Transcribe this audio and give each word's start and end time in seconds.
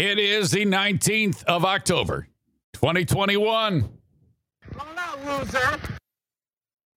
It 0.00 0.18
is 0.18 0.50
the 0.50 0.64
19th 0.64 1.44
of 1.44 1.62
October, 1.66 2.26
2021. 2.72 3.86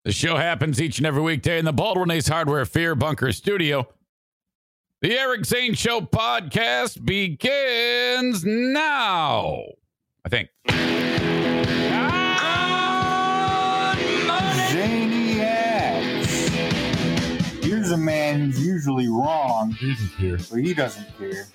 The 0.05 0.11
show 0.13 0.37
happens 0.37 0.81
each 0.81 0.99
and 0.99 1.05
every 1.05 1.21
weekday 1.21 1.59
in 1.59 1.65
the 1.65 1.73
Baldwin 1.73 2.11
Ace 2.11 2.29
Hardware 2.29 2.63
Fear 2.63 2.95
Bunker 2.95 3.33
studio. 3.33 3.89
The 5.01 5.19
Eric 5.19 5.43
Zane 5.43 5.73
Show 5.73 5.99
podcast 5.99 7.03
begins 7.03 8.45
now. 8.45 9.63
I 10.23 10.29
think. 10.29 10.47
Zaniacs. 15.83 17.63
Here's 17.63 17.91
a 17.91 17.97
man 17.97 18.39
who's 18.39 18.65
usually 18.65 19.07
wrong, 19.07 19.71
He 19.71 19.91
doesn't 19.93 20.09
care. 20.17 20.37
but 20.37 20.59
he 20.63 20.73
doesn't 20.73 21.17
care. 21.17 21.47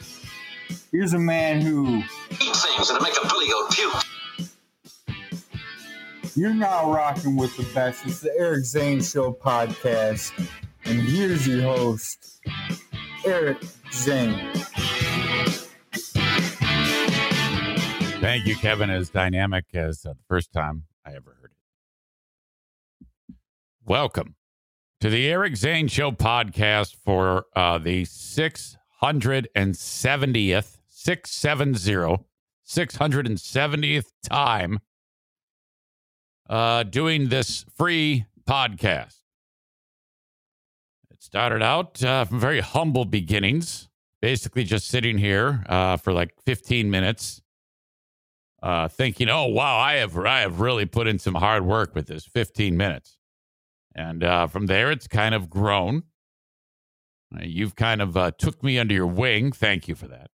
Here's 0.90 1.12
a 1.12 1.18
man 1.18 1.60
who 1.60 1.98
eat 2.30 2.56
things 2.56 2.88
and 2.88 2.98
make 3.02 3.12
a 3.22 3.28
billy 3.28 3.46
goat 3.46 3.70
puke. 3.70 3.92
you're 6.34 6.54
now 6.54 6.90
rocking 6.90 7.36
with 7.36 7.54
the 7.58 7.64
best. 7.74 8.06
It's 8.06 8.20
the 8.20 8.34
Eric 8.38 8.64
Zane 8.64 9.02
Show 9.02 9.34
podcast. 9.34 10.32
And 10.86 10.98
here's 11.00 11.46
your 11.46 11.60
host, 11.60 12.40
Eric 13.26 13.58
Zane. 13.92 14.50
Thank 18.20 18.46
you, 18.46 18.56
Kevin, 18.56 18.88
as 18.88 19.10
dynamic 19.10 19.66
as 19.74 20.06
uh, 20.06 20.14
the 20.14 20.22
first 20.26 20.52
time 20.52 20.84
I 21.04 21.10
ever 21.10 21.36
heard 21.38 21.50
it. 23.28 23.34
Welcome 23.84 24.36
to 25.00 25.10
the 25.10 25.28
Eric 25.28 25.54
Zane 25.56 25.88
Show 25.88 26.12
podcast 26.12 26.96
for 27.04 27.44
uh, 27.54 27.76
the 27.76 28.04
670th, 28.04 30.77
670, 30.98 32.24
670th 32.66 34.06
time 34.28 34.80
uh, 36.50 36.82
doing 36.82 37.28
this 37.28 37.64
free 37.76 38.26
podcast. 38.48 39.18
It 41.08 41.22
started 41.22 41.62
out 41.62 42.02
uh, 42.02 42.24
from 42.24 42.40
very 42.40 42.58
humble 42.58 43.04
beginnings, 43.04 43.88
basically 44.20 44.64
just 44.64 44.88
sitting 44.88 45.18
here 45.18 45.64
uh, 45.68 45.98
for 45.98 46.12
like 46.12 46.34
15 46.44 46.90
minutes 46.90 47.42
uh, 48.60 48.88
thinking, 48.88 49.28
"Oh 49.28 49.46
wow, 49.46 49.78
I 49.78 49.94
have 49.94 50.18
I 50.18 50.40
have 50.40 50.58
really 50.58 50.84
put 50.84 51.06
in 51.06 51.20
some 51.20 51.36
hard 51.36 51.64
work 51.64 51.94
with 51.94 52.08
this 52.08 52.24
15 52.24 52.76
minutes," 52.76 53.18
and 53.94 54.24
uh, 54.24 54.48
from 54.48 54.66
there 54.66 54.90
it's 54.90 55.06
kind 55.06 55.32
of 55.32 55.48
grown. 55.48 56.02
Uh, 57.32 57.44
you've 57.44 57.76
kind 57.76 58.02
of 58.02 58.16
uh, 58.16 58.32
took 58.36 58.64
me 58.64 58.80
under 58.80 58.94
your 58.94 59.06
wing. 59.06 59.52
Thank 59.52 59.86
you 59.86 59.94
for 59.94 60.08
that. 60.08 60.30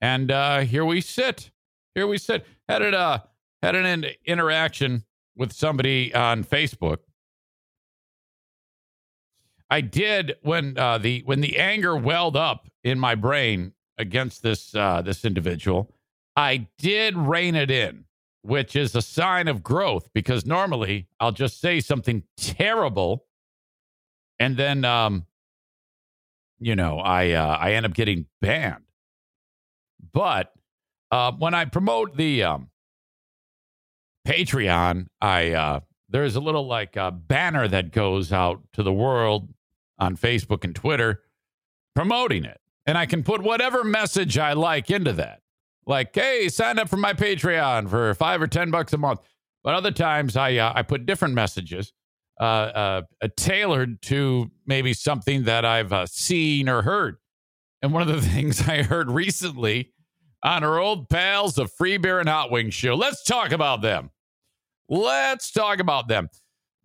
And 0.00 0.30
uh, 0.30 0.60
here 0.60 0.84
we 0.84 1.00
sit. 1.00 1.50
Here 1.94 2.06
we 2.06 2.18
sit. 2.18 2.46
Had 2.68 2.82
it 2.82 2.94
uh 2.94 3.20
had 3.62 3.74
an 3.74 4.06
interaction 4.24 5.04
with 5.36 5.52
somebody 5.52 6.14
on 6.14 6.44
Facebook. 6.44 6.98
I 9.70 9.80
did 9.80 10.36
when 10.42 10.78
uh, 10.78 10.98
the 10.98 11.22
when 11.24 11.40
the 11.40 11.58
anger 11.58 11.96
welled 11.96 12.36
up 12.36 12.68
in 12.84 12.98
my 12.98 13.14
brain 13.14 13.72
against 13.98 14.42
this 14.42 14.74
uh, 14.74 15.02
this 15.02 15.24
individual. 15.24 15.92
I 16.36 16.68
did 16.78 17.16
rein 17.16 17.54
it 17.54 17.70
in, 17.70 18.04
which 18.42 18.76
is 18.76 18.94
a 18.94 19.00
sign 19.00 19.48
of 19.48 19.62
growth 19.62 20.10
because 20.12 20.44
normally 20.44 21.08
I'll 21.18 21.32
just 21.32 21.60
say 21.60 21.80
something 21.80 22.24
terrible 22.36 23.24
and 24.38 24.56
then 24.56 24.84
um 24.84 25.26
you 26.58 26.74
know, 26.74 26.98
I 26.98 27.32
uh, 27.32 27.56
I 27.60 27.72
end 27.72 27.86
up 27.86 27.94
getting 27.94 28.26
banned. 28.40 28.85
But 30.12 30.52
uh, 31.10 31.32
when 31.32 31.54
I 31.54 31.64
promote 31.64 32.16
the 32.16 32.42
um 32.44 32.70
Patreon, 34.26 35.06
I 35.20 35.52
uh 35.52 35.80
there's 36.08 36.36
a 36.36 36.40
little 36.40 36.66
like 36.66 36.96
uh, 36.96 37.10
banner 37.10 37.66
that 37.68 37.92
goes 37.92 38.32
out 38.32 38.62
to 38.74 38.82
the 38.82 38.92
world 38.92 39.52
on 39.98 40.16
Facebook 40.16 40.64
and 40.64 40.74
Twitter 40.74 41.22
promoting 41.94 42.44
it. 42.44 42.60
And 42.86 42.96
I 42.96 43.06
can 43.06 43.24
put 43.24 43.42
whatever 43.42 43.82
message 43.82 44.38
I 44.38 44.52
like 44.52 44.90
into 44.90 45.12
that 45.14 45.40
like, 45.86 46.14
hey, 46.14 46.48
sign 46.48 46.78
up 46.78 46.88
for 46.88 46.96
my 46.96 47.14
Patreon 47.14 47.88
for 47.88 48.12
five 48.14 48.42
or 48.42 48.46
ten 48.46 48.70
bucks 48.70 48.92
a 48.92 48.98
month. 48.98 49.20
But 49.62 49.74
other 49.74 49.90
times, 49.90 50.36
I 50.36 50.56
uh, 50.56 50.72
I 50.74 50.82
put 50.82 51.06
different 51.06 51.34
messages, 51.34 51.92
uh, 52.40 52.44
uh, 52.44 53.02
uh, 53.22 53.28
tailored 53.36 54.02
to 54.02 54.50
maybe 54.66 54.92
something 54.92 55.44
that 55.44 55.64
I've 55.64 55.92
uh, 55.92 56.06
seen 56.06 56.68
or 56.68 56.82
heard. 56.82 57.16
And 57.82 57.92
one 57.92 58.02
of 58.02 58.08
the 58.08 58.20
things 58.30 58.68
I 58.68 58.82
heard 58.82 59.10
recently 59.10 59.92
on 60.46 60.64
our 60.64 60.78
old 60.78 61.10
pals, 61.10 61.56
the 61.56 61.66
Free 61.68 61.98
Beer 61.98 62.20
and 62.20 62.28
Hot 62.28 62.50
Wings 62.50 62.72
show. 62.72 62.94
Let's 62.94 63.22
talk 63.22 63.52
about 63.52 63.82
them. 63.82 64.10
Let's 64.88 65.50
talk 65.50 65.80
about 65.80 66.08
them. 66.08 66.30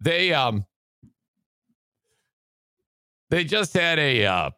They 0.02 0.34
um 0.34 0.66
they 3.30 3.46
just 3.46 3.74
had 3.74 4.00
a 4.00 4.26
uh, 4.26 4.50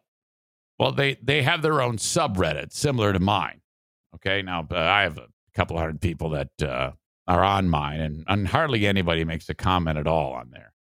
well 0.80 0.92
they 0.92 1.18
they 1.22 1.42
have 1.42 1.62
their 1.62 1.82
own 1.82 1.98
subreddit 1.98 2.72
similar 2.72 3.12
to 3.12 3.20
mine 3.20 3.60
Okay. 4.14 4.42
Now, 4.42 4.66
uh, 4.70 4.78
I 4.78 5.02
have 5.02 5.18
a 5.18 5.26
couple 5.54 5.78
hundred 5.78 6.00
people 6.00 6.30
that 6.30 6.62
uh, 6.62 6.92
are 7.26 7.44
on 7.44 7.68
mine, 7.68 8.00
and, 8.00 8.24
and 8.28 8.48
hardly 8.48 8.86
anybody 8.86 9.24
makes 9.24 9.48
a 9.48 9.54
comment 9.54 9.98
at 9.98 10.06
all 10.06 10.32
on 10.32 10.50
there. 10.50 10.72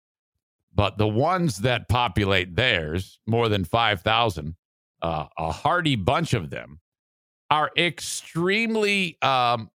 But 0.74 0.98
the 0.98 1.08
ones 1.08 1.60
that 1.60 1.90
populate 1.90 2.56
theirs, 2.56 3.20
more 3.28 3.50
than 3.50 3.64
5,000, 3.64 4.56
uh, 5.02 5.26
a 5.38 5.52
hearty 5.52 5.96
bunch 5.96 6.34
of 6.34 6.50
them, 6.50 6.80
are 7.54 7.70
extremely 7.78 9.16
um, 9.22 9.70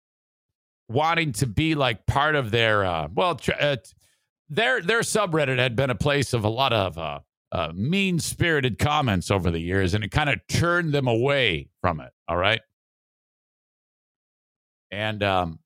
wanting 0.89 1.33
to 1.33 1.45
be 1.45 1.75
like 1.75 2.07
part 2.07 2.37
of 2.37 2.53
their, 2.53 2.85
uh, 2.85 3.09
well, 3.12 3.35
tr- 3.35 3.51
uh, 3.59 3.77
their, 4.49 4.81
their 4.81 5.01
subreddit 5.01 5.59
had 5.59 5.75
been 5.75 5.91
a 5.91 5.97
place 5.97 6.33
of 6.33 6.45
a 6.45 6.49
lot 6.49 6.73
of 6.73 6.97
uh, 6.97 7.19
uh, 7.51 7.73
mean 7.75 8.21
spirited 8.21 8.79
comments 8.79 9.29
over 9.29 9.51
the 9.51 9.59
years, 9.59 9.93
and 9.93 10.05
it 10.05 10.13
kind 10.13 10.31
of 10.31 10.39
turned 10.49 10.93
them 10.93 11.09
away 11.09 11.69
from 11.81 11.99
it. 11.99 12.13
All 12.29 12.37
right. 12.37 12.61
And 14.93 15.25
um, 15.25 15.59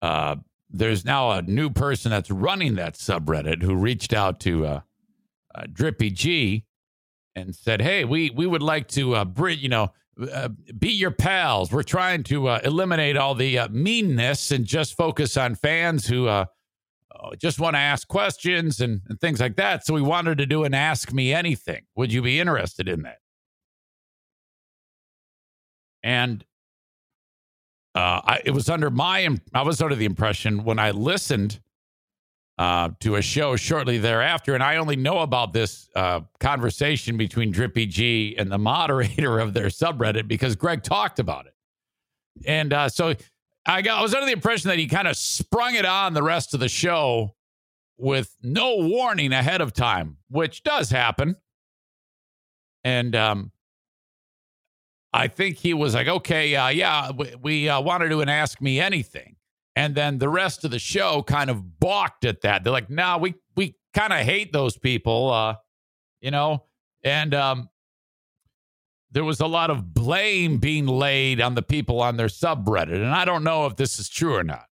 uh, 0.00 0.36
there's 0.70 1.04
now 1.04 1.32
a 1.32 1.42
new 1.42 1.68
person 1.68 2.12
that's 2.12 2.30
running 2.30 2.76
that 2.76 2.94
subreddit 2.94 3.60
who 3.64 3.74
reached 3.74 4.12
out 4.12 4.38
to 4.40 4.66
uh, 4.66 4.80
uh, 5.52 5.64
Drippy 5.72 6.10
G 6.10 6.64
and 7.34 7.56
said, 7.56 7.82
"Hey, 7.82 8.04
we 8.04 8.30
we 8.30 8.46
would 8.46 8.62
like 8.62 8.86
to 8.90 9.16
uh, 9.16 9.24
bring 9.24 9.58
you 9.58 9.68
know." 9.68 9.92
Uh, 10.20 10.48
be 10.78 10.90
your 10.90 11.12
pals. 11.12 11.70
We're 11.70 11.84
trying 11.84 12.24
to 12.24 12.48
uh, 12.48 12.60
eliminate 12.64 13.16
all 13.16 13.36
the 13.36 13.58
uh, 13.58 13.68
meanness 13.68 14.50
and 14.50 14.64
just 14.64 14.96
focus 14.96 15.36
on 15.36 15.54
fans 15.54 16.08
who 16.08 16.26
uh, 16.26 16.46
uh, 17.14 17.36
just 17.36 17.60
want 17.60 17.74
to 17.74 17.80
ask 17.80 18.08
questions 18.08 18.80
and, 18.80 19.00
and 19.08 19.20
things 19.20 19.40
like 19.40 19.56
that. 19.56 19.86
So 19.86 19.94
we 19.94 20.02
wanted 20.02 20.38
to 20.38 20.46
do 20.46 20.64
an 20.64 20.74
Ask 20.74 21.12
Me 21.12 21.32
Anything. 21.32 21.82
Would 21.94 22.12
you 22.12 22.22
be 22.22 22.40
interested 22.40 22.88
in 22.88 23.02
that? 23.02 23.18
And 26.02 26.44
uh, 27.94 28.20
I, 28.24 28.42
it 28.44 28.52
was 28.52 28.68
under 28.68 28.90
my 28.90 29.28
I 29.54 29.62
was 29.62 29.80
under 29.80 29.96
the 29.96 30.04
impression 30.04 30.64
when 30.64 30.78
I 30.78 30.92
listened 30.92 31.60
uh, 32.58 32.90
to 33.00 33.16
a 33.16 33.22
show 33.22 33.54
shortly 33.54 33.98
thereafter, 33.98 34.54
and 34.54 34.62
I 34.62 34.76
only 34.76 34.96
know 34.96 35.20
about 35.20 35.52
this 35.52 35.88
uh, 35.94 36.20
conversation 36.40 37.16
between 37.16 37.52
Drippy 37.52 37.86
G 37.86 38.34
and 38.36 38.50
the 38.50 38.58
moderator 38.58 39.38
of 39.38 39.54
their 39.54 39.66
subreddit 39.66 40.26
because 40.26 40.56
Greg 40.56 40.82
talked 40.82 41.18
about 41.18 41.46
it, 41.46 41.54
and 42.46 42.72
uh, 42.72 42.88
so 42.88 43.14
I 43.64 43.82
got 43.82 44.00
I 44.00 44.02
was 44.02 44.12
under 44.12 44.26
the 44.26 44.32
impression 44.32 44.68
that 44.68 44.78
he 44.78 44.88
kind 44.88 45.06
of 45.06 45.16
sprung 45.16 45.74
it 45.74 45.84
on 45.84 46.14
the 46.14 46.22
rest 46.22 46.52
of 46.52 46.60
the 46.60 46.68
show 46.68 47.34
with 47.96 48.34
no 48.42 48.76
warning 48.76 49.32
ahead 49.32 49.60
of 49.60 49.72
time, 49.72 50.16
which 50.28 50.64
does 50.64 50.90
happen, 50.90 51.36
and 52.82 53.14
um, 53.14 53.52
I 55.12 55.28
think 55.28 55.58
he 55.58 55.74
was 55.74 55.94
like, 55.94 56.08
okay, 56.08 56.56
uh, 56.56 56.68
yeah, 56.68 57.12
we, 57.12 57.34
we 57.40 57.68
uh, 57.68 57.80
want 57.80 58.02
to 58.02 58.20
an 58.20 58.28
Ask 58.28 58.60
Me 58.60 58.80
Anything. 58.80 59.36
And 59.78 59.94
then 59.94 60.18
the 60.18 60.28
rest 60.28 60.64
of 60.64 60.72
the 60.72 60.80
show 60.80 61.22
kind 61.22 61.48
of 61.48 61.78
balked 61.78 62.24
at 62.24 62.40
that. 62.40 62.64
They're 62.64 62.72
like, 62.72 62.90
nah, 62.90 63.16
we, 63.16 63.36
we 63.54 63.76
kind 63.94 64.12
of 64.12 64.18
hate 64.18 64.52
those 64.52 64.76
people, 64.76 65.30
uh, 65.30 65.54
you 66.20 66.32
know? 66.32 66.64
And 67.04 67.32
um, 67.32 67.68
there 69.12 69.22
was 69.22 69.38
a 69.38 69.46
lot 69.46 69.70
of 69.70 69.94
blame 69.94 70.58
being 70.58 70.88
laid 70.88 71.40
on 71.40 71.54
the 71.54 71.62
people 71.62 72.02
on 72.02 72.16
their 72.16 72.26
subreddit. 72.26 72.96
And 72.96 73.06
I 73.06 73.24
don't 73.24 73.44
know 73.44 73.66
if 73.66 73.76
this 73.76 74.00
is 74.00 74.08
true 74.08 74.34
or 74.34 74.42
not. 74.42 74.66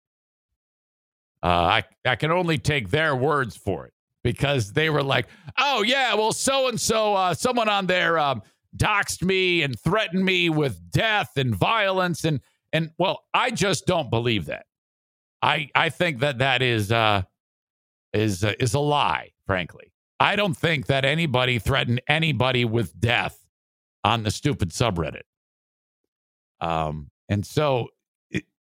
Uh, 1.40 1.46
I, 1.46 1.84
I 2.04 2.16
can 2.16 2.32
only 2.32 2.58
take 2.58 2.90
their 2.90 3.14
words 3.14 3.56
for 3.56 3.86
it 3.86 3.92
because 4.24 4.72
they 4.72 4.90
were 4.90 5.04
like, 5.04 5.28
oh, 5.56 5.84
yeah, 5.84 6.14
well, 6.16 6.32
so 6.32 6.66
and 6.66 6.80
so, 6.80 7.32
someone 7.34 7.68
on 7.68 7.86
there 7.86 8.18
um, 8.18 8.42
doxed 8.76 9.22
me 9.22 9.62
and 9.62 9.78
threatened 9.78 10.24
me 10.24 10.50
with 10.50 10.90
death 10.90 11.36
and 11.36 11.54
violence. 11.54 12.24
And, 12.24 12.40
and 12.72 12.90
well, 12.98 13.22
I 13.32 13.52
just 13.52 13.86
don't 13.86 14.10
believe 14.10 14.46
that. 14.46 14.65
I, 15.46 15.70
I 15.74 15.88
think 15.88 16.20
that 16.20 16.38
that 16.38 16.60
is, 16.60 16.90
uh, 16.90 17.22
is, 18.12 18.44
uh, 18.44 18.52
is 18.58 18.74
a 18.74 18.80
lie, 18.80 19.30
frankly. 19.46 19.92
I 20.18 20.36
don't 20.36 20.56
think 20.56 20.86
that 20.86 21.04
anybody 21.04 21.58
threatened 21.58 22.00
anybody 22.08 22.64
with 22.64 22.98
death 22.98 23.46
on 24.02 24.22
the 24.22 24.30
stupid 24.30 24.70
subreddit. 24.70 25.22
Um, 26.60 27.10
and 27.28 27.44
so 27.44 27.88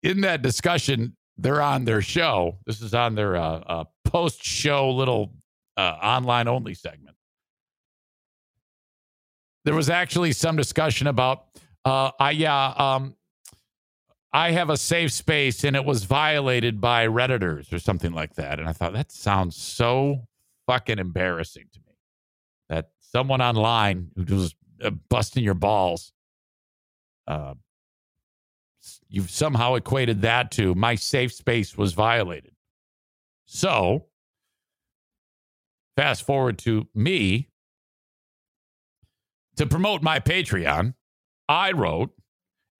in 0.03 0.23
that 0.23 0.43
discussion, 0.43 1.17
they're 1.37 1.63
on 1.63 1.85
their 1.85 2.03
show. 2.03 2.59
This 2.67 2.81
is 2.81 2.95
on 2.95 3.15
their 3.15 3.37
uh, 3.37 3.59
uh, 3.59 3.85
post 4.05 4.45
show 4.45 4.91
little 4.91 5.33
uh, 5.77 5.97
online 6.03 6.49
only 6.49 6.75
segment. 6.75 7.17
There 9.65 9.75
was 9.75 9.91
actually 9.91 10.33
some 10.33 10.57
discussion 10.57 11.07
about, 11.07 11.47
uh, 11.85 12.11
I 12.19 12.33
yeah, 12.33 12.75
um, 12.77 13.17
I 14.33 14.53
have 14.53 14.71
a 14.71 14.77
safe 14.77 15.13
space 15.13 15.63
and 15.63 15.77
it 15.77 15.85
was 15.85 16.05
violated 16.05 16.81
by 16.81 17.07
redditors 17.07 17.73
or 17.73 17.79
something 17.79 18.13
like 18.13 18.35
that. 18.35 18.59
And 18.59 18.69
I 18.69 18.73
thought 18.73 18.95
that 18.95 19.13
sounds 19.13 19.57
so 19.57 20.27
fucking 20.67 20.99
embarrassing 20.99 21.67
to 21.73 21.81
me 21.81 21.95
that 22.71 22.91
someone 23.01 23.43
online 23.43 24.11
who 24.17 24.37
was 24.37 24.55
uh, 24.83 24.91
busting 24.91 25.45
your 25.45 25.55
balls, 25.55 26.13
uh, 27.27 27.55
you've 29.09 29.31
somehow 29.31 29.75
equated 29.75 30.23
that 30.23 30.51
to 30.53 30.75
my 30.75 30.95
safe 30.95 31.33
space 31.33 31.77
was 31.77 31.93
violated. 31.93 32.53
So, 33.45 34.07
fast 35.95 36.25
forward 36.25 36.59
to 36.61 36.89
me 36.95 37.49
to 39.57 39.67
promote 39.67 40.03
my 40.03 40.21
Patreon, 40.21 40.95
I 41.49 41.73
wrote, 41.73 42.15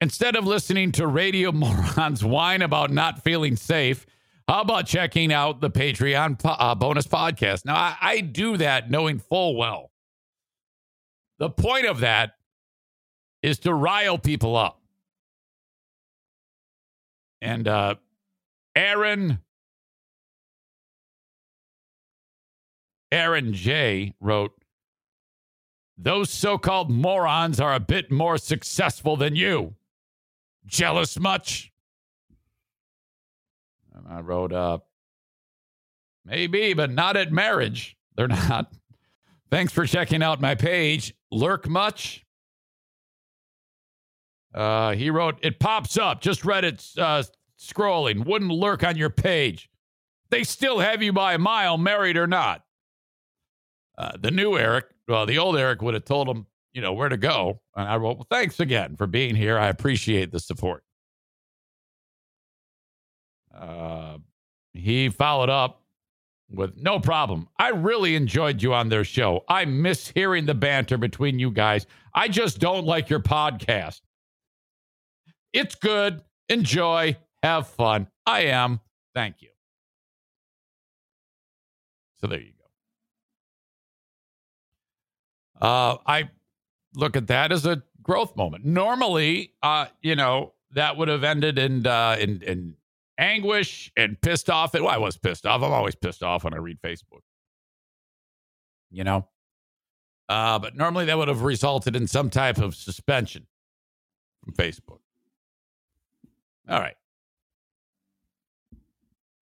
instead 0.03 0.35
of 0.35 0.45
listening 0.45 0.91
to 0.91 1.07
radio 1.07 1.51
morons 1.53 2.23
whine 2.23 2.61
about 2.61 2.91
not 2.91 3.23
feeling 3.23 3.55
safe, 3.55 4.05
how 4.47 4.61
about 4.61 4.85
checking 4.85 5.31
out 5.31 5.61
the 5.61 5.71
Patreon 5.71 6.39
uh, 6.43 6.75
bonus 6.75 7.07
podcast? 7.07 7.65
Now, 7.65 7.75
I, 7.75 7.95
I 8.01 8.19
do 8.19 8.57
that 8.57 8.91
knowing 8.91 9.17
full 9.17 9.55
well. 9.55 9.91
The 11.39 11.49
point 11.49 11.85
of 11.85 12.01
that 12.01 12.33
is 13.41 13.59
to 13.59 13.73
rile 13.73 14.17
people 14.17 14.57
up. 14.57 14.81
And 17.41 17.67
uh, 17.67 17.95
Aaron 18.75 19.39
Aaron 23.11 23.53
J 23.53 24.15
wrote, 24.19 24.51
Those 25.97 26.29
so 26.29 26.57
called 26.57 26.89
morons 26.89 27.59
are 27.59 27.73
a 27.73 27.79
bit 27.79 28.11
more 28.11 28.37
successful 28.37 29.15
than 29.15 29.35
you. 29.35 29.75
Jealous 30.65 31.19
much? 31.19 31.71
And 33.93 34.07
I 34.07 34.21
wrote, 34.21 34.53
uh, 34.53 34.79
Maybe, 36.25 36.73
but 36.73 36.89
not 36.89 37.17
at 37.17 37.31
marriage. 37.31 37.97
They're 38.15 38.27
not. 38.27 38.71
Thanks 39.49 39.73
for 39.73 39.85
checking 39.85 40.23
out 40.23 40.41
my 40.41 40.55
page. 40.55 41.13
Lurk 41.31 41.67
much? 41.67 42.25
Uh, 44.53 44.93
he 44.93 45.09
wrote, 45.09 45.37
It 45.41 45.59
pops 45.59 45.97
up. 45.97 46.21
Just 46.21 46.45
read 46.45 46.63
it 46.63 46.83
uh, 46.97 47.23
scrolling. 47.59 48.25
Wouldn't 48.25 48.51
lurk 48.51 48.83
on 48.83 48.97
your 48.97 49.09
page. 49.09 49.69
They 50.29 50.43
still 50.43 50.79
have 50.79 51.03
you 51.03 51.13
by 51.13 51.33
a 51.33 51.37
mile, 51.37 51.77
married 51.77 52.17
or 52.17 52.27
not. 52.27 52.63
Uh, 53.97 54.13
the 54.19 54.31
new 54.31 54.57
Eric, 54.57 54.85
well, 55.07 55.25
the 55.25 55.37
old 55.37 55.57
Eric 55.57 55.81
would 55.81 55.93
have 55.93 56.05
told 56.05 56.27
him, 56.27 56.47
you 56.73 56.81
know, 56.81 56.93
where 56.93 57.09
to 57.09 57.17
go. 57.17 57.61
And 57.75 57.87
I 57.87 57.97
wrote, 57.97 58.17
Well, 58.17 58.27
thanks 58.29 58.59
again 58.59 58.95
for 58.95 59.07
being 59.07 59.35
here. 59.35 59.57
I 59.57 59.67
appreciate 59.67 60.31
the 60.31 60.39
support. 60.39 60.83
Uh, 63.55 64.17
he 64.73 65.09
followed 65.09 65.49
up 65.49 65.81
with 66.49 66.75
no 66.75 66.99
problem. 66.99 67.47
I 67.57 67.69
really 67.69 68.15
enjoyed 68.15 68.61
you 68.61 68.73
on 68.73 68.89
their 68.89 69.03
show. 69.03 69.43
I 69.47 69.65
miss 69.65 70.09
hearing 70.09 70.45
the 70.45 70.55
banter 70.55 70.97
between 70.97 71.39
you 71.39 71.51
guys. 71.51 71.85
I 72.13 72.27
just 72.27 72.59
don't 72.59 72.85
like 72.85 73.09
your 73.09 73.19
podcast. 73.19 74.01
It's 75.51 75.75
good. 75.75 76.21
Enjoy. 76.49 77.15
Have 77.43 77.67
fun. 77.67 78.07
I 78.25 78.41
am. 78.45 78.79
Thank 79.13 79.41
you. 79.41 79.49
So 82.19 82.27
there 82.27 82.39
you 82.39 82.53
go. 85.61 85.67
Uh, 85.67 85.97
I 86.05 86.29
look 86.95 87.15
at 87.15 87.27
that 87.27 87.51
as 87.51 87.65
a 87.65 87.83
growth 88.01 88.35
moment. 88.35 88.65
Normally, 88.65 89.53
uh, 89.61 89.87
you 90.01 90.15
know, 90.15 90.53
that 90.73 90.97
would 90.97 91.07
have 91.07 91.23
ended 91.23 91.57
in 91.57 91.85
uh, 91.85 92.17
in 92.19 92.41
in 92.41 92.75
anguish 93.17 93.91
and 93.95 94.19
pissed 94.21 94.49
off. 94.49 94.73
Well, 94.73 94.87
I 94.87 94.97
was 94.97 95.17
pissed 95.17 95.45
off. 95.45 95.61
I'm 95.61 95.71
always 95.71 95.95
pissed 95.95 96.23
off 96.23 96.43
when 96.43 96.53
I 96.53 96.57
read 96.57 96.79
Facebook. 96.81 97.21
You 98.91 99.03
know, 99.03 99.27
uh, 100.29 100.59
but 100.59 100.75
normally 100.75 101.05
that 101.05 101.17
would 101.17 101.27
have 101.27 101.41
resulted 101.41 101.95
in 101.95 102.07
some 102.07 102.29
type 102.29 102.57
of 102.57 102.75
suspension 102.75 103.47
from 104.43 104.53
Facebook. 104.53 104.99
All 106.69 106.79
right. 106.79 106.95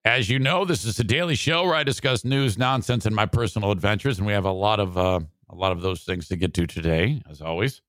As 0.04 0.28
you 0.28 0.40
know, 0.40 0.64
this 0.64 0.84
is 0.84 0.98
a 0.98 1.04
daily 1.04 1.36
show 1.36 1.62
where 1.62 1.76
I 1.76 1.84
discuss 1.84 2.24
news, 2.24 2.58
nonsense, 2.58 3.06
and 3.06 3.14
my 3.14 3.26
personal 3.26 3.70
adventures, 3.70 4.18
and 4.18 4.26
we 4.26 4.32
have 4.32 4.44
a 4.44 4.52
lot 4.52 4.80
of 4.80 4.98
uh, 4.98 5.20
a 5.52 5.54
lot 5.54 5.72
of 5.72 5.82
those 5.82 6.02
things 6.02 6.28
to 6.28 6.36
get 6.36 6.54
to 6.54 6.66
today, 6.66 7.22
as 7.30 7.40
always. 7.40 7.82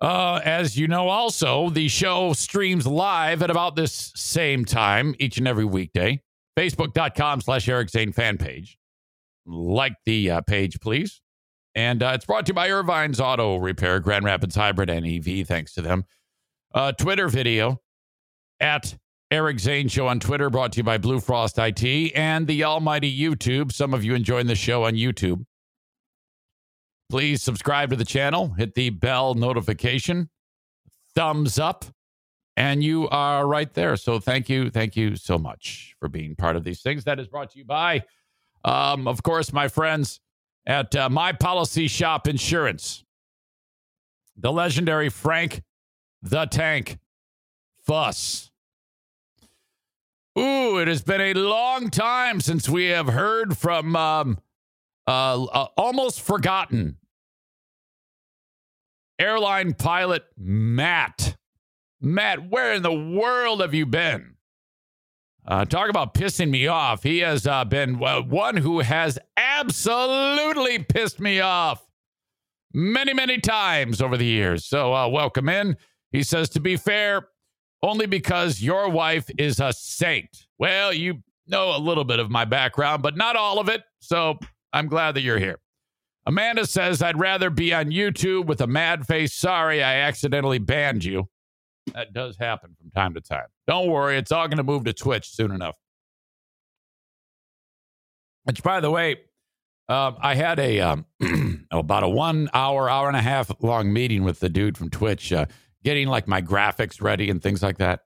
Uh, 0.00 0.40
as 0.44 0.76
you 0.76 0.88
know, 0.88 1.08
also 1.08 1.70
the 1.70 1.88
show 1.88 2.32
streams 2.32 2.86
live 2.86 3.42
at 3.42 3.50
about 3.50 3.76
this 3.76 4.12
same 4.14 4.64
time 4.64 5.14
each 5.18 5.38
and 5.38 5.48
every 5.48 5.64
weekday. 5.64 6.20
Facebook.com/slash 6.56 7.68
Eric 7.68 7.90
Zane 7.90 8.12
fan 8.12 8.38
page. 8.38 8.78
Like 9.46 9.94
the 10.04 10.30
uh, 10.30 10.40
page, 10.42 10.80
please. 10.80 11.20
And 11.74 12.02
uh, 12.02 12.12
it's 12.14 12.26
brought 12.26 12.46
to 12.46 12.50
you 12.50 12.54
by 12.54 12.70
Irvine's 12.70 13.20
Auto 13.20 13.56
Repair, 13.56 14.00
Grand 14.00 14.24
Rapids 14.24 14.56
Hybrid 14.56 14.90
and 14.90 15.06
EV. 15.06 15.46
Thanks 15.46 15.74
to 15.74 15.82
them. 15.82 16.04
Uh, 16.74 16.92
Twitter 16.92 17.28
video 17.28 17.80
at 18.60 18.96
Eric 19.30 19.58
Zane 19.60 19.88
Show 19.88 20.06
on 20.06 20.20
Twitter, 20.20 20.50
brought 20.50 20.72
to 20.72 20.78
you 20.78 20.84
by 20.84 20.98
Blue 20.98 21.20
Frost 21.20 21.58
IT 21.58 22.12
and 22.14 22.46
the 22.46 22.64
almighty 22.64 23.16
YouTube. 23.16 23.72
Some 23.72 23.94
of 23.94 24.04
you 24.04 24.14
enjoying 24.14 24.46
the 24.46 24.54
show 24.54 24.84
on 24.84 24.94
YouTube. 24.94 25.44
Please 27.10 27.42
subscribe 27.42 27.90
to 27.90 27.96
the 27.96 28.04
channel, 28.04 28.48
hit 28.58 28.74
the 28.74 28.90
bell 28.90 29.34
notification, 29.34 30.28
thumbs 31.14 31.58
up, 31.58 31.86
and 32.56 32.82
you 32.82 33.08
are 33.08 33.46
right 33.46 33.72
there. 33.72 33.96
So 33.96 34.20
thank 34.20 34.48
you. 34.48 34.68
Thank 34.70 34.96
you 34.96 35.16
so 35.16 35.38
much 35.38 35.94
for 35.98 36.08
being 36.08 36.36
part 36.36 36.56
of 36.56 36.64
these 36.64 36.82
things. 36.82 37.04
That 37.04 37.18
is 37.18 37.28
brought 37.28 37.50
to 37.52 37.58
you 37.58 37.64
by, 37.64 38.04
um, 38.64 39.08
of 39.08 39.22
course, 39.22 39.52
my 39.52 39.68
friends 39.68 40.20
at 40.66 40.94
uh, 40.94 41.08
My 41.08 41.32
Policy 41.32 41.88
Shop 41.88 42.28
Insurance, 42.28 43.04
the 44.36 44.52
legendary 44.52 45.08
Frank 45.08 45.62
the 46.22 46.46
Tank 46.46 46.98
Fuss. 47.86 48.50
Ooh, 50.38 50.78
it 50.78 50.88
has 50.88 51.02
been 51.02 51.20
a 51.20 51.34
long 51.34 51.90
time 51.90 52.40
since 52.40 52.68
we 52.68 52.86
have 52.86 53.08
heard 53.08 53.56
from 53.56 53.96
um, 53.96 54.38
uh, 55.08 55.44
uh, 55.44 55.68
almost 55.78 56.20
forgotten 56.20 56.96
airline 59.18 59.72
pilot 59.72 60.24
Matt. 60.36 61.36
Matt, 62.00 62.50
where 62.50 62.74
in 62.74 62.82
the 62.82 62.92
world 62.92 63.62
have 63.62 63.72
you 63.72 63.86
been? 63.86 64.34
Uh, 65.46 65.64
talk 65.64 65.88
about 65.88 66.12
pissing 66.12 66.50
me 66.50 66.66
off. 66.66 67.02
He 67.02 67.20
has 67.20 67.46
uh, 67.46 67.64
been 67.64 68.02
uh, 68.04 68.20
one 68.20 68.58
who 68.58 68.80
has 68.80 69.18
absolutely 69.38 70.80
pissed 70.80 71.20
me 71.20 71.40
off 71.40 71.88
many, 72.74 73.14
many 73.14 73.38
times 73.38 74.02
over 74.02 74.18
the 74.18 74.26
years. 74.26 74.66
So, 74.66 74.94
uh, 74.94 75.08
welcome 75.08 75.48
in. 75.48 75.78
He 76.12 76.22
says, 76.22 76.50
to 76.50 76.60
be 76.60 76.76
fair, 76.76 77.28
only 77.82 78.04
because 78.04 78.60
your 78.60 78.90
wife 78.90 79.30
is 79.38 79.58
a 79.58 79.72
saint. 79.72 80.46
Well, 80.58 80.92
you 80.92 81.22
know 81.46 81.74
a 81.74 81.78
little 81.78 82.04
bit 82.04 82.18
of 82.18 82.30
my 82.30 82.44
background, 82.44 83.02
but 83.02 83.16
not 83.16 83.36
all 83.36 83.58
of 83.58 83.70
it. 83.70 83.82
So 84.00 84.38
I'm 84.72 84.88
glad 84.88 85.14
that 85.14 85.22
you're 85.22 85.38
here. 85.38 85.58
Amanda 86.26 86.66
says, 86.66 87.00
I'd 87.00 87.18
rather 87.18 87.48
be 87.48 87.72
on 87.72 87.86
YouTube 87.86 88.46
with 88.46 88.60
a 88.60 88.66
mad 88.66 89.06
face. 89.06 89.32
Sorry, 89.32 89.82
I 89.82 90.00
accidentally 90.00 90.58
banned 90.58 91.04
you. 91.04 91.28
That 91.94 92.12
does 92.12 92.36
happen 92.36 92.76
from 92.78 92.90
time 92.90 93.14
to 93.14 93.20
time. 93.20 93.46
Don't 93.66 93.88
worry, 93.88 94.18
it's 94.18 94.30
all 94.30 94.46
going 94.46 94.58
to 94.58 94.62
move 94.62 94.84
to 94.84 94.92
Twitch 94.92 95.30
soon 95.30 95.52
enough. 95.52 95.76
Which, 98.44 98.62
by 98.62 98.80
the 98.80 98.90
way, 98.90 99.16
um, 99.88 100.16
I 100.20 100.34
had 100.34 100.58
a 100.58 100.80
um, 100.80 101.06
about 101.70 102.02
a 102.02 102.08
one 102.08 102.50
hour, 102.52 102.90
hour 102.90 103.08
and 103.08 103.16
a 103.16 103.22
half 103.22 103.50
long 103.62 103.90
meeting 103.90 104.22
with 104.22 104.40
the 104.40 104.50
dude 104.50 104.76
from 104.76 104.90
Twitch. 104.90 105.32
Uh, 105.32 105.46
getting 105.84 106.08
like 106.08 106.28
my 106.28 106.42
graphics 106.42 107.00
ready 107.00 107.30
and 107.30 107.42
things 107.42 107.62
like 107.62 107.78
that. 107.78 108.00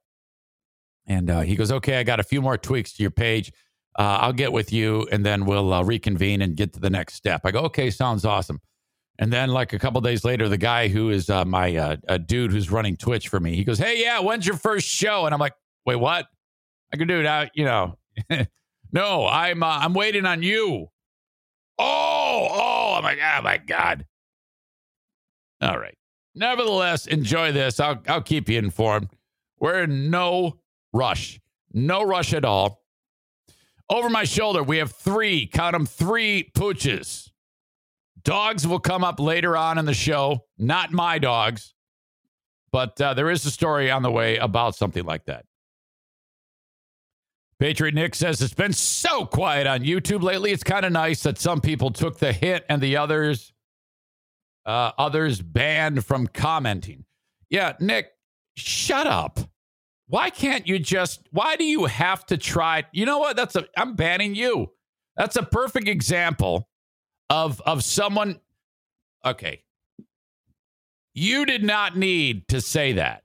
And 1.07 1.31
uh, 1.31 1.41
he 1.41 1.57
goes, 1.57 1.73
okay, 1.73 1.99
I 1.99 2.05
got 2.05 2.21
a 2.21 2.25
few 2.25 2.41
more 2.41 2.57
tweaks 2.57 2.93
to 2.93 3.03
your 3.03 3.11
page. 3.11 3.53
Uh, 3.99 4.19
I'll 4.21 4.33
get 4.33 4.53
with 4.53 4.73
you 4.73 5.07
and 5.13 5.25
then 5.25 5.45
we'll 5.45 5.73
uh, 5.73 5.83
reconvene 5.83 6.43
and 6.43 6.57
get 6.57 6.73
to 6.75 6.81
the 6.81 6.91
next 6.91 7.15
step. 7.15 7.43
I 7.45 7.51
go, 7.51 7.61
okay, 7.61 7.91
sounds 7.91 8.25
awesome. 8.25 8.61
And 9.19 9.33
then, 9.33 9.51
like 9.51 9.75
a 9.75 9.79
couple 9.79 10.01
days 10.01 10.25
later, 10.25 10.49
the 10.49 10.57
guy 10.57 10.89
who 10.89 11.11
is 11.11 11.29
uh, 11.29 11.45
my 11.45 11.77
uh, 11.77 12.17
dude 12.27 12.51
who's 12.51 12.71
running 12.71 12.97
Twitch 12.97 13.29
for 13.29 13.39
me, 13.39 13.55
he 13.55 13.63
goes, 13.63 13.79
"Hey, 13.79 14.01
yeah, 14.01 14.19
when's 14.19 14.47
your 14.47 14.57
first 14.57 14.87
show?" 14.87 15.27
And 15.27 15.35
I'm 15.35 15.39
like, 15.39 15.53
"Wait, 15.85 15.97
what?" 15.97 16.27
I 16.93 16.97
go, 16.97 17.05
"Dude, 17.05 17.27
I, 17.27 17.51
you 17.55 17.67
know, 17.67 17.99
no, 18.93 19.27
I'm 19.27 19.63
uh, 19.63 19.79
I'm 19.83 19.93
waiting 19.93 20.25
on 20.25 20.43
you." 20.43 20.89
Oh, 21.79 22.49
oh, 22.51 22.95
I'm 22.97 23.03
like, 23.03 23.19
oh 23.19 23.43
my 23.43 23.59
god. 23.59 24.07
All 25.61 25.79
right. 25.79 25.97
Nevertheless, 26.35 27.07
enjoy 27.07 27.53
this. 27.53 27.81
I'll, 27.81 28.01
I'll 28.09 28.23
keep 28.23 28.49
you 28.49 28.59
informed. 28.59 29.09
We're 29.59 29.85
in 29.85 30.11
no 30.11 30.61
rush, 30.93 31.41
no 31.73 32.03
rush 32.03 32.33
at 32.35 32.45
all. 32.45 32.82
Over 33.93 34.09
my 34.09 34.25
shoulder, 34.25 34.63
we 34.63 34.79
have 34.79 34.91
three, 34.91 35.47
count 35.47 35.75
them, 35.75 35.85
three 35.85 36.51
pooches. 36.57 37.29
Dogs 38.25 38.67
will 38.67 38.81
come 38.81 39.05
up 39.05 39.21
later 39.21 39.55
on 39.55 39.77
in 39.77 39.85
the 39.85 39.93
show, 39.93 40.47
not 40.57 40.93
my 40.93 41.19
dogs, 41.19 41.75
but 42.71 42.99
uh, 43.03 43.13
there 43.13 43.29
is 43.29 43.45
a 43.45 43.51
story 43.51 43.91
on 43.91 44.03
the 44.03 44.11
way 44.11 44.39
about 44.39 44.77
something 44.77 45.05
like 45.05 45.27
that. 45.27 45.45
Patriot 47.59 47.95
Nick 47.95 48.15
says 48.15 48.41
it's 48.41 48.55
been 48.55 48.73
so 48.73 49.27
quiet 49.27 49.67
on 49.67 49.81
YouTube 49.81 50.23
lately. 50.23 50.53
It's 50.53 50.65
kind 50.65 50.87
of 50.87 50.93
nice 50.93 51.23
that 51.25 51.37
some 51.37 51.61
people 51.61 51.91
took 51.91 52.19
the 52.19 52.33
hit 52.33 52.65
and 52.71 52.81
the 52.81 52.97
others 52.97 53.53
uh, 54.65 54.93
others 54.97 55.43
banned 55.43 56.07
from 56.07 56.29
commenting. 56.29 57.05
Yeah, 57.51 57.75
Nick, 57.79 58.09
shut 58.57 59.07
up. 59.07 59.39
Why 60.13 60.29
can't 60.29 60.69
you 60.69 60.79
just 60.79 61.27
why 61.31 61.57
do 61.57 61.65
you 61.65 61.87
have 61.87 62.27
to 62.27 62.37
try? 62.37 62.85
You 62.93 63.07
know 63.07 63.17
what? 63.17 63.35
That's 63.35 63.57
a 63.57 63.65
I'm 63.79 63.95
banning 63.95 64.35
you. 64.35 64.71
That's 65.17 65.37
a 65.37 65.43
perfect 65.43 65.89
example 65.89 66.69
of 67.31 67.63
of 67.63 67.83
someone 67.83 68.39
okay. 69.25 69.63
You 71.15 71.47
did 71.47 71.65
not 71.65 71.97
need 71.97 72.47
to 72.49 72.61
say 72.61 72.93
that. 72.93 73.23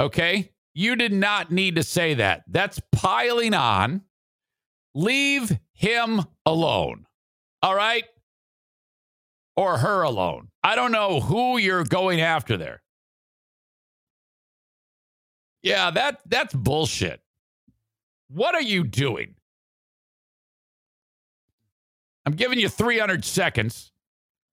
Okay? 0.00 0.50
You 0.74 0.96
did 0.96 1.12
not 1.12 1.52
need 1.52 1.76
to 1.76 1.84
say 1.84 2.14
that. 2.14 2.42
That's 2.48 2.80
piling 2.90 3.54
on. 3.54 4.02
Leave 4.92 5.56
him 5.72 6.24
alone. 6.44 7.06
All 7.62 7.76
right? 7.76 8.04
Or 9.56 9.78
her 9.78 10.02
alone. 10.02 10.48
I 10.64 10.74
don't 10.74 10.90
know 10.90 11.20
who 11.20 11.58
you're 11.58 11.84
going 11.84 12.20
after 12.20 12.56
there. 12.56 12.82
Yeah, 15.66 15.90
that 15.90 16.20
that's 16.26 16.54
bullshit. 16.54 17.20
What 18.28 18.54
are 18.54 18.62
you 18.62 18.84
doing? 18.84 19.34
I'm 22.24 22.34
giving 22.34 22.60
you 22.60 22.68
300 22.68 23.24
seconds, 23.24 23.90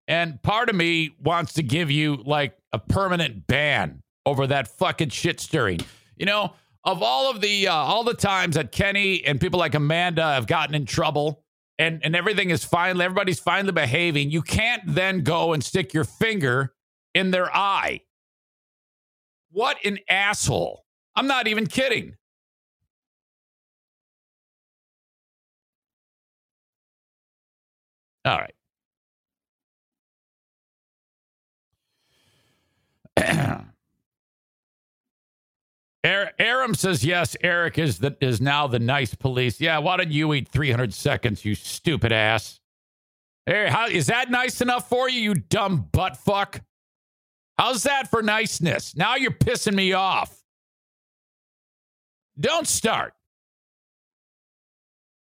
and 0.08 0.41
part 0.41 0.70
of 0.70 0.75
me 0.75 1.12
wants 1.22 1.53
to 1.53 1.62
give 1.62 1.91
you 1.91 2.15
like 2.25 2.58
a 2.72 2.79
permanent 2.79 3.46
ban 3.46 4.01
over 4.25 4.48
that 4.48 4.67
fucking 4.67 5.10
shit 5.10 5.39
stirring. 5.39 5.82
You 6.17 6.25
know, 6.25 6.53
of 6.84 7.03
all 7.03 7.29
of 7.29 7.41
the 7.41 7.67
uh, 7.67 7.75
all 7.75 8.03
the 8.03 8.15
times 8.15 8.55
that 8.55 8.72
Kenny 8.72 9.24
and 9.24 9.39
people 9.39 9.60
like 9.60 9.75
Amanda 9.75 10.24
have 10.24 10.48
gotten 10.48 10.74
in 10.74 10.88
trouble, 10.88 11.43
and 11.77 12.01
and 12.03 12.15
everything 12.15 12.50
is 12.50 12.63
finally 12.63 13.05
everybody's 13.05 13.39
finally 13.39 13.72
behaving, 13.72 14.32
you 14.32 14.41
can't 14.41 14.82
then 14.88 15.22
go 15.22 15.53
and 15.53 15.63
stick 15.63 15.93
your 15.93 16.05
finger 16.05 16.74
in 17.13 17.29
their 17.29 17.55
eye. 17.55 18.01
What 19.51 19.77
an 19.86 20.00
asshole! 20.10 20.83
I'm 21.15 21.27
not 21.27 21.48
even 21.48 21.67
kidding. 21.67 22.15
All 28.25 28.38
right. 28.38 28.53
Aram 36.03 36.75
says 36.75 37.03
yes. 37.03 37.36
Eric 37.41 37.77
is 37.77 38.00
the, 38.00 38.15
is 38.22 38.41
now 38.41 38.67
the 38.67 38.79
nice 38.79 39.13
police. 39.15 39.60
Yeah, 39.62 39.77
why 39.79 39.98
don't 39.98 40.12
you 40.12 40.34
eat 40.34 40.48
300 40.48 40.93
seconds, 40.93 41.46
you 41.46 41.55
stupid 41.55 42.12
ass? 42.12 42.60
Hey, 43.46 43.67
how 43.70 43.88
is 43.88 44.08
that 44.08 44.32
nice 44.32 44.62
enough 44.62 44.88
for 44.88 45.10
you, 45.10 45.20
you 45.20 45.34
dumb 45.34 45.89
butt 45.91 46.17
fuck? 46.17 46.62
How's 47.58 47.84
that 47.84 48.10
for 48.10 48.22
niceness? 48.22 48.96
Now 48.96 49.15
you're 49.15 49.32
pissing 49.32 49.75
me 49.75 49.93
off. 49.93 50.42
Don't 52.40 52.68
start. 52.68 53.13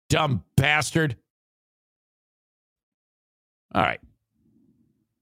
Dumb 0.09 0.43
bastard. 0.55 1.17
All 3.73 3.81
right. 3.81 3.99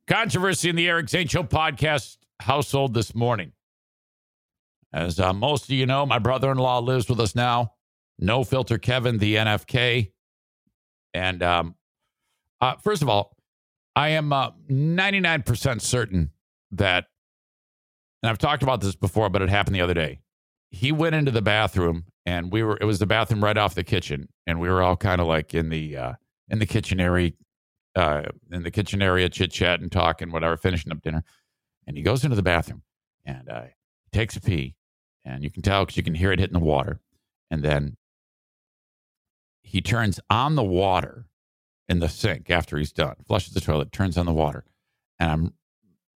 Controversy 0.08 0.70
in 0.70 0.76
the 0.76 0.88
Eric 0.88 1.10
Zane 1.10 1.28
podcast 1.28 2.18
household 2.40 2.94
this 2.94 3.16
morning. 3.16 3.52
As 4.94 5.20
uh, 5.20 5.34
most 5.34 5.66
of 5.66 5.72
you 5.72 5.86
know, 5.86 6.06
my 6.06 6.20
brother 6.20 6.52
in 6.52 6.58
law 6.58 6.80
lives 6.80 7.10
with 7.10 7.20
us 7.20 7.36
now. 7.36 7.74
No 8.20 8.44
filter 8.44 8.78
Kevin, 8.78 9.18
the 9.18 9.36
NFK. 9.36 10.12
And 11.14 11.44
um, 11.44 11.76
uh, 12.62 12.76
first 12.78 13.02
of 13.02 13.10
all, 13.10 13.36
I 13.96 14.10
am 14.10 14.32
uh, 14.32 14.52
99% 14.70 15.82
certain 15.82 16.32
that, 16.72 17.06
and 18.22 18.30
I've 18.30 18.38
talked 18.38 18.64
about 18.64 18.82
this 18.82 18.96
before, 18.96 19.30
but 19.30 19.42
it 19.42 19.50
happened 19.50 19.76
the 19.76 19.82
other 19.82 19.94
day 19.94 20.20
he 20.76 20.92
went 20.92 21.16
into 21.16 21.32
the 21.32 21.42
bathroom 21.42 22.04
and 22.26 22.52
we 22.52 22.62
were 22.62 22.78
it 22.82 22.84
was 22.84 23.00
the 23.00 23.06
bathroom 23.06 23.42
right 23.42 23.58
off 23.58 23.76
the 23.76 23.84
kitchen 23.84 24.28
and 24.46 24.60
we 24.60 24.68
were 24.68 24.84
all 24.84 24.98
kind 24.98 25.22
of 25.22 25.28
like 25.28 25.54
in 25.54 25.70
the 25.70 25.96
uh 25.96 26.14
in 26.50 26.60
the 26.60 26.66
kitchen 26.66 27.00
area 27.00 27.32
uh 27.96 28.24
in 28.52 28.62
the 28.64 28.72
kitchen 28.72 29.02
area 29.02 29.30
chit 29.30 29.52
chat 29.52 29.80
and 29.80 29.90
talking 29.90 30.32
whatever 30.32 30.58
finishing 30.58 30.92
up 30.92 31.02
dinner. 31.02 31.24
And 31.88 31.96
he 31.96 32.04
goes 32.04 32.26
into 32.26 32.36
the 32.36 32.44
bathroom 32.44 32.84
and 33.26 33.50
uh 33.50 33.64
takes 34.12 34.36
a 34.36 34.42
pee 34.42 34.76
and 35.24 35.44
you 35.46 35.50
can 35.50 35.62
tell 35.62 35.86
because 35.86 35.96
you 35.96 36.04
can 36.04 36.16
hear 36.16 36.34
it 36.34 36.40
hitting 36.40 36.60
the 36.60 36.60
water. 36.60 37.00
And 37.50 37.64
then 37.64 37.96
he 39.62 39.82
turns 39.82 40.20
on 40.30 40.56
the 40.56 40.64
water 40.64 41.28
in 41.88 42.00
the 42.00 42.10
sink 42.10 42.50
after 42.50 42.78
he's 42.78 42.92
done 42.92 43.16
flushes 43.26 43.54
the 43.54 43.62
toilet 43.62 43.94
turns 43.94 44.18
on 44.18 44.26
the 44.26 44.34
water. 44.34 44.66
And 45.20 45.32
i'm 45.32 45.54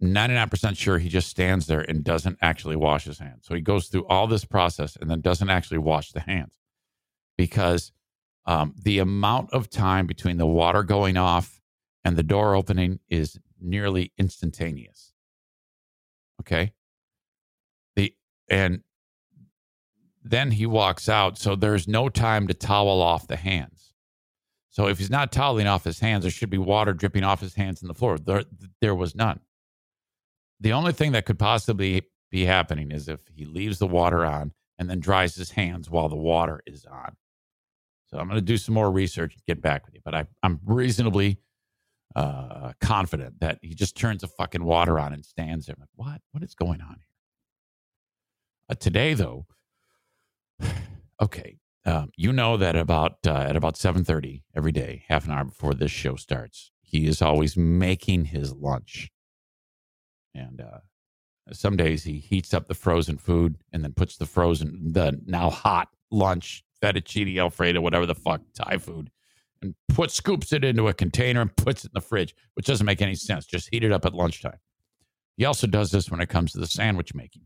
99% 0.02 0.78
sure 0.78 1.00
he 1.00 1.10
just 1.10 1.28
stands 1.28 1.66
there 1.66 1.82
and 1.82 2.04
doesn't 2.04 2.38
actually 2.42 2.76
wash 2.76 3.06
his 3.06 3.20
hands. 3.20 3.46
So 3.46 3.56
he 3.56 3.62
goes 3.62 3.88
through 3.88 4.06
all 4.08 4.28
this 4.28 4.46
process 4.46 4.96
and 4.96 5.10
then 5.10 5.22
doesn't 5.22 5.50
actually 5.50 5.80
wash 5.80 6.12
the 6.12 6.20
hands 6.20 6.60
because 7.38 7.92
um, 8.46 8.76
the 8.82 9.00
amount 9.00 9.52
of 9.54 9.70
time 9.70 10.06
between 10.06 10.38
the 10.38 10.46
water 10.46 10.84
going 10.84 11.18
off 11.18 11.62
and 12.06 12.16
the 12.16 12.24
door 12.24 12.56
opening 12.56 13.00
is 13.10 13.40
nearly 13.60 14.14
instantaneous. 14.18 15.14
Okay. 16.42 16.74
The 17.96 18.14
and 18.50 18.84
then 20.24 20.52
he 20.52 20.66
walks 20.66 21.10
out, 21.10 21.38
so 21.38 21.56
there's 21.56 21.88
no 21.88 22.10
time 22.10 22.48
to 22.48 22.54
towel 22.54 23.02
off 23.02 23.28
the 23.28 23.36
hands. 23.36 23.94
So 24.70 24.88
if 24.88 25.00
he's 25.00 25.10
not 25.10 25.32
toweling 25.32 25.68
off 25.68 25.84
his 25.84 26.00
hands, 26.00 26.24
there 26.24 26.32
should 26.32 26.50
be 26.50 26.58
water 26.58 26.94
dripping 26.94 27.24
off 27.24 27.42
his 27.42 27.56
hands 27.56 27.82
in 27.82 27.88
the 27.88 27.94
floor. 27.94 28.18
There, 28.18 28.44
there 28.80 28.94
was 28.94 29.16
none. 29.16 29.40
The 30.60 30.74
only 30.74 30.92
thing 30.92 31.12
that 31.12 31.26
could 31.26 31.40
possibly 31.40 32.04
be 32.32 32.46
happening 32.46 32.92
is 32.92 33.08
if 33.08 33.20
he 33.34 33.46
leaves 33.46 33.80
the 33.80 33.88
water 33.88 34.26
on 34.26 34.54
and 34.80 34.90
then 34.90 35.00
dries 35.00 35.36
his 35.36 35.52
hands 35.52 35.90
while 35.90 36.10
the 36.10 36.16
water 36.16 36.62
is 36.66 36.86
on. 36.86 37.16
So 38.08 38.18
I'm 38.18 38.28
going 38.28 38.40
to 38.40 38.46
do 38.46 38.58
some 38.58 38.74
more 38.74 38.92
research 38.92 39.34
and 39.34 39.44
get 39.46 39.62
back 39.62 39.86
with 39.86 39.96
you. 39.96 40.02
But 40.04 40.16
I, 40.16 40.26
I'm 40.42 40.60
reasonably 40.66 41.40
uh, 42.16 42.72
confident 42.80 43.40
that 43.42 43.60
he 43.62 43.76
just 43.76 43.96
turns 43.96 44.22
the 44.22 44.28
fucking 44.28 44.64
water 44.64 45.00
on 45.00 45.14
and 45.14 45.26
stands 45.26 45.66
there. 45.66 45.76
Like, 45.80 45.90
what? 45.96 46.22
What 46.32 46.44
is 46.44 46.56
going 46.56 46.82
on 46.82 46.96
here? 46.98 47.06
Uh, 48.70 48.76
today, 48.76 49.14
though, 49.14 49.46
okay, 51.22 51.58
um, 51.86 52.12
you 52.16 52.34
know 52.34 52.58
that 52.58 52.76
about 52.76 53.18
uh, 53.26 53.46
at 53.48 53.56
about 53.56 53.76
7:30 53.76 54.44
every 54.56 54.72
day, 54.72 55.04
half 55.08 55.26
an 55.26 55.32
hour 55.32 55.46
before 55.46 55.74
this 55.74 55.92
show 55.92 56.16
starts, 56.16 56.72
he 56.82 57.08
is 57.08 57.22
always 57.22 57.56
making 57.56 58.26
his 58.26 58.54
lunch. 58.54 59.10
And 60.38 60.62
uh, 60.62 60.80
some 61.52 61.76
days 61.76 62.04
he 62.04 62.20
heats 62.20 62.54
up 62.54 62.68
the 62.68 62.74
frozen 62.74 63.18
food 63.18 63.58
and 63.74 63.84
then 63.84 63.94
puts 63.94 64.18
the 64.18 64.26
frozen, 64.26 64.94
the 64.94 65.20
now 65.26 65.50
hot 65.50 65.90
lunch, 66.12 66.64
fettuccine 66.82 67.38
alfredo, 67.40 67.82
whatever 67.82 68.06
the 68.06 68.16
fuck, 68.16 68.42
Thai 68.54 68.78
food, 68.78 69.10
and 69.62 69.76
put 69.90 70.12
scoops 70.12 70.54
it 70.54 70.64
into 70.64 70.88
a 70.88 70.94
container 70.94 71.42
and 71.42 71.56
puts 71.56 71.84
it 71.84 71.90
in 71.90 71.96
the 71.96 72.02
fridge, 72.02 72.36
which 72.54 72.68
doesn't 72.68 72.86
make 72.86 73.02
any 73.02 73.16
sense. 73.16 73.46
Just 73.46 73.70
heat 73.72 73.84
it 73.84 73.92
up 73.92 74.06
at 74.06 74.14
lunchtime. 74.14 74.60
He 75.38 75.46
also 75.46 75.68
does 75.68 75.92
this 75.92 76.10
when 76.10 76.22
it 76.22 76.30
comes 76.30 76.52
to 76.52 76.60
the 76.60 76.68
sandwich 76.68 77.14
making. 77.14 77.44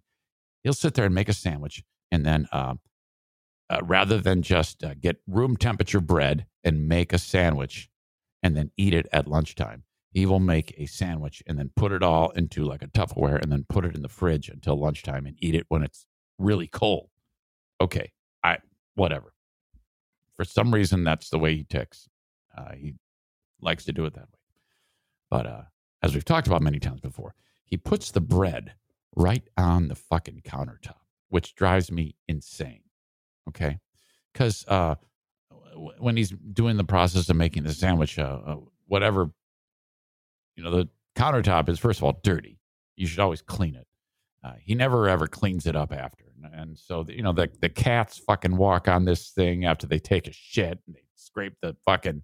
He'll 0.63 0.73
sit 0.73 0.93
there 0.93 1.05
and 1.05 1.15
make 1.15 1.29
a 1.29 1.33
sandwich, 1.33 1.83
and 2.11 2.25
then 2.25 2.47
uh, 2.51 2.75
uh, 3.69 3.79
rather 3.83 4.17
than 4.17 4.41
just 4.41 4.83
uh, 4.83 4.93
get 4.99 5.21
room 5.27 5.57
temperature 5.57 6.01
bread 6.01 6.45
and 6.63 6.87
make 6.87 7.13
a 7.13 7.17
sandwich 7.17 7.89
and 8.43 8.55
then 8.55 8.71
eat 8.77 8.93
it 8.93 9.07
at 9.11 9.27
lunchtime, 9.27 9.83
he 10.11 10.25
will 10.25 10.39
make 10.39 10.73
a 10.77 10.85
sandwich 10.85 11.41
and 11.47 11.57
then 11.57 11.71
put 11.75 11.91
it 11.91 12.03
all 12.03 12.29
into 12.31 12.63
like 12.63 12.83
a 12.83 12.87
Tupperware 12.87 13.41
and 13.41 13.51
then 13.51 13.65
put 13.69 13.85
it 13.85 13.95
in 13.95 14.01
the 14.01 14.09
fridge 14.09 14.49
until 14.49 14.77
lunchtime 14.77 15.25
and 15.25 15.37
eat 15.39 15.55
it 15.55 15.65
when 15.69 15.83
it's 15.83 16.05
really 16.37 16.67
cold. 16.67 17.09
Okay, 17.79 18.11
I 18.43 18.57
whatever. 18.95 19.33
For 20.35 20.43
some 20.45 20.73
reason, 20.73 21.03
that's 21.03 21.29
the 21.29 21.39
way 21.39 21.55
he 21.55 21.63
ticks. 21.63 22.09
Uh, 22.57 22.73
he 22.73 22.95
likes 23.61 23.85
to 23.85 23.93
do 23.93 24.05
it 24.05 24.13
that 24.15 24.21
way. 24.23 24.39
But 25.29 25.45
uh, 25.45 25.61
as 26.03 26.13
we've 26.13 26.25
talked 26.25 26.47
about 26.47 26.61
many 26.61 26.79
times 26.79 26.99
before, 26.99 27.33
he 27.63 27.77
puts 27.77 28.11
the 28.11 28.21
bread 28.21 28.73
right 29.15 29.43
on 29.57 29.87
the 29.87 29.95
fucking 29.95 30.41
countertop, 30.45 30.95
which 31.29 31.55
drives 31.55 31.91
me 31.91 32.15
insane. 32.27 32.81
Okay, 33.47 33.79
because 34.33 34.65
uh, 34.67 34.95
when 35.99 36.17
he's 36.17 36.31
doing 36.31 36.77
the 36.77 36.83
process 36.83 37.29
of 37.29 37.35
making 37.35 37.63
the 37.63 37.73
sandwich, 37.73 38.19
uh, 38.19 38.39
uh, 38.45 38.57
whatever 38.87 39.31
you 40.61 40.69
know, 40.69 40.77
the 40.77 40.89
countertop 41.15 41.69
is 41.69 41.79
first 41.79 41.99
of 41.99 42.03
all 42.03 42.19
dirty. 42.23 42.59
you 42.95 43.07
should 43.07 43.19
always 43.19 43.41
clean 43.41 43.75
it. 43.75 43.87
Uh, 44.43 44.53
he 44.59 44.75
never 44.75 45.09
ever 45.09 45.27
cleans 45.27 45.65
it 45.65 45.75
up 45.75 45.91
after. 45.91 46.25
And, 46.53 46.77
so, 46.77 47.03
the, 47.03 47.15
you 47.15 47.21
know, 47.21 47.33
the, 47.33 47.49
the 47.61 47.69
cats 47.69 48.17
fucking 48.17 48.57
walk 48.57 48.87
on 48.87 49.05
this 49.05 49.29
thing 49.29 49.65
after 49.65 49.85
they 49.85 49.99
take 49.99 50.27
a 50.27 50.33
shit 50.33 50.79
and 50.85 50.95
they 50.95 51.03
scrape 51.15 51.53
the 51.61 51.75
fucking 51.85 52.23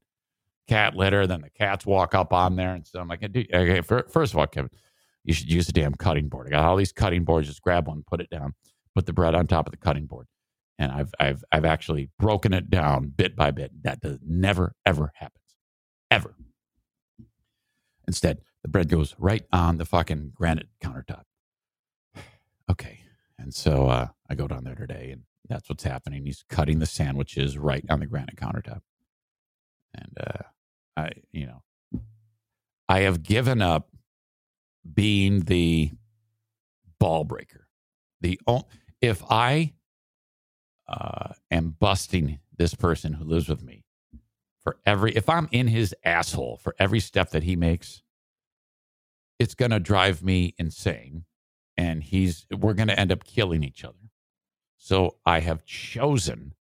cat 0.67 0.95
litter. 0.95 1.27
Then 1.27 1.41
the 1.41 1.51
cats 1.51 1.85
walk 1.85 2.15
up 2.15 2.33
on 2.33 2.55
there. 2.55 2.73
And 2.73 2.85
so 2.85 2.99
I'm 2.99 3.07
like, 3.07 3.23
okay, 3.23 3.81
first 3.81 4.33
of 4.33 4.37
all, 4.37 4.47
Kevin, 4.47 4.71
you 5.23 5.33
should 5.33 5.51
use 5.51 5.69
a 5.69 5.71
damn 5.71 5.93
cutting 5.93 6.29
board. 6.29 6.47
I 6.47 6.49
got 6.49 6.65
all 6.65 6.75
these 6.75 6.91
cutting 6.91 7.25
boards. 7.25 7.47
Just 7.47 7.61
grab 7.61 7.87
one, 7.87 8.03
put 8.07 8.21
it 8.21 8.29
down, 8.31 8.53
put 8.95 9.05
the 9.05 9.13
bread 9.13 9.35
on 9.35 9.45
top 9.45 9.67
of 9.67 9.71
the 9.71 9.77
cutting 9.77 10.07
board. 10.07 10.25
And 10.79 10.91
I've, 10.91 11.13
I've, 11.19 11.43
I've 11.51 11.65
actually 11.65 12.09
broken 12.17 12.53
it 12.53 12.71
down 12.71 13.13
bit 13.15 13.35
by 13.35 13.51
bit. 13.51 13.71
That 13.83 14.01
does 14.01 14.17
never, 14.25 14.73
ever 14.85 15.11
happens. 15.15 15.46
Instead, 18.07 18.41
the 18.63 18.69
bread 18.69 18.89
goes 18.89 19.15
right 19.17 19.43
on 19.51 19.77
the 19.77 19.85
fucking 19.85 20.31
granite 20.35 20.69
countertop. 20.83 21.23
Okay. 22.69 22.99
And 23.39 23.53
so 23.53 23.87
uh, 23.87 24.07
I 24.29 24.35
go 24.35 24.45
down 24.45 24.65
there 24.65 24.75
today, 24.75 25.11
and 25.13 25.23
that's 25.47 25.69
what's 25.69 25.83
happening. 25.85 26.25
He's 26.25 26.43
cutting 26.49 26.79
the 26.79 26.85
sandwiches 26.85 27.57
right 27.57 27.85
on 27.89 28.01
the 28.01 28.05
granite 28.05 28.35
countertop. 28.35 28.81
And 29.93 30.17
uh, 30.19 30.43
I, 30.97 31.11
you 31.31 31.47
know, 31.47 32.01
I 32.89 33.01
have 33.01 33.23
given 33.23 33.61
up 33.61 33.89
being 34.93 35.41
the 35.41 35.91
ball 36.99 37.23
breaker. 37.23 37.67
The 38.21 38.39
only, 38.47 38.65
if 39.01 39.23
I 39.29 39.73
uh, 40.87 41.33
am 41.51 41.75
busting 41.79 42.39
this 42.57 42.73
person 42.73 43.13
who 43.13 43.23
lives 43.23 43.47
with 43.47 43.61
me 43.63 43.83
for 44.67 44.77
every 44.85 45.13
if 45.13 45.29
I'm 45.29 45.47
in 45.53 45.67
his 45.67 45.95
asshole 46.03 46.57
for 46.61 46.75
every 46.77 46.99
step 46.99 47.29
that 47.29 47.43
he 47.43 47.55
makes, 47.55 48.01
it's 49.39 49.55
going 49.55 49.71
to 49.71 49.79
drive 49.79 50.21
me 50.21 50.55
insane 50.57 51.23
and 51.77 52.03
he's 52.03 52.45
we're 52.51 52.73
going 52.73 52.89
to 52.89 52.99
end 52.99 53.13
up 53.13 53.23
killing 53.23 53.63
each 53.63 53.85
other. 53.85 54.11
So 54.77 55.15
I 55.25 55.39
have 55.39 55.63
chosen 55.63 56.53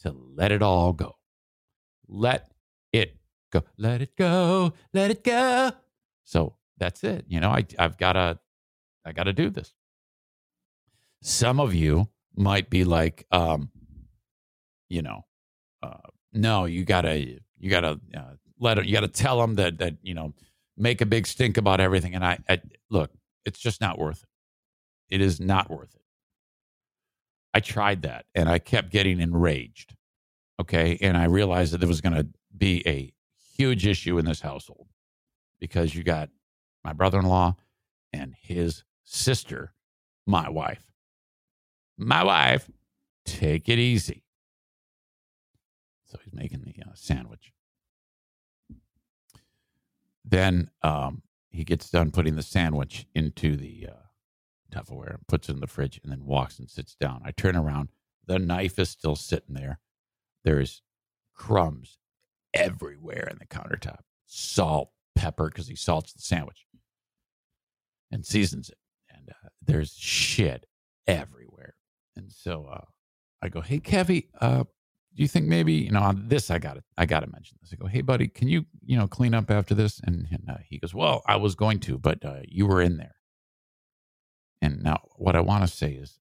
to 0.00 0.12
let 0.12 0.50
it 0.50 0.62
all 0.62 0.94
go. 0.94 1.16
Let 2.08 2.52
it 2.90 3.18
go. 3.52 3.64
Let 3.76 4.00
it 4.00 4.16
go. 4.16 4.72
Let 4.94 5.10
it 5.10 5.22
go. 5.22 5.72
So 6.24 6.54
that's 6.78 7.04
it. 7.04 7.26
You 7.28 7.40
know, 7.40 7.50
I 7.50 7.66
I've 7.78 7.98
got 7.98 8.14
to 8.14 8.38
I 9.04 9.12
got 9.12 9.24
to 9.24 9.34
do 9.34 9.50
this. 9.50 9.74
Some 11.20 11.60
of 11.60 11.74
you 11.74 12.08
might 12.34 12.70
be 12.70 12.84
like 12.84 13.26
um 13.30 13.68
you 14.88 15.02
know, 15.02 15.26
no, 16.32 16.64
you 16.64 16.84
got 16.84 17.02
to 17.02 17.38
you 17.58 17.70
got 17.70 17.80
to 17.80 18.00
uh, 18.16 18.34
let 18.58 18.78
it, 18.78 18.86
you 18.86 18.92
got 18.92 19.00
to 19.00 19.08
tell 19.08 19.40
them 19.40 19.54
that 19.56 19.78
that 19.78 19.94
you 20.02 20.14
know 20.14 20.34
make 20.76 21.00
a 21.00 21.06
big 21.06 21.26
stink 21.26 21.56
about 21.56 21.80
everything 21.80 22.14
and 22.14 22.24
I, 22.24 22.38
I 22.48 22.60
look, 22.90 23.10
it's 23.44 23.58
just 23.58 23.80
not 23.80 23.98
worth 23.98 24.22
it. 24.22 25.14
It 25.14 25.20
is 25.20 25.40
not 25.40 25.70
worth 25.70 25.94
it. 25.94 26.02
I 27.54 27.60
tried 27.60 28.02
that 28.02 28.24
and 28.34 28.48
I 28.48 28.58
kept 28.58 28.90
getting 28.90 29.20
enraged. 29.20 29.94
Okay. 30.60 30.98
And 31.00 31.16
I 31.16 31.24
realized 31.24 31.72
that 31.72 31.78
there 31.78 31.88
was 31.88 32.00
going 32.00 32.14
to 32.14 32.26
be 32.56 32.82
a 32.86 33.12
huge 33.56 33.86
issue 33.86 34.18
in 34.18 34.24
this 34.24 34.40
household 34.40 34.86
because 35.60 35.94
you 35.94 36.02
got 36.02 36.30
my 36.84 36.92
brother 36.92 37.18
in 37.18 37.26
law 37.26 37.56
and 38.12 38.34
his 38.40 38.84
sister, 39.04 39.74
my 40.26 40.48
wife. 40.48 40.84
My 41.98 42.24
wife, 42.24 42.70
take 43.24 43.68
it 43.68 43.78
easy. 43.78 44.24
So 46.12 46.18
he's 46.22 46.34
making 46.34 46.60
the 46.60 46.74
uh, 46.82 46.92
sandwich. 46.92 47.54
Then 50.22 50.68
um, 50.82 51.22
he 51.48 51.64
gets 51.64 51.88
done 51.88 52.10
putting 52.10 52.36
the 52.36 52.42
sandwich 52.42 53.06
into 53.14 53.56
the 53.56 53.88
uh, 53.90 53.94
Tupperware 54.70 55.14
and 55.14 55.26
puts 55.26 55.48
it 55.48 55.52
in 55.52 55.60
the 55.60 55.66
fridge 55.66 55.98
and 56.02 56.12
then 56.12 56.26
walks 56.26 56.58
and 56.58 56.68
sits 56.68 56.94
down. 56.94 57.22
I 57.24 57.30
turn 57.30 57.56
around. 57.56 57.88
The 58.26 58.38
knife 58.38 58.78
is 58.78 58.90
still 58.90 59.16
sitting 59.16 59.54
there. 59.54 59.80
There's 60.44 60.82
crumbs 61.34 61.96
everywhere 62.52 63.26
in 63.30 63.38
the 63.38 63.46
countertop. 63.46 64.00
Salt, 64.26 64.90
pepper, 65.14 65.46
because 65.46 65.68
he 65.68 65.76
salts 65.76 66.12
the 66.12 66.20
sandwich 66.20 66.66
and 68.10 68.26
seasons 68.26 68.68
it. 68.68 68.78
And 69.08 69.30
uh, 69.30 69.48
there's 69.64 69.94
shit 69.94 70.66
everywhere. 71.06 71.74
And 72.16 72.30
so 72.30 72.68
uh, 72.70 72.84
I 73.40 73.48
go, 73.48 73.62
hey, 73.62 73.80
Kevy, 73.80 74.28
uh, 74.42 74.64
do 75.14 75.22
you 75.22 75.28
think 75.28 75.46
maybe 75.46 75.74
you 75.74 75.90
know 75.90 76.00
on 76.00 76.28
this 76.28 76.50
I 76.50 76.58
got 76.58 76.74
to 76.74 76.82
I 76.96 77.06
got 77.06 77.20
to 77.20 77.30
mention 77.30 77.58
this. 77.60 77.72
I 77.72 77.76
go, 77.76 77.86
hey, 77.86 78.00
buddy, 78.02 78.28
can 78.28 78.48
you 78.48 78.64
you 78.84 78.96
know 78.96 79.06
clean 79.06 79.34
up 79.34 79.50
after 79.50 79.74
this? 79.74 80.00
And, 80.04 80.26
and 80.30 80.50
uh, 80.50 80.58
he 80.68 80.78
goes, 80.78 80.94
well, 80.94 81.22
I 81.26 81.36
was 81.36 81.54
going 81.54 81.80
to, 81.80 81.98
but 81.98 82.24
uh, 82.24 82.40
you 82.48 82.66
were 82.66 82.82
in 82.82 82.96
there. 82.96 83.16
And 84.62 84.82
now, 84.82 85.00
what 85.16 85.36
I 85.36 85.40
want 85.40 85.64
to 85.64 85.68
say 85.68 85.92
is, 85.92 86.20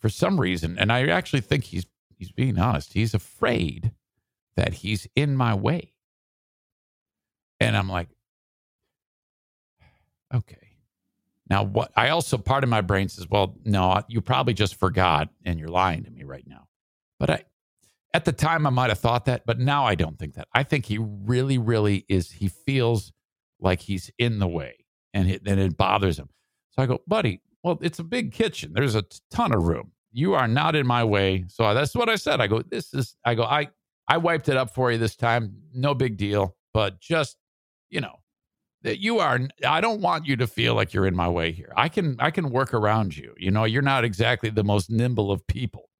for 0.00 0.08
some 0.08 0.40
reason, 0.40 0.78
and 0.78 0.92
I 0.92 1.06
actually 1.08 1.42
think 1.42 1.64
he's 1.64 1.86
he's 2.16 2.32
being 2.32 2.58
honest. 2.58 2.92
He's 2.92 3.14
afraid 3.14 3.92
that 4.56 4.74
he's 4.74 5.08
in 5.16 5.36
my 5.36 5.54
way, 5.54 5.94
and 7.60 7.76
I'm 7.76 7.88
like, 7.88 8.08
okay. 10.34 10.65
Now, 11.48 11.62
what 11.62 11.92
I 11.96 12.08
also 12.08 12.38
part 12.38 12.64
of 12.64 12.70
my 12.70 12.80
brain 12.80 13.08
says, 13.08 13.28
well, 13.30 13.56
no, 13.64 14.02
you 14.08 14.20
probably 14.20 14.54
just 14.54 14.74
forgot, 14.74 15.28
and 15.44 15.60
you're 15.60 15.68
lying 15.68 16.04
to 16.04 16.10
me 16.10 16.24
right 16.24 16.46
now. 16.46 16.66
But 17.20 17.30
I, 17.30 17.44
at 18.12 18.24
the 18.24 18.32
time, 18.32 18.66
I 18.66 18.70
might 18.70 18.88
have 18.88 18.98
thought 18.98 19.26
that, 19.26 19.46
but 19.46 19.58
now 19.58 19.84
I 19.84 19.94
don't 19.94 20.18
think 20.18 20.34
that. 20.34 20.48
I 20.52 20.62
think 20.62 20.86
he 20.86 20.98
really, 20.98 21.58
really 21.58 22.04
is. 22.08 22.32
He 22.32 22.48
feels 22.48 23.12
like 23.60 23.80
he's 23.80 24.10
in 24.18 24.38
the 24.38 24.48
way 24.48 24.86
and 25.14 25.30
it, 25.30 25.42
and 25.46 25.60
it 25.60 25.76
bothers 25.76 26.18
him. 26.18 26.28
So 26.70 26.82
I 26.82 26.86
go, 26.86 27.00
buddy, 27.06 27.40
well, 27.62 27.78
it's 27.80 27.98
a 27.98 28.04
big 28.04 28.32
kitchen. 28.32 28.72
There's 28.74 28.94
a 28.94 29.04
ton 29.30 29.52
of 29.54 29.62
room. 29.62 29.92
You 30.12 30.34
are 30.34 30.48
not 30.48 30.74
in 30.74 30.86
my 30.86 31.04
way. 31.04 31.44
So 31.48 31.74
that's 31.74 31.94
what 31.94 32.08
I 32.08 32.16
said. 32.16 32.40
I 32.40 32.46
go, 32.46 32.62
this 32.62 32.92
is, 32.92 33.16
I 33.24 33.34
go, 33.34 33.44
I, 33.44 33.68
I 34.08 34.18
wiped 34.18 34.48
it 34.48 34.56
up 34.56 34.74
for 34.74 34.90
you 34.90 34.98
this 34.98 35.16
time. 35.16 35.56
No 35.74 35.94
big 35.94 36.16
deal. 36.16 36.56
But 36.72 37.00
just, 37.00 37.36
you 37.90 38.00
know, 38.00 38.16
that 38.86 39.00
you 39.00 39.18
are, 39.18 39.40
I 39.66 39.80
don't 39.80 40.00
want 40.00 40.26
you 40.26 40.36
to 40.36 40.46
feel 40.46 40.74
like 40.74 40.94
you're 40.94 41.06
in 41.06 41.16
my 41.16 41.28
way 41.28 41.50
here. 41.50 41.72
I 41.76 41.88
can, 41.88 42.16
I 42.20 42.30
can 42.30 42.50
work 42.50 42.72
around 42.72 43.16
you. 43.16 43.34
You 43.36 43.50
know, 43.50 43.64
you're 43.64 43.82
not 43.82 44.04
exactly 44.04 44.48
the 44.48 44.62
most 44.62 44.90
nimble 44.90 45.32
of 45.32 45.44
people, 45.48 45.90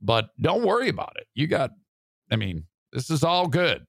but 0.00 0.30
don't 0.40 0.64
worry 0.64 0.88
about 0.88 1.12
it. 1.16 1.26
You 1.34 1.46
got, 1.46 1.72
I 2.30 2.36
mean, 2.36 2.64
this 2.90 3.10
is 3.10 3.22
all 3.22 3.48
good. 3.48 3.86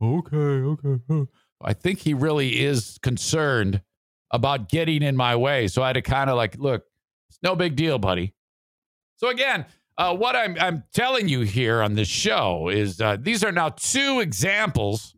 Okay. 0.00 0.36
Okay. 0.36 1.28
I 1.60 1.72
think 1.72 1.98
he 1.98 2.14
really 2.14 2.60
is 2.60 2.98
concerned 3.02 3.82
about 4.30 4.68
getting 4.68 5.02
in 5.02 5.16
my 5.16 5.34
way. 5.34 5.66
So 5.66 5.82
I 5.82 5.88
had 5.88 5.94
to 5.94 6.02
kind 6.02 6.30
of 6.30 6.36
like, 6.36 6.56
look, 6.58 6.84
it's 7.30 7.40
no 7.42 7.56
big 7.56 7.74
deal, 7.74 7.98
buddy. 7.98 8.32
So 9.16 9.28
again, 9.28 9.66
uh, 9.98 10.14
what 10.14 10.36
I'm, 10.36 10.56
I'm 10.60 10.84
telling 10.94 11.28
you 11.28 11.40
here 11.40 11.82
on 11.82 11.94
this 11.94 12.08
show 12.08 12.68
is 12.68 13.00
uh, 13.00 13.16
these 13.20 13.42
are 13.42 13.52
now 13.52 13.70
two 13.70 14.20
examples 14.20 15.16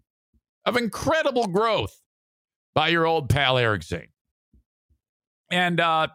of 0.65 0.79
incredible 0.79 1.47
growth 1.47 2.01
by 2.75 2.89
your 2.89 3.07
old 3.07 3.29
pal 3.29 3.59
Eric 3.59 3.83
Zane. 3.83 4.09
And 5.51 5.81
uh, 5.81 6.09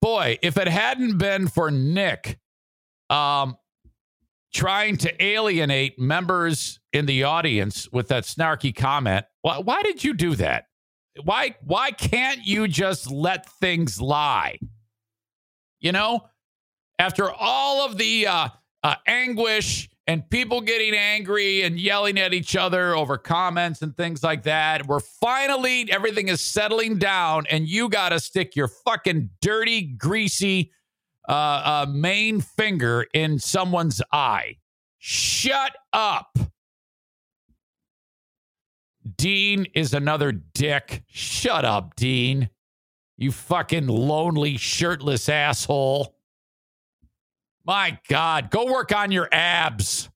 boy, 0.00 0.38
if 0.42 0.56
it 0.56 0.68
hadn't 0.68 1.18
been 1.18 1.48
for 1.48 1.70
Nick 1.70 2.38
um, 3.08 3.56
trying 4.54 4.96
to 4.98 5.24
alienate 5.24 5.98
members 5.98 6.78
in 6.92 7.06
the 7.06 7.24
audience 7.24 7.88
with 7.90 8.08
that 8.08 8.24
snarky 8.24 8.74
comment, 8.74 9.26
why, 9.42 9.58
why 9.58 9.82
did 9.82 10.04
you 10.04 10.14
do 10.14 10.34
that? 10.36 10.66
Why 11.24 11.56
why 11.64 11.90
can't 11.90 12.46
you 12.46 12.68
just 12.68 13.10
let 13.10 13.50
things 13.58 14.00
lie? 14.00 14.58
You 15.80 15.92
know, 15.92 16.28
after 16.98 17.30
all 17.30 17.84
of 17.84 17.98
the 17.98 18.28
uh, 18.28 18.48
uh, 18.82 18.94
anguish 19.06 19.90
and 20.10 20.28
people 20.28 20.60
getting 20.60 20.92
angry 20.92 21.62
and 21.62 21.78
yelling 21.78 22.18
at 22.18 22.34
each 22.34 22.56
other 22.56 22.96
over 22.96 23.16
comments 23.16 23.80
and 23.80 23.96
things 23.96 24.24
like 24.24 24.42
that, 24.42 24.88
we're 24.88 24.98
finally 24.98 25.86
everything 25.88 26.26
is 26.26 26.40
settling 26.40 26.98
down, 26.98 27.46
and 27.48 27.68
you 27.68 27.88
got 27.88 28.08
to 28.08 28.18
stick 28.18 28.56
your 28.56 28.66
fucking 28.66 29.30
dirty, 29.40 29.82
greasy 29.82 30.72
uh, 31.28 31.32
uh, 31.32 31.86
main 31.88 32.40
finger 32.40 33.06
in 33.14 33.38
someone's 33.38 34.02
eye. 34.12 34.56
Shut 34.98 35.76
up. 35.92 36.36
Dean 39.16 39.64
is 39.76 39.94
another 39.94 40.32
dick. 40.32 41.04
Shut 41.06 41.64
up, 41.64 41.94
Dean. 41.94 42.50
You 43.16 43.30
fucking 43.30 43.86
lonely, 43.86 44.56
shirtless 44.56 45.28
asshole. 45.28 46.16
My 47.64 47.98
God, 48.08 48.50
go 48.50 48.66
work 48.66 48.94
on 48.94 49.10
your 49.12 49.28
abs. 49.30 50.08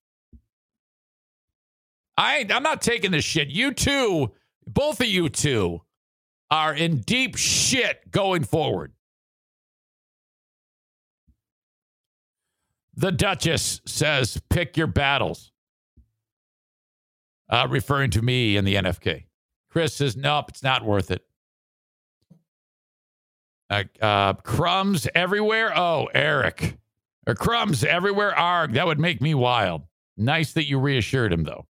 I 2.17 2.45
I'm 2.49 2.63
not 2.63 2.81
taking 2.81 3.11
this 3.11 3.25
shit. 3.25 3.49
You 3.49 3.71
two, 3.71 4.31
both 4.65 5.01
of 5.01 5.07
you 5.07 5.29
two, 5.29 5.81
are 6.49 6.73
in 6.73 7.01
deep 7.01 7.35
shit 7.37 8.11
going 8.11 8.43
forward. 8.43 8.93
The 12.95 13.11
Duchess 13.11 13.81
says, 13.85 14.41
pick 14.49 14.77
your 14.77 14.87
battles 14.87 15.51
uh, 17.49 17.67
referring 17.69 18.11
to 18.11 18.21
me 18.21 18.55
and 18.55 18.65
the 18.65 18.75
NFK. 18.75 19.25
Chris 19.69 19.95
says, 19.95 20.15
nope, 20.15 20.45
it's 20.49 20.63
not 20.63 20.85
worth 20.85 21.11
it. 21.11 21.25
Uh, 23.69 23.83
uh, 24.01 24.33
crumbs 24.33 25.07
everywhere. 25.13 25.77
Oh, 25.77 26.07
Eric. 26.13 26.77
Or 27.27 27.35
crumbs 27.35 27.83
everywhere. 27.83 28.37
Arg. 28.37 28.73
That 28.73 28.85
would 28.85 28.99
make 28.99 29.21
me 29.21 29.33
wild. 29.33 29.83
Nice 30.17 30.53
that 30.53 30.67
you 30.67 30.79
reassured 30.79 31.33
him, 31.33 31.43
though. 31.43 31.65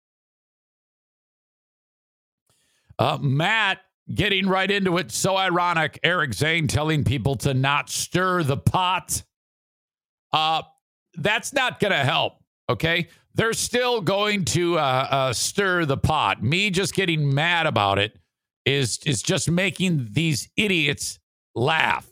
Uh, 2.98 3.18
Matt 3.20 3.80
getting 4.14 4.48
right 4.48 4.70
into 4.70 4.98
it. 4.98 5.12
So 5.12 5.36
ironic. 5.36 5.98
Eric 6.02 6.34
Zane 6.34 6.66
telling 6.66 7.04
people 7.04 7.36
to 7.36 7.54
not 7.54 7.90
stir 7.90 8.42
the 8.42 8.56
pot. 8.56 9.22
Uh, 10.32 10.62
that's 11.16 11.52
not 11.52 11.80
going 11.80 11.92
to 11.92 11.98
help. 11.98 12.34
Okay. 12.68 13.08
They're 13.34 13.54
still 13.54 14.00
going 14.00 14.44
to 14.46 14.78
uh, 14.78 15.08
uh, 15.10 15.32
stir 15.32 15.84
the 15.86 15.96
pot. 15.96 16.42
Me 16.42 16.70
just 16.70 16.94
getting 16.94 17.34
mad 17.34 17.66
about 17.66 17.98
it 17.98 18.18
is 18.64 18.98
is 19.06 19.22
just 19.22 19.50
making 19.50 20.08
these 20.12 20.48
idiots 20.56 21.18
laugh. 21.54 22.11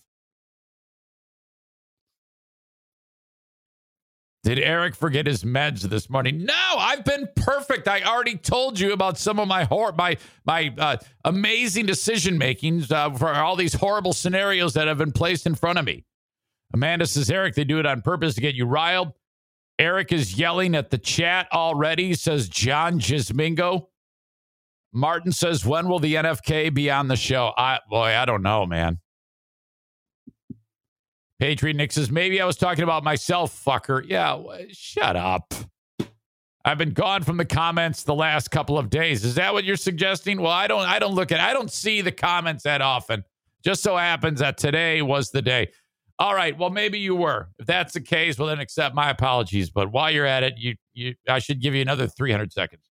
Did 4.43 4.59
Eric 4.59 4.95
forget 4.95 5.27
his 5.27 5.45
meds 5.45 5.83
this 5.83 6.09
morning? 6.09 6.45
No, 6.45 6.75
I've 6.79 7.05
been 7.05 7.29
perfect. 7.37 7.87
I 7.87 8.01
already 8.01 8.37
told 8.37 8.81
you 8.81 8.93
about 8.93 9.19
some 9.19 9.39
of 9.39 9.47
my 9.47 9.65
hor- 9.65 9.93
my 9.93 10.17
my 10.47 10.73
uh, 10.79 10.97
amazing 11.25 11.85
decision 11.85 12.39
makings 12.39 12.91
uh, 12.91 13.11
for 13.11 13.35
all 13.35 13.55
these 13.55 13.75
horrible 13.75 14.15
scenarios 14.15 14.73
that 14.75 14.89
have 14.89 14.97
been 14.97 15.13
placed 15.13 15.47
in 15.47 15.55
front 15.55 15.79
of 15.79 15.85
me. 15.85 16.05
Amanda 16.73 17.07
says, 17.07 17.31
Eric, 17.31 17.55
they 17.55 17.65
do 17.65 17.79
it 17.81 17.87
on 17.87 18.01
purpose 18.01 18.35
to 18.37 18.41
get 18.41 18.55
you 18.55 18.65
riled. 18.65 19.13
Eric 19.79 20.13
is 20.13 20.39
yelling 20.39 20.75
at 20.75 20.91
the 20.91 20.99
chat 20.99 21.49
already, 21.53 22.15
says 22.15 22.49
John 22.49 22.99
Gismingo. 22.99 23.89
Martin 24.93 25.33
says, 25.33 25.65
when 25.65 25.89
will 25.89 25.99
the 25.99 26.15
NFK 26.15 26.73
be 26.73 26.91
on 26.91 27.09
the 27.09 27.17
show? 27.17 27.53
I 27.57 27.81
boy, 27.89 28.17
I 28.17 28.25
don't 28.25 28.43
know, 28.43 28.65
man. 28.67 29.01
Patriot 31.41 31.75
Nick 31.75 31.91
says, 31.91 32.11
maybe 32.11 32.39
I 32.39 32.45
was 32.45 32.57
talking 32.57 32.85
about 32.85 33.03
myself, 33.03 33.65
fucker. 33.65 34.05
Yeah, 34.07 34.39
shut 34.71 35.17
up. 35.17 35.55
I've 36.67 36.77
been 36.77 36.93
gone 36.93 37.23
from 37.23 37.39
the 37.39 37.47
comments 37.47 38.03
the 38.03 38.15
last 38.15 38.51
couple 38.51 38.77
of 38.77 38.91
days. 38.91 39.25
Is 39.25 39.37
that 39.37 39.55
what 39.55 39.65
you're 39.65 39.77
suggesting? 39.77 40.43
Well, 40.43 40.53
I 40.53 40.67
don't 40.67 40.87
I 40.87 40.99
don't 40.99 41.15
look 41.15 41.33
at 41.33 41.41
I 41.41 41.55
don't 41.55 41.73
see 41.73 42.03
the 42.03 42.13
comments 42.13 42.65
that 42.65 42.83
often. 42.83 43.25
Just 43.65 43.83
so 43.83 43.97
happens 43.97 44.41
that 44.41 44.59
today 44.59 45.01
was 45.01 45.31
the 45.31 45.41
day. 45.41 45.71
All 46.19 46.35
right, 46.35 46.57
well 46.59 46.69
maybe 46.69 46.99
you 46.99 47.17
were. 47.17 47.49
If 47.59 47.65
that's 47.67 47.95
the 47.95 48.03
case, 48.03 48.39
well 48.39 48.49
then 48.49 48.61
accept 48.61 48.95
my 48.95 49.09
apologies, 49.09 49.71
but 49.71 49.91
while 49.91 50.11
you're 50.11 50.27
at 50.27 50.43
it, 50.43 50.59
you 50.59 50.75
you 50.93 51.15
I 51.27 51.39
should 51.39 51.63
give 51.63 51.75
you 51.75 51.81
another 51.81 52.07
300 52.07 52.53
seconds. 52.53 52.90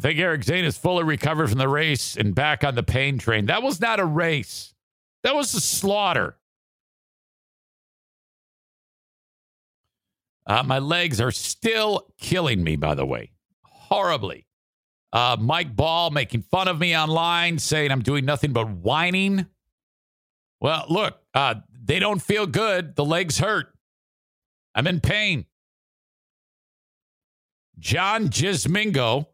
I 0.00 0.02
think 0.02 0.18
Eric 0.18 0.44
Zane 0.44 0.64
is 0.64 0.78
fully 0.78 1.04
recovered 1.04 1.50
from 1.50 1.58
the 1.58 1.68
race 1.68 2.16
and 2.16 2.34
back 2.34 2.64
on 2.64 2.74
the 2.74 2.82
pain 2.82 3.18
train. 3.18 3.44
That 3.46 3.62
was 3.62 3.82
not 3.82 4.00
a 4.00 4.04
race. 4.06 4.72
That 5.24 5.34
was 5.34 5.52
a 5.52 5.60
slaughter. 5.60 6.38
Uh, 10.46 10.62
my 10.62 10.78
legs 10.78 11.20
are 11.20 11.30
still 11.30 12.06
killing 12.16 12.64
me, 12.64 12.76
by 12.76 12.94
the 12.94 13.04
way, 13.04 13.32
horribly. 13.62 14.46
Uh, 15.12 15.36
Mike 15.38 15.76
Ball 15.76 16.08
making 16.08 16.44
fun 16.44 16.66
of 16.66 16.78
me 16.78 16.96
online, 16.96 17.58
saying 17.58 17.92
I'm 17.92 18.00
doing 18.00 18.24
nothing 18.24 18.54
but 18.54 18.70
whining. 18.70 19.44
Well, 20.62 20.86
look, 20.88 21.18
uh, 21.34 21.56
they 21.78 21.98
don't 21.98 22.22
feel 22.22 22.46
good. 22.46 22.96
The 22.96 23.04
legs 23.04 23.38
hurt. 23.38 23.74
I'm 24.74 24.86
in 24.86 25.00
pain. 25.00 25.44
John 27.78 28.28
Gismingo 28.28 29.26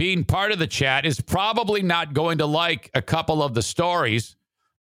being 0.00 0.24
part 0.24 0.50
of 0.50 0.58
the 0.58 0.66
chat 0.66 1.04
is 1.04 1.20
probably 1.20 1.82
not 1.82 2.14
going 2.14 2.38
to 2.38 2.46
like 2.46 2.90
a 2.94 3.02
couple 3.02 3.42
of 3.42 3.52
the 3.52 3.60
stories 3.60 4.34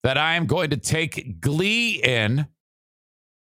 that 0.04 0.16
I 0.16 0.36
am 0.36 0.46
going 0.46 0.70
to 0.70 0.76
take 0.76 1.40
glee 1.40 2.00
in 2.00 2.46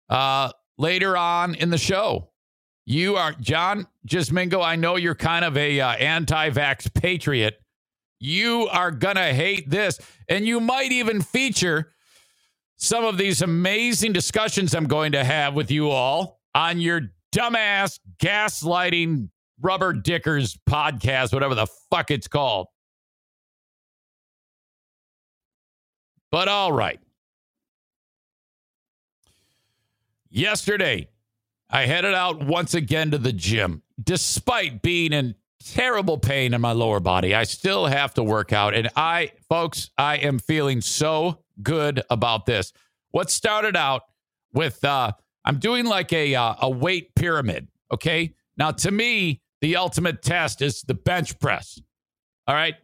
uh, 0.07 0.51
later 0.77 1.17
on 1.17 1.53
in 1.53 1.71
the 1.71 1.77
show. 1.77 2.29
You 2.85 3.17
are 3.17 3.33
John 3.33 3.87
Gismingo. 4.07 4.63
I 4.63 4.77
know 4.77 4.95
you're 4.95 5.15
kind 5.15 5.43
of 5.43 5.57
a 5.57 5.81
uh, 5.81 5.89
anti-vax 5.95 6.93
patriot. 6.93 7.59
You 8.21 8.69
are 8.71 8.91
gonna 8.91 9.33
hate 9.33 9.69
this, 9.69 9.99
and 10.29 10.47
you 10.47 10.61
might 10.61 10.93
even 10.93 11.21
feature 11.21 11.91
some 12.77 13.03
of 13.03 13.17
these 13.17 13.41
amazing 13.41 14.13
discussions 14.13 14.73
I'm 14.73 14.87
going 14.87 15.11
to 15.11 15.25
have 15.25 15.53
with 15.53 15.69
you 15.69 15.89
all 15.89 16.39
on 16.53 16.79
your 16.79 17.01
dumbass 17.33 17.99
gaslighting 18.17 19.27
Rubber 19.61 19.93
Dickers 19.93 20.57
podcast, 20.69 21.33
whatever 21.33 21.55
the 21.55 21.67
fuck 21.89 22.11
it's 22.11 22.27
called. 22.27 22.67
But 26.31 26.47
all 26.47 26.71
right. 26.71 26.99
Yesterday, 30.29 31.07
I 31.69 31.85
headed 31.85 32.13
out 32.13 32.43
once 32.43 32.73
again 32.73 33.11
to 33.11 33.17
the 33.17 33.31
gym. 33.31 33.83
Despite 34.03 34.81
being 34.81 35.13
in 35.13 35.35
terrible 35.63 36.17
pain 36.17 36.53
in 36.53 36.59
my 36.59 36.73
lower 36.73 36.99
body, 36.99 37.33
I 37.33 37.43
still 37.43 37.85
have 37.85 38.13
to 38.15 38.23
work 38.23 38.51
out. 38.51 38.73
And 38.73 38.89
I, 38.97 39.31
folks, 39.47 39.91
I 39.97 40.17
am 40.17 40.39
feeling 40.39 40.81
so 40.81 41.39
good 41.63 42.03
about 42.09 42.45
this. 42.45 42.73
What 43.11 43.31
started 43.31 43.77
out 43.77 44.01
with, 44.53 44.83
uh, 44.83 45.13
I'm 45.45 45.59
doing 45.59 45.85
like 45.85 46.11
a, 46.11 46.35
uh, 46.35 46.55
a 46.63 46.69
weight 46.69 47.15
pyramid. 47.15 47.69
Okay. 47.93 48.33
Now, 48.57 48.71
to 48.71 48.91
me, 48.91 49.41
the 49.61 49.75
ultimate 49.75 50.21
test 50.21 50.61
is 50.61 50.81
the 50.81 50.93
bench 50.93 51.39
press. 51.39 51.79
All 52.47 52.55
right. 52.55 52.75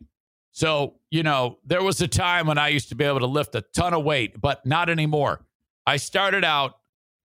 So, 0.52 0.96
you 1.10 1.24
know, 1.24 1.60
there 1.66 1.84
was 1.84 2.02
a 2.02 2.08
time 2.08 2.48
when 2.48 2.58
I 2.58 2.70
used 2.70 2.90
to 2.90 2.96
be 2.96 3.06
able 3.06 3.20
to 3.20 3.28
lift 3.28 3.56
a 3.56 3.62
ton 3.62 3.94
of 3.94 4.04
weight, 4.04 4.40
but 4.40 4.66
not 4.66 4.90
anymore. 4.90 5.46
I 5.86 5.98
started 5.98 6.44
out, 6.44 6.78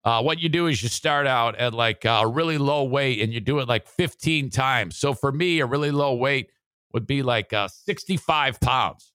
uh, 0.04 0.22
what 0.22 0.40
you 0.40 0.50
do 0.50 0.68
is 0.68 0.84
you 0.84 0.90
start 0.90 1.26
out 1.26 1.56
at 1.56 1.74
like 1.74 2.06
a 2.06 2.28
really 2.28 2.60
low 2.60 2.84
weight 2.84 3.22
and 3.22 3.34
you 3.34 3.40
do 3.40 3.60
it 3.60 3.68
like 3.68 3.88
15 3.88 4.52
times. 4.52 4.96
So 4.96 5.14
for 5.14 5.32
me, 5.32 5.60
a 5.60 5.66
really 5.66 5.90
low 5.90 6.14
weight 6.14 6.52
would 6.94 7.08
be 7.08 7.24
like 7.24 7.52
uh, 7.54 7.68
65 7.68 8.60
pounds. 8.60 9.12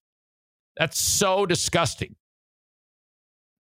That's 0.77 0.99
so 0.99 1.45
disgusting. 1.45 2.15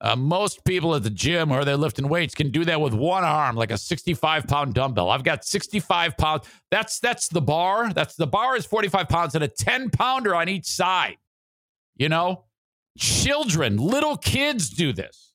Uh, 0.00 0.14
most 0.14 0.64
people 0.64 0.94
at 0.94 1.02
the 1.02 1.10
gym 1.10 1.50
or 1.50 1.64
they're 1.64 1.76
lifting 1.76 2.08
weights 2.08 2.34
can 2.34 2.50
do 2.50 2.64
that 2.64 2.80
with 2.80 2.94
one 2.94 3.24
arm, 3.24 3.56
like 3.56 3.72
a 3.72 3.78
65 3.78 4.46
pound 4.46 4.74
dumbbell. 4.74 5.10
I've 5.10 5.24
got 5.24 5.44
65 5.44 6.16
pounds. 6.16 6.44
That's 6.70 7.00
that's 7.00 7.28
the 7.28 7.40
bar. 7.40 7.92
That's 7.92 8.14
the 8.14 8.26
bar 8.26 8.56
is 8.56 8.64
45 8.64 9.08
pounds 9.08 9.34
and 9.34 9.42
a 9.42 9.48
10 9.48 9.90
pounder 9.90 10.36
on 10.36 10.48
each 10.48 10.66
side. 10.66 11.16
You 11.96 12.08
know, 12.08 12.44
children, 12.96 13.76
little 13.76 14.16
kids 14.16 14.70
do 14.70 14.92
this. 14.92 15.32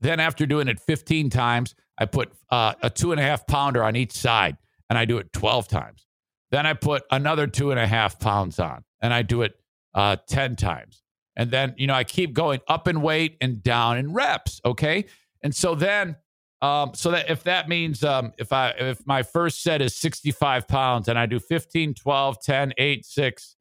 Then 0.00 0.18
after 0.18 0.46
doing 0.46 0.68
it 0.68 0.80
15 0.80 1.28
times, 1.28 1.74
I 1.98 2.06
put 2.06 2.32
uh, 2.50 2.74
a 2.82 2.88
two 2.88 3.12
and 3.12 3.20
a 3.20 3.24
half 3.24 3.46
pounder 3.46 3.82
on 3.82 3.96
each 3.96 4.12
side, 4.12 4.56
and 4.88 4.98
I 4.98 5.04
do 5.04 5.18
it 5.18 5.32
12 5.32 5.68
times. 5.68 6.06
Then 6.50 6.66
I 6.66 6.74
put 6.74 7.02
another 7.10 7.46
two 7.46 7.70
and 7.70 7.80
a 7.80 7.86
half 7.86 8.18
pounds 8.18 8.58
on, 8.58 8.84
and 9.02 9.12
I 9.12 9.22
do 9.22 9.42
it 9.42 9.54
uh, 9.94 10.16
10 10.28 10.56
times. 10.56 11.02
And 11.36 11.50
then, 11.50 11.74
you 11.76 11.86
know, 11.86 11.94
I 11.94 12.04
keep 12.04 12.32
going 12.32 12.60
up 12.66 12.88
in 12.88 13.02
weight 13.02 13.36
and 13.40 13.62
down 13.62 13.98
in 13.98 14.12
reps. 14.12 14.60
Okay. 14.64 15.04
And 15.42 15.54
so 15.54 15.74
then, 15.74 16.16
um, 16.62 16.92
so 16.94 17.10
that 17.10 17.30
if 17.30 17.44
that 17.44 17.68
means 17.68 18.02
um, 18.02 18.32
if 18.38 18.52
I 18.52 18.70
if 18.70 19.06
my 19.06 19.22
first 19.22 19.62
set 19.62 19.82
is 19.82 19.94
65 19.94 20.66
pounds 20.66 21.08
and 21.08 21.18
I 21.18 21.26
do 21.26 21.38
15, 21.38 21.94
12, 21.94 22.42
10, 22.42 22.72
8, 22.78 23.04
6, 23.04 23.56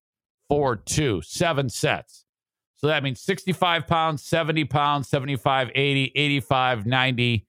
4, 0.47 0.75
2, 0.77 1.21
seven 1.21 1.69
sets. 1.69 2.25
So 2.75 2.88
that 2.88 3.03
means 3.03 3.21
65 3.21 3.88
pounds, 3.88 4.23
70 4.23 4.65
pounds, 4.65 5.09
75, 5.09 5.71
80, 5.73 6.11
85, 6.15 6.85
90, 6.85 7.47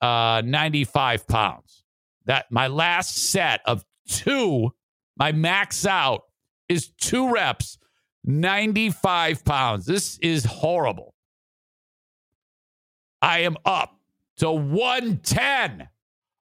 uh, 0.00 0.42
95 0.44 1.26
pounds. 1.26 1.84
That 2.26 2.46
my 2.50 2.68
last 2.68 3.16
set 3.16 3.62
of 3.66 3.84
two, 4.08 4.72
my 5.16 5.32
max 5.32 5.86
out 5.86 6.22
is 6.68 6.88
two 6.88 7.32
reps 7.32 7.78
95 8.24 9.44
pounds. 9.44 9.86
This 9.86 10.18
is 10.18 10.44
horrible. 10.44 11.14
I 13.20 13.40
am 13.40 13.56
up 13.64 13.96
to 14.38 14.50
110, 14.50 15.88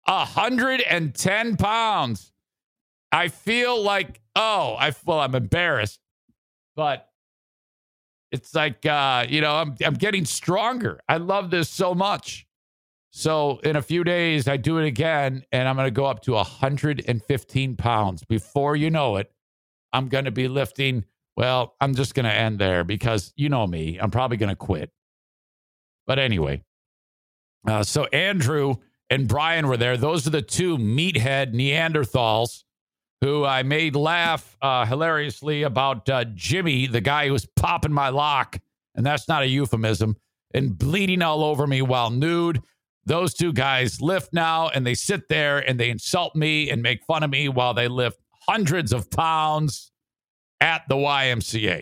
110 0.05 1.57
pounds. 1.57 2.31
I 3.11 3.29
feel 3.29 3.81
like, 3.81 4.21
oh, 4.35 4.75
I 4.79 4.93
well, 5.05 5.19
I'm 5.19 5.35
embarrassed, 5.35 5.99
but 6.75 7.09
it's 8.31 8.53
like 8.53 8.85
uh, 8.85 9.25
you 9.27 9.41
know, 9.41 9.55
I'm 9.55 9.75
I'm 9.83 9.93
getting 9.95 10.25
stronger. 10.25 10.99
I 11.07 11.17
love 11.17 11.49
this 11.49 11.69
so 11.69 11.95
much. 11.95 12.45
So 13.11 13.59
in 13.63 13.75
a 13.75 13.81
few 13.81 14.03
days, 14.03 14.47
I 14.47 14.57
do 14.57 14.77
it 14.77 14.85
again, 14.85 15.43
and 15.51 15.67
I'm 15.67 15.75
going 15.75 15.87
to 15.87 15.91
go 15.91 16.05
up 16.05 16.21
to 16.23 16.33
115 16.33 17.75
pounds. 17.75 18.23
Before 18.25 18.75
you 18.75 18.91
know 18.91 19.15
it, 19.15 19.31
I'm 19.93 20.07
going 20.09 20.25
to 20.25 20.31
be 20.31 20.47
lifting 20.47 21.05
well, 21.37 21.75
I'm 21.79 21.93
just 21.93 22.15
going 22.15 22.25
to 22.25 22.33
end 22.33 22.57
there 22.57 22.83
because 22.83 23.31
you 23.35 23.47
know 23.47 23.67
me. 23.67 23.99
I'm 24.01 24.09
probably 24.09 24.37
going 24.37 24.49
to 24.49 24.55
quit. 24.55 24.91
But 26.07 26.17
anyway, 26.17 26.63
uh, 27.67 27.83
so 27.83 28.05
Andrew 28.05 28.75
and 29.11 29.27
Brian 29.27 29.67
were 29.67 29.77
there. 29.77 29.97
Those 29.97 30.25
are 30.25 30.31
the 30.31 30.41
two 30.41 30.77
meathead 30.77 31.53
Neanderthals 31.53 32.63
who 33.21 33.45
I 33.45 33.61
made 33.63 33.95
laugh 33.95 34.57
uh, 34.61 34.85
hilariously 34.85 35.63
about 35.63 36.09
uh, 36.09 36.25
Jimmy, 36.33 36.87
the 36.87 37.01
guy 37.01 37.27
who 37.27 37.33
was 37.33 37.45
popping 37.45 37.93
my 37.93 38.09
lock, 38.09 38.59
and 38.95 39.05
that's 39.05 39.27
not 39.27 39.43
a 39.43 39.47
euphemism, 39.47 40.15
and 40.53 40.77
bleeding 40.77 41.21
all 41.21 41.43
over 41.43 41.67
me 41.67 41.83
while 41.83 42.09
nude. 42.09 42.61
Those 43.05 43.33
two 43.33 43.53
guys 43.53 44.01
lift 44.01 44.33
now, 44.33 44.69
and 44.69 44.85
they 44.85 44.95
sit 44.95 45.29
there 45.29 45.59
and 45.59 45.79
they 45.79 45.89
insult 45.89 46.35
me 46.35 46.69
and 46.69 46.81
make 46.81 47.03
fun 47.05 47.23
of 47.23 47.29
me 47.29 47.47
while 47.47 47.73
they 47.73 47.87
lift 47.87 48.19
hundreds 48.47 48.91
of 48.91 49.09
pounds 49.11 49.91
at 50.61 50.83
the 50.89 50.95
YMCA. 50.95 51.81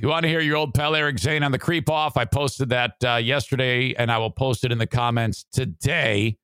If 0.00 0.04
you 0.04 0.08
want 0.08 0.22
to 0.22 0.28
hear 0.28 0.40
your 0.40 0.56
old 0.56 0.72
pal 0.72 0.96
Eric 0.96 1.18
Zane 1.18 1.42
on 1.42 1.52
the 1.52 1.58
creep 1.58 1.90
off, 1.90 2.16
I 2.16 2.24
posted 2.24 2.70
that 2.70 2.94
uh, 3.06 3.16
yesterday, 3.16 3.94
and 3.94 4.10
I 4.10 4.16
will 4.18 4.30
post 4.30 4.64
it 4.64 4.72
in 4.72 4.78
the 4.78 4.86
comments 4.86 5.44
today. 5.52 6.38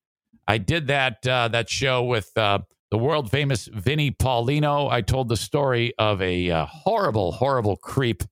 I 0.47 0.59
did 0.59 0.89
that 0.89 1.27
uh, 1.27 1.49
that 1.49 1.71
show 1.71 2.05
with 2.05 2.31
uh, 2.37 2.59
the 2.91 2.99
world 2.99 3.31
famous 3.31 3.67
Vinnie 3.73 4.11
Paulino. 4.11 4.91
I 4.91 5.01
told 5.01 5.29
the 5.29 5.37
story 5.37 5.95
of 5.99 6.21
a 6.21 6.51
uh, 6.51 6.67
horrible, 6.67 7.33
horrible 7.33 7.77
creep, 7.77 8.23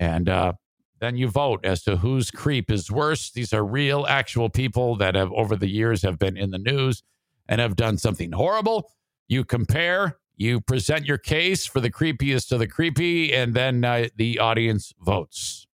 and 0.00 0.28
uh, 0.28 0.54
then 1.00 1.16
you 1.16 1.28
vote 1.28 1.60
as 1.64 1.82
to 1.84 1.96
whose 1.96 2.30
creep 2.30 2.70
is 2.70 2.90
worse. 2.90 3.30
These 3.30 3.52
are 3.52 3.64
real, 3.64 4.06
actual 4.08 4.50
people 4.50 4.96
that 4.96 5.14
have 5.14 5.32
over 5.32 5.56
the 5.56 5.68
years 5.68 6.02
have 6.02 6.18
been 6.18 6.36
in 6.36 6.50
the 6.50 6.58
news 6.58 7.02
and 7.48 7.60
have 7.60 7.76
done 7.76 7.96
something 7.96 8.32
horrible. 8.32 8.90
You 9.28 9.44
compare 9.44 10.18
you 10.38 10.60
present 10.60 11.04
your 11.04 11.18
case 11.18 11.66
for 11.66 11.80
the 11.80 11.90
creepiest 11.90 12.52
of 12.52 12.60
the 12.60 12.68
creepy, 12.68 13.34
and 13.34 13.52
then 13.52 13.84
uh, 13.84 14.06
the 14.16 14.38
audience 14.38 14.94
votes. 15.00 15.66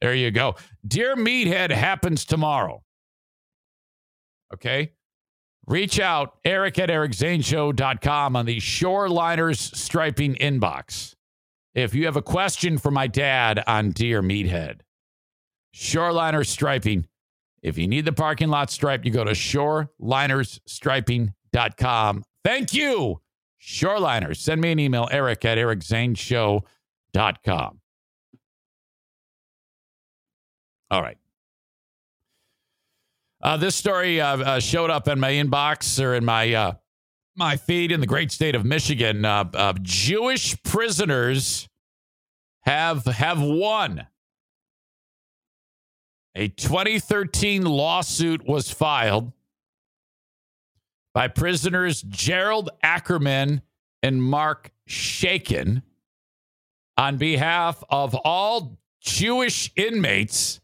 There 0.00 0.14
you 0.14 0.30
go. 0.30 0.54
Dear 0.86 1.14
Meathead 1.14 1.70
happens 1.70 2.24
tomorrow. 2.24 2.82
Okay. 4.54 4.92
Reach 5.66 6.00
out, 6.00 6.38
eric 6.46 6.78
at 6.78 6.88
ericzaneshow.com 6.88 8.36
on 8.36 8.46
the 8.46 8.56
Shoreliners 8.56 9.76
striping 9.76 10.36
inbox. 10.36 11.14
If 11.74 11.94
you 11.94 12.06
have 12.06 12.16
a 12.16 12.22
question 12.22 12.78
for 12.78 12.90
my 12.90 13.06
dad 13.06 13.62
on 13.66 13.90
Dear 13.90 14.22
Meathead, 14.22 14.80
Shoreliner 15.74 16.46
striping. 16.46 17.06
If 17.62 17.76
you 17.76 17.86
need 17.86 18.06
the 18.06 18.12
parking 18.12 18.48
lot 18.48 18.70
striped, 18.70 19.04
you 19.04 19.12
go 19.12 19.24
to 19.24 19.32
shorelinersstriping.com 19.32 22.24
Thank 22.48 22.72
you, 22.72 23.20
Shoreliners. 23.60 24.38
Send 24.38 24.62
me 24.62 24.72
an 24.72 24.78
email, 24.78 25.06
eric 25.12 25.44
at 25.44 25.58
ericzaneshow.com. 25.58 27.80
All 30.90 31.02
right. 31.02 31.18
Uh, 33.42 33.58
this 33.58 33.76
story 33.76 34.22
uh, 34.22 34.38
uh, 34.38 34.60
showed 34.60 34.88
up 34.88 35.08
in 35.08 35.20
my 35.20 35.32
inbox 35.32 36.02
or 36.02 36.14
in 36.14 36.24
my 36.24 36.54
uh, 36.54 36.72
my 37.36 37.58
feed 37.58 37.92
in 37.92 38.00
the 38.00 38.06
great 38.06 38.32
state 38.32 38.54
of 38.54 38.64
Michigan. 38.64 39.26
Uh, 39.26 39.44
uh, 39.52 39.74
Jewish 39.82 40.56
prisoners 40.62 41.68
have 42.62 43.04
have 43.04 43.42
won. 43.42 44.06
A 46.34 46.48
2013 46.48 47.66
lawsuit 47.66 48.48
was 48.48 48.70
filed 48.70 49.34
by 51.18 51.26
prisoners 51.26 52.02
Gerald 52.02 52.70
Ackerman 52.80 53.62
and 54.04 54.22
Mark 54.22 54.70
Shaykin 54.88 55.82
on 56.96 57.16
behalf 57.16 57.82
of 57.90 58.14
all 58.14 58.78
Jewish 59.00 59.72
inmates 59.74 60.60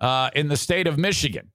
uh, 0.00 0.30
in 0.36 0.46
the 0.46 0.56
state 0.56 0.86
of 0.86 0.96
Michigan. 0.96 1.50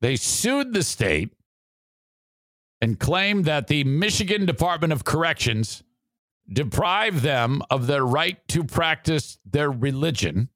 They 0.00 0.16
sued 0.16 0.72
the 0.72 0.82
state 0.82 1.30
and 2.80 2.98
claimed 2.98 3.44
that 3.44 3.68
the 3.68 3.84
Michigan 3.84 4.46
Department 4.46 4.92
of 4.92 5.04
Corrections 5.04 5.84
deprived 6.52 7.20
them 7.22 7.62
of 7.70 7.86
their 7.86 8.04
right 8.04 8.38
to 8.48 8.64
practice 8.64 9.38
their 9.48 9.70
religion 9.70 10.48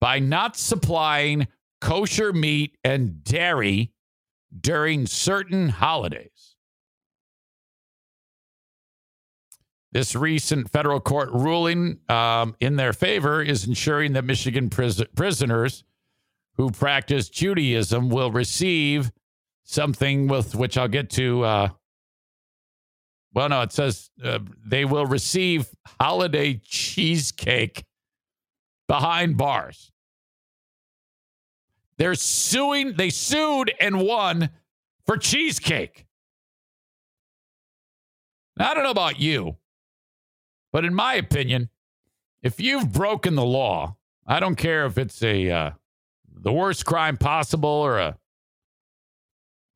by 0.00 0.20
not 0.20 0.56
supplying 0.56 1.48
kosher 1.80 2.32
meat 2.32 2.76
and 2.84 3.24
dairy 3.24 3.92
during 4.58 5.06
certain 5.06 5.68
holidays. 5.68 6.56
This 9.92 10.14
recent 10.14 10.70
federal 10.70 11.00
court 11.00 11.30
ruling 11.32 11.98
um, 12.08 12.54
in 12.60 12.76
their 12.76 12.92
favor 12.92 13.42
is 13.42 13.66
ensuring 13.66 14.12
that 14.12 14.24
Michigan 14.24 14.70
pris- 14.70 15.02
prisoners 15.16 15.82
who 16.56 16.70
practice 16.70 17.28
Judaism 17.28 18.08
will 18.08 18.30
receive 18.30 19.10
something 19.64 20.28
with 20.28 20.54
which 20.54 20.76
I'll 20.76 20.88
get 20.88 21.10
to. 21.10 21.42
Uh, 21.42 21.68
well, 23.32 23.48
no, 23.48 23.62
it 23.62 23.72
says 23.72 24.10
uh, 24.22 24.40
they 24.64 24.84
will 24.84 25.06
receive 25.06 25.66
holiday 26.00 26.60
cheesecake 26.62 27.84
behind 28.88 29.36
bars. 29.36 29.90
They're 32.00 32.14
suing, 32.14 32.94
they 32.94 33.10
sued 33.10 33.74
and 33.78 34.00
won 34.00 34.48
for 35.04 35.18
cheesecake. 35.18 36.06
Now, 38.56 38.70
I 38.70 38.74
don't 38.74 38.84
know 38.84 38.90
about 38.90 39.20
you, 39.20 39.58
but 40.72 40.86
in 40.86 40.94
my 40.94 41.12
opinion, 41.12 41.68
if 42.42 42.58
you've 42.58 42.90
broken 42.90 43.34
the 43.34 43.44
law, 43.44 43.98
I 44.26 44.40
don't 44.40 44.54
care 44.54 44.86
if 44.86 44.96
it's 44.96 45.22
a 45.22 45.50
uh, 45.50 45.70
the 46.32 46.50
worst 46.50 46.86
crime 46.86 47.18
possible 47.18 47.68
or 47.68 47.98
a 47.98 48.16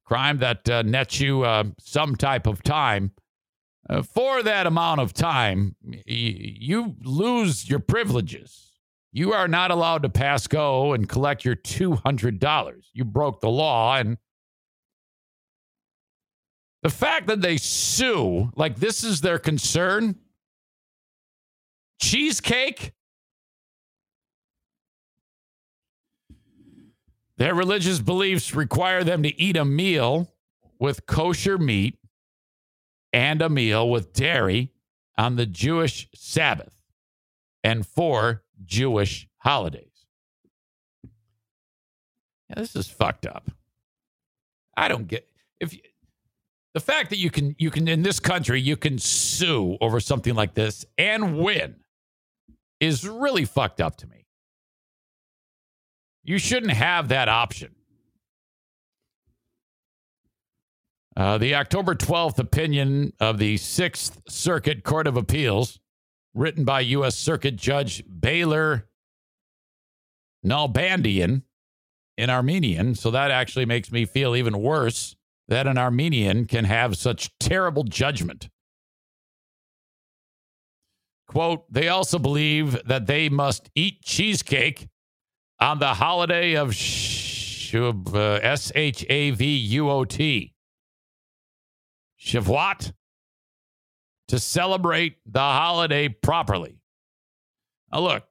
crime 0.07 0.39
that 0.39 0.67
uh, 0.67 0.81
nets 0.81 1.21
you 1.21 1.43
uh, 1.43 1.65
some 1.79 2.17
type 2.17 2.47
of 2.47 2.63
time. 2.63 3.13
Uh, 3.87 4.01
for 4.01 4.43
that 4.43 4.67
amount 4.67 5.03
of 5.03 5.13
time, 5.13 5.77
y- 5.85 6.03
you 6.07 6.97
lose 7.03 7.69
your 7.69 7.81
privileges. 7.81 8.63
You 9.16 9.33
are 9.33 9.46
not 9.46 9.70
allowed 9.70 10.03
to 10.03 10.09
pass 10.09 10.48
go 10.48 10.92
and 10.92 11.09
collect 11.09 11.44
your 11.44 11.55
$200. 11.55 12.74
You 12.92 13.05
broke 13.05 13.40
the 13.40 13.48
law. 13.48 13.96
And 13.96 14.18
the 16.83 16.90
fact 16.90 17.29
that 17.29 17.40
they 17.40 17.57
sue, 17.57 18.50
like 18.57 18.74
this 18.74 19.05
is 19.05 19.20
their 19.20 19.38
concern, 19.38 20.16
cheesecake, 22.03 22.92
their 27.37 27.55
religious 27.55 28.00
beliefs 28.00 28.53
require 28.53 29.05
them 29.05 29.22
to 29.22 29.40
eat 29.40 29.57
a 29.57 29.64
meal 29.64 30.35
with 30.81 31.07
kosher 31.07 31.57
meat 31.57 32.00
and 33.12 33.40
a 33.40 33.48
meal 33.48 33.88
with 33.88 34.12
dairy 34.12 34.72
on 35.16 35.37
the 35.37 35.46
Jewish 35.46 36.09
Sabbath 36.16 36.74
and 37.62 37.87
for 37.87 38.44
Jewish 38.64 39.29
holidays. 39.38 39.90
Yeah, 42.48 42.57
this 42.57 42.77
is 42.77 42.88
fucked 42.88 43.27
up. 43.27 43.50
I 44.77 44.88
don't 44.88 45.07
get 45.07 45.29
if 45.61 45.72
you, 45.72 45.81
the 46.74 46.81
fact 46.81 47.11
that 47.11 47.18
you 47.18 47.31
can 47.31 47.55
you 47.59 47.70
can 47.70 47.87
in 47.88 48.03
this 48.03 48.20
country 48.20 48.61
you 48.61 48.77
can 48.77 48.98
sue 48.98 49.79
over 49.81 50.00
something 50.00 50.35
like 50.35 50.55
this 50.55 50.85
and 50.98 51.38
win 51.38 51.77
is 52.81 53.07
really 53.09 53.44
fucked 53.44 53.81
up 53.81 53.96
to 53.96 54.07
me. 54.07 54.27
You 56.24 56.38
shouldn't 56.38 56.72
have 56.72 57.09
that 57.09 57.29
option. 57.29 57.74
Uh, 61.16 61.38
the 61.38 61.55
October 61.55 61.94
12th 61.94 62.38
opinion 62.40 63.12
of 63.20 63.38
the 63.38 63.57
Sixth 63.57 64.20
Circuit 64.29 64.83
Court 64.83 65.07
of 65.07 65.16
Appeals 65.16 65.79
written 66.35 66.64
by 66.64 66.81
U.S. 66.81 67.16
Circuit 67.16 67.57
Judge 67.57 68.03
Baylor 68.07 68.88
Nalbandian 70.44 71.42
in 72.16 72.31
Armenian. 72.31 72.94
So 72.94 73.11
that 73.11 73.31
actually 73.31 73.66
makes 73.66 73.90
me 73.90 74.05
feel 74.05 74.37
even 74.37 74.61
worse 74.61 75.16
that 75.49 75.66
an 75.66 75.79
Armenian 75.79 76.47
can 76.47 76.64
have 76.64 76.97
such 76.97 77.31
terrible 77.38 77.85
judgment. 77.85 78.49
Quote, 81.29 81.64
they 81.73 81.88
also 81.88 82.18
believe 82.18 82.79
that 82.87 83.07
they 83.07 83.29
must 83.29 83.70
eat 83.75 84.03
cheesecake 84.03 84.88
on 85.59 85.79
the 85.79 85.94
holiday 85.94 86.55
of 86.55 86.68
uh, 88.14 88.38
S 88.42 88.70
H 88.75 89.05
A 89.09 89.31
V 89.33 89.57
U 89.57 89.90
O 89.90 90.05
T. 90.05 90.55
Shavuot 92.20 92.92
to 94.29 94.39
celebrate 94.39 95.17
the 95.27 95.39
holiday 95.39 96.09
properly. 96.09 96.79
Now, 97.93 98.01
look, 98.01 98.25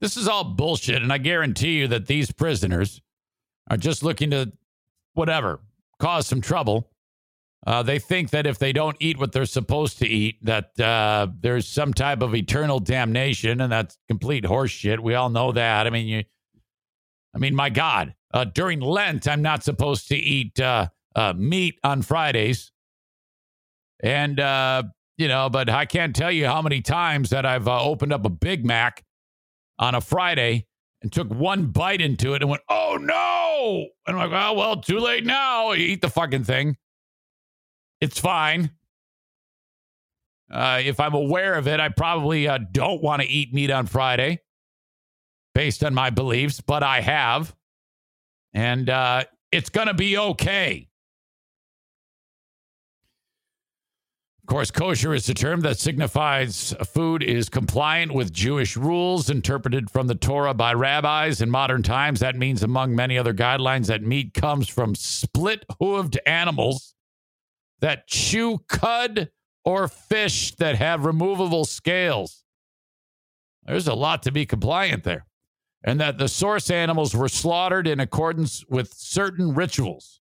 this 0.00 0.16
is 0.16 0.28
all 0.28 0.44
bullshit, 0.44 1.02
and 1.02 1.12
I 1.12 1.18
guarantee 1.18 1.78
you 1.78 1.88
that 1.88 2.06
these 2.06 2.30
prisoners 2.32 3.00
are 3.70 3.76
just 3.76 4.02
looking 4.02 4.30
to, 4.30 4.52
whatever, 5.14 5.60
cause 5.98 6.26
some 6.26 6.40
trouble 6.40 6.90
Uh, 7.66 7.82
they 7.82 7.98
think 7.98 8.30
that 8.30 8.46
if 8.46 8.58
they 8.58 8.72
don't 8.72 8.96
eat 9.00 9.18
what 9.18 9.32
they're 9.32 9.44
supposed 9.44 9.98
to 9.98 10.06
eat, 10.06 10.38
that 10.44 10.78
uh, 10.78 11.26
there's 11.40 11.66
some 11.66 11.92
type 11.92 12.22
of 12.22 12.32
eternal 12.34 12.78
damnation, 12.78 13.60
and 13.60 13.72
that's 13.72 13.98
complete 14.08 14.44
horseshit. 14.44 15.00
We 15.00 15.16
all 15.16 15.30
know 15.30 15.50
that. 15.52 15.86
I 15.86 15.90
mean, 15.90 16.06
you, 16.06 16.24
I 17.34 17.38
mean, 17.38 17.56
my 17.56 17.70
God, 17.70 18.14
uh, 18.32 18.44
during 18.44 18.80
Lent, 18.80 19.28
I'm 19.28 19.42
not 19.42 19.62
supposed 19.64 20.08
to 20.08 20.16
eat 20.16 20.58
uh, 20.60 20.88
uh, 21.14 21.32
meat 21.36 21.78
on 21.84 22.02
Fridays, 22.02 22.72
and 24.02 24.38
uh, 24.38 24.82
you 25.16 25.28
know, 25.28 25.48
but 25.48 25.68
I 25.68 25.86
can't 25.86 26.14
tell 26.14 26.30
you 26.30 26.46
how 26.46 26.62
many 26.62 26.82
times 26.82 27.30
that 27.30 27.46
I've 27.46 27.68
opened 27.68 28.12
up 28.12 28.24
a 28.24 28.30
Big 28.30 28.64
Mac 28.64 29.04
on 29.78 29.94
a 29.94 30.00
Friday 30.00 30.66
and 31.02 31.12
took 31.12 31.28
one 31.28 31.66
bite 31.66 32.00
into 32.00 32.34
it 32.34 32.42
and 32.42 32.50
went, 32.50 32.62
"Oh 32.68 32.98
no!" 33.00 33.86
And 34.06 34.16
I'm 34.18 34.30
like, 34.30 34.42
"Oh 34.42 34.54
well, 34.54 34.80
too 34.80 34.98
late 34.98 35.24
now. 35.24 35.72
Eat 35.74 36.02
the 36.02 36.10
fucking 36.10 36.44
thing." 36.44 36.76
It's 38.00 38.18
fine. 38.18 38.72
Uh, 40.50 40.80
if 40.84 41.00
I'm 41.00 41.14
aware 41.14 41.54
of 41.54 41.66
it, 41.66 41.80
I 41.80 41.88
probably 41.88 42.46
uh, 42.46 42.58
don't 42.70 43.02
want 43.02 43.22
to 43.22 43.28
eat 43.28 43.52
meat 43.52 43.70
on 43.70 43.86
Friday 43.86 44.40
based 45.54 45.82
on 45.82 45.94
my 45.94 46.10
beliefs, 46.10 46.60
but 46.60 46.82
I 46.82 47.00
have. 47.00 47.55
And 48.54 48.88
uh, 48.88 49.24
it's 49.52 49.70
going 49.70 49.88
to 49.88 49.94
be 49.94 50.16
okay. 50.16 50.88
Of 54.42 54.48
course, 54.48 54.70
kosher 54.70 55.12
is 55.12 55.28
a 55.28 55.34
term 55.34 55.62
that 55.62 55.80
signifies 55.80 56.72
food 56.86 57.24
is 57.24 57.48
compliant 57.48 58.14
with 58.14 58.32
Jewish 58.32 58.76
rules 58.76 59.28
interpreted 59.28 59.90
from 59.90 60.06
the 60.06 60.14
Torah 60.14 60.54
by 60.54 60.72
rabbis. 60.72 61.40
In 61.40 61.50
modern 61.50 61.82
times, 61.82 62.20
that 62.20 62.36
means, 62.36 62.62
among 62.62 62.94
many 62.94 63.18
other 63.18 63.34
guidelines, 63.34 63.86
that 63.86 64.02
meat 64.02 64.34
comes 64.34 64.68
from 64.68 64.94
split 64.94 65.64
hooved 65.80 66.16
animals 66.26 66.94
that 67.80 68.06
chew 68.06 68.58
cud 68.68 69.30
or 69.64 69.88
fish 69.88 70.54
that 70.56 70.76
have 70.76 71.04
removable 71.04 71.64
scales. 71.64 72.44
There's 73.64 73.88
a 73.88 73.94
lot 73.94 74.22
to 74.22 74.30
be 74.30 74.46
compliant 74.46 75.02
there. 75.02 75.26
And 75.84 76.00
that 76.00 76.18
the 76.18 76.28
source 76.28 76.70
animals 76.70 77.14
were 77.14 77.28
slaughtered 77.28 77.86
in 77.86 78.00
accordance 78.00 78.64
with 78.68 78.92
certain 78.94 79.54
rituals. 79.54 80.20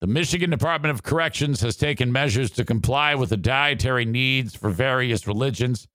The 0.00 0.06
Michigan 0.06 0.50
Department 0.50 0.92
of 0.92 1.02
Corrections 1.02 1.62
has 1.62 1.76
taken 1.76 2.12
measures 2.12 2.50
to 2.52 2.64
comply 2.64 3.14
with 3.14 3.30
the 3.30 3.36
dietary 3.36 4.04
needs 4.04 4.54
for 4.54 4.70
various 4.70 5.26
religions. 5.26 5.88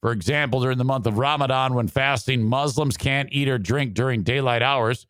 For 0.00 0.12
example, 0.12 0.60
during 0.60 0.78
the 0.78 0.84
month 0.84 1.06
of 1.06 1.18
Ramadan, 1.18 1.74
when 1.74 1.88
fasting, 1.88 2.42
Muslims 2.42 2.96
can't 2.96 3.28
eat 3.32 3.48
or 3.48 3.58
drink 3.58 3.94
during 3.94 4.22
daylight 4.22 4.62
hours. 4.62 5.06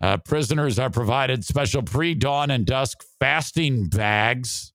Uh, 0.00 0.16
prisoners 0.16 0.78
are 0.78 0.90
provided 0.90 1.44
special 1.44 1.82
pre 1.82 2.14
dawn 2.14 2.50
and 2.50 2.66
dusk 2.66 3.04
fasting 3.20 3.86
bags. 3.86 4.72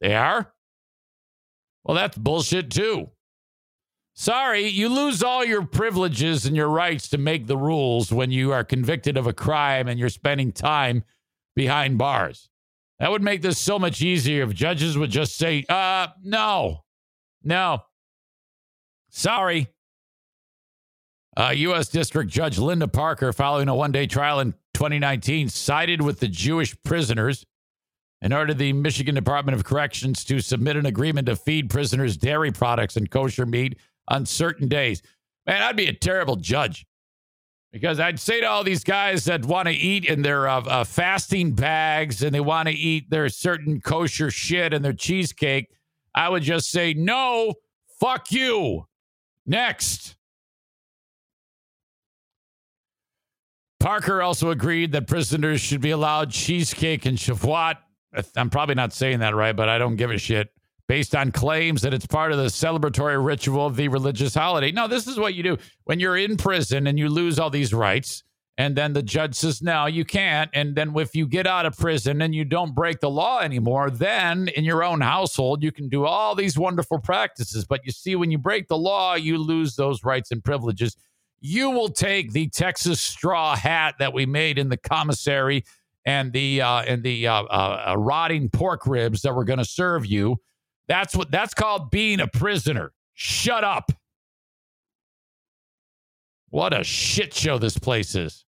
They 0.00 0.14
are? 0.14 0.52
Well, 1.82 1.96
that's 1.96 2.16
bullshit 2.16 2.70
too. 2.70 3.10
Sorry, 4.16 4.68
you 4.68 4.88
lose 4.88 5.24
all 5.24 5.44
your 5.44 5.66
privileges 5.66 6.46
and 6.46 6.54
your 6.54 6.68
rights 6.68 7.08
to 7.08 7.18
make 7.18 7.46
the 7.46 7.56
rules 7.56 8.12
when 8.12 8.30
you 8.30 8.52
are 8.52 8.62
convicted 8.62 9.16
of 9.16 9.26
a 9.26 9.32
crime 9.32 9.88
and 9.88 9.98
you're 9.98 10.08
spending 10.08 10.52
time 10.52 11.02
behind 11.56 11.98
bars. 11.98 12.48
That 13.00 13.10
would 13.10 13.22
make 13.22 13.42
this 13.42 13.58
so 13.58 13.76
much 13.76 14.00
easier 14.00 14.44
if 14.44 14.54
judges 14.54 14.96
would 14.96 15.10
just 15.10 15.36
say, 15.36 15.64
uh, 15.68 16.08
no, 16.22 16.84
no. 17.42 17.82
Sorry, 19.10 19.68
uh, 21.36 21.52
U.S. 21.54 21.88
District 21.88 22.30
Judge 22.30 22.58
Linda 22.58 22.86
Parker, 22.86 23.32
following 23.32 23.68
a 23.68 23.74
one 23.74 23.92
day 23.92 24.06
trial 24.06 24.38
in 24.38 24.52
2019, 24.74 25.48
sided 25.48 26.02
with 26.02 26.20
the 26.20 26.28
Jewish 26.28 26.76
prisoners 26.84 27.44
and 28.22 28.32
ordered 28.32 28.58
the 28.58 28.72
Michigan 28.72 29.14
Department 29.14 29.56
of 29.56 29.64
Corrections 29.64 30.24
to 30.24 30.40
submit 30.40 30.76
an 30.76 30.86
agreement 30.86 31.26
to 31.26 31.36
feed 31.36 31.68
prisoners 31.68 32.16
dairy 32.16 32.52
products 32.52 32.96
and 32.96 33.10
kosher 33.10 33.46
meat 33.46 33.76
on 34.08 34.26
certain 34.26 34.68
days. 34.68 35.02
Man, 35.46 35.62
I'd 35.62 35.76
be 35.76 35.86
a 35.86 35.92
terrible 35.92 36.36
judge 36.36 36.86
because 37.72 37.98
I'd 37.98 38.20
say 38.20 38.40
to 38.40 38.46
all 38.46 38.62
these 38.64 38.84
guys 38.84 39.24
that 39.24 39.44
want 39.44 39.66
to 39.66 39.74
eat 39.74 40.04
in 40.04 40.22
their 40.22 40.48
uh, 40.48 40.60
uh, 40.60 40.84
fasting 40.84 41.52
bags 41.52 42.22
and 42.22 42.34
they 42.34 42.40
want 42.40 42.68
to 42.68 42.74
eat 42.74 43.10
their 43.10 43.28
certain 43.28 43.80
kosher 43.80 44.30
shit 44.30 44.72
and 44.72 44.84
their 44.84 44.92
cheesecake, 44.92 45.70
I 46.14 46.28
would 46.28 46.44
just 46.44 46.70
say, 46.70 46.94
no, 46.94 47.54
fuck 47.98 48.30
you. 48.30 48.86
Next. 49.44 50.14
Parker 53.80 54.22
also 54.22 54.50
agreed 54.50 54.92
that 54.92 55.06
prisoners 55.06 55.60
should 55.60 55.80
be 55.80 55.90
allowed 55.90 56.30
cheesecake 56.30 57.04
and 57.04 57.18
Shavuot. 57.18 57.76
I'm 58.36 58.48
probably 58.48 58.76
not 58.76 58.92
saying 58.92 59.18
that 59.18 59.34
right, 59.34 59.54
but 59.54 59.68
I 59.68 59.78
don't 59.78 59.96
give 59.96 60.10
a 60.10 60.16
shit. 60.16 60.48
Based 60.86 61.14
on 61.14 61.32
claims 61.32 61.80
that 61.82 61.94
it's 61.94 62.06
part 62.06 62.30
of 62.30 62.38
the 62.38 62.44
celebratory 62.44 63.24
ritual 63.24 63.66
of 63.66 63.76
the 63.76 63.88
religious 63.88 64.34
holiday. 64.34 64.70
No, 64.70 64.86
this 64.86 65.06
is 65.06 65.18
what 65.18 65.34
you 65.34 65.42
do 65.42 65.56
when 65.84 65.98
you're 65.98 66.16
in 66.16 66.36
prison 66.36 66.86
and 66.86 66.98
you 66.98 67.08
lose 67.08 67.38
all 67.38 67.48
these 67.48 67.72
rights. 67.72 68.22
And 68.58 68.76
then 68.76 68.92
the 68.92 69.02
judge 69.02 69.34
says, 69.34 69.62
no, 69.62 69.86
you 69.86 70.04
can't. 70.04 70.50
And 70.52 70.76
then 70.76 70.96
if 70.96 71.16
you 71.16 71.26
get 71.26 71.46
out 71.46 71.66
of 71.66 71.76
prison 71.76 72.22
and 72.22 72.34
you 72.34 72.44
don't 72.44 72.74
break 72.74 73.00
the 73.00 73.10
law 73.10 73.40
anymore, 73.40 73.90
then 73.90 74.48
in 74.48 74.62
your 74.62 74.84
own 74.84 75.00
household, 75.00 75.62
you 75.62 75.72
can 75.72 75.88
do 75.88 76.04
all 76.04 76.34
these 76.34 76.56
wonderful 76.56 77.00
practices. 77.00 77.64
But 77.64 77.84
you 77.84 77.90
see, 77.90 78.14
when 78.14 78.30
you 78.30 78.38
break 78.38 78.68
the 78.68 78.78
law, 78.78 79.14
you 79.14 79.38
lose 79.38 79.74
those 79.74 80.04
rights 80.04 80.30
and 80.30 80.44
privileges 80.44 80.96
you 81.46 81.68
will 81.68 81.90
take 81.90 82.32
the 82.32 82.48
Texas 82.48 83.02
straw 83.02 83.54
hat 83.54 83.96
that 83.98 84.14
we 84.14 84.24
made 84.24 84.58
in 84.58 84.70
the 84.70 84.78
commissary 84.78 85.62
and 86.06 86.32
the 86.32 86.62
uh, 86.62 86.80
and 86.82 87.02
the 87.02 87.28
uh, 87.28 87.42
uh, 87.42 87.84
uh 87.88 87.94
rotting 87.98 88.48
pork 88.48 88.86
ribs 88.86 89.20
that 89.20 89.34
we're 89.36 89.44
going 89.44 89.58
to 89.58 89.64
serve 89.64 90.06
you. 90.06 90.40
That's 90.88 91.16
what 91.16 91.30
that's 91.30 91.54
called 91.54 91.90
being 91.90 92.20
a 92.20 92.26
prisoner. 92.26 92.92
Shut 93.14 93.64
up. 93.64 93.92
What 96.50 96.72
a 96.72 96.84
shit 96.84 97.34
show 97.34 97.58
this 97.58 97.78
place 97.78 98.14
is. 98.14 98.44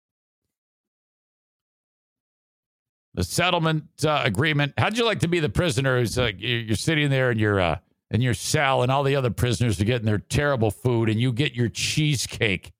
The 3.14 3.24
settlement 3.24 3.86
uh, 4.04 4.24
agreement. 4.26 4.74
How'd 4.78 4.98
you 4.98 5.06
like 5.06 5.20
to 5.20 5.28
be 5.28 5.40
the 5.40 5.50
prisoner 5.50 6.00
who's 6.00 6.18
like 6.18 6.36
you're 6.40 6.76
sitting 6.76 7.10
there 7.10 7.30
in 7.32 7.38
your 7.38 7.60
uh, 7.60 7.78
in 8.10 8.22
your 8.22 8.34
cell, 8.34 8.82
and 8.82 8.92
all 8.92 9.04
the 9.04 9.16
other 9.16 9.30
prisoners 9.30 9.80
are 9.80 9.86
getting 9.86 10.06
their 10.06 10.18
terrible 10.18 10.72
food, 10.72 11.10
and 11.10 11.20
you 11.20 11.32
get 11.32 11.54
your 11.54 11.70
cheesecake. 11.70 12.72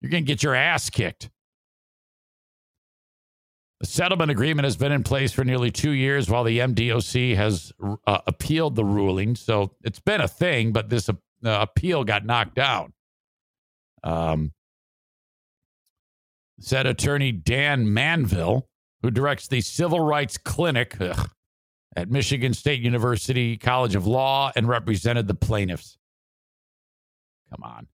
You're 0.00 0.10
to 0.10 0.20
get 0.22 0.42
your 0.42 0.54
ass 0.54 0.90
kicked. 0.90 1.28
The 3.80 3.86
settlement 3.86 4.30
agreement 4.30 4.64
has 4.64 4.76
been 4.76 4.90
in 4.90 5.04
place 5.04 5.32
for 5.32 5.44
nearly 5.44 5.70
two 5.70 5.92
years 5.92 6.28
while 6.28 6.42
the 6.42 6.58
MDOC 6.58 7.36
has 7.36 7.72
uh, 8.06 8.18
appealed 8.26 8.74
the 8.74 8.84
ruling. 8.84 9.36
So 9.36 9.72
it's 9.84 10.00
been 10.00 10.20
a 10.20 10.26
thing, 10.26 10.72
but 10.72 10.88
this 10.88 11.08
uh, 11.08 11.14
appeal 11.44 12.02
got 12.02 12.26
knocked 12.26 12.56
down. 12.56 12.92
Um, 14.02 14.52
said 16.58 16.86
attorney 16.86 17.30
Dan 17.30 17.92
Manville, 17.92 18.68
who 19.02 19.12
directs 19.12 19.46
the 19.46 19.60
Civil 19.60 20.00
Rights 20.00 20.38
Clinic 20.38 21.00
ugh, 21.00 21.30
at 21.94 22.10
Michigan 22.10 22.54
State 22.54 22.80
University 22.80 23.56
College 23.56 23.94
of 23.94 24.08
Law 24.08 24.50
and 24.56 24.66
represented 24.66 25.28
the 25.28 25.34
plaintiffs. 25.34 25.98
Come 27.50 27.62
on 27.62 27.86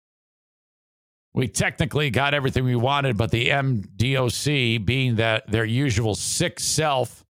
we 1.33 1.47
technically 1.47 2.09
got 2.09 2.33
everything 2.33 2.63
we 2.63 2.75
wanted, 2.75 3.17
but 3.17 3.31
the 3.31 3.49
MDOC, 3.49 4.85
being 4.85 5.15
that 5.15 5.49
their 5.49 5.65
usual 5.65 6.13
sick 6.15 6.59
self, 6.59 7.25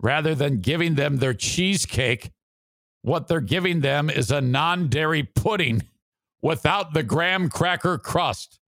rather 0.00 0.34
than 0.34 0.60
giving 0.60 0.94
them 0.94 1.16
their 1.16 1.34
cheesecake, 1.34 2.30
what 3.02 3.26
they're 3.26 3.40
giving 3.40 3.80
them 3.80 4.10
is 4.10 4.30
a 4.30 4.40
non 4.40 4.88
dairy 4.88 5.24
pudding 5.24 5.82
without 6.40 6.94
the 6.94 7.02
graham 7.02 7.48
cracker 7.48 7.98
crust. 7.98 8.60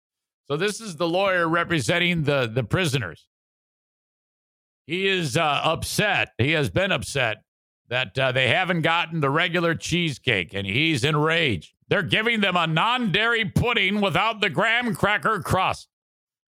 So 0.48 0.58
this 0.58 0.82
is 0.82 0.96
the 0.96 1.08
lawyer 1.08 1.48
representing 1.48 2.24
the, 2.24 2.50
the 2.52 2.64
prisoners. 2.64 3.28
He 4.88 5.08
is 5.08 5.38
uh, 5.38 5.62
upset. 5.64 6.30
He 6.38 6.52
has 6.52 6.70
been 6.70 6.92
upset 6.92 7.44
that 7.90 8.18
uh, 8.18 8.32
they 8.32 8.48
haven't 8.48 8.82
gotten 8.82 9.20
the 9.20 9.30
regular 9.30 9.76
cheesecake, 9.76 10.54
and 10.54 10.66
he's 10.66 11.04
enraged. 11.04 11.74
They're 11.92 12.02
giving 12.02 12.40
them 12.40 12.56
a 12.56 12.66
non 12.66 13.12
dairy 13.12 13.44
pudding 13.44 14.00
without 14.00 14.40
the 14.40 14.50
graham 14.50 14.96
cracker 14.96 15.42
crust. 15.42 15.90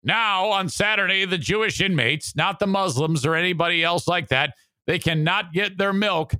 Now, 0.04 0.46
on 0.46 0.68
Saturday, 0.68 1.24
the 1.24 1.38
Jewish 1.38 1.80
inmates, 1.80 2.36
not 2.36 2.60
the 2.60 2.68
Muslims 2.68 3.26
or 3.26 3.34
anybody 3.34 3.82
else 3.82 4.06
like 4.06 4.28
that, 4.28 4.54
they 4.86 5.00
cannot 5.00 5.52
get 5.52 5.76
their 5.76 5.92
milk, 5.92 6.34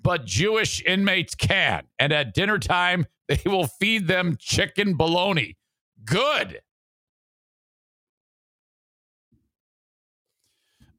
but 0.00 0.26
Jewish 0.26 0.80
inmates 0.84 1.34
can. 1.34 1.82
And 1.98 2.12
at 2.12 2.32
dinner 2.32 2.60
time, 2.60 3.06
they 3.28 3.42
will 3.46 3.66
feed 3.66 4.06
them 4.06 4.36
chicken 4.38 4.96
bologna. 4.96 5.56
Good. 6.04 6.60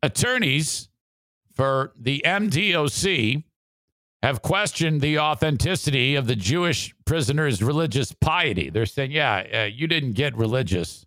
Attorneys 0.04 0.90
for 1.56 1.94
the 1.98 2.24
MDOC 2.26 3.46
have 4.24 4.42
questioned 4.42 5.02
the 5.02 5.20
authenticity 5.20 6.16
of 6.16 6.28
the 6.28 6.36
Jewish 6.36 6.94
prisoners' 7.06 7.64
religious 7.64 8.14
piety. 8.14 8.70
They're 8.70 8.86
saying, 8.86 9.12
yeah, 9.12 9.44
uh, 9.54 9.64
you 9.64 9.88
didn't 9.88 10.14
get 10.14 10.36
religious. 10.38 11.06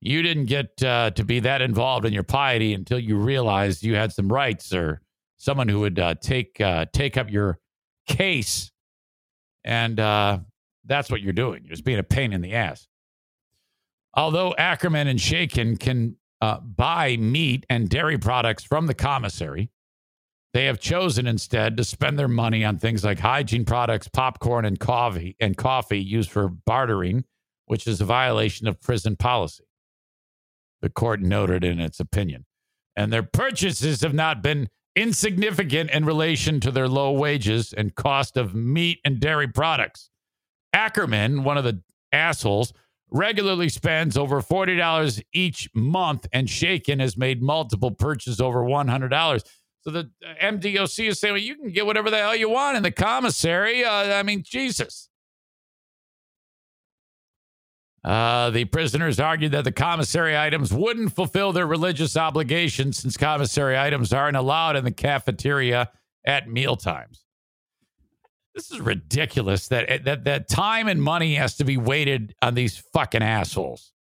you 0.00 0.22
didn't 0.22 0.46
get 0.46 0.82
uh, 0.82 1.10
to 1.10 1.24
be 1.24 1.40
that 1.40 1.60
involved 1.60 2.06
in 2.06 2.12
your 2.12 2.22
piety 2.22 2.72
until 2.72 2.98
you 2.98 3.16
realized 3.16 3.82
you 3.82 3.94
had 3.94 4.12
some 4.12 4.32
rights 4.32 4.72
or 4.72 5.00
someone 5.36 5.68
who 5.68 5.80
would 5.80 5.98
uh, 5.98 6.14
take 6.14 6.60
uh, 6.60 6.86
take 6.92 7.16
up 7.16 7.30
your 7.30 7.58
case, 8.06 8.72
and 9.64 10.00
uh, 10.00 10.38
that's 10.86 11.10
what 11.10 11.20
you're 11.20 11.32
doing. 11.32 11.62
You're 11.64 11.72
just 11.72 11.84
being 11.84 11.98
a 11.98 12.02
pain 12.02 12.32
in 12.32 12.40
the 12.40 12.54
ass. 12.54 12.88
Although 14.14 14.54
Ackerman 14.58 15.06
and 15.06 15.18
Shaykin 15.18 15.78
can 15.78 16.16
uh, 16.40 16.60
buy 16.60 17.16
meat 17.18 17.66
and 17.68 17.88
dairy 17.88 18.18
products 18.18 18.64
from 18.64 18.86
the 18.86 18.94
commissary, 18.94 19.70
they 20.52 20.64
have 20.64 20.80
chosen 20.80 21.26
instead 21.26 21.76
to 21.76 21.84
spend 21.84 22.18
their 22.18 22.28
money 22.28 22.64
on 22.64 22.78
things 22.78 23.04
like 23.04 23.20
hygiene 23.20 23.64
products, 23.64 24.08
popcorn, 24.08 24.64
and 24.64 24.80
coffee 24.80 25.36
and 25.40 25.56
coffee 25.56 26.02
used 26.02 26.30
for 26.30 26.48
bartering, 26.48 27.24
which 27.66 27.86
is 27.86 28.00
a 28.00 28.04
violation 28.04 28.66
of 28.66 28.80
prison 28.80 29.14
policy. 29.14 29.64
The 30.82 30.90
court 30.90 31.20
noted 31.20 31.62
in 31.62 31.78
its 31.78 32.00
opinion. 32.00 32.46
And 32.96 33.12
their 33.12 33.22
purchases 33.22 34.00
have 34.02 34.14
not 34.14 34.42
been 34.42 34.68
insignificant 34.96 35.90
in 35.90 36.04
relation 36.04 36.58
to 36.60 36.72
their 36.72 36.88
low 36.88 37.12
wages 37.12 37.72
and 37.72 37.94
cost 37.94 38.36
of 38.36 38.54
meat 38.54 38.98
and 39.04 39.20
dairy 39.20 39.46
products. 39.46 40.10
Ackerman, 40.72 41.44
one 41.44 41.58
of 41.58 41.64
the 41.64 41.80
assholes, 42.12 42.72
regularly 43.10 43.68
spends 43.68 44.16
over 44.16 44.40
$40 44.40 45.22
each 45.32 45.68
month, 45.74 46.26
and 46.32 46.48
Shaykin 46.48 47.00
has 47.00 47.16
made 47.16 47.42
multiple 47.42 47.90
purchases 47.90 48.40
over 48.40 48.62
$100. 48.62 49.44
So 49.82 49.90
the 49.90 50.10
MDOC 50.42 51.08
is 51.08 51.20
saying, 51.20 51.34
well, 51.34 51.42
you 51.42 51.56
can 51.56 51.70
get 51.70 51.86
whatever 51.86 52.10
the 52.10 52.18
hell 52.18 52.36
you 52.36 52.50
want 52.50 52.76
in 52.76 52.82
the 52.82 52.90
commissary. 52.90 53.84
Uh, 53.84 54.14
I 54.14 54.22
mean, 54.22 54.42
Jesus. 54.44 55.08
Uh, 58.02 58.50
the 58.50 58.64
prisoners 58.66 59.20
argued 59.20 59.52
that 59.52 59.64
the 59.64 59.72
commissary 59.72 60.36
items 60.36 60.72
wouldn't 60.72 61.14
fulfill 61.14 61.52
their 61.52 61.66
religious 61.66 62.16
obligations 62.16 62.98
since 62.98 63.16
commissary 63.16 63.78
items 63.78 64.12
aren't 64.12 64.36
allowed 64.36 64.76
in 64.76 64.84
the 64.84 64.90
cafeteria 64.90 65.90
at 66.24 66.48
mealtimes. 66.48 67.24
This 68.54 68.70
is 68.70 68.80
ridiculous 68.80 69.68
that, 69.68 70.04
that 70.04 70.24
that 70.24 70.48
time 70.48 70.88
and 70.88 71.02
money 71.02 71.34
has 71.36 71.56
to 71.56 71.64
be 71.64 71.76
weighted 71.76 72.34
on 72.42 72.54
these 72.54 72.78
fucking 72.92 73.22
assholes. 73.22 73.92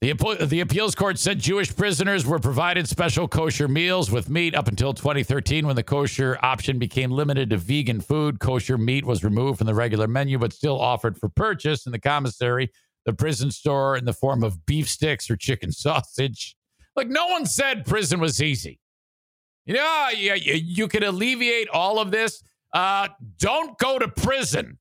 The, 0.00 0.46
the 0.48 0.60
appeals 0.60 0.94
court 0.94 1.18
said 1.18 1.38
Jewish 1.38 1.76
prisoners 1.76 2.24
were 2.24 2.38
provided 2.38 2.88
special 2.88 3.28
kosher 3.28 3.68
meals 3.68 4.10
with 4.10 4.30
meat 4.30 4.54
up 4.54 4.66
until 4.66 4.94
2013 4.94 5.66
when 5.66 5.76
the 5.76 5.82
kosher 5.82 6.38
option 6.40 6.78
became 6.78 7.10
limited 7.10 7.50
to 7.50 7.58
vegan 7.58 8.00
food. 8.00 8.40
Kosher 8.40 8.78
meat 8.78 9.04
was 9.04 9.22
removed 9.22 9.58
from 9.58 9.66
the 9.66 9.74
regular 9.74 10.08
menu 10.08 10.38
but 10.38 10.54
still 10.54 10.80
offered 10.80 11.18
for 11.18 11.28
purchase 11.28 11.84
in 11.84 11.92
the 11.92 11.98
commissary, 11.98 12.70
the 13.04 13.12
prison 13.12 13.50
store 13.50 13.94
in 13.94 14.06
the 14.06 14.14
form 14.14 14.42
of 14.42 14.64
beef 14.64 14.88
sticks 14.88 15.30
or 15.30 15.36
chicken 15.36 15.70
sausage. 15.72 16.56
Like, 16.96 17.08
no 17.08 17.26
one 17.26 17.44
said 17.44 17.84
prison 17.84 18.20
was 18.20 18.40
easy. 18.40 18.80
You 19.66 19.74
know, 19.74 20.08
you, 20.16 20.32
you 20.34 20.88
could 20.88 21.04
alleviate 21.04 21.68
all 21.68 21.98
of 21.98 22.10
this. 22.10 22.42
Uh, 22.72 23.08
don't 23.38 23.76
go 23.76 23.98
to 23.98 24.08
prison. 24.08 24.78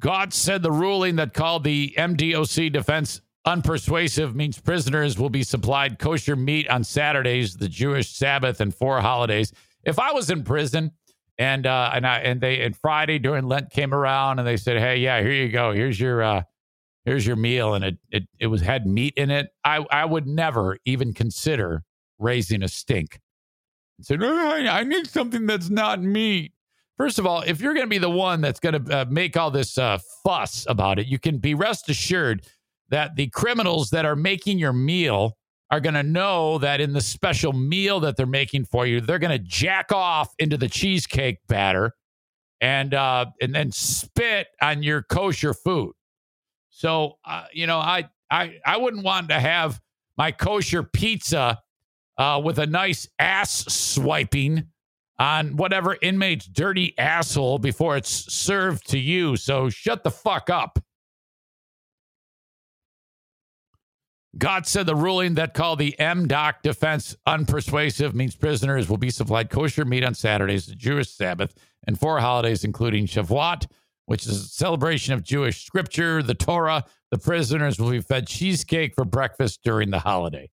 Gautz 0.00 0.32
said 0.32 0.62
the 0.62 0.72
ruling 0.72 1.16
that 1.16 1.34
called 1.34 1.62
the 1.62 1.94
MDOC 1.96 2.72
defense 2.72 3.20
unpersuasive 3.46 4.34
means 4.34 4.58
prisoners 4.58 5.18
will 5.18 5.30
be 5.30 5.42
supplied 5.42 5.98
kosher 5.98 6.36
meat 6.36 6.68
on 6.68 6.84
Saturdays, 6.84 7.56
the 7.56 7.68
Jewish 7.68 8.10
Sabbath, 8.10 8.60
and 8.60 8.74
four 8.74 9.00
holidays. 9.00 9.52
If 9.84 9.98
I 9.98 10.12
was 10.12 10.30
in 10.30 10.42
prison 10.42 10.92
and 11.38 11.66
uh, 11.66 11.90
and 11.94 12.06
I 12.06 12.18
and 12.18 12.40
they 12.40 12.60
and 12.62 12.76
Friday 12.76 13.18
during 13.18 13.46
Lent 13.46 13.70
came 13.70 13.94
around 13.94 14.38
and 14.38 14.48
they 14.48 14.56
said, 14.56 14.78
"Hey, 14.78 14.98
yeah, 14.98 15.20
here 15.20 15.32
you 15.32 15.48
go. 15.50 15.72
Here's 15.72 15.98
your 15.98 16.22
uh, 16.22 16.42
here's 17.04 17.26
your 17.26 17.36
meal," 17.36 17.74
and 17.74 17.84
it 17.84 17.98
it 18.10 18.24
it 18.38 18.46
was 18.48 18.60
had 18.60 18.86
meat 18.86 19.14
in 19.16 19.30
it, 19.30 19.48
I 19.64 19.84
I 19.90 20.04
would 20.04 20.26
never 20.26 20.78
even 20.84 21.14
consider 21.14 21.82
raising 22.18 22.62
a 22.62 22.68
stink. 22.68 23.20
Say, 24.02 24.16
so, 24.18 24.26
I 24.26 24.82
need 24.84 25.06
something 25.08 25.46
that's 25.46 25.68
not 25.68 26.02
meat. 26.02 26.52
First 27.00 27.18
of 27.18 27.24
all, 27.24 27.40
if 27.40 27.62
you're 27.62 27.72
going 27.72 27.86
to 27.86 27.88
be 27.88 27.96
the 27.96 28.10
one 28.10 28.42
that's 28.42 28.60
going 28.60 28.84
to 28.84 28.94
uh, 28.94 29.04
make 29.08 29.34
all 29.34 29.50
this 29.50 29.78
uh, 29.78 29.96
fuss 30.22 30.66
about 30.68 30.98
it, 30.98 31.06
you 31.06 31.18
can 31.18 31.38
be 31.38 31.54
rest 31.54 31.88
assured 31.88 32.42
that 32.90 33.16
the 33.16 33.28
criminals 33.28 33.88
that 33.88 34.04
are 34.04 34.14
making 34.14 34.58
your 34.58 34.74
meal 34.74 35.38
are 35.70 35.80
going 35.80 35.94
to 35.94 36.02
know 36.02 36.58
that 36.58 36.78
in 36.78 36.92
the 36.92 37.00
special 37.00 37.54
meal 37.54 38.00
that 38.00 38.18
they're 38.18 38.26
making 38.26 38.66
for 38.66 38.86
you, 38.86 39.00
they're 39.00 39.18
going 39.18 39.30
to 39.30 39.38
jack 39.38 39.92
off 39.92 40.34
into 40.38 40.58
the 40.58 40.68
cheesecake 40.68 41.38
batter 41.48 41.94
and 42.60 42.92
uh, 42.92 43.24
and 43.40 43.54
then 43.54 43.72
spit 43.72 44.48
on 44.60 44.82
your 44.82 45.02
kosher 45.02 45.54
food. 45.54 45.94
So 46.68 47.16
uh, 47.24 47.46
you 47.54 47.66
know, 47.66 47.78
I 47.78 48.10
I 48.30 48.60
I 48.66 48.76
wouldn't 48.76 49.04
want 49.04 49.30
to 49.30 49.40
have 49.40 49.80
my 50.18 50.32
kosher 50.32 50.82
pizza 50.82 51.62
uh, 52.18 52.42
with 52.44 52.58
a 52.58 52.66
nice 52.66 53.08
ass 53.18 53.64
swiping 53.72 54.66
on 55.20 55.54
whatever 55.56 55.98
inmate's 56.00 56.46
dirty 56.46 56.94
asshole 56.98 57.58
before 57.58 57.96
it's 57.98 58.10
served 58.32 58.88
to 58.88 58.98
you. 58.98 59.36
So 59.36 59.68
shut 59.68 60.02
the 60.02 60.10
fuck 60.10 60.48
up. 60.48 60.82
Gautz 64.38 64.68
said 64.68 64.86
the 64.86 64.94
ruling 64.94 65.34
that 65.34 65.54
called 65.54 65.78
the 65.80 65.94
MDOC 65.98 66.62
defense 66.62 67.16
unpersuasive 67.26 68.14
means 68.14 68.34
prisoners 68.34 68.88
will 68.88 68.96
be 68.96 69.10
supplied 69.10 69.50
kosher 69.50 69.84
meat 69.84 70.04
on 70.04 70.14
Saturdays, 70.14 70.66
the 70.66 70.74
Jewish 70.74 71.10
Sabbath, 71.10 71.52
and 71.86 71.98
four 71.98 72.20
holidays, 72.20 72.64
including 72.64 73.06
Shavuot, 73.06 73.66
which 74.06 74.26
is 74.26 74.40
a 74.40 74.48
celebration 74.48 75.12
of 75.12 75.22
Jewish 75.22 75.66
scripture, 75.66 76.22
the 76.22 76.34
Torah. 76.34 76.84
The 77.10 77.18
prisoners 77.18 77.78
will 77.78 77.90
be 77.90 78.00
fed 78.00 78.28
cheesecake 78.28 78.94
for 78.94 79.04
breakfast 79.04 79.60
during 79.64 79.90
the 79.90 79.98
holiday. 79.98 80.48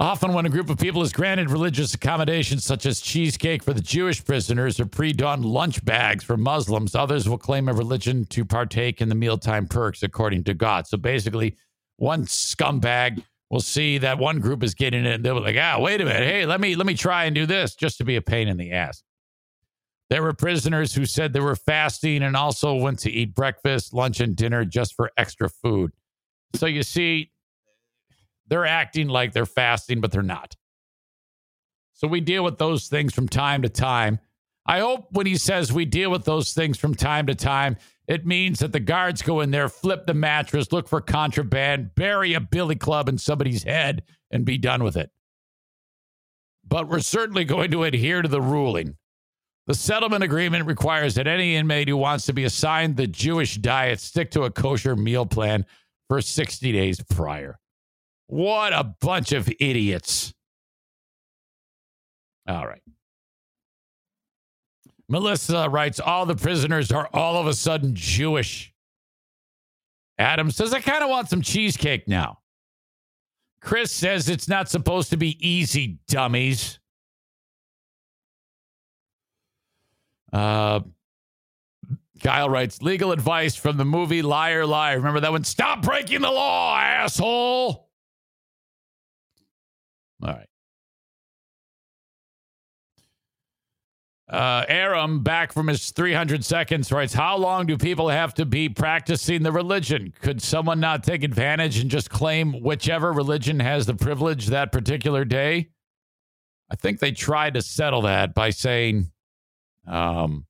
Often, 0.00 0.32
when 0.32 0.46
a 0.46 0.48
group 0.48 0.70
of 0.70 0.78
people 0.78 1.02
is 1.02 1.12
granted 1.12 1.50
religious 1.50 1.92
accommodations 1.92 2.64
such 2.64 2.86
as 2.86 3.00
cheesecake 3.00 3.64
for 3.64 3.72
the 3.72 3.80
Jewish 3.80 4.24
prisoners 4.24 4.78
or 4.78 4.86
pre 4.86 5.12
dawn 5.12 5.42
lunch 5.42 5.84
bags 5.84 6.22
for 6.22 6.36
Muslims, 6.36 6.94
others 6.94 7.28
will 7.28 7.38
claim 7.38 7.68
a 7.68 7.72
religion 7.72 8.24
to 8.26 8.44
partake 8.44 9.00
in 9.00 9.08
the 9.08 9.16
mealtime 9.16 9.66
perks 9.66 10.04
according 10.04 10.44
to 10.44 10.54
Gautz. 10.54 10.88
So 10.88 10.98
basically, 10.98 11.56
one 11.96 12.26
scumbag 12.26 13.24
will 13.50 13.60
see 13.60 13.98
that 13.98 14.18
one 14.18 14.38
group 14.38 14.62
is 14.62 14.74
getting 14.74 15.04
it 15.04 15.14
and 15.14 15.24
they'll 15.24 15.34
be 15.34 15.40
like, 15.40 15.56
ah, 15.58 15.80
wait 15.80 16.00
a 16.00 16.04
minute. 16.04 16.22
Hey, 16.22 16.46
let 16.46 16.60
me 16.60 16.76
let 16.76 16.86
me 16.86 16.94
try 16.94 17.24
and 17.24 17.34
do 17.34 17.44
this 17.44 17.74
just 17.74 17.98
to 17.98 18.04
be 18.04 18.14
a 18.14 18.22
pain 18.22 18.46
in 18.46 18.56
the 18.56 18.70
ass. 18.70 19.02
There 20.10 20.22
were 20.22 20.32
prisoners 20.32 20.94
who 20.94 21.06
said 21.06 21.32
they 21.32 21.40
were 21.40 21.56
fasting 21.56 22.22
and 22.22 22.36
also 22.36 22.74
went 22.74 23.00
to 23.00 23.10
eat 23.10 23.34
breakfast, 23.34 23.92
lunch, 23.92 24.20
and 24.20 24.36
dinner 24.36 24.64
just 24.64 24.94
for 24.94 25.10
extra 25.18 25.48
food. 25.50 25.90
So 26.54 26.66
you 26.66 26.82
see, 26.82 27.32
they're 28.48 28.66
acting 28.66 29.08
like 29.08 29.32
they're 29.32 29.46
fasting, 29.46 30.00
but 30.00 30.10
they're 30.10 30.22
not. 30.22 30.56
So 31.92 32.08
we 32.08 32.20
deal 32.20 32.44
with 32.44 32.58
those 32.58 32.88
things 32.88 33.12
from 33.12 33.28
time 33.28 33.62
to 33.62 33.68
time. 33.68 34.20
I 34.66 34.80
hope 34.80 35.08
when 35.12 35.26
he 35.26 35.36
says 35.36 35.72
we 35.72 35.84
deal 35.84 36.10
with 36.10 36.24
those 36.24 36.52
things 36.52 36.78
from 36.78 36.94
time 36.94 37.26
to 37.26 37.34
time, 37.34 37.76
it 38.06 38.26
means 38.26 38.60
that 38.60 38.72
the 38.72 38.80
guards 38.80 39.22
go 39.22 39.40
in 39.40 39.50
there, 39.50 39.68
flip 39.68 40.06
the 40.06 40.14
mattress, 40.14 40.72
look 40.72 40.88
for 40.88 41.00
contraband, 41.00 41.94
bury 41.94 42.34
a 42.34 42.40
billy 42.40 42.76
club 42.76 43.08
in 43.08 43.18
somebody's 43.18 43.64
head, 43.64 44.02
and 44.30 44.44
be 44.44 44.58
done 44.58 44.84
with 44.84 44.96
it. 44.96 45.10
But 46.66 46.88
we're 46.88 47.00
certainly 47.00 47.44
going 47.44 47.70
to 47.70 47.84
adhere 47.84 48.22
to 48.22 48.28
the 48.28 48.40
ruling. 48.40 48.96
The 49.66 49.74
settlement 49.74 50.24
agreement 50.24 50.66
requires 50.66 51.14
that 51.16 51.26
any 51.26 51.56
inmate 51.56 51.88
who 51.88 51.96
wants 51.96 52.26
to 52.26 52.32
be 52.32 52.44
assigned 52.44 52.96
the 52.96 53.06
Jewish 53.06 53.56
diet 53.56 54.00
stick 54.00 54.30
to 54.30 54.44
a 54.44 54.50
kosher 54.50 54.96
meal 54.96 55.26
plan 55.26 55.66
for 56.08 56.22
60 56.22 56.72
days 56.72 57.02
prior. 57.10 57.58
What 58.28 58.72
a 58.72 58.84
bunch 59.00 59.32
of 59.32 59.48
idiots. 59.58 60.32
All 62.46 62.66
right. 62.66 62.82
Melissa 65.08 65.68
writes 65.68 65.98
All 65.98 66.26
the 66.26 66.36
prisoners 66.36 66.92
are 66.92 67.08
all 67.12 67.36
of 67.36 67.46
a 67.46 67.54
sudden 67.54 67.94
Jewish. 67.94 68.72
Adam 70.18 70.50
says, 70.50 70.74
I 70.74 70.80
kind 70.80 71.02
of 71.02 71.10
want 71.10 71.30
some 71.30 71.42
cheesecake 71.42 72.06
now. 72.06 72.40
Chris 73.60 73.92
says 73.92 74.28
it's 74.28 74.48
not 74.48 74.68
supposed 74.68 75.10
to 75.10 75.16
be 75.16 75.36
easy, 75.46 75.98
dummies. 76.08 76.78
Uh, 80.32 80.80
Kyle 82.22 82.50
writes 82.50 82.82
legal 82.82 83.12
advice 83.12 83.54
from 83.54 83.76
the 83.76 83.84
movie 83.84 84.22
Liar 84.22 84.66
Liar. 84.66 84.96
Remember 84.96 85.20
that 85.20 85.30
one? 85.30 85.44
Stop 85.44 85.82
breaking 85.82 86.20
the 86.20 86.30
law, 86.30 86.78
asshole. 86.78 87.87
All 90.22 90.32
right. 90.32 90.46
Uh, 94.28 94.62
Aram, 94.68 95.22
back 95.22 95.52
from 95.52 95.68
his 95.68 95.90
300 95.90 96.44
seconds, 96.44 96.92
writes 96.92 97.14
How 97.14 97.38
long 97.38 97.64
do 97.66 97.78
people 97.78 98.10
have 98.10 98.34
to 98.34 98.44
be 98.44 98.68
practicing 98.68 99.42
the 99.42 99.52
religion? 99.52 100.12
Could 100.20 100.42
someone 100.42 100.80
not 100.80 101.02
take 101.02 101.22
advantage 101.22 101.78
and 101.78 101.90
just 101.90 102.10
claim 102.10 102.60
whichever 102.62 103.12
religion 103.12 103.58
has 103.60 103.86
the 103.86 103.94
privilege 103.94 104.48
that 104.48 104.70
particular 104.70 105.24
day? 105.24 105.70
I 106.70 106.76
think 106.76 107.00
they 107.00 107.12
tried 107.12 107.54
to 107.54 107.62
settle 107.62 108.02
that 108.02 108.34
by 108.34 108.50
saying 108.50 109.10
Um, 109.86 110.44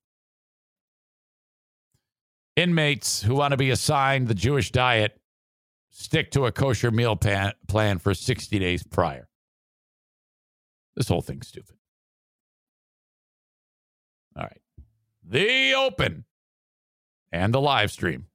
inmates 2.57 3.23
who 3.23 3.37
want 3.37 3.53
to 3.53 3.57
be 3.57 3.71
assigned 3.71 4.27
the 4.27 4.35
Jewish 4.35 4.73
diet 4.73 5.21
stick 5.91 6.33
to 6.33 6.47
a 6.47 6.53
kosher 6.53 6.91
meal 6.91 7.15
plan, 7.15 7.53
plan 7.69 8.01
for 8.01 8.15
60 8.15 8.59
days 8.59 8.83
prior. 8.83 9.28
This 10.99 11.07
whole 11.09 11.23
thing's 11.23 11.47
stupid. 11.47 11.77
All 14.37 14.43
right. 14.43 14.61
The 15.23 15.75
open 15.75 16.25
and 17.31 17.55
the 17.55 17.61
live 17.61 17.93
stream 17.93 18.27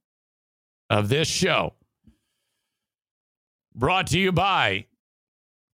of 0.89 1.09
this 1.09 1.27
show 1.27 1.73
brought 3.75 4.07
to 4.07 4.17
you 4.17 4.31
by 4.31 4.85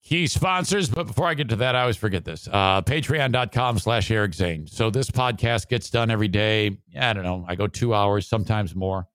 key 0.03 0.26
sponsors. 0.26 0.89
But 0.89 1.09
before 1.09 1.26
I 1.26 1.34
get 1.34 1.51
to 1.51 1.57
that, 1.57 1.76
I 1.76 1.82
always 1.82 1.99
forget 1.99 2.24
this. 2.24 2.49
Uh, 2.51 2.80
Patreon.com 2.80 3.78
slash 3.78 4.11
Eric 4.11 4.32
Zane. 4.32 4.66
So 4.66 4.89
this 4.89 5.11
podcast 5.11 5.68
gets 5.68 5.91
done 5.91 6.11
every 6.11 6.28
day. 6.28 6.78
I 6.99 7.12
don't 7.12 7.24
know. 7.24 7.45
I 7.47 7.55
go 7.55 7.66
two 7.66 7.93
hours, 7.93 8.26
sometimes 8.26 8.74
more. 8.74 9.07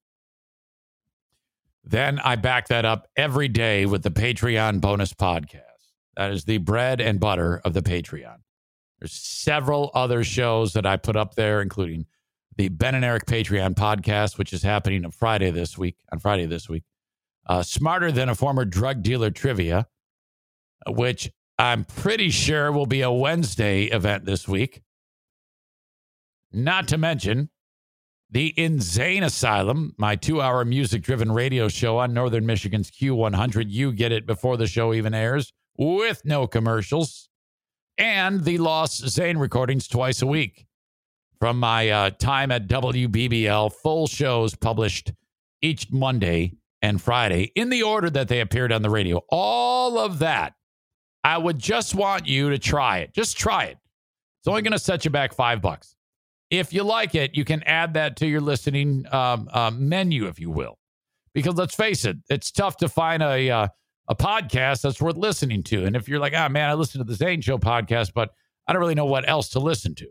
Then 1.83 2.19
I 2.19 2.35
back 2.35 2.67
that 2.67 2.85
up 2.85 3.07
every 3.17 3.47
day 3.47 3.87
with 3.87 4.03
the 4.03 4.11
Patreon 4.11 4.79
bonus 4.79 5.11
podcast. 5.11 5.72
That 6.15 6.31
is 6.31 6.45
the 6.45 6.59
bread 6.59 7.01
and 7.01 7.19
butter 7.19 7.61
of 7.65 7.73
the 7.73 7.81
Patreon. 7.81 8.37
There's 8.99 9.13
several 9.13 9.91
other 9.93 10.23
shows 10.23 10.73
that 10.73 10.85
I 10.85 10.97
put 10.97 11.15
up 11.15 11.35
there, 11.35 11.61
including 11.61 12.05
the 12.55 12.69
Ben 12.69 12.95
and 12.95 13.03
Eric 13.03 13.25
Patreon 13.25 13.73
podcast, 13.73 14.37
which 14.37 14.53
is 14.53 14.63
happening 14.63 15.03
on 15.03 15.11
Friday 15.11 15.51
this 15.51 15.77
week. 15.77 15.97
On 16.11 16.19
Friday 16.19 16.45
this 16.45 16.69
week, 16.69 16.83
uh, 17.47 17.63
Smarter 17.63 18.11
Than 18.11 18.29
a 18.29 18.35
Former 18.35 18.65
Drug 18.65 19.01
Dealer 19.01 19.31
Trivia, 19.31 19.87
which 20.87 21.31
I'm 21.57 21.83
pretty 21.83 22.29
sure 22.29 22.71
will 22.71 22.85
be 22.85 23.01
a 23.01 23.11
Wednesday 23.11 23.85
event 23.85 24.25
this 24.25 24.47
week. 24.47 24.81
Not 26.51 26.87
to 26.89 26.97
mention 26.97 27.49
the 28.29 28.53
Insane 28.57 29.23
Asylum, 29.23 29.95
my 29.97 30.15
two 30.15 30.41
hour 30.41 30.63
music 30.63 31.01
driven 31.01 31.31
radio 31.31 31.67
show 31.67 31.97
on 31.97 32.13
Northern 32.13 32.45
Michigan's 32.45 32.91
Q100. 32.91 33.65
You 33.69 33.91
get 33.91 34.11
it 34.11 34.25
before 34.25 34.57
the 34.57 34.67
show 34.67 34.93
even 34.93 35.13
airs 35.13 35.51
with 35.77 36.23
no 36.25 36.47
commercials. 36.47 37.29
And 37.97 38.43
the 38.43 38.57
Lost 38.57 39.07
Zane 39.07 39.37
recordings 39.37 39.87
twice 39.87 40.21
a 40.21 40.27
week 40.27 40.65
from 41.39 41.59
my 41.59 41.89
uh, 41.89 42.09
time 42.09 42.51
at 42.51 42.67
WBBL. 42.67 43.71
Full 43.71 44.07
shows 44.07 44.55
published 44.55 45.13
each 45.61 45.91
Monday 45.91 46.53
and 46.81 47.01
Friday 47.01 47.51
in 47.55 47.69
the 47.69 47.83
order 47.83 48.09
that 48.09 48.27
they 48.27 48.41
appeared 48.41 48.71
on 48.71 48.81
the 48.81 48.89
radio. 48.89 49.21
All 49.29 49.99
of 49.99 50.19
that. 50.19 50.53
I 51.23 51.37
would 51.37 51.57
just 51.57 51.95
want 51.95 52.27
you 52.27 52.49
to 52.49 52.59
try 52.59 52.99
it. 52.99 53.13
Just 53.13 53.37
try 53.37 53.65
it. 53.65 53.77
It's 54.39 54.47
only 54.47 54.61
going 54.61 54.73
to 54.73 54.79
set 54.79 55.05
you 55.05 55.11
back 55.11 55.33
five 55.33 55.61
bucks. 55.61 55.95
If 56.49 56.73
you 56.73 56.83
like 56.83 57.15
it, 57.15 57.33
you 57.33 57.45
can 57.45 57.63
add 57.63 57.93
that 57.93 58.17
to 58.17 58.27
your 58.27 58.41
listening 58.41 59.05
um, 59.11 59.47
uh, 59.51 59.71
menu, 59.71 60.27
if 60.27 60.39
you 60.39 60.49
will. 60.49 60.77
Because 61.33 61.55
let's 61.55 61.73
face 61.73 62.03
it, 62.03 62.17
it's 62.29 62.51
tough 62.51 62.77
to 62.77 62.89
find 62.89 63.23
a 63.23 63.49
uh, 63.49 63.67
a 64.07 64.15
podcast 64.15 64.81
that's 64.81 65.01
worth 65.01 65.15
listening 65.15 65.63
to. 65.63 65.85
And 65.85 65.95
if 65.95 66.07
you're 66.07 66.19
like, 66.19 66.33
ah, 66.35 66.45
oh, 66.45 66.49
man, 66.49 66.69
I 66.69 66.73
listen 66.73 66.99
to 66.99 67.05
the 67.05 67.15
Zane 67.15 67.41
Show 67.41 67.57
podcast, 67.57 68.13
but 68.13 68.31
I 68.67 68.73
don't 68.73 68.81
really 68.81 68.95
know 68.95 69.05
what 69.05 69.27
else 69.27 69.49
to 69.49 69.59
listen 69.59 69.95
to. 69.95 70.07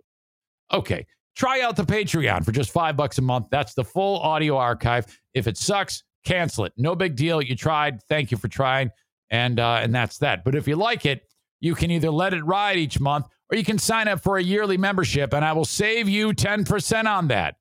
Okay, 0.73 1.07
try 1.37 1.61
out 1.61 1.77
the 1.77 1.85
Patreon 1.85 2.45
for 2.45 2.53
just 2.53 2.71
five 2.71 2.97
bucks 2.97 3.19
a 3.19 3.23
month. 3.23 3.47
That's 3.51 3.75
the 3.75 3.85
full 3.85 4.19
audio 4.21 4.57
archive. 4.57 5.07
If 5.35 5.47
it 5.47 5.57
sucks, 5.57 6.05
cancel 6.25 6.65
it. 6.65 6.73
No 6.77 6.95
big 6.95 7.17
deal. 7.17 7.43
You 7.43 7.57
tried. 7.57 8.03
Thank 8.05 8.31
you 8.31 8.37
for 8.37 8.49
trying. 8.49 8.91
And 9.31 9.61
uh, 9.61 9.81
and 9.83 9.95
that's 9.95 10.19
that. 10.19 10.45
But 10.45 10.55
if 10.55 10.69
you 10.69 10.77
like 10.77 11.07
it, 11.07 11.23
you 11.61 11.75
can 11.75 11.91
either 11.91 12.11
let 12.11 12.35
it 12.35 12.45
ride 12.45 12.77
each 12.77 13.01
month 13.01 13.27
or 13.51 13.57
you 13.57 13.65
can 13.65 13.79
sign 13.79 14.09
up 14.09 14.21
for 14.21 14.37
a 14.37 14.43
yearly 14.43 14.77
membership 14.77 15.33
and 15.33 15.45
I 15.45 15.53
will 15.53 15.65
save 15.65 16.09
you 16.09 16.33
10% 16.33 17.07
on 17.07 17.29
that. 17.29 17.55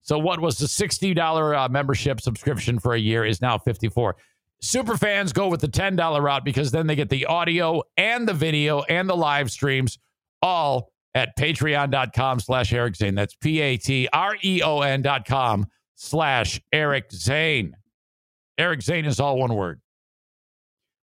So 0.00 0.18
what 0.18 0.40
was 0.40 0.56
the 0.56 0.66
$60 0.66 1.56
uh, 1.56 1.68
membership 1.68 2.20
subscription 2.20 2.78
for 2.78 2.94
a 2.94 2.98
year 2.98 3.24
is 3.24 3.42
now 3.42 3.58
54. 3.58 4.16
Super 4.60 4.96
fans 4.96 5.32
go 5.32 5.48
with 5.48 5.60
the 5.60 5.68
$10 5.68 6.22
route 6.22 6.44
because 6.44 6.70
then 6.70 6.86
they 6.86 6.96
get 6.96 7.08
the 7.08 7.26
audio 7.26 7.82
and 7.96 8.26
the 8.26 8.34
video 8.34 8.82
and 8.82 9.08
the 9.08 9.16
live 9.16 9.50
streams 9.50 9.98
all 10.42 10.90
at 11.14 11.36
patreon.com 11.36 12.40
slash 12.40 12.72
Eric 12.72 12.96
Zane. 12.96 13.14
That's 13.14 13.34
P-A-T-R-E-O-N 13.36 15.02
dot 15.02 15.26
com 15.26 15.66
slash 15.94 16.60
Eric 16.72 17.12
Zane. 17.12 17.76
Eric 18.56 18.82
Zane 18.82 19.04
is 19.04 19.20
all 19.20 19.38
one 19.38 19.54
word. 19.54 19.80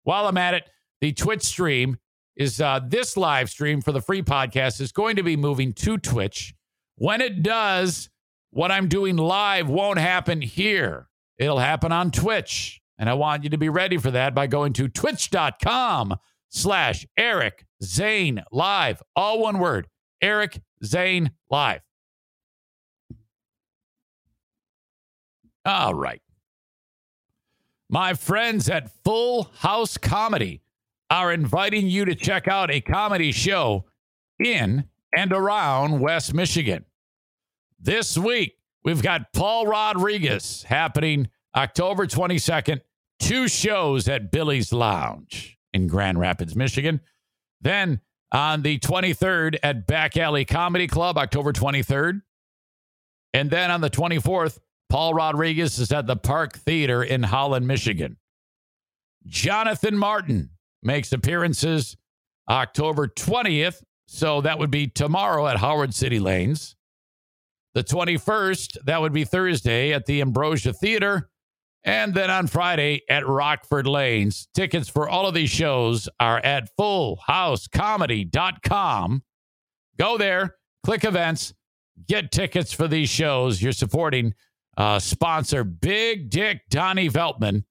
While 0.03 0.27
I'm 0.27 0.37
at 0.37 0.53
it, 0.53 0.69
the 1.01 1.13
Twitch 1.13 1.43
stream 1.43 1.97
is 2.35 2.59
uh, 2.59 2.81
this 2.85 3.15
live 3.15 3.49
stream 3.49 3.81
for 3.81 3.91
the 3.91 4.01
free 4.01 4.21
podcast 4.21 4.81
is 4.81 4.91
going 4.91 5.15
to 5.15 5.23
be 5.23 5.37
moving 5.37 5.73
to 5.73 5.97
Twitch. 5.97 6.53
When 6.97 7.21
it 7.21 7.41
does, 7.43 8.09
what 8.51 8.71
I'm 8.71 8.87
doing 8.87 9.15
live 9.17 9.69
won't 9.69 9.99
happen 9.99 10.41
here. 10.41 11.07
It'll 11.37 11.59
happen 11.59 11.91
on 11.91 12.11
Twitch. 12.11 12.81
And 12.97 13.09
I 13.09 13.13
want 13.13 13.43
you 13.43 13.49
to 13.49 13.57
be 13.57 13.69
ready 13.69 13.97
for 13.97 14.11
that 14.11 14.33
by 14.33 14.47
going 14.47 14.73
to 14.73 14.87
twitch.com 14.87 16.15
slash 16.49 17.05
Eric 17.17 17.65
Zane 17.83 18.43
Live. 18.51 19.01
All 19.15 19.41
one 19.41 19.59
word. 19.59 19.87
Eric 20.21 20.61
Zane 20.83 21.31
Live. 21.49 21.81
All 25.65 25.93
right. 25.93 26.21
My 27.89 28.13
friends 28.13 28.69
at 28.69 28.91
Full 29.03 29.49
House 29.57 29.97
Comedy 29.97 30.61
are 31.09 31.33
inviting 31.33 31.87
you 31.87 32.05
to 32.05 32.15
check 32.15 32.47
out 32.47 32.71
a 32.71 32.81
comedy 32.81 33.31
show 33.31 33.85
in 34.43 34.85
and 35.15 35.31
around 35.31 35.99
West 35.99 36.33
Michigan. 36.33 36.85
This 37.79 38.17
week, 38.17 38.57
we've 38.83 39.01
got 39.01 39.33
Paul 39.33 39.67
Rodriguez 39.67 40.63
happening 40.63 41.29
October 41.55 42.05
22nd, 42.05 42.81
two 43.19 43.47
shows 43.47 44.07
at 44.07 44.31
Billy's 44.31 44.73
Lounge 44.73 45.57
in 45.73 45.87
Grand 45.87 46.19
Rapids, 46.19 46.55
Michigan. 46.55 46.99
Then 47.61 48.01
on 48.31 48.61
the 48.61 48.79
23rd 48.79 49.57
at 49.63 49.87
Back 49.87 50.17
Alley 50.17 50.45
Comedy 50.45 50.87
Club, 50.87 51.17
October 51.17 51.53
23rd. 51.53 52.21
And 53.33 53.49
then 53.49 53.71
on 53.71 53.81
the 53.81 53.89
24th, 53.89 54.59
Paul 54.89 55.13
Rodriguez 55.13 55.79
is 55.79 55.91
at 55.91 56.07
the 56.07 56.15
Park 56.15 56.57
Theater 56.57 57.03
in 57.03 57.23
Holland, 57.23 57.67
Michigan. 57.67 58.17
Jonathan 59.25 59.97
Martin 59.97 60.49
makes 60.83 61.11
appearances 61.11 61.97
October 62.49 63.07
20th. 63.07 63.81
So 64.07 64.41
that 64.41 64.59
would 64.59 64.69
be 64.69 64.87
tomorrow 64.87 65.47
at 65.47 65.57
Howard 65.57 65.93
City 65.93 66.19
Lanes. 66.19 66.75
The 67.73 67.83
21st, 67.83 68.77
that 68.85 69.01
would 69.01 69.11
be 69.11 69.23
Thursday 69.23 69.91
at 69.91 70.05
the 70.05 70.21
Ambrosia 70.21 70.71
Theater. 70.71 71.29
And 71.85 72.13
then 72.15 72.31
on 72.31 72.47
Friday 72.47 73.03
at 73.09 73.27
Rockford 73.27 73.85
Lanes. 73.85 74.47
Tickets 74.55 74.89
for 74.89 75.07
all 75.07 75.27
of 75.27 75.35
these 75.35 75.51
shows 75.51 76.09
are 76.19 76.39
at 76.39 76.75
fullhousecomedy.com. 76.77 79.23
Go 79.97 80.17
there, 80.17 80.55
click 80.83 81.05
events, 81.05 81.53
get 82.07 82.31
tickets 82.31 82.73
for 82.73 82.87
these 82.87 83.09
shows. 83.09 83.61
You're 83.61 83.71
supporting 83.71 84.33
uh, 84.77 84.97
sponsor 84.99 85.63
Big 85.63 86.31
Dick 86.31 86.61
Donnie 86.69 87.09
Veltman 87.09 87.65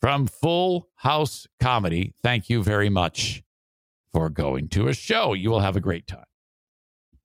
from 0.00 0.26
Full 0.26 0.88
House 0.96 1.46
Comedy. 1.60 2.14
Thank 2.22 2.48
you 2.48 2.62
very 2.62 2.88
much 2.88 3.42
for 4.14 4.30
going 4.30 4.68
to 4.70 4.88
a 4.88 4.94
show. 4.94 5.34
You 5.34 5.50
will 5.50 5.60
have 5.60 5.76
a 5.76 5.80
great 5.80 6.06
time. 6.06 6.24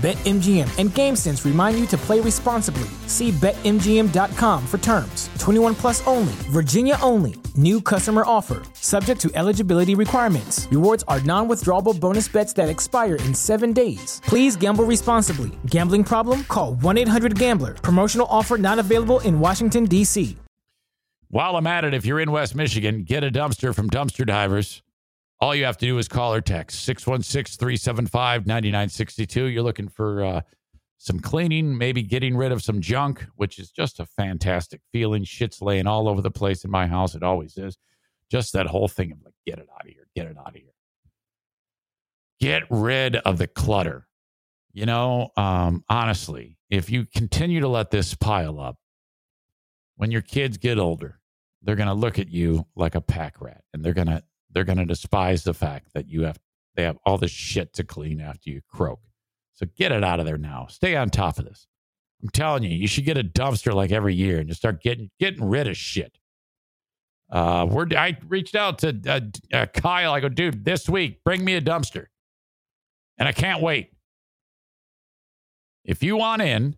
BetMGM 0.00 0.78
and 0.78 0.88
GameSense 0.88 1.44
remind 1.44 1.78
you 1.78 1.84
to 1.88 1.98
play 1.98 2.20
responsibly. 2.20 2.88
See 3.06 3.32
BetMGM.com 3.32 4.66
for 4.66 4.78
terms. 4.78 5.28
21 5.38 5.74
plus 5.74 6.06
only, 6.06 6.32
Virginia 6.48 6.96
only. 7.02 7.34
New 7.54 7.82
customer 7.82 8.22
offer, 8.24 8.62
subject 8.72 9.20
to 9.20 9.30
eligibility 9.34 9.94
requirements. 9.94 10.66
Rewards 10.70 11.04
are 11.06 11.20
non 11.20 11.48
withdrawable 11.48 11.98
bonus 12.00 12.28
bets 12.28 12.54
that 12.54 12.70
expire 12.70 13.16
in 13.16 13.34
seven 13.34 13.74
days. 13.74 14.22
Please 14.24 14.56
gamble 14.56 14.84
responsibly. 14.84 15.50
Gambling 15.66 16.04
problem? 16.04 16.44
Call 16.44 16.76
1 16.76 16.96
800 16.96 17.38
Gambler. 17.38 17.74
Promotional 17.74 18.26
offer 18.30 18.56
not 18.56 18.78
available 18.78 19.20
in 19.20 19.38
Washington, 19.38 19.84
D.C. 19.84 20.38
While 21.28 21.56
I'm 21.56 21.66
at 21.66 21.84
it, 21.84 21.92
if 21.92 22.06
you're 22.06 22.20
in 22.20 22.32
West 22.32 22.54
Michigan, 22.54 23.02
get 23.02 23.22
a 23.22 23.30
dumpster 23.30 23.74
from 23.74 23.90
Dumpster 23.90 24.24
Divers. 24.24 24.82
All 25.40 25.54
you 25.54 25.64
have 25.64 25.78
to 25.78 25.86
do 25.86 25.96
is 25.96 26.06
call 26.06 26.34
or 26.34 26.42
text 26.42 26.84
616 26.84 27.58
375 27.58 28.46
9962. 28.46 29.46
You're 29.46 29.62
looking 29.62 29.88
for 29.88 30.22
uh, 30.22 30.40
some 30.98 31.18
cleaning, 31.18 31.76
maybe 31.76 32.02
getting 32.02 32.36
rid 32.36 32.52
of 32.52 32.62
some 32.62 32.82
junk, 32.82 33.24
which 33.36 33.58
is 33.58 33.70
just 33.70 34.00
a 34.00 34.06
fantastic 34.06 34.82
feeling. 34.92 35.24
Shit's 35.24 35.62
laying 35.62 35.86
all 35.86 36.08
over 36.08 36.20
the 36.20 36.30
place 36.30 36.64
in 36.64 36.70
my 36.70 36.86
house. 36.86 37.14
It 37.14 37.22
always 37.22 37.56
is. 37.56 37.78
Just 38.30 38.52
that 38.52 38.66
whole 38.66 38.86
thing 38.86 39.12
of 39.12 39.18
like, 39.24 39.34
get 39.46 39.58
it 39.58 39.66
out 39.74 39.86
of 39.86 39.90
here, 39.90 40.06
get 40.14 40.26
it 40.26 40.36
out 40.38 40.48
of 40.48 40.54
here. 40.54 40.64
Get 42.38 42.64
rid 42.68 43.16
of 43.16 43.38
the 43.38 43.46
clutter. 43.46 44.06
You 44.72 44.84
know, 44.84 45.30
um, 45.38 45.84
honestly, 45.88 46.58
if 46.68 46.90
you 46.90 47.06
continue 47.06 47.60
to 47.60 47.68
let 47.68 47.90
this 47.90 48.14
pile 48.14 48.60
up, 48.60 48.76
when 49.96 50.10
your 50.10 50.22
kids 50.22 50.58
get 50.58 50.78
older, 50.78 51.18
they're 51.62 51.76
going 51.76 51.88
to 51.88 51.94
look 51.94 52.18
at 52.18 52.28
you 52.28 52.66
like 52.76 52.94
a 52.94 53.00
pack 53.00 53.40
rat 53.40 53.62
and 53.72 53.82
they're 53.82 53.94
going 53.94 54.06
to 54.06 54.22
they're 54.52 54.64
going 54.64 54.78
to 54.78 54.84
despise 54.84 55.44
the 55.44 55.54
fact 55.54 55.92
that 55.94 56.08
you 56.08 56.22
have 56.22 56.38
they 56.74 56.84
have 56.84 56.98
all 57.04 57.18
this 57.18 57.30
shit 57.30 57.72
to 57.74 57.84
clean 57.84 58.20
after 58.20 58.50
you 58.50 58.60
croak. 58.68 59.00
So 59.54 59.66
get 59.76 59.92
it 59.92 60.04
out 60.04 60.20
of 60.20 60.26
there 60.26 60.38
now. 60.38 60.66
Stay 60.70 60.96
on 60.96 61.10
top 61.10 61.38
of 61.38 61.44
this. 61.44 61.66
I'm 62.22 62.28
telling 62.28 62.62
you, 62.62 62.70
you 62.70 62.86
should 62.86 63.04
get 63.04 63.18
a 63.18 63.24
dumpster 63.24 63.74
like 63.74 63.90
every 63.90 64.14
year 64.14 64.38
and 64.38 64.48
just 64.48 64.60
start 64.60 64.82
getting 64.82 65.10
getting 65.18 65.44
rid 65.44 65.66
of 65.66 65.76
shit. 65.76 66.18
Uh, 67.30 67.66
we're, 67.70 67.86
I 67.96 68.16
reached 68.28 68.56
out 68.56 68.78
to 68.80 69.00
uh, 69.06 69.20
uh, 69.56 69.66
Kyle. 69.66 70.12
I 70.12 70.20
go, 70.20 70.28
dude, 70.28 70.64
this 70.64 70.88
week, 70.88 71.22
bring 71.24 71.44
me 71.44 71.54
a 71.54 71.60
dumpster. 71.60 72.06
And 73.18 73.28
I 73.28 73.32
can't 73.32 73.62
wait. 73.62 73.92
If 75.84 76.02
you 76.02 76.16
want 76.16 76.42
in, 76.42 76.76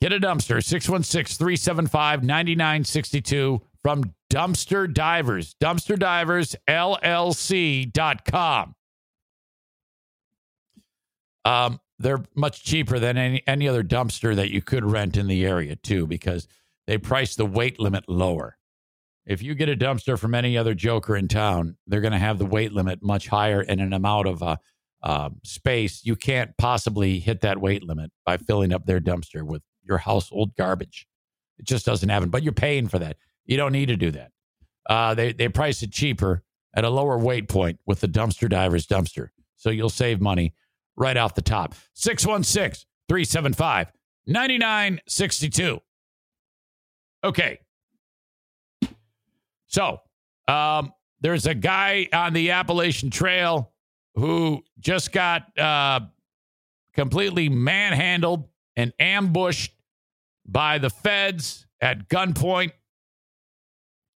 get 0.00 0.12
a 0.12 0.20
dumpster, 0.20 0.62
616 0.62 1.36
375 1.36 2.22
9962 2.22 3.62
from 3.82 4.14
Dumpster 4.34 4.92
Divers, 4.92 5.54
Dumpster 5.62 5.96
Divers 5.96 6.56
LLC.com. 6.68 8.74
Um, 11.44 11.80
they're 12.00 12.24
much 12.34 12.64
cheaper 12.64 12.98
than 12.98 13.16
any, 13.16 13.44
any 13.46 13.68
other 13.68 13.84
dumpster 13.84 14.34
that 14.34 14.50
you 14.50 14.60
could 14.60 14.84
rent 14.84 15.16
in 15.16 15.28
the 15.28 15.46
area, 15.46 15.76
too, 15.76 16.08
because 16.08 16.48
they 16.88 16.98
price 16.98 17.36
the 17.36 17.46
weight 17.46 17.78
limit 17.78 18.08
lower. 18.08 18.56
If 19.24 19.40
you 19.40 19.54
get 19.54 19.68
a 19.68 19.76
dumpster 19.76 20.18
from 20.18 20.34
any 20.34 20.58
other 20.58 20.74
joker 20.74 21.16
in 21.16 21.28
town, 21.28 21.76
they're 21.86 22.00
going 22.00 22.12
to 22.12 22.18
have 22.18 22.38
the 22.38 22.44
weight 22.44 22.72
limit 22.72 23.04
much 23.04 23.28
higher 23.28 23.60
and 23.60 23.80
an 23.80 23.92
amount 23.92 24.26
of 24.26 24.42
uh, 24.42 24.56
uh, 25.04 25.30
space. 25.44 26.04
You 26.04 26.16
can't 26.16 26.50
possibly 26.58 27.20
hit 27.20 27.40
that 27.42 27.60
weight 27.60 27.84
limit 27.84 28.10
by 28.26 28.38
filling 28.38 28.72
up 28.72 28.84
their 28.84 29.00
dumpster 29.00 29.44
with 29.44 29.62
your 29.84 29.98
household 29.98 30.56
garbage. 30.56 31.06
It 31.60 31.66
just 31.66 31.86
doesn't 31.86 32.08
happen, 32.08 32.30
but 32.30 32.42
you're 32.42 32.52
paying 32.52 32.88
for 32.88 32.98
that. 32.98 33.16
You 33.46 33.56
don't 33.56 33.72
need 33.72 33.86
to 33.86 33.96
do 33.96 34.10
that. 34.12 34.30
Uh, 34.88 35.14
they, 35.14 35.32
they 35.32 35.48
price 35.48 35.82
it 35.82 35.92
cheaper 35.92 36.42
at 36.74 36.84
a 36.84 36.90
lower 36.90 37.18
weight 37.18 37.48
point 37.48 37.78
with 37.86 38.00
the 38.00 38.08
dumpster 38.08 38.48
diver's 38.48 38.86
dumpster. 38.86 39.28
So 39.56 39.70
you'll 39.70 39.90
save 39.90 40.20
money 40.20 40.54
right 40.96 41.16
off 41.16 41.34
the 41.34 41.42
top. 41.42 41.74
616 41.94 42.86
375 43.08 43.92
9962. 44.26 45.80
Okay. 47.22 47.58
So 49.66 50.00
um, 50.48 50.92
there's 51.20 51.46
a 51.46 51.54
guy 51.54 52.08
on 52.12 52.32
the 52.32 52.50
Appalachian 52.50 53.10
Trail 53.10 53.72
who 54.14 54.62
just 54.78 55.10
got 55.12 55.58
uh, 55.58 56.00
completely 56.94 57.48
manhandled 57.48 58.48
and 58.76 58.92
ambushed 58.98 59.72
by 60.46 60.78
the 60.78 60.90
feds 60.90 61.66
at 61.80 62.08
gunpoint. 62.08 62.72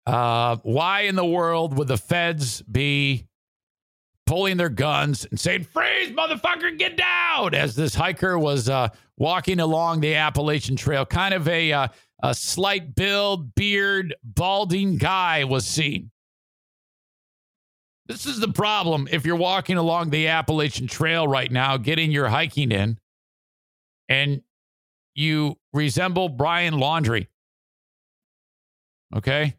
Uh, 0.05 0.57
why 0.63 1.01
in 1.01 1.15
the 1.15 1.25
world 1.25 1.77
would 1.77 1.87
the 1.87 1.97
feds 1.97 2.61
be 2.63 3.27
pulling 4.25 4.57
their 4.57 4.69
guns 4.69 5.25
and 5.25 5.39
saying, 5.39 5.63
freeze, 5.63 6.11
motherfucker, 6.11 6.77
get 6.77 6.97
down, 6.97 7.53
as 7.55 7.75
this 7.75 7.95
hiker 7.95 8.37
was 8.37 8.69
uh, 8.69 8.87
walking 9.17 9.59
along 9.59 10.01
the 10.01 10.15
Appalachian 10.15 10.75
Trail? 10.75 11.05
Kind 11.05 11.33
of 11.33 11.47
a, 11.47 11.71
uh, 11.71 11.87
a 12.21 12.35
slight 12.35 12.95
build, 12.95 13.55
beard, 13.55 14.15
balding 14.23 14.97
guy 14.97 15.43
was 15.43 15.65
seen. 15.65 16.11
This 18.07 18.27
is 18.27 18.39
the 18.39 18.51
problem 18.51 19.07
if 19.11 19.25
you're 19.25 19.35
walking 19.35 19.77
along 19.77 20.11
the 20.11 20.27
Appalachian 20.27 20.85
Trail 20.85 21.27
right 21.27 21.51
now, 21.51 21.77
getting 21.77 22.11
your 22.11 22.27
hiking 22.27 22.71
in, 22.71 22.99
and 24.07 24.43
you 25.15 25.57
resemble 25.73 26.29
Brian 26.29 26.75
Laundrie. 26.75 27.27
Okay? 29.15 29.55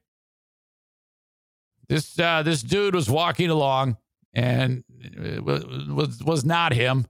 This 1.88 2.18
uh, 2.18 2.42
this 2.42 2.62
dude 2.62 2.94
was 2.94 3.08
walking 3.08 3.50
along 3.50 3.96
and 4.34 4.84
was 5.42 6.22
was 6.22 6.44
not 6.44 6.72
him. 6.72 7.06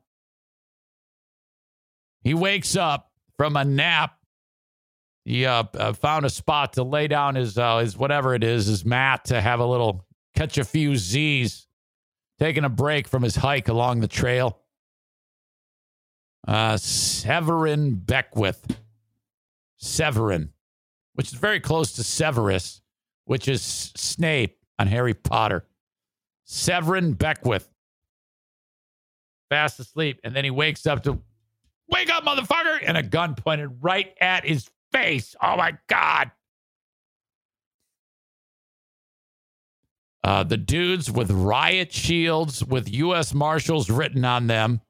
He 2.22 2.35
wakes 2.35 2.77
up 2.77 3.11
from 3.37 3.57
a 3.57 3.64
nap. 3.64 4.18
He 5.24 5.47
uh, 5.47 5.64
uh, 5.74 5.93
found 5.93 6.24
a 6.24 6.31
spot 6.31 6.74
to 6.74 6.83
lay 6.83 7.09
down 7.09 7.35
his 7.35 7.57
uh, 7.57 7.79
his 7.79 7.97
whatever 7.97 8.35
it 8.35 8.45
is, 8.45 8.66
his 8.66 8.85
mat 8.85 9.24
to 9.27 9.41
have 9.41 9.61
a 9.61 9.66
little 9.66 10.07
catch 10.35 10.59
a 10.59 10.64
few 10.64 10.97
Z's, 10.97 11.66
taking 12.39 12.64
a 12.64 12.68
break 12.68 13.09
from 13.09 13.22
his 13.22 13.37
hike 13.37 13.68
along 13.68 14.01
the 14.01 14.09
trail. 14.09 14.61
Uh, 16.47 16.77
Severin 16.77 17.97
Beckwith, 17.97 18.79
Severin, 19.79 20.53
which 21.14 21.33
is 21.33 21.39
very 21.39 21.59
close 21.59 21.93
to 21.93 22.05
Severus, 22.05 22.83
which 23.24 23.49
is 23.49 23.62
Snape 23.62 24.56
on 24.79 24.87
Harry 24.87 25.14
Potter. 25.14 25.64
Severin 26.45 27.14
Beckwith, 27.14 27.68
fast 29.51 29.81
asleep, 29.81 30.20
and 30.22 30.35
then 30.35 30.45
he 30.45 30.51
wakes 30.51 30.87
up 30.87 31.03
to 31.03 31.20
wake 31.91 32.09
up, 32.09 32.24
motherfucker, 32.24 32.79
and 32.85 32.97
a 32.97 33.03
gun 33.03 33.35
pointed 33.35 33.70
right 33.81 34.14
at 34.20 34.45
his 34.45 34.70
face. 34.93 35.35
Oh 35.43 35.57
my 35.57 35.77
god! 35.89 36.31
Uh, 40.22 40.43
the 40.43 40.57
dudes 40.57 41.11
with 41.11 41.31
riot 41.31 41.93
shields 41.93 42.64
with 42.64 42.93
U.S. 42.93 43.33
Marshals 43.33 43.89
written 43.89 44.24
on 44.24 44.49
them, 44.49 44.81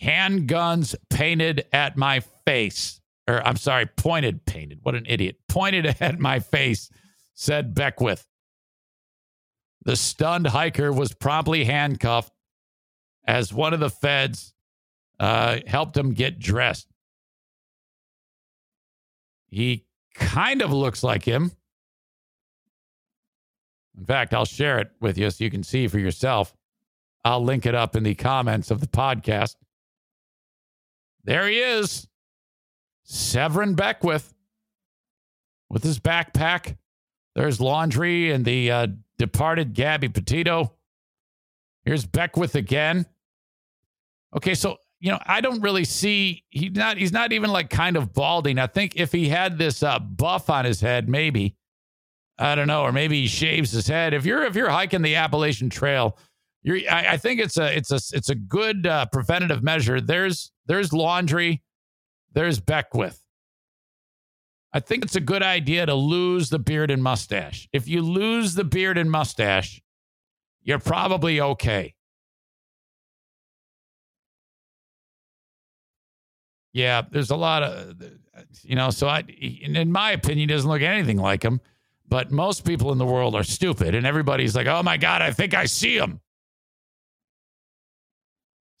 handguns 0.00 0.96
painted 1.10 1.64
at 1.72 1.96
my 1.96 2.20
face. 2.44 3.00
Or 3.28 3.44
I'm 3.46 3.56
sorry, 3.56 3.86
pointed, 3.86 4.44
painted. 4.46 4.80
What 4.82 4.96
an 4.96 5.06
idiot. 5.08 5.36
Pointed 5.48 5.86
at 6.00 6.18
my 6.18 6.40
face, 6.40 6.90
said 7.34 7.74
Beckwith. 7.74 8.26
The 9.84 9.96
stunned 9.96 10.46
hiker 10.46 10.92
was 10.92 11.12
promptly 11.12 11.64
handcuffed 11.64 12.32
as 13.26 13.52
one 13.52 13.74
of 13.74 13.80
the 13.80 13.90
feds 13.90 14.54
uh, 15.20 15.58
helped 15.66 15.96
him 15.96 16.12
get 16.12 16.38
dressed. 16.38 16.88
He 19.48 19.84
kind 20.14 20.62
of 20.62 20.72
looks 20.72 21.02
like 21.02 21.24
him. 21.24 21.52
In 23.96 24.04
fact, 24.04 24.34
I'll 24.34 24.44
share 24.44 24.78
it 24.78 24.90
with 25.00 25.16
you 25.16 25.30
so 25.30 25.44
you 25.44 25.50
can 25.50 25.62
see 25.62 25.86
for 25.86 25.98
yourself. 25.98 26.54
I'll 27.24 27.44
link 27.44 27.64
it 27.64 27.74
up 27.74 27.94
in 27.94 28.02
the 28.02 28.14
comments 28.14 28.70
of 28.70 28.80
the 28.80 28.86
podcast. 28.86 29.56
There 31.22 31.48
he 31.48 31.58
is, 31.58 32.06
Severin 33.04 33.74
Beckwith, 33.74 34.34
with 35.70 35.82
his 35.82 36.00
backpack. 36.00 36.76
There's 37.34 37.58
Laundrie 37.58 38.34
and 38.34 38.44
the 38.44 38.70
uh, 38.70 38.86
departed 39.18 39.74
Gabby 39.74 40.08
Petito. 40.08 40.74
Here's 41.84 42.06
Beckwith 42.06 42.54
again. 42.54 43.06
Okay, 44.36 44.54
so 44.54 44.78
you 45.00 45.10
know, 45.10 45.18
I 45.26 45.40
don't 45.40 45.60
really 45.60 45.84
see 45.84 46.44
he's 46.50 46.72
not 46.72 46.96
he's 46.96 47.12
not 47.12 47.32
even 47.32 47.50
like 47.50 47.70
kind 47.70 47.96
of 47.96 48.12
balding. 48.12 48.58
I 48.58 48.66
think 48.66 48.96
if 48.96 49.12
he 49.12 49.28
had 49.28 49.58
this 49.58 49.82
uh, 49.82 49.98
buff 49.98 50.48
on 50.48 50.64
his 50.64 50.80
head, 50.80 51.08
maybe 51.08 51.56
I 52.38 52.54
don't 52.54 52.66
know, 52.66 52.82
or 52.82 52.92
maybe 52.92 53.20
he 53.20 53.26
shaves 53.26 53.70
his 53.70 53.86
head. 53.86 54.14
If 54.14 54.24
you're 54.24 54.42
if 54.44 54.56
you're 54.56 54.70
hiking 54.70 55.02
the 55.02 55.16
Appalachian 55.16 55.70
Trail, 55.70 56.18
you're 56.62 56.78
I, 56.90 57.12
I 57.12 57.16
think 57.16 57.40
it's 57.40 57.58
a 57.58 57.76
it's 57.76 57.90
a 57.90 58.00
it's 58.16 58.30
a 58.30 58.34
good 58.34 58.86
uh, 58.86 59.06
preventative 59.12 59.62
measure. 59.62 60.00
There's 60.00 60.50
there's 60.66 60.90
Laundrie, 60.90 61.60
there's 62.32 62.58
Beckwith. 62.58 63.23
I 64.74 64.80
think 64.80 65.04
it's 65.04 65.14
a 65.14 65.20
good 65.20 65.42
idea 65.42 65.86
to 65.86 65.94
lose 65.94 66.50
the 66.50 66.58
beard 66.58 66.90
and 66.90 67.00
mustache. 67.00 67.68
If 67.72 67.86
you 67.86 68.02
lose 68.02 68.56
the 68.56 68.64
beard 68.64 68.98
and 68.98 69.08
mustache, 69.08 69.80
you're 70.62 70.80
probably 70.80 71.40
okay. 71.40 71.94
Yeah, 76.72 77.02
there's 77.08 77.30
a 77.30 77.36
lot 77.36 77.62
of, 77.62 78.02
you 78.62 78.74
know, 78.74 78.90
so 78.90 79.06
I, 79.06 79.20
in 79.20 79.92
my 79.92 80.10
opinion, 80.10 80.48
doesn't 80.48 80.68
look 80.68 80.82
anything 80.82 81.18
like 81.18 81.44
him. 81.44 81.60
But 82.08 82.32
most 82.32 82.64
people 82.64 82.90
in 82.90 82.98
the 82.98 83.06
world 83.06 83.36
are 83.36 83.44
stupid, 83.44 83.94
and 83.94 84.04
everybody's 84.04 84.56
like, 84.56 84.66
oh 84.66 84.82
my 84.82 84.96
God, 84.96 85.22
I 85.22 85.30
think 85.30 85.54
I 85.54 85.66
see 85.66 85.96
him. 85.96 86.20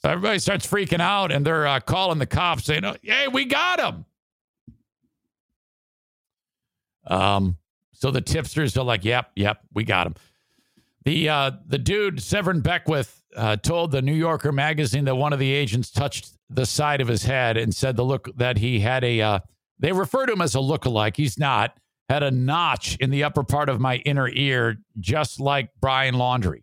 So 0.02 0.10
everybody 0.10 0.40
starts 0.40 0.66
freaking 0.66 1.00
out, 1.00 1.30
and 1.30 1.46
they're 1.46 1.68
uh, 1.68 1.78
calling 1.78 2.18
the 2.18 2.26
cops 2.26 2.64
saying, 2.64 2.84
oh, 2.84 2.96
hey, 3.00 3.28
we 3.28 3.44
got 3.44 3.80
him. 3.80 4.04
Um, 7.06 7.58
So 7.92 8.10
the 8.10 8.20
tipsters 8.20 8.76
are 8.76 8.84
like, 8.84 9.04
"Yep, 9.04 9.30
yep, 9.36 9.58
we 9.72 9.84
got 9.84 10.06
him." 10.06 10.14
The 11.04 11.28
uh, 11.28 11.50
the 11.66 11.78
dude 11.78 12.20
Severin 12.22 12.60
Beckwith 12.60 13.22
uh, 13.36 13.56
told 13.56 13.92
the 13.92 14.02
New 14.02 14.14
Yorker 14.14 14.52
magazine 14.52 15.04
that 15.04 15.16
one 15.16 15.32
of 15.32 15.38
the 15.38 15.52
agents 15.52 15.90
touched 15.90 16.32
the 16.50 16.66
side 16.66 17.00
of 17.00 17.08
his 17.08 17.22
head 17.24 17.56
and 17.56 17.74
said 17.74 17.96
the 17.96 18.04
look 18.04 18.28
that 18.36 18.58
he 18.58 18.80
had 18.80 19.04
a. 19.04 19.20
Uh, 19.20 19.38
they 19.78 19.92
refer 19.92 20.26
to 20.26 20.32
him 20.32 20.40
as 20.40 20.54
a 20.54 20.58
lookalike. 20.58 21.16
He's 21.16 21.38
not. 21.38 21.76
Had 22.08 22.22
a 22.22 22.30
notch 22.30 22.96
in 22.96 23.10
the 23.10 23.24
upper 23.24 23.42
part 23.42 23.68
of 23.70 23.80
my 23.80 23.96
inner 23.96 24.28
ear, 24.28 24.76
just 25.00 25.40
like 25.40 25.70
Brian 25.80 26.14
Laundrie. 26.14 26.62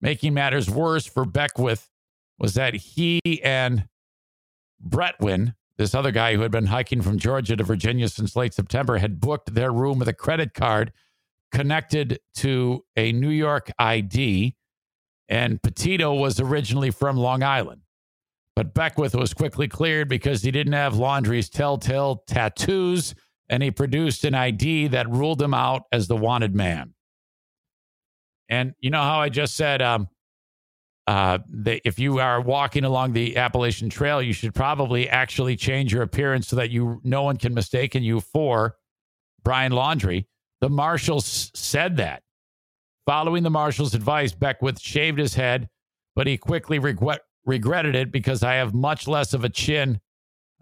Making 0.00 0.34
matters 0.34 0.70
worse 0.70 1.04
for 1.04 1.24
Beckwith 1.24 1.88
was 2.38 2.54
that 2.54 2.74
he 2.74 3.20
and 3.42 3.88
Bretwin, 4.82 5.54
this 5.80 5.94
other 5.94 6.10
guy 6.10 6.34
who 6.34 6.42
had 6.42 6.50
been 6.50 6.66
hiking 6.66 7.00
from 7.00 7.18
Georgia 7.18 7.56
to 7.56 7.64
Virginia 7.64 8.06
since 8.06 8.36
late 8.36 8.52
September, 8.52 8.98
had 8.98 9.18
booked 9.18 9.54
their 9.54 9.72
room 9.72 9.98
with 9.98 10.08
a 10.08 10.12
credit 10.12 10.52
card 10.52 10.92
connected 11.52 12.20
to 12.34 12.84
a 12.96 13.12
New 13.12 13.30
York 13.30 13.72
ID. 13.78 14.56
And 15.30 15.62
Petito 15.62 16.12
was 16.12 16.38
originally 16.38 16.90
from 16.90 17.16
Long 17.16 17.42
Island. 17.42 17.80
But 18.54 18.74
Beckwith 18.74 19.14
was 19.14 19.32
quickly 19.32 19.68
cleared 19.68 20.06
because 20.10 20.42
he 20.42 20.50
didn't 20.50 20.74
have 20.74 20.96
Laundrie's 20.96 21.48
telltale 21.48 22.24
tattoos 22.26 23.14
and 23.48 23.62
he 23.62 23.70
produced 23.70 24.22
an 24.26 24.34
ID 24.34 24.88
that 24.88 25.08
ruled 25.08 25.40
him 25.40 25.54
out 25.54 25.84
as 25.92 26.08
the 26.08 26.16
wanted 26.16 26.54
man. 26.54 26.92
And 28.50 28.74
you 28.80 28.90
know 28.90 29.00
how 29.00 29.18
I 29.18 29.30
just 29.30 29.56
said, 29.56 29.80
um, 29.80 30.08
uh, 31.10 31.38
if 31.66 31.98
you 31.98 32.20
are 32.20 32.40
walking 32.40 32.84
along 32.84 33.12
the 33.12 33.36
Appalachian 33.36 33.90
Trail, 33.90 34.22
you 34.22 34.32
should 34.32 34.54
probably 34.54 35.08
actually 35.08 35.56
change 35.56 35.92
your 35.92 36.02
appearance 36.02 36.46
so 36.46 36.54
that 36.54 36.70
you 36.70 37.00
no 37.02 37.24
one 37.24 37.36
can 37.36 37.52
mistaken 37.52 38.04
you 38.04 38.20
for 38.20 38.76
Brian 39.42 39.72
Laundrie. 39.72 40.26
The 40.60 40.68
marshals 40.68 41.50
said 41.52 41.96
that. 41.96 42.22
Following 43.06 43.42
the 43.42 43.50
marshal's 43.50 43.92
advice, 43.92 44.32
Beckwith 44.32 44.78
shaved 44.80 45.18
his 45.18 45.34
head, 45.34 45.68
but 46.14 46.28
he 46.28 46.38
quickly 46.38 46.78
regret, 46.78 47.22
regretted 47.44 47.96
it 47.96 48.12
because 48.12 48.44
I 48.44 48.54
have 48.54 48.72
much 48.72 49.08
less 49.08 49.34
of 49.34 49.42
a 49.42 49.48
chin. 49.48 50.00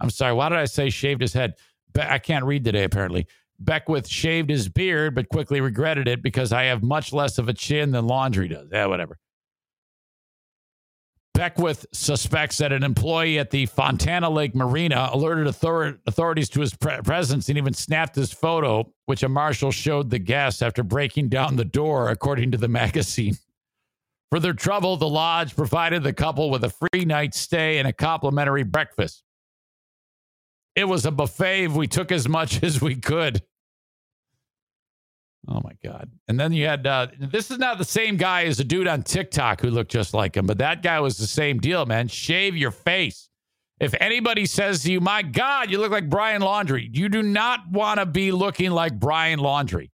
I'm 0.01 0.09
sorry, 0.09 0.33
why 0.33 0.49
did 0.49 0.57
I 0.57 0.65
say 0.65 0.89
shaved 0.89 1.21
his 1.21 1.35
head? 1.35 1.57
Be- 1.93 2.01
I 2.01 2.19
can't 2.19 2.47
read 2.47 2.65
today, 2.65 2.85
apparently. 2.85 3.27
Beckwith 3.61 4.09
shaved 4.09 4.49
his 4.49 4.67
beard, 4.71 5.15
but 5.15 5.29
quickly 5.29 5.61
regretted 5.61 6.09
it 6.09 6.23
because 6.23 6.53
I 6.53 6.63
have 6.63 6.83
much 6.83 7.13
less 7.13 7.37
of 7.37 7.51
a 7.51 7.53
chin 7.53 7.91
than 7.91 8.07
Laundrie 8.07 8.49
does. 8.49 8.69
Yeah, 8.73 8.87
whatever. 8.87 9.19
Beckwith 11.39 11.87
suspects 11.93 12.59
that 12.59 12.73
an 12.73 12.83
employee 12.83 13.39
at 13.39 13.51
the 13.51 13.67
Fontana 13.67 14.29
Lake 14.29 14.57
Marina 14.57 15.09
alerted 15.13 15.47
author- 15.47 16.01
authorities 16.05 16.49
to 16.49 16.61
his 16.61 16.75
pre- 16.75 17.01
presence 17.03 17.49
and 17.49 17.57
even 17.57 17.75
snapped 17.75 18.17
his 18.17 18.33
photo, 18.33 18.93
which 19.07 19.23
a 19.23 19.29
marshal 19.29 19.71
showed 19.71 20.11
the 20.11 20.19
guests 20.19 20.63
after 20.63 20.83
breaking 20.83 21.29
down 21.29 21.55
the 21.55 21.65
door, 21.65 22.11
according 22.11 22.51
to 22.51 22.59
the 22.59 22.67
magazine. 22.83 23.37
For 24.33 24.41
their 24.41 24.53
trouble, 24.53 24.97
the 24.97 25.09
lodge 25.09 25.55
provided 25.55 26.03
the 26.03 26.13
couple 26.13 26.51
with 26.51 26.65
a 26.65 26.71
free 26.71 27.05
night 27.05 27.37
stay 27.37 27.79
and 27.79 27.87
a 27.87 27.93
complimentary 27.93 28.65
breakfast. 28.65 29.23
It 30.75 30.89
was 30.89 31.07
a 31.07 31.13
buffet. 31.13 31.69
We 31.69 31.87
took 31.87 32.11
as 32.11 32.29
much 32.29 32.61
as 32.65 32.83
we 32.83 32.97
could. 32.97 33.45
Oh 35.47 35.61
my 35.63 35.73
God. 35.85 36.11
And 36.27 36.39
then 36.39 36.53
you 36.53 36.67
had 36.67 36.87
uh, 36.87 37.09
this 37.19 37.51
is 37.51 37.59
not 37.59 37.79
the 37.79 37.85
same 37.85 38.17
guy 38.17 38.45
as 38.45 38.59
a 38.59 38.65
dude 38.65 38.89
on 38.89 39.03
TikTok 39.03 39.61
who 39.61 39.71
looked 39.71 39.91
just 39.91 40.13
like 40.13 40.37
him, 40.37 40.47
but 40.47 40.59
that 40.59 40.83
guy 40.83 40.99
was 41.01 41.17
the 41.17 41.27
same 41.27 41.59
deal, 41.59 41.87
man. 41.87 42.09
Shave 42.09 42.57
your 42.57 42.71
face. 42.71 43.29
If 43.81 43.95
anybody 44.01 44.45
says 44.47 44.83
to 44.83 44.93
you, 44.93 45.01
my 45.01 45.23
God, 45.23 45.71
you 45.71 45.79
look 45.79 45.93
like 45.93 46.11
Brian 46.11 46.43
Laundrie, 46.43 46.89
you 46.91 47.09
do 47.09 47.23
not 47.23 47.71
want 47.71 48.01
to 48.01 48.07
be 48.07 48.33
looking 48.33 48.73
like 48.73 48.99
Brian 48.99 49.39
Laundrie. 49.39 49.91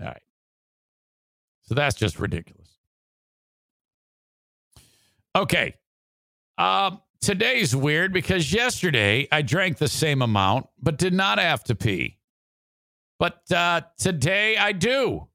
All 0.00 0.06
right. 0.06 0.22
So 1.62 1.74
that's 1.74 1.96
just 1.96 2.20
ridiculous. 2.20 2.68
Okay. 5.34 5.74
Um, 6.58 7.00
today's 7.20 7.74
weird 7.74 8.12
because 8.12 8.52
yesterday 8.52 9.26
I 9.32 9.42
drank 9.42 9.78
the 9.78 9.88
same 9.88 10.22
amount, 10.22 10.66
but 10.80 10.96
did 10.96 11.12
not 11.12 11.38
have 11.38 11.64
to 11.64 11.74
pee. 11.74 12.19
But 13.20 13.52
uh, 13.52 13.82
today 13.98 14.56
I 14.56 14.72
do. 14.72 15.28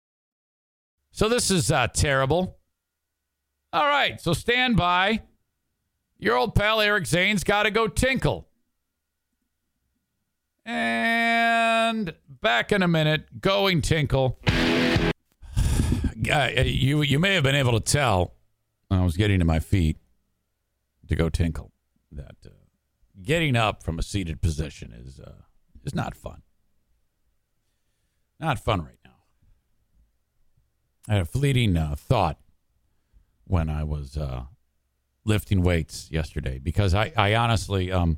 So 1.11 1.29
this 1.29 1.51
is 1.51 1.71
uh, 1.71 1.87
terrible. 1.87 2.57
All 3.71 3.85
right, 3.85 4.19
so 4.19 4.33
stand 4.33 4.75
by. 4.75 5.21
Your 6.17 6.35
old 6.35 6.55
pal 6.55 6.81
Eric 6.81 7.05
Zane's 7.05 7.43
got 7.43 7.63
to 7.63 7.71
go 7.71 7.87
tinkle. 7.87 8.47
And 10.65 12.15
back 12.41 12.71
in 12.71 12.81
a 12.81 12.87
minute, 12.87 13.39
going 13.39 13.81
tinkle. 13.81 14.39
Uh, 16.31 16.49
you 16.65 17.03
you 17.03 17.19
may 17.19 17.35
have 17.35 17.43
been 17.43 17.53
able 17.53 17.73
to 17.73 17.79
tell 17.79 18.33
I 18.89 19.03
was 19.03 19.15
getting 19.15 19.37
to 19.39 19.45
my 19.45 19.59
feet 19.59 19.97
to 21.07 21.15
go 21.15 21.29
tinkle 21.29 21.71
that 22.11 22.37
uh, 22.43 22.49
getting 23.21 23.55
up 23.55 23.83
from 23.83 23.99
a 23.99 24.01
seated 24.01 24.41
position 24.41 24.91
is 24.91 25.19
uh, 25.19 25.33
is 25.83 25.93
not 25.93 26.15
fun. 26.15 26.41
Not 28.39 28.59
fun 28.59 28.81
right 28.81 28.97
now. 29.03 29.11
I 31.07 31.13
had 31.13 31.21
a 31.21 31.25
fleeting 31.25 31.77
uh, 31.77 31.95
thought 31.97 32.37
when 33.45 33.69
I 33.69 33.83
was 33.83 34.17
uh, 34.17 34.43
lifting 35.23 35.61
weights 35.61 36.09
yesterday 36.11 36.59
because 36.59 36.93
I, 36.93 37.13
I 37.15 37.35
honestly, 37.35 37.91
um, 37.91 38.17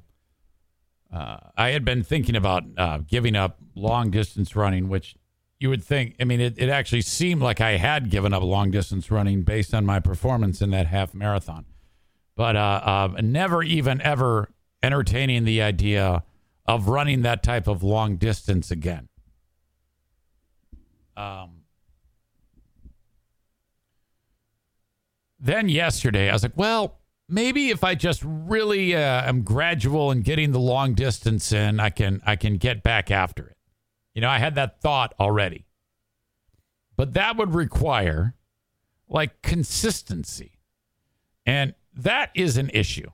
uh, 1.12 1.38
I 1.56 1.70
had 1.70 1.86
been 1.86 2.04
thinking 2.04 2.36
about 2.36 2.64
uh, 2.78 3.00
giving 3.00 3.36
up 3.36 3.60
long 3.76 4.12
distance 4.12 4.56
running, 4.56 4.90
which 4.90 5.16
you 5.60 5.70
would 5.70 5.84
think, 5.84 6.16
I 6.20 6.24
mean, 6.24 6.40
it, 6.40 6.56
it 6.58 6.70
actually 6.70 7.02
seemed 7.02 7.42
like 7.42 7.62
I 7.62 7.78
had 7.78 8.10
given 8.10 8.34
up 8.34 8.44
long 8.44 8.72
distance 8.72 9.10
running 9.10 9.44
based 9.44 9.74
on 9.74 9.86
my 9.86 10.00
performance 10.00 10.62
in 10.62 10.72
that 10.72 10.88
half 10.88 11.14
marathon. 11.14 11.66
But 12.36 12.56
uh, 12.56 12.82
uh, 13.16 13.22
never 13.22 13.64
even 13.64 14.00
ever 14.02 14.50
entertaining 14.84 15.44
the 15.44 15.62
idea 15.62 16.24
of 16.68 16.88
running 16.88 17.24
that 17.24 17.42
type 17.42 17.68
of 17.68 17.82
long 17.82 18.18
distance 18.18 18.70
again. 18.70 19.10
Um, 21.18 21.64
then 25.40 25.68
yesterday, 25.68 26.30
I 26.30 26.34
was 26.34 26.44
like, 26.44 26.56
well, 26.56 27.00
maybe 27.28 27.70
if 27.70 27.84
I 27.84 27.96
just 27.96 28.22
really 28.24 28.96
uh, 28.96 29.28
am 29.28 29.42
gradual 29.42 30.12
in 30.12 30.22
getting 30.22 30.52
the 30.52 30.60
long 30.60 30.94
distance 30.94 31.52
in, 31.52 31.80
I 31.80 31.90
can 31.90 32.22
I 32.26 32.36
can 32.36 32.58
get 32.58 32.84
back 32.84 33.10
after 33.10 33.48
it. 33.48 33.58
You 34.14 34.22
know, 34.22 34.30
I 34.30 34.38
had 34.38 34.56
that 34.56 34.80
thought 34.80 35.14
already, 35.20 35.66
but 36.96 37.14
that 37.14 37.36
would 37.36 37.54
require 37.54 38.36
like 39.10 39.42
consistency, 39.42 40.60
and 41.46 41.74
that 41.94 42.30
is 42.36 42.58
an 42.58 42.70
issue. 42.74 43.10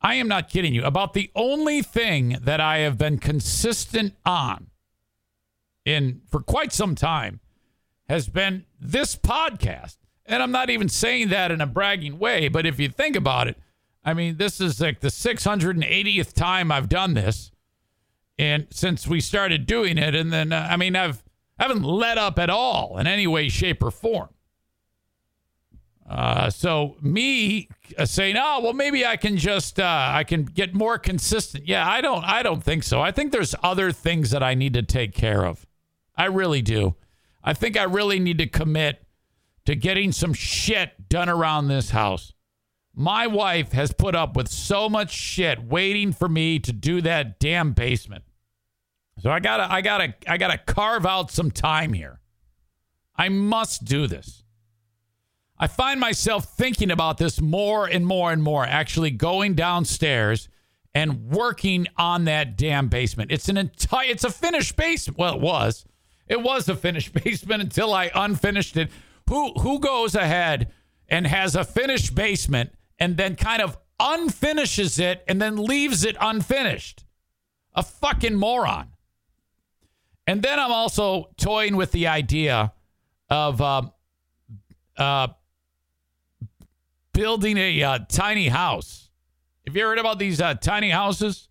I 0.00 0.14
am 0.14 0.28
not 0.28 0.48
kidding 0.48 0.74
you. 0.74 0.84
About 0.84 1.12
the 1.12 1.30
only 1.34 1.82
thing 1.82 2.38
that 2.40 2.60
I 2.60 2.78
have 2.78 2.96
been 2.96 3.18
consistent 3.18 4.14
on 4.24 4.67
in 5.88 6.20
for 6.28 6.40
quite 6.40 6.72
some 6.72 6.94
time 6.94 7.40
has 8.08 8.28
been 8.28 8.64
this 8.80 9.16
podcast. 9.16 9.96
And 10.26 10.42
I'm 10.42 10.52
not 10.52 10.70
even 10.70 10.88
saying 10.88 11.28
that 11.30 11.50
in 11.50 11.60
a 11.60 11.66
bragging 11.66 12.18
way, 12.18 12.48
but 12.48 12.66
if 12.66 12.78
you 12.78 12.88
think 12.88 13.16
about 13.16 13.48
it, 13.48 13.56
I 14.04 14.14
mean, 14.14 14.36
this 14.36 14.60
is 14.60 14.80
like 14.80 15.00
the 15.00 15.08
680th 15.08 16.32
time 16.34 16.70
I've 16.70 16.88
done 16.88 17.14
this. 17.14 17.50
And 18.38 18.66
since 18.70 19.06
we 19.06 19.20
started 19.20 19.66
doing 19.66 19.98
it, 19.98 20.14
and 20.14 20.32
then, 20.32 20.52
uh, 20.52 20.68
I 20.70 20.76
mean, 20.76 20.94
I've, 20.94 21.24
I 21.58 21.64
haven't 21.64 21.82
let 21.82 22.18
up 22.18 22.38
at 22.38 22.50
all 22.50 22.98
in 22.98 23.06
any 23.06 23.26
way, 23.26 23.48
shape, 23.48 23.82
or 23.82 23.90
form. 23.90 24.28
Uh, 26.08 26.48
so 26.48 26.96
me 27.02 27.68
uh, 27.98 28.06
saying, 28.06 28.36
"Oh, 28.38 28.60
well, 28.62 28.72
maybe 28.72 29.04
I 29.04 29.16
can 29.16 29.36
just 29.36 29.78
uh, 29.78 30.10
I 30.10 30.24
can 30.24 30.44
get 30.44 30.72
more 30.72 30.98
consistent." 30.98 31.68
Yeah, 31.68 31.86
I 31.86 32.00
don't 32.00 32.24
I 32.24 32.42
don't 32.42 32.64
think 32.64 32.84
so. 32.84 33.02
I 33.02 33.10
think 33.10 33.30
there's 33.30 33.54
other 33.62 33.92
things 33.92 34.30
that 34.30 34.42
I 34.42 34.54
need 34.54 34.72
to 34.74 34.82
take 34.82 35.12
care 35.12 35.44
of. 35.44 35.66
I 36.18 36.26
really 36.26 36.60
do. 36.60 36.96
I 37.44 37.54
think 37.54 37.78
I 37.78 37.84
really 37.84 38.18
need 38.18 38.38
to 38.38 38.46
commit 38.46 39.06
to 39.64 39.76
getting 39.76 40.12
some 40.12 40.34
shit 40.34 41.08
done 41.08 41.28
around 41.28 41.68
this 41.68 41.90
house. 41.90 42.32
My 42.94 43.28
wife 43.28 43.72
has 43.72 43.92
put 43.92 44.16
up 44.16 44.34
with 44.34 44.48
so 44.48 44.88
much 44.88 45.12
shit 45.12 45.62
waiting 45.62 46.12
for 46.12 46.28
me 46.28 46.58
to 46.58 46.72
do 46.72 47.00
that 47.02 47.38
damn 47.38 47.72
basement. 47.72 48.24
So 49.20 49.30
I 49.30 49.38
gotta 49.38 49.72
I 49.72 49.80
gotta 49.80 50.14
I 50.26 50.36
gotta 50.36 50.58
carve 50.58 51.06
out 51.06 51.30
some 51.30 51.50
time 51.50 51.92
here. 51.92 52.20
I 53.14 53.28
must 53.28 53.84
do 53.84 54.06
this. 54.06 54.42
I 55.58 55.66
find 55.66 56.00
myself 56.00 56.56
thinking 56.56 56.90
about 56.90 57.18
this 57.18 57.40
more 57.40 57.86
and 57.86 58.06
more 58.06 58.32
and 58.32 58.42
more, 58.42 58.64
actually 58.64 59.10
going 59.10 59.54
downstairs 59.54 60.48
and 60.94 61.30
working 61.30 61.86
on 61.96 62.24
that 62.24 62.56
damn 62.56 62.88
basement. 62.88 63.30
It's 63.30 63.48
an 63.48 63.56
entire 63.56 64.10
it's 64.10 64.24
a 64.24 64.30
finished 64.30 64.76
basement. 64.76 65.18
Well, 65.18 65.34
it 65.34 65.40
was. 65.40 65.84
It 66.28 66.42
was 66.42 66.68
a 66.68 66.76
finished 66.76 67.12
basement 67.24 67.62
until 67.62 67.92
I 67.92 68.10
unfinished 68.14 68.76
it. 68.76 68.90
Who 69.28 69.52
who 69.54 69.78
goes 69.80 70.14
ahead 70.14 70.72
and 71.08 71.26
has 71.26 71.54
a 71.54 71.64
finished 71.64 72.14
basement 72.14 72.70
and 72.98 73.16
then 73.16 73.36
kind 73.36 73.62
of 73.62 73.76
unfinishes 74.00 74.98
it 74.98 75.24
and 75.26 75.40
then 75.40 75.56
leaves 75.56 76.04
it 76.04 76.16
unfinished? 76.20 77.04
A 77.74 77.82
fucking 77.82 78.34
moron. 78.34 78.88
And 80.26 80.42
then 80.42 80.60
I'm 80.60 80.72
also 80.72 81.30
toying 81.36 81.76
with 81.76 81.92
the 81.92 82.06
idea 82.06 82.72
of 83.30 83.60
uh, 83.60 83.82
uh, 84.96 85.28
building 87.12 87.56
a 87.56 87.82
uh, 87.82 87.98
tiny 88.08 88.48
house. 88.48 89.10
Have 89.66 89.76
you 89.76 89.82
heard 89.82 89.98
about 89.98 90.18
these 90.18 90.40
uh, 90.40 90.54
tiny 90.54 90.90
houses? 90.90 91.48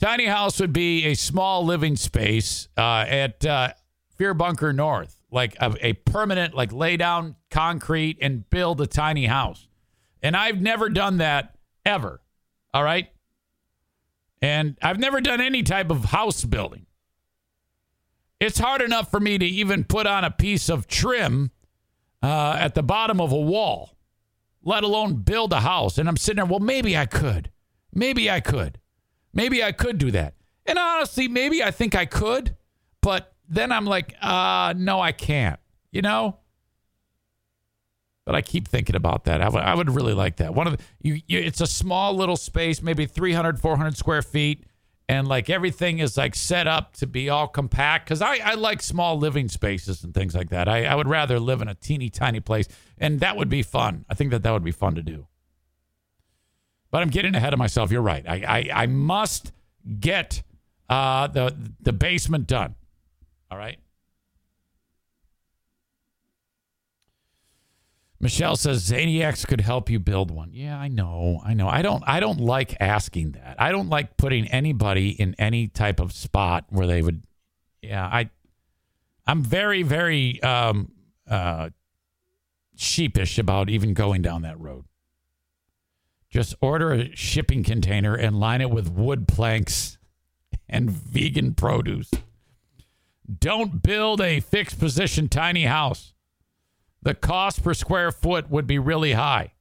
Tiny 0.00 0.26
house 0.26 0.60
would 0.60 0.72
be 0.72 1.06
a 1.06 1.14
small 1.14 1.64
living 1.64 1.96
space 1.96 2.68
uh, 2.76 3.04
at 3.08 3.44
uh, 3.44 3.72
Fear 4.16 4.34
Bunker 4.34 4.72
North, 4.72 5.20
like 5.30 5.56
a, 5.60 5.74
a 5.80 5.92
permanent, 5.94 6.54
like 6.54 6.72
lay 6.72 6.96
down 6.96 7.34
concrete 7.50 8.16
and 8.20 8.48
build 8.48 8.80
a 8.80 8.86
tiny 8.86 9.26
house. 9.26 9.66
And 10.22 10.36
I've 10.36 10.60
never 10.60 10.88
done 10.88 11.18
that 11.18 11.56
ever. 11.84 12.20
All 12.72 12.84
right. 12.84 13.08
And 14.40 14.76
I've 14.80 15.00
never 15.00 15.20
done 15.20 15.40
any 15.40 15.64
type 15.64 15.90
of 15.90 16.06
house 16.06 16.44
building. 16.44 16.86
It's 18.38 18.60
hard 18.60 18.82
enough 18.82 19.10
for 19.10 19.18
me 19.18 19.36
to 19.36 19.44
even 19.44 19.82
put 19.82 20.06
on 20.06 20.22
a 20.22 20.30
piece 20.30 20.68
of 20.68 20.86
trim 20.86 21.50
uh, 22.22 22.56
at 22.58 22.76
the 22.76 22.84
bottom 22.84 23.20
of 23.20 23.32
a 23.32 23.40
wall, 23.40 23.96
let 24.62 24.84
alone 24.84 25.14
build 25.16 25.52
a 25.52 25.60
house. 25.60 25.98
And 25.98 26.08
I'm 26.08 26.16
sitting 26.16 26.36
there, 26.36 26.46
well, 26.46 26.60
maybe 26.60 26.96
I 26.96 27.06
could. 27.06 27.50
Maybe 27.92 28.30
I 28.30 28.38
could. 28.38 28.78
Maybe 29.38 29.62
I 29.62 29.70
could 29.70 29.98
do 29.98 30.10
that. 30.10 30.34
And 30.66 30.80
honestly, 30.80 31.28
maybe 31.28 31.62
I 31.62 31.70
think 31.70 31.94
I 31.94 32.06
could, 32.06 32.56
but 33.00 33.32
then 33.48 33.70
I'm 33.70 33.84
like, 33.84 34.16
uh, 34.20 34.74
no, 34.76 35.00
I 35.00 35.12
can't, 35.12 35.60
you 35.92 36.02
know? 36.02 36.38
But 38.26 38.34
I 38.34 38.42
keep 38.42 38.66
thinking 38.66 38.96
about 38.96 39.26
that. 39.26 39.40
I, 39.40 39.74
would 39.76 39.94
really 39.94 40.12
like 40.12 40.38
that. 40.38 40.54
One 40.54 40.66
of 40.66 40.76
the, 40.76 40.82
you, 41.00 41.20
you, 41.28 41.38
it's 41.38 41.60
a 41.60 41.68
small 41.68 42.14
little 42.14 42.36
space, 42.36 42.82
maybe 42.82 43.06
300, 43.06 43.60
400 43.60 43.96
square 43.96 44.22
feet 44.22 44.64
and 45.08 45.28
like 45.28 45.48
everything 45.48 46.00
is 46.00 46.16
like 46.16 46.34
set 46.34 46.66
up 46.66 46.94
to 46.94 47.06
be 47.06 47.30
all 47.30 47.46
compact 47.46 48.06
because 48.06 48.20
I, 48.20 48.38
I 48.42 48.54
like 48.54 48.82
small 48.82 49.16
living 49.16 49.48
spaces 49.48 50.02
and 50.02 50.12
things 50.12 50.34
like 50.34 50.50
that 50.50 50.68
I, 50.68 50.84
I 50.84 50.96
would 50.96 51.08
rather 51.08 51.38
live 51.38 51.62
in 51.62 51.68
a 51.68 51.74
teeny 51.74 52.10
tiny 52.10 52.40
place 52.40 52.66
and 52.98 53.20
that 53.20 53.36
would 53.36 53.48
be 53.48 53.62
fun 53.62 54.04
i 54.10 54.14
think 54.14 54.32
that 54.32 54.42
that 54.42 54.50
would 54.50 54.64
be 54.64 54.70
fun 54.70 54.96
to 54.96 55.02
do 55.02 55.27
but 56.90 57.02
i'm 57.02 57.10
getting 57.10 57.34
ahead 57.34 57.52
of 57.52 57.58
myself 57.58 57.90
you're 57.90 58.02
right 58.02 58.24
i, 58.28 58.36
I, 58.72 58.82
I 58.82 58.86
must 58.86 59.52
get 60.00 60.42
uh, 60.90 61.26
the, 61.26 61.54
the 61.80 61.92
basement 61.92 62.46
done 62.46 62.74
all 63.50 63.58
right 63.58 63.78
Michelle 68.20 68.56
says 68.56 68.88
Zaniacs 68.88 69.46
could 69.46 69.60
help 69.60 69.88
you 69.88 70.00
build 70.00 70.30
one. 70.30 70.50
Yeah, 70.52 70.76
I 70.76 70.88
know. 70.88 71.40
I 71.44 71.54
know. 71.54 71.68
I 71.68 71.82
don't 71.82 72.02
I 72.06 72.18
don't 72.18 72.40
like 72.40 72.76
asking 72.80 73.32
that. 73.32 73.56
I 73.60 73.70
don't 73.70 73.88
like 73.88 74.16
putting 74.16 74.48
anybody 74.48 75.10
in 75.10 75.36
any 75.38 75.68
type 75.68 76.00
of 76.00 76.12
spot 76.12 76.64
where 76.68 76.86
they 76.86 77.00
would 77.00 77.22
Yeah, 77.80 78.04
I 78.04 78.30
I'm 79.26 79.42
very 79.44 79.84
very 79.84 80.42
um 80.42 80.90
uh 81.30 81.70
sheepish 82.74 83.38
about 83.38 83.70
even 83.70 83.94
going 83.94 84.22
down 84.22 84.42
that 84.42 84.58
road. 84.58 84.84
Just 86.30 86.54
order 86.60 86.92
a 86.92 87.14
shipping 87.16 87.62
container 87.62 88.14
and 88.14 88.38
line 88.38 88.60
it 88.60 88.70
with 88.70 88.90
wood 88.90 89.26
planks 89.26 89.98
and 90.68 90.90
vegan 90.90 91.54
produce. 91.54 92.10
Don't 93.38 93.82
build 93.82 94.20
a 94.20 94.40
fixed 94.40 94.78
position 94.78 95.28
tiny 95.28 95.64
house 95.64 96.12
the 97.02 97.14
cost 97.14 97.62
per 97.62 97.74
square 97.74 98.10
foot 98.10 98.50
would 98.50 98.66
be 98.66 98.78
really 98.78 99.12
high. 99.12 99.52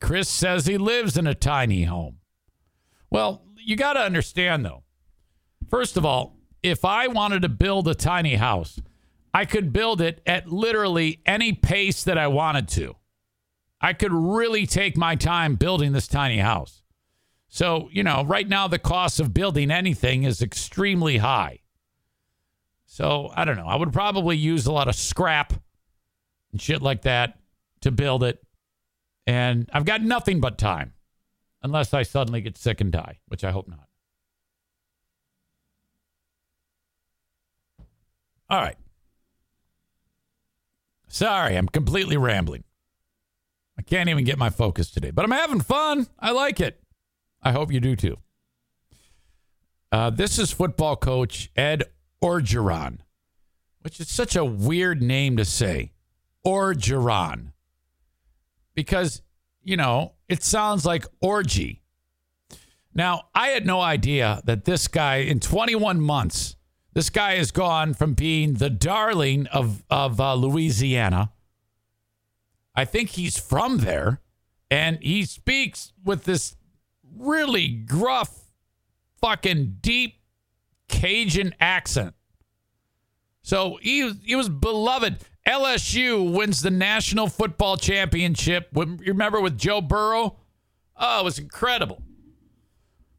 Chris 0.00 0.28
says 0.28 0.66
he 0.66 0.76
lives 0.76 1.16
in 1.16 1.26
a 1.26 1.34
tiny 1.34 1.84
home. 1.84 2.18
Well, 3.10 3.42
you 3.56 3.76
got 3.76 3.94
to 3.94 4.00
understand 4.00 4.64
though. 4.64 4.82
First 5.70 5.96
of 5.96 6.04
all, 6.04 6.36
if 6.62 6.84
I 6.84 7.06
wanted 7.06 7.42
to 7.42 7.48
build 7.48 7.88
a 7.88 7.94
tiny 7.94 8.34
house, 8.34 8.80
I 9.32 9.44
could 9.44 9.72
build 9.72 10.00
it 10.00 10.20
at 10.26 10.48
literally 10.50 11.20
any 11.24 11.52
pace 11.52 12.02
that 12.04 12.18
I 12.18 12.26
wanted 12.26 12.68
to. 12.68 12.96
I 13.80 13.92
could 13.92 14.12
really 14.12 14.66
take 14.66 14.96
my 14.96 15.14
time 15.14 15.56
building 15.56 15.92
this 15.92 16.08
tiny 16.08 16.38
house. 16.38 16.82
So, 17.48 17.88
you 17.92 18.02
know, 18.02 18.24
right 18.24 18.48
now 18.48 18.68
the 18.68 18.78
cost 18.78 19.20
of 19.20 19.34
building 19.34 19.70
anything 19.70 20.24
is 20.24 20.42
extremely 20.42 21.18
high. 21.18 21.60
So, 22.86 23.30
I 23.34 23.44
don't 23.44 23.56
know. 23.56 23.66
I 23.66 23.76
would 23.76 23.92
probably 23.92 24.36
use 24.36 24.66
a 24.66 24.72
lot 24.72 24.88
of 24.88 24.94
scrap 24.94 25.52
and 26.52 26.60
shit 26.60 26.82
like 26.82 27.02
that 27.02 27.38
to 27.82 27.90
build 27.90 28.22
it. 28.22 28.42
And 29.26 29.68
I've 29.72 29.84
got 29.84 30.02
nothing 30.02 30.40
but 30.40 30.56
time 30.56 30.94
unless 31.62 31.92
I 31.92 32.02
suddenly 32.02 32.40
get 32.40 32.56
sick 32.56 32.80
and 32.80 32.92
die, 32.92 33.18
which 33.26 33.44
I 33.44 33.50
hope 33.50 33.68
not. 33.68 33.88
All 38.48 38.60
right. 38.60 38.76
Sorry, 41.08 41.56
I'm 41.56 41.68
completely 41.68 42.16
rambling. 42.16 42.64
I 43.78 43.82
can't 43.82 44.08
even 44.08 44.24
get 44.24 44.38
my 44.38 44.50
focus 44.50 44.90
today, 44.90 45.10
but 45.10 45.24
I'm 45.24 45.30
having 45.30 45.60
fun. 45.60 46.06
I 46.18 46.30
like 46.30 46.60
it. 46.60 46.80
I 47.42 47.52
hope 47.52 47.72
you 47.72 47.80
do 47.80 47.94
too. 47.96 48.16
Uh, 49.92 50.10
this 50.10 50.38
is 50.38 50.50
football 50.50 50.96
coach 50.96 51.50
Ed 51.56 51.84
Orgeron, 52.22 52.98
which 53.80 54.00
is 54.00 54.08
such 54.08 54.34
a 54.34 54.44
weird 54.44 55.02
name 55.02 55.36
to 55.36 55.44
say. 55.44 55.92
Orgeron. 56.44 57.52
Because, 58.74 59.22
you 59.62 59.76
know, 59.76 60.12
it 60.28 60.42
sounds 60.42 60.84
like 60.84 61.06
orgy. 61.20 61.82
Now, 62.94 63.28
I 63.34 63.48
had 63.48 63.66
no 63.66 63.80
idea 63.80 64.40
that 64.44 64.64
this 64.64 64.88
guy, 64.88 65.16
in 65.16 65.40
21 65.40 66.00
months, 66.00 66.56
this 66.94 67.10
guy 67.10 67.34
has 67.36 67.50
gone 67.50 67.92
from 67.94 68.14
being 68.14 68.54
the 68.54 68.70
darling 68.70 69.46
of, 69.48 69.84
of 69.90 70.18
uh, 70.18 70.34
Louisiana. 70.34 71.30
I 72.76 72.84
think 72.84 73.10
he's 73.10 73.38
from 73.38 73.78
there. 73.78 74.20
And 74.70 74.98
he 75.00 75.24
speaks 75.24 75.92
with 76.04 76.24
this 76.24 76.56
really 77.16 77.68
gruff, 77.68 78.50
fucking 79.20 79.78
deep 79.80 80.20
Cajun 80.88 81.54
accent. 81.60 82.14
So 83.42 83.78
he, 83.80 84.12
he 84.24 84.34
was 84.34 84.48
beloved. 84.48 85.18
LSU 85.46 86.32
wins 86.32 86.62
the 86.62 86.70
National 86.70 87.28
Football 87.28 87.76
Championship. 87.76 88.68
Remember 88.74 89.40
with 89.40 89.56
Joe 89.56 89.80
Burrow? 89.80 90.36
Oh, 90.96 91.20
it 91.20 91.24
was 91.24 91.38
incredible. 91.38 92.02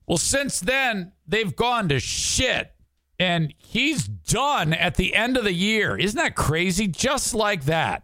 Well, 0.05 0.17
since 0.17 0.59
then, 0.59 1.13
they've 1.27 1.55
gone 1.55 1.89
to 1.89 1.99
shit. 1.99 2.73
And 3.19 3.53
he's 3.57 4.07
done 4.07 4.73
at 4.73 4.95
the 4.95 5.15
end 5.15 5.37
of 5.37 5.43
the 5.43 5.53
year. 5.53 5.97
Isn't 5.97 6.17
that 6.17 6.35
crazy? 6.35 6.87
Just 6.87 7.33
like 7.33 7.65
that. 7.65 8.03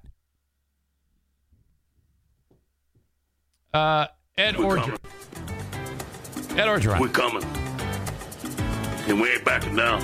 Uh, 3.73 4.05
Ed 4.37 4.55
Orgeron. 4.55 4.99
Ed 6.57 6.67
Orgeron. 6.67 6.99
We're 6.99 7.07
coming. 7.07 7.43
And 9.07 9.19
we 9.19 9.31
ain't 9.31 9.43
backing 9.43 9.75
down. 9.75 10.01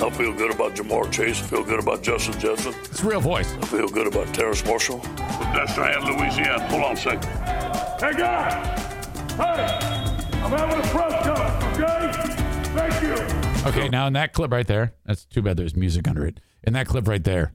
I 0.00 0.10
feel 0.10 0.32
good 0.34 0.52
about 0.52 0.76
Ja'Marr 0.76 1.10
Chase. 1.10 1.42
I 1.42 1.46
feel 1.46 1.64
good 1.64 1.80
about 1.80 2.02
Justin 2.02 2.38
Jefferson. 2.38 2.74
It's 2.84 3.02
real 3.02 3.20
voice. 3.20 3.52
I 3.54 3.66
feel 3.66 3.88
good 3.88 4.06
about 4.06 4.32
Terrace 4.34 4.64
Marshall. 4.64 4.98
That's 4.98 5.74
Diane, 5.74 6.04
Louisiana. 6.04 6.68
Hold 6.68 6.84
on 6.84 6.92
a 6.92 6.96
second. 6.96 7.24
Hey, 7.98 8.12
guys! 8.12 8.80
Hey! 9.32 9.98
I'm 10.42 10.50
having 10.52 10.78
a 10.78 10.88
press 10.88 11.26
conference, 11.26 11.78
okay? 11.78 12.88
Thank 12.88 13.02
you. 13.02 13.68
Okay, 13.70 13.88
now 13.88 14.06
in 14.06 14.12
that 14.12 14.34
clip 14.34 14.52
right 14.52 14.66
there, 14.66 14.94
that's 15.04 15.24
too 15.24 15.42
bad 15.42 15.56
there's 15.56 15.74
music 15.74 16.06
under 16.06 16.26
it. 16.26 16.40
In 16.62 16.74
that 16.74 16.86
clip 16.86 17.08
right 17.08 17.24
there, 17.24 17.52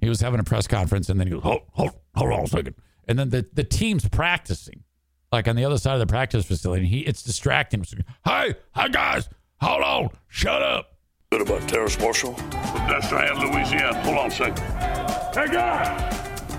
he 0.00 0.08
was 0.08 0.20
having 0.20 0.40
a 0.40 0.44
press 0.44 0.66
conference 0.66 1.08
and 1.08 1.20
then 1.20 1.26
he 1.26 1.34
goes, 1.34 1.42
hold, 1.42 1.62
hold, 1.72 1.90
hold 2.14 2.32
on 2.32 2.44
a 2.44 2.46
second. 2.46 2.74
And 3.10 3.18
then 3.18 3.28
the, 3.28 3.46
the 3.52 3.64
team's 3.64 4.08
practicing, 4.08 4.84
like 5.30 5.48
on 5.48 5.56
the 5.56 5.64
other 5.66 5.76
side 5.76 5.94
of 5.94 6.00
the 6.00 6.06
practice 6.06 6.46
facility. 6.46 6.84
And 6.84 6.90
he 6.90 7.00
it's 7.00 7.22
distracting. 7.22 7.84
Hey, 8.24 8.54
hey 8.74 8.88
guys, 8.88 9.28
hold 9.60 9.82
on, 9.82 10.10
shut 10.28 10.62
up 10.62 10.90
good 11.32 11.42
about 11.42 11.68
Terrace 11.68 11.96
Marshall. 12.00 12.32
That's 12.50 13.08
Diane, 13.08 13.38
Louisiana. 13.38 14.02
Hold 14.02 14.18
on 14.18 14.26
a 14.26 14.30
second. 14.30 14.58
Hey, 14.58 15.46
guys! 15.46 16.16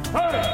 Hey! 0.07 0.53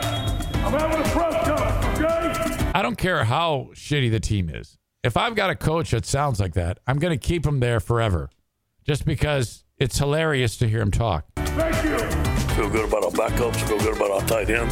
I'm 0.63 0.73
having 0.73 0.99
a 0.99 1.09
press 1.09 1.47
conference, 1.47 1.99
okay? 1.99 2.71
I 2.73 2.81
don't 2.81 2.97
care 2.97 3.23
how 3.25 3.69
shitty 3.73 4.09
the 4.09 4.19
team 4.19 4.49
is. 4.49 4.79
If 5.03 5.17
I've 5.17 5.35
got 5.35 5.51
a 5.51 5.55
coach 5.55 5.91
that 5.91 6.07
sounds 6.07 6.39
like 6.39 6.55
that, 6.55 6.79
I'm 6.87 6.97
going 6.97 7.17
to 7.17 7.27
keep 7.27 7.45
him 7.45 7.59
there 7.59 7.79
forever 7.79 8.31
just 8.85 9.05
because 9.05 9.63
it's 9.77 9.99
hilarious 9.99 10.57
to 10.57 10.67
hear 10.67 10.81
him 10.81 10.91
talk. 10.91 11.27
Thank 11.35 11.83
you. 11.83 11.99
Feel 12.55 12.69
good 12.71 12.87
about 12.89 13.03
our 13.03 13.11
backups, 13.11 13.57
feel 13.67 13.77
good 13.77 13.95
about 13.95 14.09
our 14.09 14.21
tight 14.21 14.49
end 14.49 14.71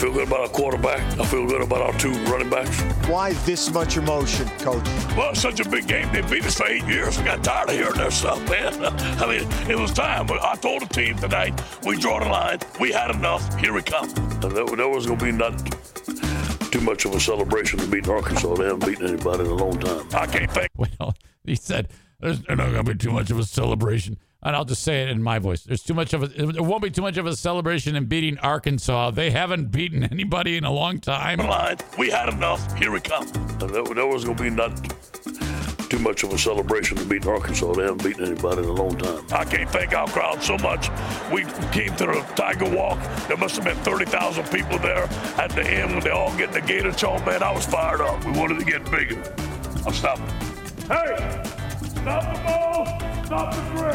feel 0.00 0.12
good 0.14 0.28
about 0.28 0.40
our 0.40 0.48
quarterback. 0.48 1.00
I 1.20 1.26
feel 1.26 1.46
good 1.46 1.60
about 1.60 1.82
our 1.82 1.92
two 1.98 2.12
running 2.24 2.48
backs. 2.48 2.80
Why 3.06 3.34
this 3.44 3.70
much 3.70 3.98
emotion, 3.98 4.48
coach? 4.58 4.82
Well, 5.14 5.30
it's 5.30 5.42
such 5.42 5.60
a 5.60 5.68
big 5.68 5.86
game. 5.86 6.10
They 6.10 6.22
beat 6.22 6.42
us 6.46 6.56
for 6.56 6.66
eight 6.66 6.84
years. 6.84 7.18
I 7.18 7.24
got 7.26 7.44
tired 7.44 7.68
of 7.68 7.74
hearing 7.74 7.98
that 7.98 8.12
stuff, 8.12 8.38
man. 8.48 8.72
I 9.20 9.26
mean, 9.26 9.70
it 9.70 9.78
was 9.78 9.92
time. 9.92 10.26
I 10.30 10.56
told 10.56 10.82
the 10.82 10.86
team 10.86 11.16
tonight, 11.16 11.62
we 11.84 11.98
draw 11.98 12.18
the 12.18 12.30
line. 12.30 12.60
We 12.80 12.92
had 12.92 13.10
enough. 13.10 13.60
Here 13.60 13.74
we 13.74 13.82
come. 13.82 14.08
And 14.42 14.52
there, 14.56 14.64
there 14.64 14.88
was 14.88 15.06
going 15.06 15.18
to 15.18 15.24
be 15.26 15.32
not 15.32 15.52
too 16.72 16.80
much 16.80 17.04
of 17.04 17.14
a 17.14 17.20
celebration 17.20 17.78
to 17.80 17.86
beat 17.86 18.08
Arkansas. 18.08 18.54
They 18.54 18.64
haven't 18.64 18.86
beaten 18.86 19.06
anybody 19.06 19.44
in 19.44 19.50
a 19.50 19.54
long 19.54 19.78
time. 19.80 20.06
I 20.14 20.26
can't 20.26 20.50
think. 20.50 20.70
Well, 20.78 21.14
he 21.44 21.56
said, 21.56 21.88
"There's 22.20 22.40
not 22.48 22.56
going 22.56 22.72
to 22.72 22.84
be 22.84 22.94
too 22.94 23.10
much 23.10 23.30
of 23.30 23.38
a 23.38 23.44
celebration." 23.44 24.16
And 24.42 24.56
I'll 24.56 24.64
just 24.64 24.82
say 24.82 25.02
it 25.02 25.08
in 25.10 25.22
my 25.22 25.38
voice. 25.38 25.64
There's 25.64 25.82
too 25.82 25.92
much 25.94 26.14
of 26.14 26.22
a. 26.22 26.28
There 26.28 26.62
won't 26.62 26.82
be 26.82 26.90
too 26.90 27.02
much 27.02 27.18
of 27.18 27.26
a 27.26 27.36
celebration 27.36 27.94
in 27.94 28.06
beating 28.06 28.38
Arkansas. 28.38 29.10
They 29.10 29.30
haven't 29.30 29.70
beaten 29.70 30.04
anybody 30.04 30.56
in 30.56 30.64
a 30.64 30.70
long 30.72 30.98
time. 30.98 31.38
line. 31.38 31.76
We 31.98 32.08
had 32.10 32.28
enough. 32.30 32.78
Here 32.78 32.90
we 32.90 33.00
come. 33.00 33.26
And 33.60 33.70
there, 33.70 33.84
there 33.84 34.06
was 34.06 34.24
going 34.24 34.36
to 34.38 34.42
be 34.42 34.50
not 34.50 34.72
too 35.90 35.98
much 35.98 36.22
of 36.22 36.32
a 36.32 36.38
celebration 36.38 36.96
of 36.98 37.08
beating 37.08 37.28
Arkansas. 37.28 37.72
They 37.72 37.82
haven't 37.82 38.04
beaten 38.04 38.24
anybody 38.24 38.62
in 38.62 38.68
a 38.68 38.72
long 38.72 38.96
time. 38.96 39.24
I 39.32 39.44
can't 39.44 39.68
thank 39.68 39.92
our 39.92 40.06
crowd 40.06 40.42
so 40.42 40.56
much. 40.58 40.88
We 41.32 41.44
came 41.72 41.94
to 41.96 42.06
the 42.06 42.24
Tiger 42.36 42.70
Walk. 42.70 42.98
There 43.26 43.36
must 43.36 43.56
have 43.56 43.64
been 43.64 43.76
30,000 43.78 44.44
people 44.50 44.78
there 44.78 45.04
at 45.36 45.50
the 45.50 45.68
end 45.68 45.90
when 45.92 46.00
they 46.00 46.10
all 46.10 46.34
get 46.38 46.52
the 46.52 46.60
Gator 46.60 46.90
Chomp. 46.90 47.26
Man, 47.26 47.42
I 47.42 47.52
was 47.52 47.66
fired 47.66 48.00
up. 48.00 48.24
We 48.24 48.32
wanted 48.32 48.60
to 48.60 48.64
get 48.64 48.88
bigger. 48.90 49.20
I'm 49.84 49.92
stopping. 49.92 50.24
Hey, 50.86 51.42
stop 51.82 52.36
the 52.36 52.40
ball, 52.44 52.86
stop 53.30 53.54
the 53.54 53.60
drill. 53.76 53.94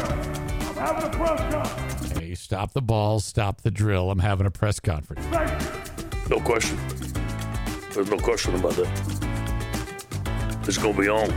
I'm 0.70 0.76
having 0.76 1.04
a 1.04 1.10
press 1.10 1.52
conference. 1.52 2.18
Hey, 2.18 2.34
stop 2.34 2.72
the 2.72 2.80
ball, 2.80 3.20
stop 3.20 3.60
the 3.60 3.70
drill. 3.70 4.10
I'm 4.10 4.18
having 4.18 4.46
a 4.46 4.50
press 4.50 4.80
conference. 4.80 5.26
No 6.30 6.40
question. 6.40 6.78
There's 7.92 8.08
no 8.08 8.16
question 8.16 8.54
about 8.54 8.72
that. 8.76 8.88
It's 10.66 10.78
going 10.78 10.94
to 10.94 11.00
be 11.02 11.08
on. 11.08 11.30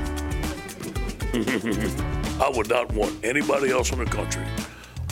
I 2.41 2.49
would 2.55 2.69
not 2.69 2.89
want 2.93 3.13
anybody 3.23 3.69
else 3.69 3.91
in 3.91 3.99
the 3.99 4.05
country 4.05 4.45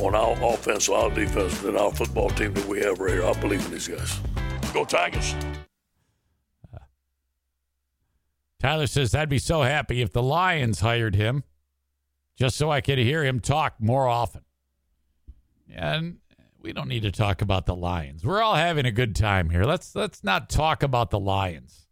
on 0.02 0.16
our 0.16 0.54
offense 0.54 0.88
or 0.88 0.98
our 0.98 1.10
defense 1.12 1.60
than 1.60 1.76
our 1.76 1.92
football 1.92 2.30
team 2.30 2.54
that 2.54 2.66
we 2.70 2.80
have 2.80 3.00
right 3.00 3.16
here. 3.16 3.26
I 3.26 3.34
believe 3.34 3.66
in 3.66 3.72
these 3.74 3.90
guys. 3.90 4.18
Go 4.74 4.86
Tigers. 4.86 5.36
Uh, 6.74 6.78
Tyler 8.62 8.88
says, 8.88 9.14
I'd 9.14 9.28
be 9.28 9.40
so 9.40 9.64
happy 9.64 10.02
if 10.02 10.14
the 10.14 10.24
Lions 10.24 10.80
hired 10.80 11.16
him 11.16 11.44
just 12.38 12.56
so 12.56 12.72
I 12.72 12.82
could 12.82 13.00
hear 13.00 13.26
him 13.26 13.40
talk 13.40 13.76
more 13.80 14.08
often. 14.08 14.42
And 15.74 16.20
we 16.62 16.72
don't 16.72 16.88
need 16.88 17.02
to 17.04 17.12
talk 17.12 17.42
about 17.42 17.66
the 17.66 17.76
Lions. 17.76 18.24
We're 18.24 18.42
all 18.42 18.56
having 18.56 18.86
a 18.86 18.92
good 18.92 19.16
time 19.16 19.50
here. 19.50 19.64
Let's 19.64 19.96
let's 19.96 20.24
not 20.24 20.50
talk 20.50 20.84
about 20.84 21.10
the 21.10 21.20
Lions. 21.20 21.88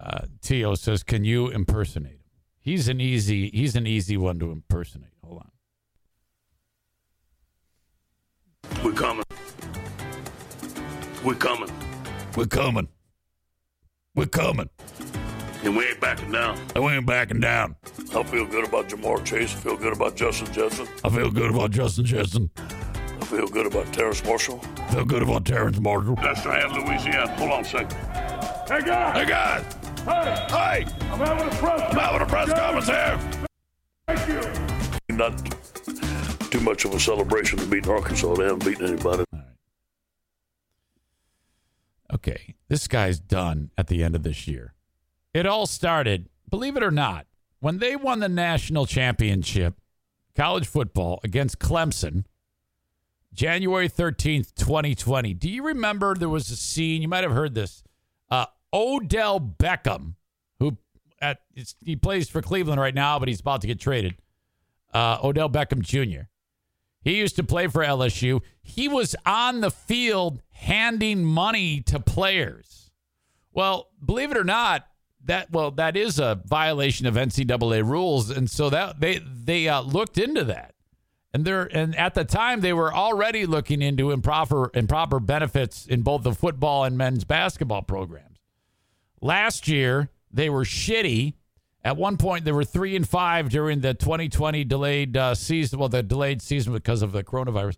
Uh, 0.00 0.26
Tio 0.40 0.74
says, 0.74 1.02
"Can 1.02 1.24
you 1.24 1.48
impersonate 1.48 2.12
him?" 2.12 2.18
He's 2.60 2.88
an 2.88 3.00
easy 3.00 3.50
he's 3.50 3.76
an 3.76 3.86
easy 3.86 4.16
one 4.16 4.38
to 4.38 4.50
impersonate. 4.50 5.12
Hold 5.24 5.42
on. 5.42 5.50
We're 8.84 8.92
coming. 8.92 9.24
We're 11.24 11.34
coming. 11.34 11.70
We're 12.36 12.46
coming. 12.46 12.88
We're 14.14 14.26
coming. 14.26 14.70
And 15.68 15.76
we 15.76 15.84
ain't 15.84 16.00
backing 16.00 16.32
down. 16.32 16.58
And 16.74 16.82
we 16.82 16.92
ain't 16.92 17.04
backing 17.04 17.40
down. 17.40 17.76
I 18.16 18.22
feel 18.22 18.46
good 18.46 18.66
about 18.66 18.88
Ja'Marr 18.88 19.22
Chase. 19.22 19.54
I 19.54 19.58
feel 19.58 19.76
good 19.76 19.92
about 19.92 20.16
Justin 20.16 20.50
Jefferson. 20.50 20.88
I 21.04 21.10
feel 21.10 21.30
good 21.30 21.50
about 21.50 21.72
Justin 21.72 22.06
Jetson. 22.06 22.50
I 22.56 23.24
feel 23.26 23.46
good 23.46 23.66
about 23.66 23.92
Terrace 23.92 24.24
Marshall. 24.24 24.62
I 24.78 24.94
feel 24.94 25.04
good 25.04 25.22
about 25.22 25.44
Terrence 25.44 25.78
Marshall. 25.78 26.14
That's 26.14 26.42
to 26.44 26.52
have 26.52 26.72
Louisiana. 26.72 27.36
Hold 27.36 27.50
on 27.50 27.60
a 27.60 27.64
second. 27.64 27.92
Hey, 28.66 28.80
guys. 28.80 29.14
Hey 29.14 29.28
guys, 29.28 29.64
Hey, 30.06 30.46
hey, 30.48 30.86
I'm 31.10 31.18
having 31.18 31.46
a 31.46 31.56
press 31.56 31.92
I'm 31.92 31.98
having 31.98 32.22
a 32.22 32.26
press 32.26 32.52
conference 32.54 32.86
here. 32.86 33.20
Thank 34.06 35.10
you. 35.10 35.16
Not 35.16 36.50
too 36.50 36.60
much 36.60 36.86
of 36.86 36.94
a 36.94 36.98
celebration 36.98 37.58
of 37.58 37.68
beating 37.68 37.92
Arkansas. 37.92 38.36
They 38.36 38.44
haven't 38.44 38.64
beaten 38.64 38.86
anybody. 38.86 39.24
Okay, 42.14 42.54
this 42.68 42.88
guy's 42.88 43.20
done 43.20 43.70
at 43.76 43.88
the 43.88 44.02
end 44.02 44.14
of 44.14 44.22
this 44.22 44.48
year. 44.48 44.72
It 45.34 45.46
all 45.46 45.66
started, 45.66 46.28
believe 46.48 46.76
it 46.76 46.82
or 46.82 46.90
not, 46.90 47.26
when 47.60 47.78
they 47.78 47.96
won 47.96 48.20
the 48.20 48.28
national 48.28 48.86
championship, 48.86 49.74
college 50.34 50.66
football 50.66 51.20
against 51.22 51.58
Clemson, 51.58 52.24
January 53.34 53.88
13th, 53.88 54.54
2020. 54.54 55.34
Do 55.34 55.48
you 55.48 55.64
remember 55.64 56.14
there 56.14 56.28
was 56.28 56.50
a 56.50 56.56
scene? 56.56 57.02
You 57.02 57.08
might 57.08 57.24
have 57.24 57.32
heard 57.32 57.54
this. 57.54 57.82
Uh, 58.30 58.46
Odell 58.72 59.40
Beckham, 59.40 60.14
who 60.58 60.76
at 61.20 61.40
he 61.84 61.96
plays 61.96 62.28
for 62.28 62.42
Cleveland 62.42 62.80
right 62.80 62.94
now, 62.94 63.18
but 63.18 63.28
he's 63.28 63.40
about 63.40 63.60
to 63.60 63.66
get 63.66 63.78
traded. 63.78 64.16
Uh, 64.92 65.18
Odell 65.22 65.50
Beckham 65.50 65.82
Jr. 65.82 66.22
He 67.02 67.16
used 67.16 67.36
to 67.36 67.44
play 67.44 67.68
for 67.68 67.84
LSU. 67.84 68.40
He 68.60 68.88
was 68.88 69.14
on 69.24 69.60
the 69.60 69.70
field 69.70 70.42
handing 70.50 71.24
money 71.24 71.80
to 71.82 72.00
players. 72.00 72.90
Well, 73.52 73.88
believe 74.04 74.30
it 74.30 74.36
or 74.36 74.44
not, 74.44 74.87
that 75.28 75.50
well, 75.52 75.70
that 75.72 75.96
is 75.96 76.18
a 76.18 76.40
violation 76.44 77.06
of 77.06 77.14
NCAA 77.14 77.88
rules, 77.88 78.30
and 78.30 78.50
so 78.50 78.68
that 78.70 79.00
they 79.00 79.18
they 79.18 79.68
uh, 79.68 79.80
looked 79.80 80.18
into 80.18 80.42
that, 80.44 80.74
and 81.32 81.44
they're 81.44 81.64
and 81.64 81.94
at 81.96 82.14
the 82.14 82.24
time 82.24 82.60
they 82.60 82.72
were 82.72 82.92
already 82.92 83.46
looking 83.46 83.80
into 83.80 84.10
improper 84.10 84.70
improper 84.74 85.20
benefits 85.20 85.86
in 85.86 86.02
both 86.02 86.22
the 86.24 86.34
football 86.34 86.84
and 86.84 86.98
men's 86.98 87.24
basketball 87.24 87.82
programs. 87.82 88.38
Last 89.20 89.68
year 89.68 90.10
they 90.30 90.50
were 90.50 90.64
shitty. 90.64 91.34
At 91.84 91.96
one 91.96 92.16
point, 92.16 92.44
they 92.44 92.52
were 92.52 92.64
three 92.64 92.96
and 92.96 93.08
five 93.08 93.50
during 93.50 93.80
the 93.80 93.94
2020 93.94 94.64
delayed 94.64 95.16
uh, 95.16 95.34
season. 95.34 95.78
Well, 95.78 95.88
the 95.88 96.02
delayed 96.02 96.42
season 96.42 96.72
because 96.72 97.02
of 97.02 97.12
the 97.12 97.22
coronavirus. 97.22 97.76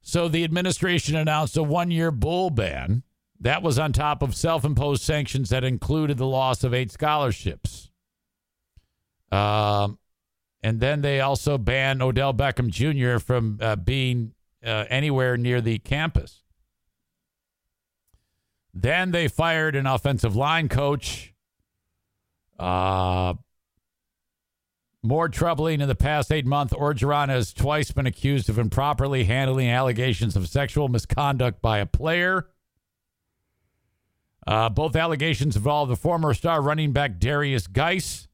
So 0.00 0.28
the 0.28 0.44
administration 0.44 1.16
announced 1.16 1.56
a 1.56 1.64
one-year 1.64 2.12
bull 2.12 2.50
ban. 2.50 3.02
That 3.40 3.62
was 3.62 3.78
on 3.78 3.92
top 3.92 4.22
of 4.22 4.34
self-imposed 4.34 5.02
sanctions 5.02 5.50
that 5.50 5.64
included 5.64 6.16
the 6.16 6.26
loss 6.26 6.64
of 6.64 6.72
eight 6.72 6.90
scholarships. 6.90 7.90
Um, 9.30 9.98
and 10.62 10.80
then 10.80 11.02
they 11.02 11.20
also 11.20 11.58
banned 11.58 12.02
Odell 12.02 12.32
Beckham 12.32 12.68
Jr. 12.68 13.18
from 13.18 13.58
uh, 13.60 13.76
being 13.76 14.32
uh, 14.64 14.84
anywhere 14.88 15.36
near 15.36 15.60
the 15.60 15.78
campus. 15.78 16.42
Then 18.72 19.10
they 19.10 19.28
fired 19.28 19.76
an 19.76 19.86
offensive 19.86 20.36
line 20.36 20.68
coach. 20.68 21.32
Uh, 22.58 23.34
more 25.02 25.28
troubling 25.28 25.80
in 25.80 25.88
the 25.88 25.94
past 25.94 26.32
eight 26.32 26.46
months, 26.46 26.74
Orgeron 26.74 27.28
has 27.28 27.52
twice 27.52 27.92
been 27.92 28.06
accused 28.06 28.48
of 28.48 28.58
improperly 28.58 29.24
handling 29.24 29.70
allegations 29.70 30.36
of 30.36 30.48
sexual 30.48 30.88
misconduct 30.88 31.62
by 31.62 31.78
a 31.78 31.86
player. 31.86 32.48
Uh, 34.46 34.68
both 34.68 34.94
allegations 34.94 35.56
involve 35.56 35.88
the 35.88 35.96
former 35.96 36.32
star 36.32 36.62
running 36.62 36.92
back 36.92 37.18
Derrius 37.18 37.70
Guice. 37.70 38.28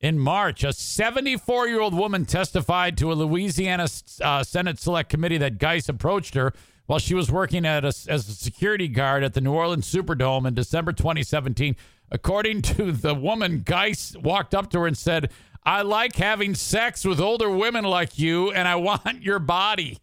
In 0.00 0.18
March, 0.18 0.62
a 0.62 0.72
74 0.72 1.66
year 1.66 1.80
old 1.80 1.92
woman 1.92 2.24
testified 2.24 2.96
to 2.98 3.10
a 3.10 3.14
Louisiana 3.14 3.88
uh, 4.22 4.44
Senate 4.44 4.78
Select 4.78 5.10
Committee 5.10 5.38
that 5.38 5.58
Guice 5.58 5.88
approached 5.88 6.34
her 6.34 6.52
while 6.86 7.00
she 7.00 7.14
was 7.14 7.32
working 7.32 7.64
a, 7.64 7.82
as 7.82 8.06
a 8.08 8.20
security 8.20 8.86
guard 8.86 9.24
at 9.24 9.34
the 9.34 9.40
New 9.40 9.52
Orleans 9.52 9.92
Superdome 9.92 10.46
in 10.46 10.54
December 10.54 10.92
2017. 10.92 11.74
According 12.10 12.62
to 12.62 12.92
the 12.92 13.14
woman, 13.14 13.62
Guice 13.64 14.16
walked 14.16 14.54
up 14.54 14.70
to 14.70 14.80
her 14.80 14.86
and 14.86 14.96
said, 14.96 15.30
I 15.64 15.82
like 15.82 16.16
having 16.16 16.54
sex 16.54 17.04
with 17.04 17.20
older 17.20 17.50
women 17.50 17.84
like 17.84 18.18
you, 18.18 18.50
and 18.52 18.66
I 18.66 18.76
want 18.76 19.22
your 19.22 19.38
body. 19.38 19.98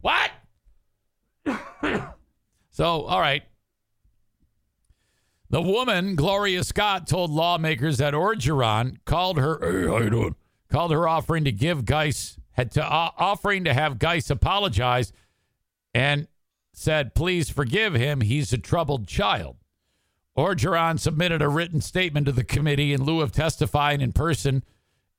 What? 0.00 0.30
so, 2.72 3.02
all 3.02 3.20
right. 3.20 3.42
The 5.50 5.60
woman, 5.60 6.16
Gloria 6.16 6.64
Scott, 6.64 7.06
told 7.06 7.30
lawmakers 7.30 7.98
that 7.98 8.14
Orgeron 8.14 8.96
called 9.04 9.38
her, 9.38 9.58
hey, 9.60 9.86
how 9.86 9.98
you 9.98 10.10
doing? 10.10 10.36
Called 10.70 10.90
her 10.90 11.06
offering 11.06 11.44
to 11.44 11.52
give 11.52 11.84
Guice, 11.84 12.38
had 12.52 12.70
to 12.72 12.82
uh, 12.84 13.10
offering 13.18 13.64
to 13.64 13.74
have 13.74 13.98
Guice 13.98 14.30
apologize, 14.30 15.12
and 15.92 16.26
said, 16.72 17.14
"Please 17.14 17.50
forgive 17.50 17.92
him. 17.92 18.22
He's 18.22 18.54
a 18.54 18.58
troubled 18.58 19.06
child." 19.06 19.56
Orgeron 20.34 20.98
submitted 20.98 21.42
a 21.42 21.48
written 21.50 21.82
statement 21.82 22.24
to 22.24 22.32
the 22.32 22.42
committee 22.42 22.94
in 22.94 23.04
lieu 23.04 23.20
of 23.20 23.32
testifying 23.32 24.00
in 24.00 24.12
person 24.12 24.64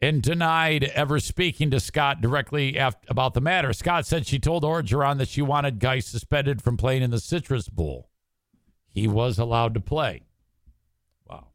and 0.03 0.21
denied 0.21 0.83
ever 0.83 1.17
speaking 1.17 1.71
to 1.71 1.79
Scott 1.79 2.19
directly 2.19 2.77
after, 2.77 3.07
about 3.09 3.33
the 3.33 3.39
matter. 3.39 3.71
Scott 3.71 4.05
said 4.05 4.27
she 4.27 4.37
told 4.37 4.63
Orgeron 4.63 5.17
that 5.17 5.29
she 5.29 5.41
wanted 5.41 5.79
Guice 5.79 6.07
suspended 6.07 6.61
from 6.61 6.75
playing 6.75 7.03
in 7.03 7.11
the 7.11 7.21
Citrus 7.21 7.69
Bowl. 7.69 8.09
He 8.89 9.07
was 9.07 9.39
allowed 9.39 9.73
to 9.75 9.79
play. 9.79 10.23
Wow. 11.25 11.47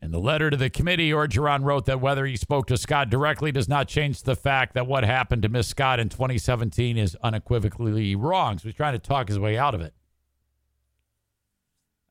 In 0.00 0.12
the 0.12 0.20
letter 0.20 0.50
to 0.50 0.56
the 0.56 0.70
committee, 0.70 1.10
Orgeron 1.10 1.64
wrote 1.64 1.86
that 1.86 2.00
whether 2.00 2.26
he 2.26 2.36
spoke 2.36 2.68
to 2.68 2.76
Scott 2.76 3.10
directly 3.10 3.50
does 3.50 3.68
not 3.68 3.88
change 3.88 4.22
the 4.22 4.36
fact 4.36 4.74
that 4.74 4.86
what 4.86 5.02
happened 5.02 5.42
to 5.42 5.48
Miss 5.48 5.66
Scott 5.66 5.98
in 5.98 6.10
2017 6.10 6.96
is 6.96 7.16
unequivocally 7.24 8.14
wrong. 8.14 8.58
So 8.58 8.68
he's 8.68 8.76
trying 8.76 8.94
to 8.94 9.00
talk 9.00 9.26
his 9.26 9.38
way 9.40 9.58
out 9.58 9.74
of 9.74 9.80
it. 9.80 9.94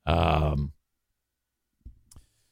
Um, 0.05 0.73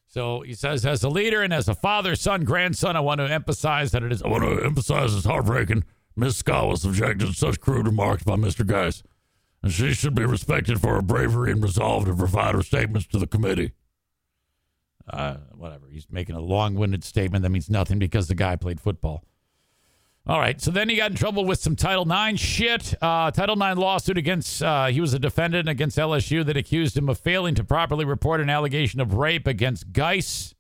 so 0.10 0.42
he 0.42 0.56
says, 0.56 0.88
as 0.88 1.04
a 1.04 1.10
leader 1.10 1.44
and 1.44 1.54
as 1.54 1.70
a 1.70 1.76
father, 1.76 2.16
son, 2.16 2.44
grandson, 2.44 2.96
I 2.96 3.00
want 3.00 3.20
to 3.20 3.32
emphasize 3.32 3.92
that 3.92 4.02
it 4.02 4.12
is. 4.12 4.24
I 4.24 4.28
want 4.28 4.44
to 4.44 4.66
emphasize 4.66 5.16
it's 5.16 5.26
heartbreaking. 5.26 5.84
Miss 6.16 6.38
Scott 6.38 6.68
was 6.68 6.82
subjected 6.82 7.28
to 7.28 7.34
such 7.34 7.62
crude 7.62 7.86
remarks 7.86 8.24
by 8.24 8.36
Mr. 8.36 8.66
Guice, 8.66 9.04
and 9.62 9.72
she 9.72 9.94
should 9.94 10.16
be 10.16 10.26
respected 10.26 10.82
for 10.82 10.96
her 10.96 11.04
bravery 11.04 11.52
and 11.52 11.62
resolve 11.62 12.06
to 12.06 12.16
provide 12.16 12.56
her 12.56 12.64
statements 12.64 13.06
to 13.08 13.20
the 13.20 13.28
committee. 13.28 13.74
Uh, 15.08 15.38
whatever. 15.56 15.86
He's 15.88 16.08
making 16.10 16.36
a 16.36 16.42
long-winded 16.42 17.04
statement 17.04 17.44
that 17.44 17.50
means 17.50 17.70
nothing 17.70 18.00
because 18.00 18.28
the 18.28 18.36
guy 18.36 18.56
played 18.56 18.82
football. 18.82 19.24
All 20.28 20.40
right. 20.40 20.62
So 20.62 20.70
then 20.70 20.90
he 20.90 20.96
got 20.96 21.12
in 21.12 21.18
trouble 21.18 21.44
with 21.44 21.60
some 21.60 21.76
Title 21.76 22.10
IX 22.10 22.40
shit. 22.40 22.94
Uh, 23.02 23.32
Title 23.32 23.62
IX 23.62 23.78
lawsuit 23.80 24.18
against, 24.18 24.62
uh, 24.62 24.88
he 24.88 25.02
was 25.02 25.14
a 25.14 25.20
defendant 25.20 25.68
against 25.68 25.98
LSU 25.98 26.46
that 26.46 26.56
accused 26.56 26.96
him 26.96 27.10
of 27.10 27.18
failing 27.18 27.56
to 27.56 27.64
properly 27.64 28.06
report 28.06 28.40
an 28.40 28.50
allegation 28.50 29.00
of 29.00 29.16
rape 29.16 29.48
against 29.48 29.92
Guice. 29.92 30.54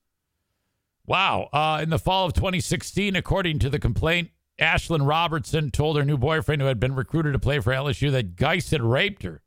Wow. 1.05 1.49
Uh, 1.53 1.79
in 1.83 1.89
the 1.89 1.99
fall 1.99 2.25
of 2.25 2.33
2016, 2.33 3.15
according 3.15 3.59
to 3.59 3.69
the 3.69 3.79
complaint, 3.79 4.31
Ashlyn 4.59 5.07
Robertson 5.07 5.71
told 5.71 5.97
her 5.97 6.05
new 6.05 6.17
boyfriend, 6.17 6.61
who 6.61 6.67
had 6.67 6.79
been 6.79 6.95
recruited 6.95 7.33
to 7.33 7.39
play 7.39 7.59
for 7.59 7.71
LSU, 7.71 8.11
that 8.11 8.35
Guice 8.35 8.71
had 8.71 8.81
raped 8.81 9.23
her. 9.23 9.41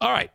All 0.00 0.12
right. 0.12 0.30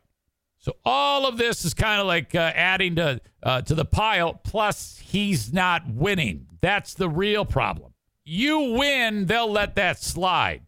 So 0.59 0.75
all 0.83 1.25
of 1.25 1.37
this 1.37 1.63
is 1.63 1.73
kind 1.73 2.01
of 2.01 2.07
like 2.07 2.35
uh, 2.35 2.51
adding 2.53 2.95
to 2.97 3.21
uh, 3.41 3.61
to 3.61 3.75
the 3.75 3.85
pile. 3.85 4.33
Plus, 4.33 4.99
he's 5.01 5.53
not 5.53 5.83
winning. 5.89 6.47
That's 6.61 6.93
the 6.93 7.09
real 7.09 7.45
problem. 7.45 7.93
You 8.25 8.73
win, 8.73 9.25
they'll 9.25 9.51
let 9.51 9.75
that 9.75 10.03
slide. 10.03 10.63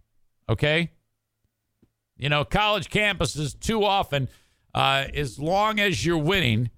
Okay. 0.50 0.92
You 2.18 2.30
know, 2.30 2.46
college 2.46 2.90
campuses 2.90 3.60
too 3.60 3.84
often, 3.84 4.30
uh, 4.74 5.08
as 5.14 5.38
long 5.38 5.80
as 5.80 6.06
you're 6.06 6.18
winning, 6.18 6.70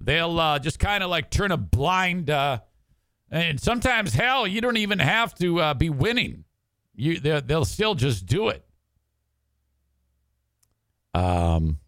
they'll 0.00 0.38
uh, 0.38 0.58
just 0.58 0.78
kind 0.78 1.02
of 1.02 1.08
like 1.08 1.30
turn 1.30 1.52
a 1.52 1.56
blind. 1.56 2.28
Uh, 2.28 2.58
and 3.30 3.58
sometimes, 3.58 4.12
hell, 4.12 4.46
you 4.46 4.60
don't 4.60 4.76
even 4.76 4.98
have 4.98 5.34
to 5.36 5.60
uh, 5.60 5.74
be 5.74 5.88
winning. 5.88 6.44
You 6.94 7.18
they'll 7.18 7.64
still 7.64 7.94
just 7.94 8.26
do 8.26 8.48
it. 8.48 8.62
Um. 11.14 11.78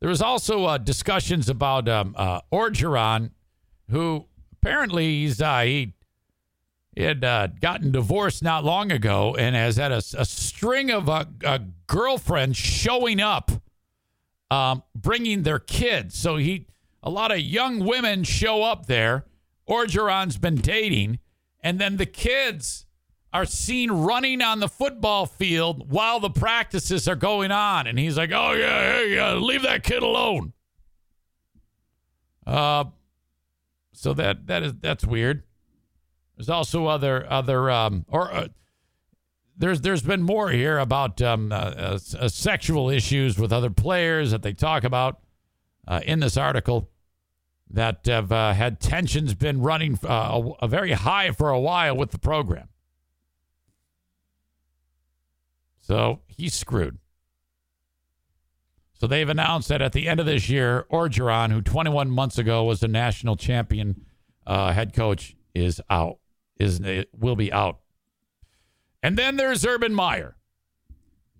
There 0.00 0.08
was 0.08 0.22
also 0.22 0.64
uh, 0.64 0.78
discussions 0.78 1.48
about 1.48 1.88
um, 1.88 2.14
uh, 2.16 2.40
Orgeron, 2.50 3.30
who 3.90 4.26
apparently 4.52 5.20
he's 5.20 5.40
uh, 5.42 5.60
he, 5.60 5.94
had 6.96 7.24
uh, 7.24 7.48
gotten 7.60 7.92
divorced 7.92 8.42
not 8.42 8.64
long 8.64 8.90
ago 8.90 9.34
and 9.36 9.54
has 9.54 9.76
had 9.76 9.92
a, 9.92 10.02
a 10.18 10.24
string 10.24 10.90
of 10.90 11.08
uh, 11.08 11.24
girlfriends 11.86 12.56
showing 12.56 13.20
up, 13.20 13.50
um, 14.50 14.82
bringing 14.94 15.42
their 15.42 15.58
kids. 15.58 16.18
So 16.18 16.36
he 16.36 16.66
a 17.02 17.10
lot 17.10 17.30
of 17.30 17.38
young 17.40 17.84
women 17.84 18.24
show 18.24 18.62
up 18.62 18.86
there. 18.86 19.26
Orgeron's 19.68 20.36
been 20.36 20.56
dating, 20.56 21.20
and 21.62 21.78
then 21.78 21.96
the 21.96 22.06
kids 22.06 22.86
are 23.32 23.44
seen 23.44 23.90
running 23.90 24.42
on 24.42 24.60
the 24.60 24.68
football 24.68 25.26
field 25.26 25.90
while 25.90 26.20
the 26.20 26.30
practices 26.30 27.06
are 27.06 27.16
going 27.16 27.52
on. 27.52 27.86
And 27.86 27.98
he's 27.98 28.16
like, 28.16 28.32
oh, 28.32 28.52
yeah, 28.52 28.92
hey, 28.92 29.14
yeah, 29.14 29.34
leave 29.34 29.62
that 29.62 29.82
kid 29.82 30.02
alone. 30.02 30.52
Uh, 32.46 32.84
so 33.92 34.14
that 34.14 34.46
that 34.46 34.62
is 34.62 34.74
that's 34.80 35.04
weird. 35.04 35.42
There's 36.36 36.48
also 36.48 36.86
other 36.86 37.30
other 37.30 37.70
um 37.70 38.06
or 38.08 38.32
uh, 38.32 38.48
there's 39.56 39.82
there's 39.82 40.02
been 40.02 40.22
more 40.22 40.50
here 40.50 40.78
about 40.78 41.20
um 41.20 41.52
uh, 41.52 41.56
uh, 41.56 41.98
uh 42.18 42.28
sexual 42.28 42.88
issues 42.88 43.38
with 43.38 43.52
other 43.52 43.68
players 43.68 44.30
that 44.30 44.42
they 44.42 44.54
talk 44.54 44.84
about 44.84 45.20
uh, 45.86 46.00
in 46.06 46.20
this 46.20 46.38
article 46.38 46.90
that 47.68 48.06
have 48.06 48.32
uh, 48.32 48.54
had 48.54 48.80
tensions 48.80 49.34
been 49.34 49.60
running 49.60 49.98
a, 50.02 50.42
a 50.60 50.66
very 50.66 50.92
high 50.92 51.30
for 51.30 51.50
a 51.50 51.60
while 51.60 51.96
with 51.96 52.10
the 52.10 52.18
program. 52.18 52.68
So 55.90 56.20
he's 56.28 56.54
screwed. 56.54 56.98
So 58.94 59.08
they've 59.08 59.28
announced 59.28 59.70
that 59.70 59.82
at 59.82 59.90
the 59.90 60.06
end 60.06 60.20
of 60.20 60.26
this 60.26 60.48
year, 60.48 60.86
Orgeron, 60.88 61.50
who 61.50 61.60
21 61.60 62.08
months 62.12 62.38
ago 62.38 62.62
was 62.62 62.80
a 62.84 62.86
national 62.86 63.34
champion 63.34 64.06
uh, 64.46 64.72
head 64.72 64.94
coach, 64.94 65.34
is 65.52 65.80
out. 65.90 66.18
Is 66.60 66.80
will 67.12 67.34
be 67.34 67.52
out. 67.52 67.80
And 69.02 69.18
then 69.18 69.36
there's 69.36 69.66
Urban 69.66 69.92
Meyer. 69.92 70.36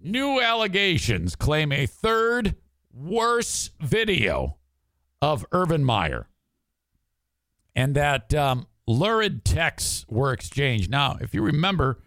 New 0.02 0.40
allegations 0.40 1.36
claim 1.36 1.70
a 1.70 1.86
third 1.86 2.56
worse 2.92 3.70
video 3.80 4.56
of 5.22 5.46
Urban 5.52 5.84
Meyer, 5.84 6.28
and 7.76 7.94
that 7.94 8.34
um, 8.34 8.66
lurid 8.88 9.44
texts 9.44 10.04
were 10.08 10.32
exchanged. 10.32 10.90
Now, 10.90 11.18
if 11.20 11.34
you 11.34 11.42
remember 11.42 12.02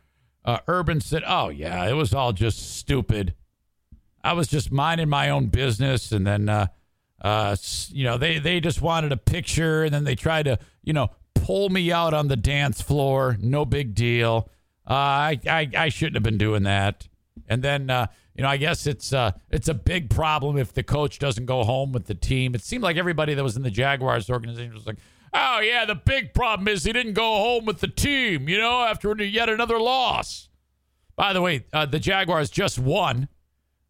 uh, 0.46 0.60
Urban 0.68 1.02
said, 1.02 1.24
"Oh 1.26 1.50
yeah, 1.50 1.88
it 1.88 1.94
was 1.94 2.14
all 2.14 2.34
just 2.34 2.78
stupid. 2.78 3.34
I 4.24 4.34
was 4.34 4.48
just 4.48 4.72
minding 4.72 5.10
my 5.10 5.30
own 5.30 5.48
business, 5.48 6.12
and 6.12 6.26
then, 6.26 6.48
uh, 6.48 6.68
uh, 7.22 7.56
you 7.90 8.06
know, 8.06 8.18
they 8.18 8.40
they 8.40 8.60
just 8.60 8.82
wanted 8.82 9.12
a 9.12 9.18
picture, 9.18 9.84
and 9.84 9.94
then 9.94 10.04
they 10.06 10.16
tried 10.16 10.44
to, 10.44 10.60
you 10.84 10.94
know, 10.94 11.10
pull 11.36 11.70
me 11.70 11.92
out 11.92 12.14
on 12.14 12.28
the 12.28 12.36
dance 12.36 12.82
floor. 12.82 13.38
No 13.42 13.66
big 13.66 13.96
deal. 13.96 14.50
Uh, 14.90 14.94
I, 14.94 15.40
I 15.48 15.70
I 15.78 15.90
shouldn't 15.90 16.16
have 16.16 16.24
been 16.24 16.38
doing 16.38 16.64
that. 16.64 17.08
And 17.48 17.62
then, 17.62 17.90
uh, 17.90 18.08
you 18.36 18.44
know, 18.44 18.50
I 18.50 18.58
guess 18.58 18.88
it's 18.88 19.12
uh, 19.12 19.32
it's 19.50 19.68
a 19.68 19.74
big 19.74 20.10
problem 20.10 20.58
if 20.58 20.74
the 20.74 20.84
coach 20.84 21.20
doesn't 21.20 21.46
go 21.46 21.64
home 21.64 21.92
with 21.92 22.06
the 22.06 22.16
team. 22.16 22.56
It 22.56 22.62
seemed 22.62 22.84
like 22.84 22.98
everybody 22.98 23.34
that 23.34 23.44
was 23.44 23.58
in 23.58 23.64
the 23.64 23.72
Jaguars 23.72 24.30
organization 24.30 24.74
was 24.74 24.88
like, 24.88 24.98
Oh, 25.34 25.60
yeah, 25.60 25.86
the 25.86 25.96
big 25.96 26.34
problem 26.34 26.68
is 26.68 26.84
he 26.84 26.94
didn't 26.94 27.14
go 27.14 27.24
home 27.24 27.66
with 27.66 27.80
the 27.80 27.88
team, 27.88 28.48
you 28.48 28.58
know, 28.58 28.84
after 28.84 29.16
yet 29.24 29.50
another 29.50 29.80
loss. 29.80 30.50
By 31.16 31.34
the 31.34 31.42
way, 31.42 31.66
uh, 31.74 31.86
the 31.86 32.00
Jaguars 32.00 32.50
just 32.50 32.78
won. 32.78 33.28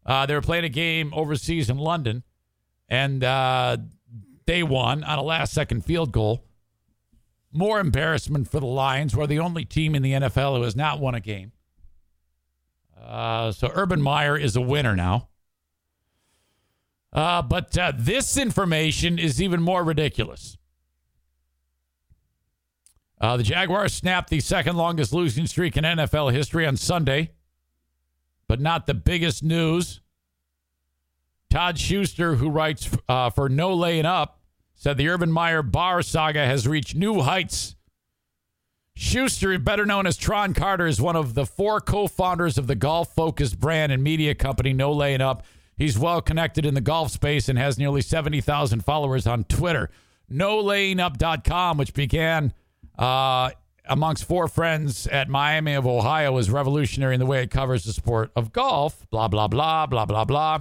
Uh, 0.06 0.26
they 0.26 0.34
were 0.34 0.42
playing 0.42 0.64
a 0.64 0.70
game 0.70 1.12
overseas 1.14 1.68
in 1.68 1.78
London, 1.78 2.22
and 2.88 3.22
uh, 3.22 3.76
they 4.46 4.62
won 4.62 5.04
on 5.04 5.18
a 5.18 5.22
last 5.22 5.52
second 5.52 5.84
field 5.84 6.12
goal. 6.12 6.44
More 7.52 7.78
embarrassment 7.78 8.48
for 8.50 8.60
the 8.60 8.66
Lions, 8.66 9.12
who 9.12 9.20
are 9.20 9.26
the 9.26 9.38
only 9.38 9.64
team 9.64 9.94
in 9.94 10.02
the 10.02 10.12
NFL 10.12 10.56
who 10.56 10.62
has 10.62 10.76
not 10.76 10.98
won 10.98 11.14
a 11.14 11.20
game. 11.20 11.52
Uh, 13.00 13.52
so 13.52 13.70
Urban 13.72 14.02
Meyer 14.02 14.36
is 14.36 14.56
a 14.56 14.60
winner 14.60 14.96
now. 14.96 15.28
Uh, 17.12 17.42
but 17.42 17.76
uh, 17.78 17.92
this 17.96 18.36
information 18.36 19.18
is 19.18 19.40
even 19.40 19.62
more 19.62 19.84
ridiculous. 19.84 20.56
Uh, 23.24 23.38
the 23.38 23.42
Jaguars 23.42 23.94
snapped 23.94 24.28
the 24.28 24.38
second 24.38 24.76
longest 24.76 25.14
losing 25.14 25.46
streak 25.46 25.78
in 25.78 25.84
NFL 25.84 26.30
history 26.30 26.66
on 26.66 26.76
Sunday, 26.76 27.30
but 28.46 28.60
not 28.60 28.86
the 28.86 28.92
biggest 28.92 29.42
news. 29.42 30.02
Todd 31.48 31.78
Schuster, 31.78 32.34
who 32.34 32.50
writes 32.50 32.90
uh, 33.08 33.30
for 33.30 33.48
No 33.48 33.72
Laying 33.72 34.04
Up, 34.04 34.40
said 34.74 34.98
the 34.98 35.08
Urban 35.08 35.32
Meyer 35.32 35.62
bar 35.62 36.02
saga 36.02 36.44
has 36.44 36.68
reached 36.68 36.96
new 36.96 37.22
heights. 37.22 37.76
Schuster, 38.94 39.58
better 39.58 39.86
known 39.86 40.06
as 40.06 40.18
Tron 40.18 40.52
Carter, 40.52 40.86
is 40.86 41.00
one 41.00 41.16
of 41.16 41.32
the 41.32 41.46
four 41.46 41.80
co 41.80 42.06
founders 42.06 42.58
of 42.58 42.66
the 42.66 42.74
golf 42.74 43.14
focused 43.14 43.58
brand 43.58 43.90
and 43.90 44.04
media 44.04 44.34
company 44.34 44.74
No 44.74 44.92
Laying 44.92 45.22
Up. 45.22 45.46
He's 45.78 45.98
well 45.98 46.20
connected 46.20 46.66
in 46.66 46.74
the 46.74 46.82
golf 46.82 47.10
space 47.10 47.48
and 47.48 47.58
has 47.58 47.78
nearly 47.78 48.02
70,000 48.02 48.84
followers 48.84 49.26
on 49.26 49.44
Twitter. 49.44 49.88
NoLayingUp.com, 50.30 51.78
which 51.78 51.94
began 51.94 52.52
uh, 52.98 53.50
amongst 53.86 54.24
four 54.24 54.48
friends 54.48 55.06
at 55.06 55.28
Miami 55.28 55.74
of 55.74 55.86
Ohio 55.86 56.36
is 56.38 56.50
revolutionary 56.50 57.14
in 57.14 57.20
the 57.20 57.26
way 57.26 57.42
it 57.42 57.50
covers 57.50 57.84
the 57.84 57.92
sport 57.92 58.30
of 58.34 58.52
golf. 58.52 59.08
Blah, 59.10 59.28
blah, 59.28 59.48
blah, 59.48 59.86
blah, 59.86 60.04
blah, 60.04 60.24
blah. 60.24 60.60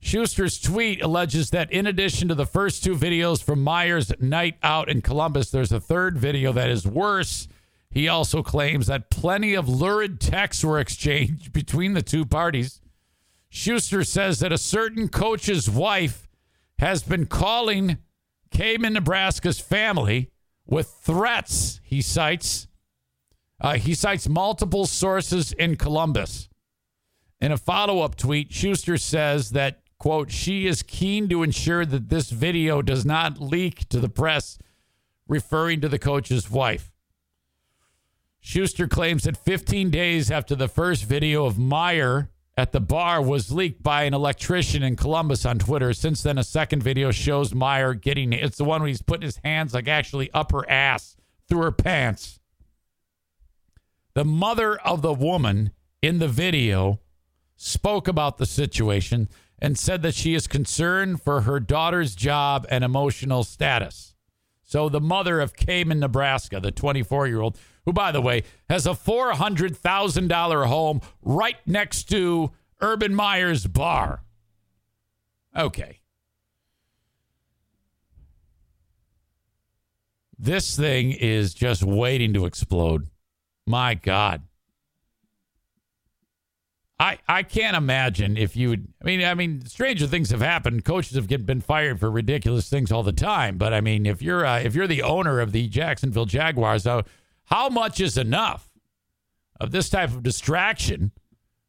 Schuster's 0.00 0.60
tweet 0.60 1.00
alleges 1.00 1.50
that 1.50 1.70
in 1.70 1.86
addition 1.86 2.26
to 2.26 2.34
the 2.34 2.44
first 2.44 2.82
two 2.82 2.96
videos 2.96 3.42
from 3.42 3.62
Myers' 3.62 4.12
night 4.18 4.56
out 4.62 4.88
in 4.88 5.00
Columbus, 5.00 5.50
there's 5.50 5.70
a 5.70 5.80
third 5.80 6.18
video 6.18 6.52
that 6.52 6.68
is 6.68 6.84
worse. 6.84 7.46
He 7.88 8.08
also 8.08 8.42
claims 8.42 8.88
that 8.88 9.10
plenty 9.10 9.54
of 9.54 9.68
lurid 9.68 10.20
texts 10.20 10.64
were 10.64 10.80
exchanged 10.80 11.52
between 11.52 11.94
the 11.94 12.02
two 12.02 12.26
parties. 12.26 12.80
Schuster 13.48 14.02
says 14.02 14.40
that 14.40 14.50
a 14.50 14.58
certain 14.58 15.08
coach's 15.08 15.70
wife 15.70 16.28
has 16.78 17.04
been 17.04 17.26
calling 17.26 17.98
Cayman, 18.50 18.94
Nebraska's 18.94 19.60
family 19.60 20.31
with 20.66 20.88
threats, 20.88 21.80
he 21.82 22.02
cites. 22.02 22.68
Uh, 23.60 23.74
he 23.74 23.94
cites 23.94 24.28
multiple 24.28 24.86
sources 24.86 25.52
in 25.52 25.76
Columbus. 25.76 26.48
In 27.40 27.52
a 27.52 27.56
follow 27.56 28.00
up 28.00 28.16
tweet, 28.16 28.52
Schuster 28.52 28.96
says 28.96 29.50
that, 29.50 29.82
quote, 29.98 30.30
she 30.30 30.66
is 30.66 30.82
keen 30.82 31.28
to 31.28 31.42
ensure 31.42 31.84
that 31.86 32.08
this 32.08 32.30
video 32.30 32.82
does 32.82 33.04
not 33.04 33.40
leak 33.40 33.88
to 33.88 34.00
the 34.00 34.08
press, 34.08 34.58
referring 35.28 35.80
to 35.80 35.88
the 35.88 35.98
coach's 35.98 36.50
wife. 36.50 36.92
Schuster 38.40 38.88
claims 38.88 39.22
that 39.22 39.36
15 39.36 39.90
days 39.90 40.28
after 40.30 40.56
the 40.56 40.66
first 40.66 41.04
video 41.04 41.44
of 41.44 41.58
Meyer 41.58 42.31
at 42.56 42.72
the 42.72 42.80
bar 42.80 43.22
was 43.22 43.50
leaked 43.50 43.82
by 43.82 44.02
an 44.04 44.14
electrician 44.14 44.82
in 44.82 44.96
Columbus 44.96 45.46
on 45.46 45.58
Twitter. 45.58 45.92
Since 45.92 46.22
then, 46.22 46.36
a 46.38 46.44
second 46.44 46.82
video 46.82 47.10
shows 47.10 47.54
Meyer 47.54 47.94
getting 47.94 48.32
it's 48.32 48.58
the 48.58 48.64
one 48.64 48.82
where 48.82 48.88
he's 48.88 49.02
putting 49.02 49.24
his 49.24 49.38
hands 49.38 49.72
like 49.72 49.88
actually 49.88 50.30
up 50.32 50.52
her 50.52 50.68
ass 50.68 51.16
through 51.48 51.62
her 51.62 51.72
pants. 51.72 52.40
The 54.14 54.24
mother 54.24 54.76
of 54.80 55.00
the 55.00 55.14
woman 55.14 55.72
in 56.02 56.18
the 56.18 56.28
video 56.28 57.00
spoke 57.56 58.06
about 58.06 58.36
the 58.36 58.46
situation 58.46 59.28
and 59.58 59.78
said 59.78 60.02
that 60.02 60.14
she 60.14 60.34
is 60.34 60.46
concerned 60.46 61.22
for 61.22 61.42
her 61.42 61.60
daughter's 61.60 62.14
job 62.14 62.66
and 62.68 62.84
emotional 62.84 63.44
status. 63.44 64.14
So, 64.62 64.88
the 64.88 65.00
mother 65.00 65.40
of 65.40 65.54
Cayman, 65.54 66.00
Nebraska, 66.00 66.60
the 66.60 66.70
24 66.70 67.28
year 67.28 67.40
old, 67.40 67.58
who, 67.84 67.92
by 67.92 68.12
the 68.12 68.20
way, 68.20 68.44
has 68.68 68.86
a 68.86 68.90
$400,000 68.90 70.66
home 70.66 71.00
right 71.22 71.56
next 71.66 72.04
to 72.10 72.52
Urban 72.80 73.14
Meyer's 73.14 73.66
bar. 73.66 74.22
Okay. 75.56 76.00
This 80.38 80.76
thing 80.76 81.12
is 81.12 81.54
just 81.54 81.82
waiting 81.82 82.32
to 82.34 82.46
explode. 82.46 83.08
My 83.66 83.94
God. 83.94 84.42
I, 86.98 87.18
I 87.28 87.42
can't 87.42 87.76
imagine 87.76 88.36
if 88.36 88.56
you 88.56 88.68
would. 88.70 88.88
I 89.02 89.04
mean, 89.04 89.24
I 89.24 89.34
mean, 89.34 89.66
stranger 89.66 90.06
things 90.06 90.30
have 90.30 90.40
happened. 90.40 90.84
Coaches 90.84 91.16
have 91.16 91.26
get, 91.26 91.44
been 91.44 91.60
fired 91.60 91.98
for 91.98 92.08
ridiculous 92.08 92.68
things 92.68 92.92
all 92.92 93.02
the 93.02 93.12
time. 93.12 93.58
But 93.58 93.74
I 93.74 93.80
mean, 93.80 94.06
if 94.06 94.22
you're 94.22 94.46
uh, 94.46 94.60
if 94.60 94.76
you're 94.76 94.86
the 94.86 95.02
owner 95.02 95.40
of 95.40 95.50
the 95.50 95.66
Jacksonville 95.66 96.26
Jaguars, 96.26 96.86
uh, 96.86 97.02
how 97.52 97.68
much 97.68 98.00
is 98.00 98.16
enough 98.16 98.70
of 99.60 99.72
this 99.72 99.90
type 99.90 100.08
of 100.08 100.22
distraction? 100.22 101.12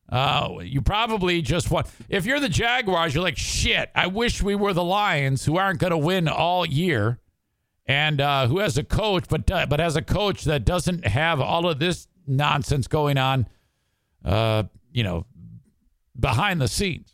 Uh, 0.07 0.59
you 0.61 0.81
probably 0.81 1.41
just 1.41 1.69
want. 1.69 1.87
If 2.07 2.25
you're 2.25 2.39
the 2.39 2.47
Jaguars, 2.47 3.13
you're 3.13 3.23
like, 3.23 3.35
shit. 3.35 3.89
I 3.93 4.07
wish 4.07 4.41
we 4.41 4.55
were 4.55 4.71
the 4.71 4.83
Lions, 4.83 5.43
who 5.43 5.57
aren't 5.57 5.79
going 5.79 5.91
to 5.91 5.97
win 5.97 6.29
all 6.29 6.65
year, 6.65 7.19
and 7.85 8.21
uh, 8.21 8.47
who 8.47 8.59
has 8.59 8.77
a 8.77 8.83
coach, 8.85 9.25
but 9.27 9.51
uh, 9.51 9.65
but 9.65 9.81
has 9.81 9.97
a 9.97 10.01
coach 10.01 10.45
that 10.45 10.63
doesn't 10.63 11.05
have 11.05 11.41
all 11.41 11.67
of 11.67 11.79
this 11.79 12.07
nonsense 12.25 12.87
going 12.87 13.17
on. 13.17 13.45
Uh, 14.23 14.63
you 14.93 15.03
know, 15.03 15.25
behind 16.17 16.61
the 16.61 16.69
scenes. 16.69 17.13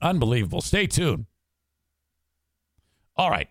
Unbelievable. 0.00 0.60
Stay 0.60 0.86
tuned. 0.86 1.26
All 3.16 3.28
right. 3.28 3.48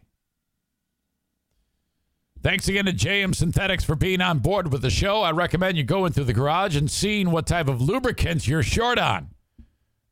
Thanks 2.48 2.70
again 2.70 2.86
to 2.86 2.94
JM 2.94 3.36
Synthetics 3.36 3.84
for 3.84 3.98
being 3.98 4.22
on 4.22 4.40
board 4.40 4.72
with 4.72 4.82
the 4.82 4.90
show. 4.90 5.22
I 5.22 5.32
recommend 5.32 5.76
you 5.78 5.84
going 5.84 6.14
through 6.14 6.24
the 6.24 6.34
garage 6.34 6.78
and 6.78 6.90
seeing 6.90 7.30
what 7.30 7.46
type 7.46 7.68
of 7.68 7.82
lubricants 7.82 8.48
you're 8.48 8.64
short 8.64 8.98
on. 8.98 9.32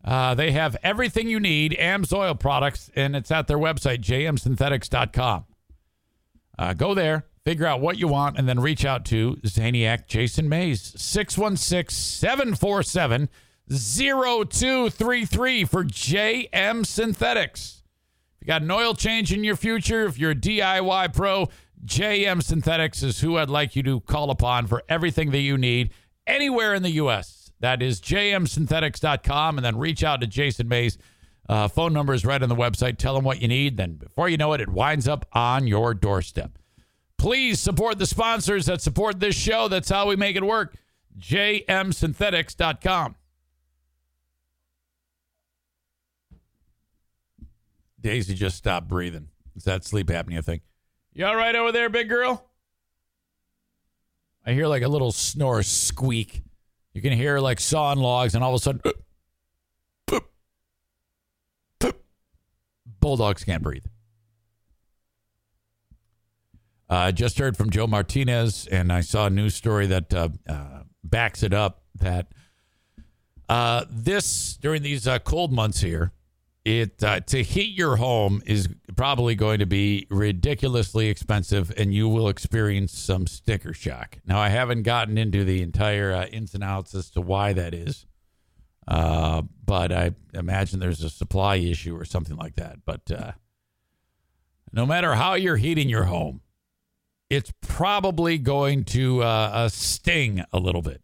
Uh, 0.03 0.35
they 0.35 0.51
have 0.51 0.75
everything 0.83 1.29
you 1.29 1.39
need, 1.39 1.77
AMSOIL 1.79 2.37
products, 2.37 2.91
and 2.93 3.15
it's 3.15 3.31
at 3.31 3.47
their 3.47 3.57
website, 3.57 3.99
jmsynthetics.com. 3.99 5.45
Uh, 6.59 6.73
go 6.73 6.93
there, 6.93 7.25
figure 7.45 7.67
out 7.67 7.79
what 7.79 7.97
you 7.97 8.09
want, 8.09 8.37
and 8.37 8.49
then 8.49 8.59
reach 8.59 8.83
out 8.83 9.05
to 9.05 9.37
Zaniac 9.45 10.05
Jason 10.05 10.49
Mays, 10.49 10.93
616 11.01 11.89
747 11.95 13.29
0233 13.69 15.63
for 15.63 15.85
JM 15.85 16.85
Synthetics. 16.85 17.81
If 18.35 18.41
you 18.41 18.47
got 18.47 18.61
an 18.61 18.71
oil 18.71 18.93
change 18.93 19.31
in 19.31 19.45
your 19.45 19.55
future, 19.55 20.05
if 20.05 20.19
you're 20.19 20.31
a 20.31 20.35
DIY 20.35 21.13
pro, 21.13 21.47
JM 21.85 22.41
Synthetics 22.41 23.03
is 23.03 23.21
who 23.21 23.37
I'd 23.37 23.49
like 23.49 23.75
you 23.75 23.83
to 23.83 23.99
call 24.01 24.31
upon 24.31 24.67
for 24.67 24.83
everything 24.89 25.31
that 25.31 25.39
you 25.39 25.57
need 25.57 25.91
anywhere 26.25 26.73
in 26.73 26.83
the 26.83 26.91
U.S. 26.91 27.51
That 27.59 27.81
is 27.81 28.01
jmsynthetics.com, 28.01 29.57
and 29.57 29.65
then 29.65 29.77
reach 29.77 30.03
out 30.03 30.21
to 30.21 30.27
Jason 30.27 30.67
Mays. 30.67 30.97
Uh, 31.47 31.67
phone 31.67 31.93
number 31.93 32.13
is 32.13 32.25
right 32.25 32.41
on 32.41 32.49
the 32.49 32.55
website. 32.55 32.97
Tell 32.97 33.13
them 33.13 33.23
what 33.23 33.39
you 33.41 33.47
need. 33.47 33.77
Then, 33.77 33.93
before 33.93 34.29
you 34.29 34.37
know 34.37 34.53
it, 34.53 34.61
it 34.61 34.69
winds 34.69 35.07
up 35.07 35.27
on 35.33 35.67
your 35.67 35.93
doorstep. 35.93 36.57
Please 37.17 37.59
support 37.59 37.99
the 37.99 38.07
sponsors 38.07 38.65
that 38.65 38.81
support 38.81 39.19
this 39.19 39.35
show. 39.35 39.67
That's 39.67 39.89
how 39.89 40.07
we 40.07 40.15
make 40.15 40.35
it 40.35 40.43
work. 40.43 40.75
jmsynthetics.com. 41.19 43.15
Daisy 48.01 48.33
just 48.33 48.57
stopped 48.57 48.87
breathing. 48.87 49.29
It's 49.55 49.65
that 49.65 49.83
sleep 49.85 50.07
apnea 50.07 50.43
thing. 50.43 50.61
You 51.17 51.25
all 51.25 51.35
right 51.37 51.55
over 51.55 51.71
there, 51.71 51.89
big 51.89 52.09
girl? 52.09 52.45
I 54.45 54.51
hear 54.51 54.67
like 54.67 54.83
a 54.83 54.89
little 54.89 55.13
snore 55.13 55.63
squeak. 55.63 56.43
You 56.93 57.01
can 57.01 57.13
hear 57.13 57.39
like 57.39 57.61
sawing 57.61 57.99
logs, 57.99 58.35
and 58.35 58.43
all 58.43 58.53
of 58.53 58.61
a 58.61 58.63
sudden, 58.63 58.81
bulldogs 62.99 63.45
can't 63.45 63.63
breathe. 63.63 63.85
I 66.89 67.07
uh, 67.07 67.11
just 67.13 67.39
heard 67.39 67.55
from 67.55 67.69
Joe 67.69 67.87
Martinez, 67.87 68.67
and 68.67 68.91
I 68.91 68.99
saw 68.99 69.27
a 69.27 69.29
news 69.29 69.55
story 69.55 69.87
that 69.87 70.13
uh, 70.13 70.29
uh, 70.49 70.83
backs 71.01 71.43
it 71.43 71.53
up 71.53 71.83
that 71.95 72.27
uh, 73.47 73.85
this 73.89 74.57
during 74.57 74.81
these 74.81 75.07
uh, 75.07 75.19
cold 75.19 75.53
months 75.53 75.79
here, 75.79 76.11
it 76.65 77.03
uh, 77.03 77.21
to 77.21 77.43
heat 77.43 77.77
your 77.77 77.95
home 77.95 78.41
is 78.45 78.67
probably 78.95 79.35
going 79.35 79.59
to 79.59 79.65
be 79.65 80.07
ridiculously 80.09 81.07
expensive, 81.07 81.71
and 81.77 81.93
you 81.93 82.09
will 82.09 82.27
experience 82.27 82.97
some 82.97 83.27
sticker 83.27 83.73
shock. 83.73 84.17
Now, 84.25 84.39
I 84.39 84.49
haven't 84.49 84.83
gotten 84.83 85.17
into 85.17 85.43
the 85.43 85.61
entire 85.61 86.11
ins 86.31 86.53
and 86.53 86.63
outs 86.63 86.93
as 86.95 87.09
to 87.11 87.21
why 87.21 87.53
that 87.53 87.73
is, 87.73 88.05
but 88.87 89.91
I 89.91 90.11
imagine 90.33 90.79
there's 90.79 91.03
a 91.03 91.09
supply 91.09 91.55
issue 91.55 91.95
or 91.95 92.03
something 92.03 92.35
like 92.35 92.55
that. 92.55 92.79
But 92.83 93.35
no 94.73 94.85
matter 94.85 95.15
how 95.15 95.35
you're 95.35 95.57
heating 95.57 95.87
your 95.87 96.05
home 96.05 96.41
it's 97.29 97.51
probably 97.61 98.37
going 98.37 98.83
to 98.85 99.23
uh, 99.23 99.25
uh, 99.25 99.69
sting 99.69 100.43
a 100.53 100.59
little 100.59 100.81
bit. 100.81 101.01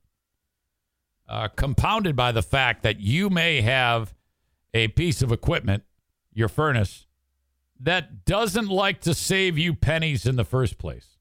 Uh, 1.27 1.47
compounded 1.47 2.15
by 2.15 2.31
the 2.31 2.41
fact 2.41 2.83
that 2.83 2.99
you 2.99 3.29
may 3.29 3.61
have 3.61 4.13
a 4.73 4.87
piece 4.89 5.21
of 5.21 5.31
equipment, 5.31 5.83
your 6.33 6.47
furnace, 6.47 7.07
that 7.79 8.25
doesn't 8.25 8.69
like 8.69 9.01
to 9.01 9.13
save 9.13 9.57
you 9.57 9.73
pennies 9.73 10.25
in 10.25 10.35
the 10.35 10.45
first 10.45 10.77
place. 10.77 11.17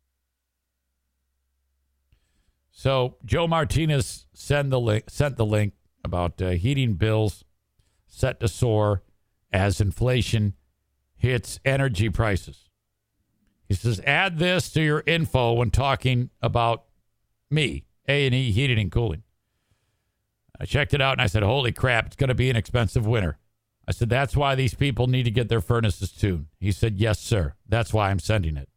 So 2.70 3.16
Joe 3.24 3.47
Martinez 3.47 4.27
sent 4.32 4.70
the 4.70 4.81
link, 4.81 5.10
sent 5.10 5.36
the 5.36 5.47
link 5.47 5.74
about 6.05 6.40
uh, 6.40 6.51
heating 6.51 6.94
bills 6.94 7.44
set 8.06 8.40
to 8.40 8.48
soar 8.48 9.02
as 9.52 9.81
inflation 9.81 10.55
hits 11.16 11.60
energy 11.64 12.09
prices. 12.09 12.68
He 13.68 13.74
says, 13.74 14.01
add 14.06 14.39
this 14.39 14.70
to 14.72 14.82
your 14.82 15.05
info 15.06 15.52
when 15.52 15.70
talking 15.70 16.31
about 16.43 16.85
me, 17.51 17.85
A&E 18.09 18.51
Heating 18.51 18.78
and 18.78 18.90
Cooling. 18.90 19.22
I 20.60 20.64
checked 20.64 20.94
it 20.94 21.00
out 21.00 21.12
and 21.12 21.22
I 21.22 21.26
said, 21.26 21.42
holy 21.42 21.72
crap, 21.72 22.06
it's 22.06 22.16
going 22.16 22.28
to 22.28 22.34
be 22.34 22.50
an 22.50 22.56
expensive 22.56 23.06
winter. 23.06 23.38
I 23.88 23.92
said, 23.92 24.10
that's 24.10 24.36
why 24.36 24.54
these 24.54 24.74
people 24.74 25.06
need 25.06 25.24
to 25.24 25.30
get 25.30 25.48
their 25.48 25.60
furnaces 25.60 26.12
tuned. 26.12 26.46
He 26.58 26.70
said, 26.70 26.98
yes, 26.98 27.18
sir. 27.18 27.54
That's 27.68 27.92
why 27.92 28.10
I'm 28.10 28.18
sending 28.18 28.56
it. 28.56 28.68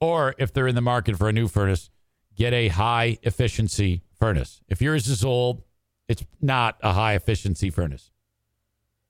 Or 0.00 0.34
if 0.38 0.52
they're 0.52 0.66
in 0.66 0.74
the 0.74 0.80
market 0.80 1.16
for 1.16 1.28
a 1.28 1.32
new 1.32 1.48
furnace, 1.48 1.90
get 2.34 2.52
a 2.52 2.68
high 2.68 3.18
efficiency 3.22 4.02
furnace. 4.18 4.62
If 4.68 4.80
yours 4.80 5.06
is 5.06 5.24
old, 5.24 5.62
it's 6.08 6.24
not 6.40 6.78
a 6.82 6.94
high 6.94 7.14
efficiency 7.14 7.70
furnace. 7.70 8.10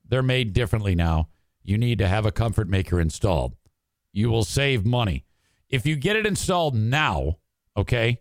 They're 0.07 0.21
made 0.21 0.53
differently 0.53 0.95
now. 0.95 1.29
You 1.63 1.77
need 1.77 1.97
to 1.99 2.07
have 2.07 2.25
a 2.25 2.31
comfort 2.31 2.69
maker 2.69 2.99
installed 2.99 3.55
you 4.17 4.31
will 4.31 4.43
save 4.43 4.83
money. 4.83 5.25
If 5.69 5.85
you 5.85 5.95
get 5.95 6.15
it 6.15 6.25
installed 6.25 6.73
now, 6.73 7.37
okay, 7.77 8.19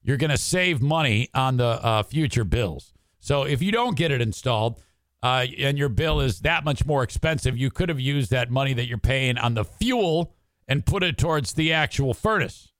you're 0.00 0.16
going 0.16 0.30
to 0.30 0.38
save 0.38 0.80
money 0.80 1.28
on 1.34 1.56
the 1.56 1.64
uh, 1.66 2.04
future 2.04 2.44
bills. 2.44 2.93
So 3.24 3.44
if 3.44 3.62
you 3.62 3.72
don't 3.72 3.96
get 3.96 4.10
it 4.10 4.20
installed 4.20 4.82
uh, 5.22 5.46
and 5.58 5.78
your 5.78 5.88
bill 5.88 6.20
is 6.20 6.40
that 6.40 6.62
much 6.62 6.84
more 6.84 7.02
expensive, 7.02 7.56
you 7.56 7.70
could 7.70 7.88
have 7.88 7.98
used 7.98 8.30
that 8.32 8.50
money 8.50 8.74
that 8.74 8.84
you're 8.86 8.98
paying 8.98 9.38
on 9.38 9.54
the 9.54 9.64
fuel 9.64 10.34
and 10.68 10.84
put 10.84 11.02
it 11.02 11.16
towards 11.16 11.54
the 11.54 11.72
actual 11.72 12.12
furnace. 12.12 12.70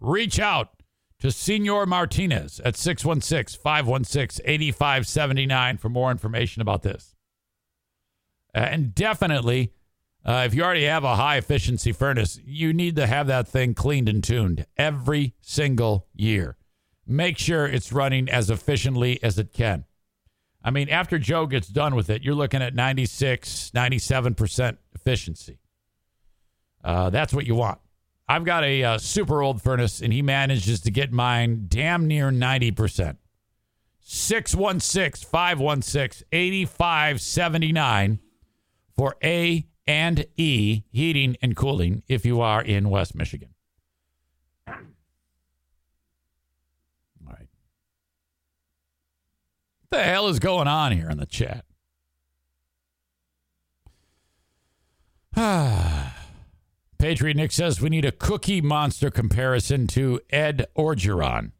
Reach 0.00 0.38
out 0.38 0.80
to 1.18 1.32
Senor 1.32 1.86
Martinez 1.86 2.60
at 2.60 2.76
616 2.76 3.60
516 3.60 4.44
8579 4.46 5.78
for 5.78 5.88
more 5.88 6.12
information 6.12 6.62
about 6.62 6.82
this. 6.82 7.16
and 8.54 8.94
definitely 8.94 9.72
uh, 10.24 10.44
if 10.46 10.54
you 10.54 10.62
already 10.62 10.84
have 10.84 11.02
a 11.02 11.16
high 11.16 11.36
efficiency 11.36 11.90
furnace, 11.90 12.38
you 12.44 12.72
need 12.72 12.94
to 12.94 13.08
have 13.08 13.26
that 13.26 13.48
thing 13.48 13.74
cleaned 13.74 14.08
and 14.08 14.22
tuned 14.22 14.66
every 14.76 15.34
single 15.40 16.06
year. 16.14 16.58
Make 17.10 17.38
sure 17.38 17.66
it's 17.66 17.92
running 17.92 18.28
as 18.28 18.50
efficiently 18.50 19.22
as 19.22 19.38
it 19.38 19.52
can. 19.52 19.84
I 20.62 20.70
mean, 20.70 20.88
after 20.88 21.18
Joe 21.18 21.46
gets 21.46 21.68
done 21.68 21.94
with 21.94 22.08
it, 22.10 22.22
you're 22.22 22.34
looking 22.34 22.62
at 22.62 22.74
96, 22.74 23.72
97% 23.74 24.76
efficiency. 24.94 25.58
Uh, 26.84 27.10
that's 27.10 27.32
what 27.34 27.46
you 27.46 27.54
want. 27.54 27.78
I've 28.28 28.44
got 28.44 28.62
a 28.62 28.84
uh, 28.84 28.98
super 28.98 29.42
old 29.42 29.60
furnace, 29.60 30.00
and 30.00 30.12
he 30.12 30.22
manages 30.22 30.80
to 30.82 30.90
get 30.90 31.10
mine 31.12 31.66
damn 31.68 32.06
near 32.06 32.30
90%. 32.30 33.16
616 34.02 35.28
516 35.28 36.26
8579 36.30 38.20
for 38.96 39.16
A 39.22 39.66
and 39.86 40.26
E 40.36 40.82
heating 40.90 41.36
and 41.42 41.56
cooling 41.56 42.02
if 42.06 42.24
you 42.24 42.40
are 42.40 42.62
in 42.62 42.88
West 42.90 43.14
Michigan. 43.14 43.54
All 44.68 44.74
right. 47.26 47.48
The 49.90 50.02
hell 50.02 50.28
is 50.28 50.38
going 50.38 50.68
on 50.68 50.92
here 50.92 51.10
in 51.10 51.18
the 51.18 51.26
chat? 51.26 51.64
Patriot 56.98 57.36
Nick 57.36 57.52
says 57.52 57.80
we 57.80 57.88
need 57.88 58.04
a 58.04 58.12
cookie 58.12 58.60
monster 58.60 59.10
comparison 59.10 59.86
to 59.88 60.20
Ed 60.30 60.66
Orgeron. 60.76 61.52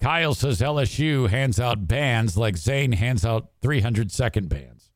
Kyle 0.00 0.34
says 0.34 0.60
LSU 0.60 1.28
hands 1.28 1.58
out 1.58 1.88
bands 1.88 2.36
like 2.36 2.56
Zane 2.56 2.92
hands 2.92 3.24
out 3.24 3.50
300 3.62 4.10
second 4.12 4.48
bands. 4.48 4.90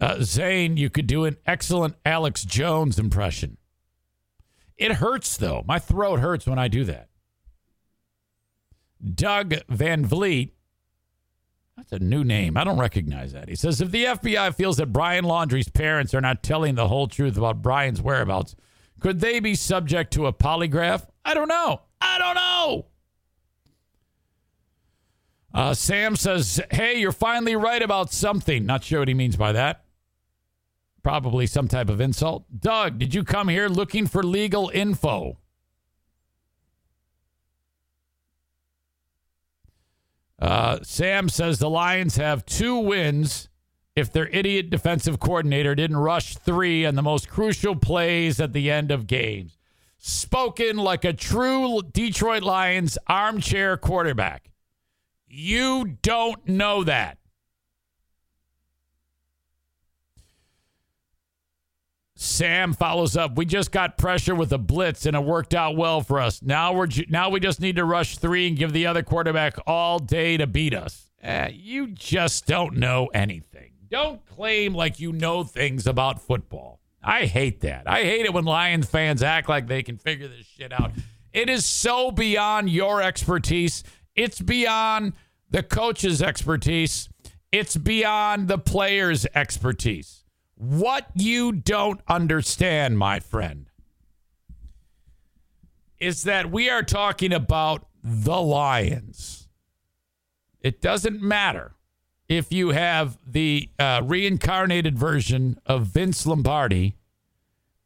Uh, 0.00 0.16
Zane, 0.20 0.76
you 0.76 0.90
could 0.90 1.06
do 1.06 1.24
an 1.24 1.36
excellent 1.46 1.94
Alex 2.04 2.44
Jones 2.44 2.98
impression. 2.98 3.58
It 4.76 4.92
hurts, 4.92 5.36
though. 5.36 5.62
My 5.66 5.78
throat 5.78 6.20
hurts 6.20 6.46
when 6.46 6.58
I 6.58 6.68
do 6.68 6.84
that. 6.84 7.08
Doug 9.14 9.54
Van 9.68 10.04
Vliet 10.04 10.54
that's 11.76 11.92
a 11.92 11.98
new 11.98 12.22
name. 12.22 12.56
I 12.56 12.64
don't 12.64 12.78
recognize 12.78 13.32
that. 13.32 13.48
He 13.48 13.56
says 13.56 13.80
if 13.80 13.90
the 13.90 14.04
FBI 14.04 14.54
feels 14.54 14.76
that 14.76 14.92
Brian 14.92 15.24
Laundrie's 15.24 15.68
parents 15.68 16.14
are 16.14 16.20
not 16.20 16.42
telling 16.42 16.76
the 16.76 16.88
whole 16.88 17.08
truth 17.08 17.36
about 17.36 17.62
Brian's 17.62 18.00
whereabouts, 18.00 18.54
could 19.00 19.20
they 19.20 19.40
be 19.40 19.54
subject 19.54 20.12
to 20.12 20.26
a 20.26 20.32
polygraph? 20.32 21.06
I 21.24 21.34
don't 21.34 21.48
know. 21.48 21.82
I 22.00 22.18
don't 22.18 22.34
know. 22.34 22.86
Uh, 25.52 25.74
Sam 25.74 26.16
says, 26.16 26.60
Hey, 26.70 26.98
you're 27.00 27.12
finally 27.12 27.56
right 27.56 27.82
about 27.82 28.12
something. 28.12 28.66
Not 28.66 28.84
sure 28.84 29.00
what 29.00 29.08
he 29.08 29.14
means 29.14 29.36
by 29.36 29.52
that. 29.52 29.83
Probably 31.04 31.46
some 31.46 31.68
type 31.68 31.90
of 31.90 32.00
insult. 32.00 32.46
Doug, 32.58 32.98
did 32.98 33.14
you 33.14 33.24
come 33.24 33.48
here 33.48 33.68
looking 33.68 34.06
for 34.06 34.22
legal 34.22 34.70
info? 34.72 35.36
Uh, 40.38 40.78
Sam 40.82 41.28
says 41.28 41.58
the 41.58 41.68
Lions 41.68 42.16
have 42.16 42.46
two 42.46 42.76
wins 42.76 43.50
if 43.94 44.10
their 44.10 44.28
idiot 44.28 44.70
defensive 44.70 45.20
coordinator 45.20 45.74
didn't 45.74 45.98
rush 45.98 46.36
three 46.36 46.86
on 46.86 46.94
the 46.94 47.02
most 47.02 47.28
crucial 47.28 47.76
plays 47.76 48.40
at 48.40 48.54
the 48.54 48.70
end 48.70 48.90
of 48.90 49.06
games. 49.06 49.58
Spoken 49.98 50.78
like 50.78 51.04
a 51.04 51.12
true 51.12 51.82
Detroit 51.82 52.42
Lions 52.42 52.96
armchair 53.06 53.76
quarterback. 53.76 54.50
You 55.28 55.98
don't 56.00 56.48
know 56.48 56.82
that. 56.84 57.18
Sam 62.24 62.72
follows 62.72 63.16
up. 63.16 63.36
We 63.36 63.44
just 63.44 63.70
got 63.70 63.98
pressure 63.98 64.34
with 64.34 64.52
a 64.52 64.58
blitz 64.58 65.06
and 65.06 65.14
it 65.14 65.22
worked 65.22 65.54
out 65.54 65.76
well 65.76 66.00
for 66.00 66.20
us. 66.20 66.42
Now 66.42 66.72
we're 66.72 66.88
now 67.08 67.28
we 67.28 67.40
just 67.40 67.60
need 67.60 67.76
to 67.76 67.84
rush 67.84 68.18
three 68.18 68.48
and 68.48 68.56
give 68.56 68.72
the 68.72 68.86
other 68.86 69.02
quarterback 69.02 69.56
all 69.66 69.98
day 69.98 70.36
to 70.36 70.46
beat 70.46 70.74
us. 70.74 71.08
Uh, 71.22 71.48
you 71.52 71.88
just 71.88 72.46
don't 72.46 72.76
know 72.76 73.06
anything. 73.14 73.72
Don't 73.88 74.24
claim 74.26 74.74
like 74.74 74.98
you 74.98 75.12
know 75.12 75.44
things 75.44 75.86
about 75.86 76.20
football. 76.20 76.80
I 77.02 77.26
hate 77.26 77.60
that. 77.60 77.82
I 77.86 78.02
hate 78.02 78.24
it 78.24 78.32
when 78.32 78.44
Lions 78.44 78.86
fans 78.86 79.22
act 79.22 79.48
like 79.48 79.66
they 79.66 79.82
can 79.82 79.98
figure 79.98 80.26
this 80.26 80.46
shit 80.46 80.72
out. 80.72 80.92
It 81.32 81.50
is 81.50 81.66
so 81.66 82.10
beyond 82.10 82.70
your 82.70 83.02
expertise. 83.02 83.84
It's 84.16 84.40
beyond 84.40 85.12
the 85.50 85.62
coach's 85.62 86.22
expertise. 86.22 87.08
It's 87.52 87.76
beyond 87.76 88.48
the 88.48 88.58
player's 88.58 89.26
expertise. 89.34 90.23
What 90.56 91.08
you 91.14 91.52
don't 91.52 92.00
understand, 92.08 92.98
my 92.98 93.20
friend, 93.20 93.66
is 95.98 96.24
that 96.24 96.50
we 96.50 96.70
are 96.70 96.82
talking 96.82 97.32
about 97.32 97.86
the 98.02 98.40
Lions. 98.40 99.48
It 100.60 100.80
doesn't 100.80 101.20
matter 101.20 101.74
if 102.28 102.52
you 102.52 102.70
have 102.70 103.18
the 103.26 103.68
uh, 103.78 104.00
reincarnated 104.04 104.98
version 104.98 105.58
of 105.66 105.86
Vince 105.86 106.26
Lombardi 106.26 106.96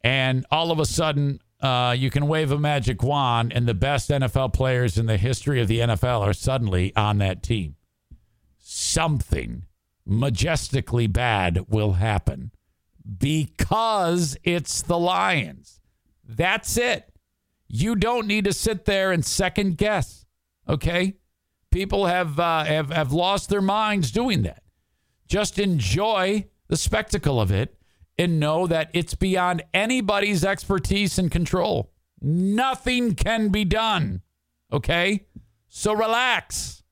and 0.01 0.45
all 0.51 0.71
of 0.71 0.79
a 0.79 0.85
sudden 0.85 1.39
uh, 1.61 1.93
you 1.97 2.09
can 2.09 2.27
wave 2.27 2.51
a 2.51 2.57
magic 2.57 3.03
wand 3.03 3.51
and 3.51 3.67
the 3.67 3.73
best 3.73 4.09
NFL 4.09 4.53
players 4.53 4.97
in 4.97 5.07
the 5.07 5.17
history 5.17 5.59
of 5.59 5.67
the 5.67 5.79
NFL 5.79 6.21
are 6.21 6.33
suddenly 6.33 6.95
on 6.95 7.17
that 7.17 7.43
team. 7.43 7.75
Something 8.57 9.65
majestically 10.05 11.07
bad 11.07 11.65
will 11.69 11.93
happen 11.93 12.51
because 13.17 14.37
it's 14.43 14.81
the 14.81 14.97
Lions. 14.97 15.79
That's 16.27 16.77
it. 16.77 17.11
You 17.67 17.95
don't 17.95 18.27
need 18.27 18.45
to 18.45 18.53
sit 18.53 18.85
there 18.85 19.11
and 19.11 19.25
second 19.25 19.77
guess. 19.77 20.25
Okay? 20.67 21.17
People 21.71 22.07
have 22.07 22.39
uh, 22.39 22.63
have 22.63 22.89
have 22.89 23.11
lost 23.11 23.49
their 23.49 23.61
minds 23.61 24.11
doing 24.11 24.41
that. 24.41 24.63
Just 25.27 25.59
enjoy 25.59 26.47
the 26.67 26.77
spectacle 26.77 27.39
of 27.39 27.51
it 27.51 27.75
and 28.17 28.39
know 28.39 28.67
that 28.67 28.89
it's 28.93 29.13
beyond 29.13 29.63
anybody's 29.73 30.43
expertise 30.43 31.17
and 31.19 31.31
control. 31.31 31.91
Nothing 32.21 33.15
can 33.15 33.49
be 33.49 33.65
done. 33.65 34.21
Okay? 34.73 35.27
So 35.69 35.93
relax. 35.93 36.83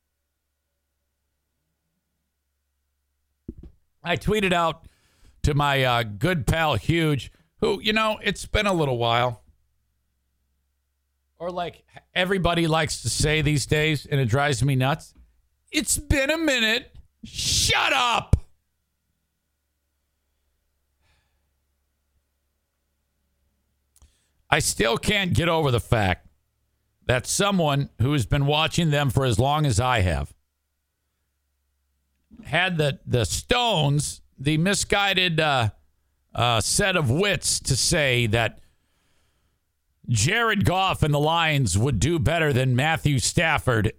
I 4.03 4.15
tweeted 4.15 4.53
out 4.53 4.86
to 5.47 5.53
my 5.53 5.81
uh, 5.81 6.03
good 6.03 6.45
pal 6.45 6.75
Huge, 6.75 7.31
who, 7.61 7.79
you 7.81 7.93
know, 7.93 8.19
it's 8.21 8.45
been 8.45 8.67
a 8.67 8.73
little 8.73 8.97
while. 8.97 9.43
Or 11.39 11.51
like 11.51 11.85
everybody 12.13 12.67
likes 12.67 13.01
to 13.03 13.09
say 13.09 13.41
these 13.41 13.65
days, 13.65 14.05
and 14.05 14.19
it 14.19 14.25
drives 14.25 14.61
me 14.61 14.75
nuts. 14.75 15.13
It's 15.71 15.97
been 15.97 16.29
a 16.29 16.37
minute. 16.37 16.93
Shut 17.23 17.93
up. 17.93 18.35
I 24.49 24.59
still 24.59 24.97
can't 24.97 25.33
get 25.33 25.47
over 25.47 25.71
the 25.71 25.79
fact 25.79 26.27
that 27.05 27.25
someone 27.25 27.89
who 28.01 28.11
has 28.11 28.25
been 28.25 28.47
watching 28.47 28.89
them 28.89 29.09
for 29.09 29.23
as 29.23 29.39
long 29.39 29.65
as 29.65 29.79
I 29.79 30.01
have 30.01 30.33
had 32.43 32.77
the 32.77 32.99
the 33.05 33.25
stones 33.25 34.21
the 34.39 34.57
misguided 34.57 35.39
uh, 35.39 35.69
uh, 36.33 36.61
set 36.61 36.95
of 36.95 37.09
wits 37.09 37.59
to 37.61 37.75
say 37.75 38.27
that 38.27 38.59
Jared 40.09 40.63
Goff 40.63 41.03
and 41.03 41.13
the 41.13 41.19
Lions 41.19 41.77
would 41.77 41.99
do 41.99 42.19
better 42.19 42.53
than 42.53 42.75
Matthew 42.75 43.19
Stafford. 43.19 43.91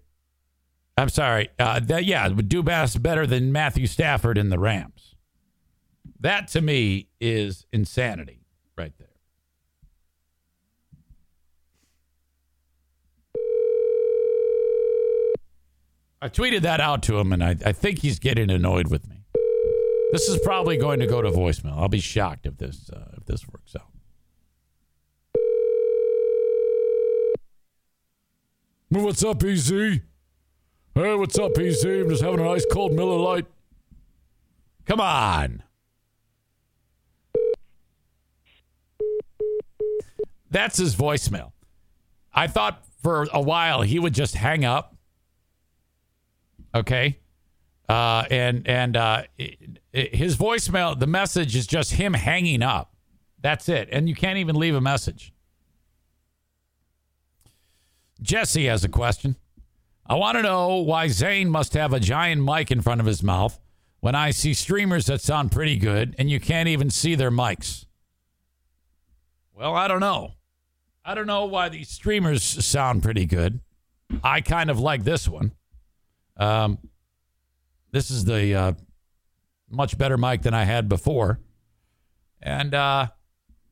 I'm 0.97 1.11
sorry. 1.11 1.51
Uh, 1.59 1.81
that, 1.81 2.05
yeah, 2.05 2.27
would 2.29 2.49
do 2.49 2.63
best 2.63 3.03
better 3.03 3.27
than 3.27 3.53
Matthew 3.53 3.87
Stafford 3.87 4.39
and 4.39 4.51
the 4.51 4.59
Rams. 4.59 5.15
That 6.21 6.49
to 6.49 6.61
me 6.61 7.09
is 7.21 7.67
insanity 7.73 8.41
right 8.77 8.93
there. 8.99 9.09
I 16.21 16.29
tweeted 16.29 16.63
that 16.63 16.81
out 16.81 17.03
to 17.05 17.19
him, 17.19 17.33
and 17.33 17.45
I, 17.45 17.51
I 17.65 17.73
think 17.73 18.01
he's 18.01 18.19
getting 18.19 18.51
annoyed 18.51 18.89
with 18.89 19.09
me. 19.09 19.18
This 20.11 20.29
is 20.29 20.39
probably 20.43 20.79
going 20.79 21.01
to 21.01 21.07
go 21.07 21.21
to 21.21 21.31
voicemail. 21.31 21.79
I'll 21.79 21.89
be 21.89 22.01
shocked 22.01 22.47
if 22.47 22.57
this 22.57 22.89
uh, 22.91 23.17
if 23.19 23.27
this 23.27 23.47
works 23.47 23.77
out. 23.77 23.89
What's 28.89 29.23
up, 29.23 29.45
EZ? 29.45 29.71
Hey, 29.71 30.01
what's 30.95 31.39
up, 31.39 31.59
EZ? 31.59 31.85
I'm 31.85 32.09
just 32.09 32.23
having 32.23 32.41
an 32.41 32.47
ice 32.47 32.65
cold 32.73 32.95
Miller 32.95 33.19
Lite. 33.19 33.47
Come 34.87 35.01
on. 35.01 35.63
That's 40.51 40.79
his 40.79 40.97
voicemail. 40.97 41.53
I 42.33 42.47
thought 42.47 42.83
for 43.03 43.27
a 43.33 43.43
while 43.43 43.83
he 43.83 43.99
would 43.99 44.15
just 44.15 44.35
hang 44.35 44.65
up. 44.65 44.97
Okay. 46.75 47.19
Uh, 47.89 48.25
and 48.31 48.67
and 48.69 48.97
uh, 48.97 49.23
his 49.93 50.37
voicemail, 50.37 50.99
the 50.99 51.07
message 51.07 51.57
is 51.57 51.67
just 51.67 51.93
him 51.93 52.13
hanging 52.15 52.63
up. 52.63 52.95
That's 53.41 53.69
it, 53.69 53.89
and 53.91 54.09
you 54.09 54.15
can't 54.15 54.39
even 54.39 54.57
leave 54.57 54.75
a 54.75 54.81
message. 54.81 55.33
Jesse 58.21 58.67
has 58.67 58.85
a 58.85 58.89
question. 58.89 59.37
I 60.07 60.15
want 60.17 60.37
to 60.37 60.43
know 60.43 60.77
why 60.77 61.09
Zane 61.09 61.51
must 61.51 61.75
have 61.75 61.93
a 61.93 62.01
giant 62.01 62.43
mic 62.43 62.71
in 62.71 62.81
front 62.81 63.01
of 63.01 63.07
his 63.07 63.23
mouth 63.23 63.61
when 64.01 64.15
I 64.15 64.31
see 64.31 64.55
streamers 64.55 65.07
that 65.07 65.21
sound 65.21 65.53
pretty 65.53 65.77
good 65.77 66.15
and 66.19 66.31
you 66.31 66.41
can't 66.41 66.69
even 66.69 66.89
see 66.91 67.15
their 67.15 67.31
mics. 67.31 67.85
Well, 69.53 69.75
I 69.75 69.87
don't 69.87 70.01
know. 70.01 70.33
I 71.05 71.15
don't 71.15 71.27
know 71.27 71.45
why 71.45 71.69
these 71.69 71.89
streamers 71.89 72.43
sound 72.43 73.03
pretty 73.03 73.27
good. 73.27 73.61
I 74.23 74.41
kind 74.41 74.71
of 74.71 74.81
like 74.81 75.05
this 75.05 75.29
one. 75.29 75.53
Um, 76.37 76.79
this 77.91 78.11
is 78.11 78.25
the 78.25 78.55
uh, 78.55 78.73
much 79.71 79.99
better 79.99 80.17
mic 80.17 80.43
than 80.43 80.55
I 80.55 80.65
had 80.65 80.89
before. 80.89 81.41
And 82.41 82.75
uh, 82.75 83.09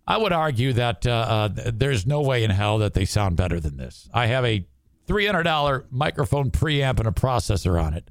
I 0.06 0.16
would 0.16 0.32
argue 0.32 0.72
that 0.74 1.06
uh, 1.06 1.10
uh, 1.10 1.48
there's 1.72 2.06
no 2.06 2.20
way 2.20 2.44
in 2.44 2.50
hell 2.50 2.78
that 2.78 2.94
they 2.94 3.04
sound 3.04 3.36
better 3.36 3.60
than 3.60 3.76
this. 3.76 4.08
I 4.12 4.26
have 4.26 4.44
a 4.44 4.66
$300 5.08 5.84
microphone 5.90 6.50
preamp 6.50 6.98
and 6.98 7.08
a 7.08 7.12
processor 7.12 7.80
on 7.82 7.94
it, 7.94 8.10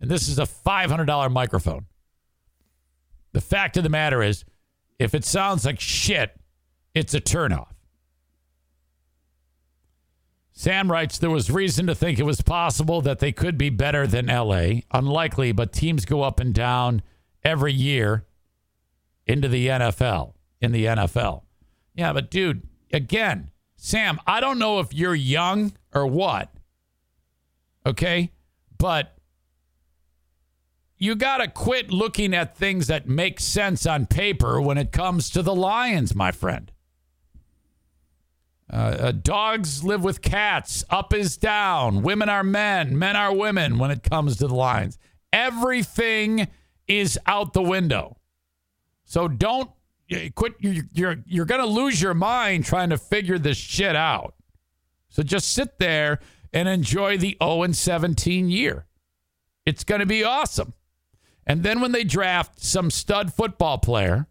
and 0.00 0.10
this 0.10 0.28
is 0.28 0.38
a 0.38 0.42
$500 0.42 1.32
microphone. 1.32 1.86
The 3.32 3.40
fact 3.40 3.76
of 3.76 3.82
the 3.82 3.88
matter 3.88 4.22
is, 4.22 4.44
if 4.98 5.14
it 5.14 5.24
sounds 5.24 5.64
like 5.64 5.80
shit, 5.80 6.38
it's 6.94 7.14
a 7.14 7.20
turnoff. 7.20 7.68
Sam 10.58 10.90
writes 10.90 11.18
there 11.18 11.30
was 11.30 11.52
reason 11.52 11.86
to 11.86 11.94
think 11.94 12.18
it 12.18 12.24
was 12.24 12.40
possible 12.40 13.00
that 13.02 13.20
they 13.20 13.30
could 13.30 13.56
be 13.56 13.70
better 13.70 14.08
than 14.08 14.26
LA. 14.26 14.80
Unlikely, 14.90 15.52
but 15.52 15.72
teams 15.72 16.04
go 16.04 16.22
up 16.22 16.40
and 16.40 16.52
down 16.52 17.00
every 17.44 17.72
year 17.72 18.26
into 19.24 19.46
the 19.46 19.68
NFL. 19.68 20.32
In 20.60 20.72
the 20.72 20.86
NFL. 20.86 21.42
Yeah, 21.94 22.12
but 22.12 22.28
dude, 22.28 22.66
again, 22.92 23.52
Sam, 23.76 24.18
I 24.26 24.40
don't 24.40 24.58
know 24.58 24.80
if 24.80 24.92
you're 24.92 25.14
young 25.14 25.74
or 25.94 26.08
what. 26.08 26.52
Okay? 27.86 28.32
But 28.78 29.16
you 30.96 31.14
got 31.14 31.36
to 31.36 31.46
quit 31.46 31.92
looking 31.92 32.34
at 32.34 32.56
things 32.56 32.88
that 32.88 33.08
make 33.08 33.38
sense 33.38 33.86
on 33.86 34.06
paper 34.06 34.60
when 34.60 34.76
it 34.76 34.90
comes 34.90 35.30
to 35.30 35.42
the 35.42 35.54
Lions, 35.54 36.16
my 36.16 36.32
friend. 36.32 36.72
Uh, 38.70 38.76
uh, 38.76 39.12
dogs 39.12 39.82
live 39.82 40.04
with 40.04 40.20
cats. 40.20 40.84
Up 40.90 41.14
is 41.14 41.36
down. 41.36 42.02
Women 42.02 42.28
are 42.28 42.44
men. 42.44 42.98
Men 42.98 43.16
are 43.16 43.34
women 43.34 43.78
when 43.78 43.90
it 43.90 44.02
comes 44.02 44.36
to 44.36 44.46
the 44.46 44.54
lines. 44.54 44.98
Everything 45.32 46.48
is 46.86 47.18
out 47.26 47.54
the 47.54 47.62
window. 47.62 48.18
So 49.04 49.26
don't 49.26 49.70
quit. 50.34 50.54
You're 50.58 50.84
you're, 50.92 51.16
you're 51.26 51.46
going 51.46 51.62
to 51.62 51.66
lose 51.66 52.00
your 52.00 52.14
mind 52.14 52.64
trying 52.64 52.90
to 52.90 52.98
figure 52.98 53.38
this 53.38 53.56
shit 53.56 53.96
out. 53.96 54.34
So 55.08 55.22
just 55.22 55.52
sit 55.52 55.78
there 55.78 56.20
and 56.52 56.68
enjoy 56.68 57.16
the 57.16 57.36
0 57.42 57.62
and 57.62 57.76
17 57.76 58.50
year. 58.50 58.86
It's 59.64 59.84
going 59.84 60.00
to 60.00 60.06
be 60.06 60.24
awesome. 60.24 60.74
And 61.46 61.62
then 61.62 61.80
when 61.80 61.92
they 61.92 62.04
draft 62.04 62.60
some 62.62 62.90
stud 62.90 63.32
football 63.32 63.78
player 63.78 64.27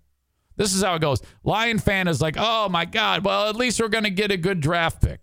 this 0.57 0.73
is 0.73 0.83
how 0.83 0.95
it 0.95 1.01
goes. 1.01 1.21
Lion 1.43 1.79
fan 1.79 2.07
is 2.07 2.21
like, 2.21 2.35
oh 2.37 2.67
my 2.67 2.85
God, 2.85 3.23
well, 3.23 3.49
at 3.49 3.55
least 3.55 3.79
we're 3.79 3.87
going 3.87 4.03
to 4.03 4.09
get 4.09 4.31
a 4.31 4.37
good 4.37 4.59
draft 4.59 5.01
pick. 5.01 5.21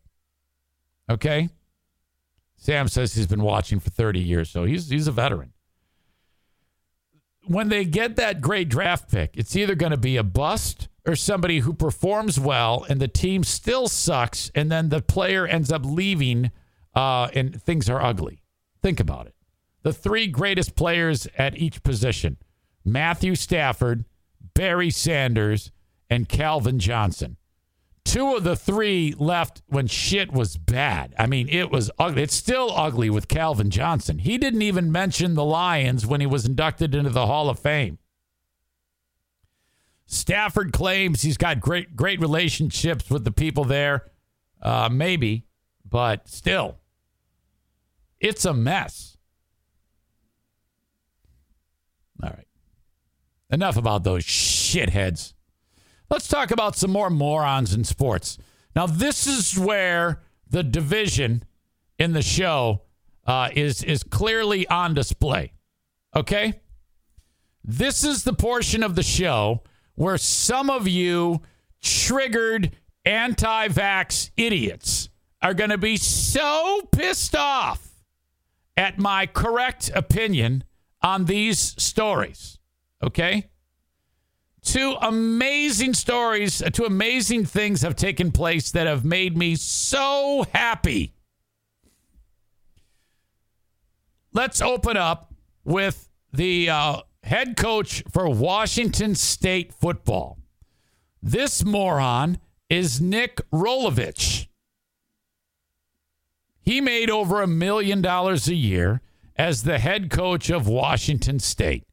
Okay. 1.11 1.49
Sam 2.57 2.89
says 2.89 3.15
he's 3.15 3.27
been 3.27 3.43
watching 3.43 3.79
for 3.79 3.91
30 3.91 4.21
years, 4.21 4.49
so 4.49 4.65
he's, 4.65 4.89
he's 4.89 5.07
a 5.07 5.13
veteran. 5.13 5.53
When 7.47 7.69
they 7.69 7.85
get 7.85 8.17
that 8.17 8.41
great 8.41 8.71
draft 8.71 9.11
pick, 9.11 9.37
it's 9.37 9.55
either 9.55 9.75
going 9.75 9.91
to 9.91 9.99
be 9.99 10.17
a 10.17 10.23
bust 10.23 10.89
or 11.07 11.15
somebody 11.15 11.59
who 11.59 11.75
performs 11.75 12.41
well 12.41 12.87
and 12.89 13.01
the 13.01 13.09
team 13.09 13.45
still 13.45 13.89
sucks, 13.89 14.51
and 14.55 14.73
then 14.73 14.89
the 14.89 15.03
player 15.03 15.47
ends 15.47 15.71
up 15.71 15.83
leaving 15.85 16.51
uh, 16.95 17.29
and 17.35 17.61
things 17.63 17.91
are 17.91 18.03
ugly. 18.03 18.41
Think 18.81 19.01
about 19.01 19.27
it. 19.27 19.35
The 19.83 19.93
three 19.93 20.27
greatest 20.27 20.77
players 20.77 21.29
at 21.37 21.57
each 21.59 21.83
position 21.83 22.39
Matthew 22.85 23.35
Stafford, 23.35 24.05
Barry 24.55 24.91
Sanders, 24.91 25.71
and 26.09 26.29
Calvin 26.29 26.79
Johnson. 26.79 27.37
Two 28.05 28.37
of 28.37 28.45
the 28.45 28.55
three 28.55 29.15
left 29.19 29.63
when 29.67 29.87
shit 29.87 30.31
was 30.31 30.57
bad. 30.57 31.15
I 31.19 31.27
mean, 31.27 31.49
it 31.49 31.71
was 31.71 31.91
ugly. 31.99 32.23
It's 32.23 32.35
still 32.35 32.71
ugly 32.71 33.09
with 33.09 33.29
Calvin 33.29 33.71
Johnson. 33.71 34.19
He 34.19 34.37
didn't 34.37 34.63
even 34.63 34.93
mention 34.93 35.35
the 35.35 35.45
Lions 35.45 36.07
when 36.07 36.21
he 36.21 36.27
was 36.27 36.45
inducted 36.45 36.95
into 36.95 37.11
the 37.11 37.27
Hall 37.27 37.49
of 37.49 37.59
Fame. 37.59 37.99
Stafford 40.07 40.73
claims 40.73 41.23
he's 41.23 41.39
got 41.39 41.61
great 41.61 41.97
great 41.97 42.21
relationships 42.21 43.11
with 43.11 43.25
the 43.25 43.33
people 43.33 43.65
there. 43.65 44.11
Uh, 44.61 44.89
maybe, 44.91 45.47
but 45.89 46.29
still, 46.29 46.79
it's 48.21 48.45
a 48.45 48.55
mess. 48.55 49.17
All 52.23 52.31
right. 52.31 52.47
Enough 53.51 53.77
about 53.77 54.05
those 54.05 54.25
shitheads. 54.25 55.35
Let's 56.11 56.29
talk 56.29 56.51
about 56.51 56.77
some 56.77 56.91
more 56.91 57.11
morons 57.11 57.75
in 57.75 57.85
sports. 57.85 58.39
Now, 58.75 58.87
this 58.87 59.27
is 59.27 59.59
where 59.59 60.23
the 60.49 60.63
division 60.63 61.45
in 61.99 62.13
the 62.13 62.23
show 62.23 62.83
uh, 63.27 63.51
is 63.55 63.83
is 63.83 64.03
clearly 64.03 64.67
on 64.69 64.95
display. 64.95 65.53
Okay, 66.15 66.61
this 67.63 68.05
is 68.05 68.25
the 68.25 68.33
portion 68.33 68.83
of 68.83 68.95
the 68.95 69.03
show 69.03 69.63
where 69.95 70.19
some 70.19 70.71
of 70.71 70.87
you 70.87 71.41
triggered 71.83 72.77
anti-vax 73.05 74.31
idiots 74.37 75.09
are 75.43 75.55
going 75.55 75.71
to 75.71 75.79
be 75.79 75.97
so 75.97 76.89
pissed 76.93 77.37
off 77.37 78.03
at 78.77 78.99
my 78.99 79.27
correct 79.27 79.91
opinion 79.95 80.65
on 81.03 81.27
these 81.27 81.75
stories. 81.83 82.59
Okay? 83.05 83.49
Two 84.63 84.97
amazing 85.03 85.93
stories, 85.93 86.63
uh, 86.63 86.71
two 86.71 86.85
amazing 86.85 87.45
things 87.45 87.83
have 87.83 87.95
taken 87.97 88.33
place 88.33 88.71
that 88.71 88.87
have 88.87 89.05
made 89.05 89.37
me 89.37 89.57
so 89.57 90.47
happy. 90.55 91.13
Let's 94.33 94.63
open 94.63 94.97
up 94.97 95.35
with 95.65 96.09
the 96.33 96.71
uh, 96.71 97.03
head 97.23 97.57
coach 97.59 98.03
for 98.11 98.29
Washington 98.29 99.15
State 99.15 99.73
football. 99.75 100.39
This 101.23 101.63
moron 101.63 102.39
is 102.71 103.01
Nick 103.01 103.41
Rolovich. 103.51 104.49
He 106.63 106.81
made 106.81 107.11
over 107.11 107.43
a 107.43 107.47
million 107.47 108.01
dollars 108.01 108.49
a 108.49 108.55
year 108.55 109.03
as 109.37 109.65
the 109.65 109.79
head 109.79 110.11
coach 110.11 110.49
of 110.49 110.67
Washington 110.67 111.39
State. 111.39 111.85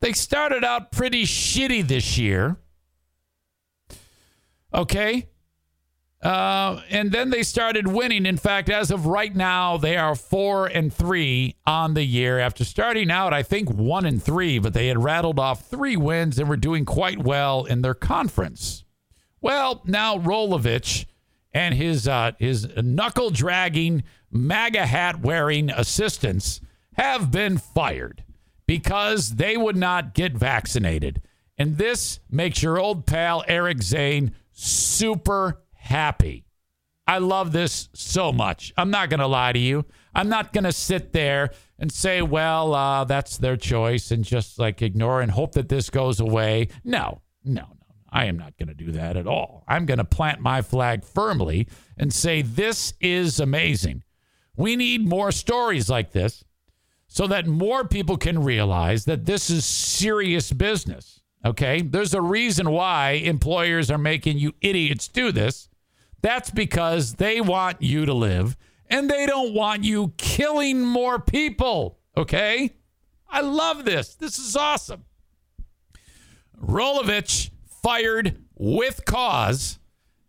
They 0.00 0.12
started 0.12 0.64
out 0.64 0.92
pretty 0.92 1.24
shitty 1.24 1.86
this 1.86 2.18
year. 2.18 2.56
Okay. 4.72 5.28
Uh, 6.22 6.80
and 6.90 7.12
then 7.12 7.30
they 7.30 7.42
started 7.42 7.86
winning. 7.86 8.26
In 8.26 8.36
fact, 8.36 8.68
as 8.68 8.90
of 8.90 9.06
right 9.06 9.34
now, 9.34 9.76
they 9.76 9.96
are 9.96 10.16
four 10.16 10.66
and 10.66 10.92
three 10.92 11.54
on 11.64 11.94
the 11.94 12.04
year 12.04 12.40
after 12.40 12.64
starting 12.64 13.10
out, 13.10 13.32
I 13.32 13.44
think 13.44 13.70
one 13.70 14.04
and 14.04 14.22
three, 14.22 14.58
but 14.58 14.74
they 14.74 14.88
had 14.88 15.02
rattled 15.02 15.38
off 15.38 15.68
three 15.68 15.96
wins 15.96 16.38
and 16.38 16.48
were 16.48 16.56
doing 16.56 16.84
quite 16.84 17.18
well 17.18 17.64
in 17.64 17.82
their 17.82 17.94
conference. 17.94 18.84
Well, 19.40 19.82
now 19.84 20.18
Rolovich 20.18 21.06
and 21.52 21.74
his 21.74 22.08
uh, 22.08 22.32
his 22.38 22.66
knuckle 22.76 23.30
dragging, 23.30 24.02
MAGA 24.32 24.86
hat 24.86 25.20
wearing 25.20 25.70
assistants 25.70 26.60
have 26.94 27.30
been 27.30 27.58
fired 27.58 28.24
because 28.68 29.36
they 29.36 29.56
would 29.56 29.78
not 29.78 30.12
get 30.12 30.34
vaccinated. 30.34 31.22
And 31.56 31.78
this 31.78 32.20
makes 32.30 32.62
your 32.62 32.78
old 32.78 33.06
pal 33.06 33.42
Eric 33.48 33.82
Zane 33.82 34.32
super 34.52 35.62
happy. 35.72 36.44
I 37.06 37.16
love 37.16 37.52
this 37.52 37.88
so 37.94 38.30
much. 38.30 38.74
I'm 38.76 38.90
not 38.90 39.08
going 39.08 39.20
to 39.20 39.26
lie 39.26 39.54
to 39.54 39.58
you. 39.58 39.86
I'm 40.14 40.28
not 40.28 40.52
going 40.52 40.64
to 40.64 40.72
sit 40.72 41.14
there 41.14 41.50
and 41.78 41.90
say, 41.90 42.20
well, 42.20 42.74
uh, 42.74 43.04
that's 43.04 43.38
their 43.38 43.56
choice 43.56 44.10
and 44.10 44.22
just 44.22 44.58
like 44.58 44.82
ignore 44.82 45.22
and 45.22 45.30
hope 45.30 45.52
that 45.52 45.70
this 45.70 45.88
goes 45.88 46.20
away. 46.20 46.68
No, 46.84 47.22
no, 47.42 47.62
no. 47.62 47.96
I 48.10 48.26
am 48.26 48.36
not 48.36 48.58
going 48.58 48.68
to 48.68 48.74
do 48.74 48.92
that 48.92 49.16
at 49.16 49.26
all. 49.26 49.64
I'm 49.66 49.86
going 49.86 49.98
to 49.98 50.04
plant 50.04 50.40
my 50.40 50.60
flag 50.60 51.06
firmly 51.06 51.68
and 51.96 52.12
say, 52.12 52.42
this 52.42 52.92
is 53.00 53.40
amazing. 53.40 54.02
We 54.56 54.76
need 54.76 55.08
more 55.08 55.32
stories 55.32 55.88
like 55.88 56.12
this 56.12 56.44
so 57.08 57.26
that 57.26 57.46
more 57.46 57.84
people 57.88 58.16
can 58.16 58.44
realize 58.44 59.06
that 59.06 59.24
this 59.24 59.50
is 59.50 59.64
serious 59.64 60.52
business. 60.52 61.20
Okay. 61.44 61.80
There's 61.80 62.14
a 62.14 62.20
reason 62.20 62.70
why 62.70 63.12
employers 63.12 63.90
are 63.90 63.98
making 63.98 64.38
you 64.38 64.52
idiots 64.60 65.08
do 65.08 65.32
this. 65.32 65.68
That's 66.20 66.50
because 66.50 67.14
they 67.14 67.40
want 67.40 67.80
you 67.80 68.04
to 68.06 68.12
live 68.12 68.56
and 68.90 69.10
they 69.10 69.26
don't 69.26 69.54
want 69.54 69.84
you 69.84 70.12
killing 70.16 70.84
more 70.84 71.18
people. 71.18 71.98
Okay. 72.16 72.74
I 73.28 73.40
love 73.40 73.84
this. 73.84 74.14
This 74.14 74.38
is 74.38 74.56
awesome. 74.56 75.04
Rolovich 76.62 77.50
fired 77.82 78.42
with 78.54 79.04
cause 79.04 79.78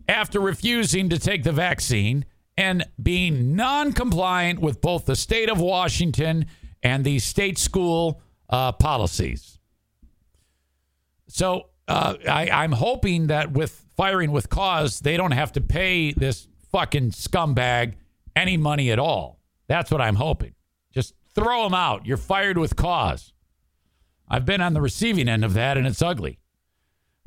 after 0.07 0.39
refusing 0.39 1.09
to 1.09 1.19
take 1.19 1.43
the 1.43 1.51
vaccine 1.51 2.25
and 2.57 2.85
being 3.01 3.55
non 3.55 3.93
compliant 3.93 4.59
with 4.59 4.81
both 4.81 5.05
the 5.05 5.15
state 5.15 5.49
of 5.49 5.59
Washington 5.59 6.45
and 6.83 7.03
the 7.03 7.19
state 7.19 7.57
school 7.57 8.21
uh, 8.49 8.71
policies. 8.71 9.59
So 11.27 11.69
uh, 11.87 12.15
I, 12.27 12.49
I'm 12.49 12.71
hoping 12.71 13.27
that 13.27 13.51
with 13.51 13.85
firing 13.95 14.31
with 14.31 14.49
cause, 14.49 14.99
they 14.99 15.17
don't 15.17 15.31
have 15.31 15.51
to 15.53 15.61
pay 15.61 16.11
this 16.13 16.47
fucking 16.71 17.11
scumbag 17.11 17.95
any 18.35 18.57
money 18.57 18.91
at 18.91 18.99
all. 18.99 19.39
That's 19.67 19.91
what 19.91 20.01
I'm 20.01 20.15
hoping. 20.15 20.53
Just 20.93 21.13
throw 21.35 21.65
him 21.65 21.73
out. 21.73 22.05
You're 22.05 22.17
fired 22.17 22.57
with 22.57 22.75
cause. 22.75 23.33
I've 24.27 24.45
been 24.45 24.61
on 24.61 24.73
the 24.73 24.81
receiving 24.81 25.27
end 25.27 25.43
of 25.43 25.53
that, 25.53 25.77
and 25.77 25.87
it's 25.87 26.01
ugly. 26.01 26.39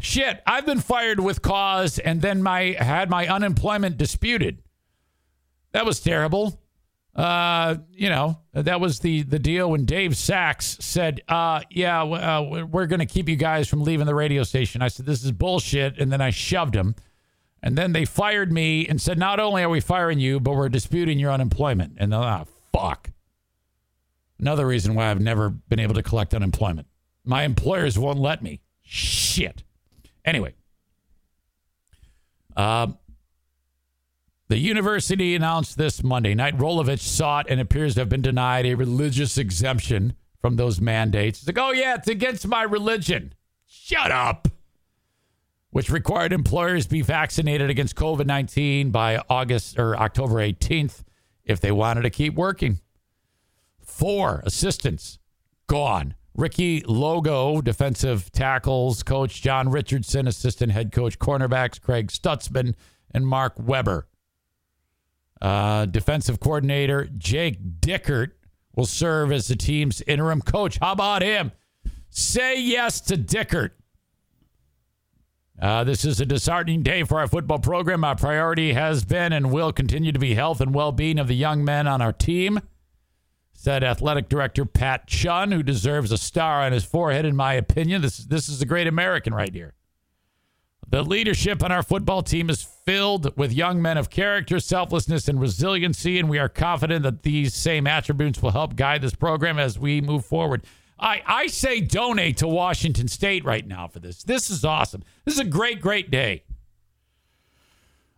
Shit, 0.01 0.43
I've 0.47 0.67
been 0.67 0.81
fired 0.81 1.21
with 1.21 1.43
cause 1.43 2.01
and 2.01 2.21
then 2.21 2.43
my 2.43 2.75
had 2.77 3.09
my 3.09 3.29
unemployment 3.29 3.97
disputed. 3.97 4.63
That 5.71 5.87
was 5.87 6.01
terrible. 6.01 6.61
Uh, 7.15 7.77
you 7.93 8.09
know, 8.09 8.39
that 8.55 8.81
was 8.81 9.01
the 9.01 9.23
the 9.23 9.39
deal 9.39 9.71
when 9.71 9.85
Dave 9.85 10.17
Sachs 10.17 10.79
said, 10.81 11.21
uh, 11.29 11.61
yeah, 11.71 12.03
uh, 12.03 12.65
we're 12.71 12.87
going 12.87 13.01
to 13.01 13.07
keep 13.07 13.29
you 13.29 13.37
guys 13.37 13.69
from 13.69 13.83
leaving 13.83 14.07
the 14.07 14.15
radio 14.15 14.43
station. 14.45 14.81
I 14.81 14.89
said, 14.89 15.05
this 15.05 15.23
is 15.23 15.31
bullshit. 15.31 15.99
And 15.99 16.11
then 16.11 16.23
I 16.23 16.31
shoved 16.31 16.75
him. 16.75 16.95
And 17.63 17.77
then 17.77 17.93
they 17.93 18.05
fired 18.05 18.51
me 18.51 18.89
and 18.89 19.01
said, 19.01 19.19
not 19.19 19.39
only 19.39 19.63
are 19.63 19.69
we 19.69 19.81
firing 19.81 20.19
you, 20.19 20.41
but 20.41 20.55
we're 20.55 20.69
disputing 20.69 21.19
your 21.19 21.31
unemployment. 21.31 21.95
And 21.99 22.13
ah, 22.15 22.45
fuck. 22.73 23.11
Another 24.41 24.67
reason 24.67 24.95
why 24.95 25.11
I've 25.11 25.21
never 25.21 25.51
been 25.51 25.79
able 25.79 25.95
to 25.95 26.03
collect 26.03 26.35
unemployment. 26.35 26.89
My 27.25 27.45
employers 27.45 27.97
won't 27.99 28.19
let 28.19 28.43
me. 28.43 28.61
Shit. 28.83 29.63
Anyway, 30.25 30.55
um, 32.57 32.99
the 34.53 34.59
university 34.59 35.35
announced 35.35 35.79
this 35.79 36.03
Monday 36.03 36.35
night 36.35 36.59
Rolovich 36.59 37.01
sought 37.01 37.47
and 37.49 37.59
appears 37.59 37.95
to 37.95 38.03
have 38.03 38.11
been 38.11 38.21
denied 38.21 38.67
a 38.67 38.75
religious 38.75 39.39
exemption 39.39 40.13
from 40.43 40.57
those 40.57 40.79
mandates. 40.79 41.39
It's 41.39 41.47
like, 41.47 41.57
oh, 41.57 41.73
yeah, 41.73 41.95
it's 41.95 42.07
against 42.07 42.47
my 42.47 42.63
religion. 42.63 43.33
Shut 43.67 44.11
up. 44.11 44.49
Which 45.71 45.89
required 45.89 46.35
employers 46.35 46.87
be 46.87 47.01
vaccinated 47.01 47.71
against 47.71 47.97
COVID 47.97 48.27
19 48.27 48.91
by 48.91 49.23
August 49.31 49.79
or 49.79 49.97
October 49.97 50.35
18th 50.35 51.03
if 51.47 51.59
they 51.59 51.73
wanted 51.73 52.03
to 52.03 52.11
keep 52.11 52.35
working. 52.35 52.81
Four 53.83 54.43
assistants 54.45 55.19
gone. 55.67 56.15
Ricky 56.37 56.83
Logo, 56.87 57.63
defensive 57.63 58.31
tackles 58.33 59.03
coach 59.03 59.41
John 59.41 59.71
Richardson, 59.71 60.29
assistant 60.29 60.73
head 60.73 60.93
coach 60.93 61.19
cornerbacks 61.19 61.81
Craig 61.81 62.09
Stutzman 62.09 62.75
and 63.15 63.27
Mark 63.27 63.55
Weber. 63.59 64.09
Uh, 65.43 65.87
defensive 65.87 66.41
coordinator 66.41 67.09
Jake 67.19 67.81
Dickert 67.81 68.31
will 68.77 68.87
serve 68.87 69.33
as 69.33 69.49
the 69.49 69.57
team's 69.57 70.01
interim 70.03 70.41
coach. 70.41 70.79
How 70.81 70.93
about 70.93 71.21
him? 71.21 71.53
Say 72.11 72.61
yes 72.61 73.01
to 73.03 73.17
Dickert. 73.17 73.71
Uh, 75.61 75.85
this 75.85 76.05
is 76.05 76.21
a 76.21 76.27
disheartening 76.27 76.83
day 76.83 77.03
for 77.03 77.19
our 77.19 77.27
football 77.27 77.59
program. 77.59 78.05
Our 78.05 78.17
priority 78.17 78.73
has 78.73 79.05
been 79.05 79.33
and 79.33 79.53
will 79.53 79.73
continue 79.73 80.13
to 80.13 80.19
be 80.19 80.35
health 80.35 80.61
and 80.61 80.73
well 80.73 80.93
being 80.93 81.19
of 81.19 81.29
the 81.29 81.37
young 81.37 81.65
men 81.65 81.87
on 81.87 82.01
our 82.01 82.13
team 82.13 82.61
said 83.63 83.85
athletic 83.85 84.29
director 84.29 84.65
Pat 84.65 85.07
Chun, 85.07 85.53
who 85.53 85.63
deserves 85.63 86.11
a 86.11 86.19
star 86.19 86.63
on 86.63 86.73
his 86.73 86.85
forehead, 86.85 87.25
in 87.25 87.37
my 87.37 87.55
opinion. 87.55 88.03
This, 88.03 88.19
this 88.19 88.49
is 88.49 88.61
a 88.61 88.67
great 88.67 88.89
American 88.89 89.33
right 89.33 89.55
here. 89.55 89.75
The 90.89 91.03
leadership 91.03 91.63
on 91.63 91.73
our 91.73 91.83
football 91.83 92.23
team 92.23 92.51
is 92.51 92.63
filled 92.63 93.37
with 93.37 93.53
young 93.53 93.81
men 93.81 93.97
of 93.97 94.11
character, 94.11 94.61
selflessness, 94.61 95.27
and 95.29 95.41
resiliency, 95.41 96.19
and 96.19 96.29
we 96.29 96.39
are 96.39 96.49
confident 96.49 97.03
that 97.05 97.23
these 97.23 97.55
same 97.55 97.87
attributes 97.87 98.43
will 98.43 98.51
help 98.51 98.77
guide 98.77 99.01
this 99.01 99.15
program 99.15 99.59
as 99.59 99.79
we 99.79 100.01
move 100.01 100.25
forward. 100.25 100.65
I, 100.99 101.23
I 101.27 101.47
say 101.49 101.81
donate 101.81 102.37
to 102.39 102.49
Washington 102.49 103.09
State 103.09 103.45
right 103.45 103.67
now 103.67 103.89
for 103.89 103.99
this. 103.99 104.23
This 104.23 104.51
is 104.51 104.65
awesome. 104.65 105.03
This 105.25 105.35
is 105.35 105.41
a 105.41 105.45
great, 105.45 105.81
great 105.81 106.11
day. 106.11 106.45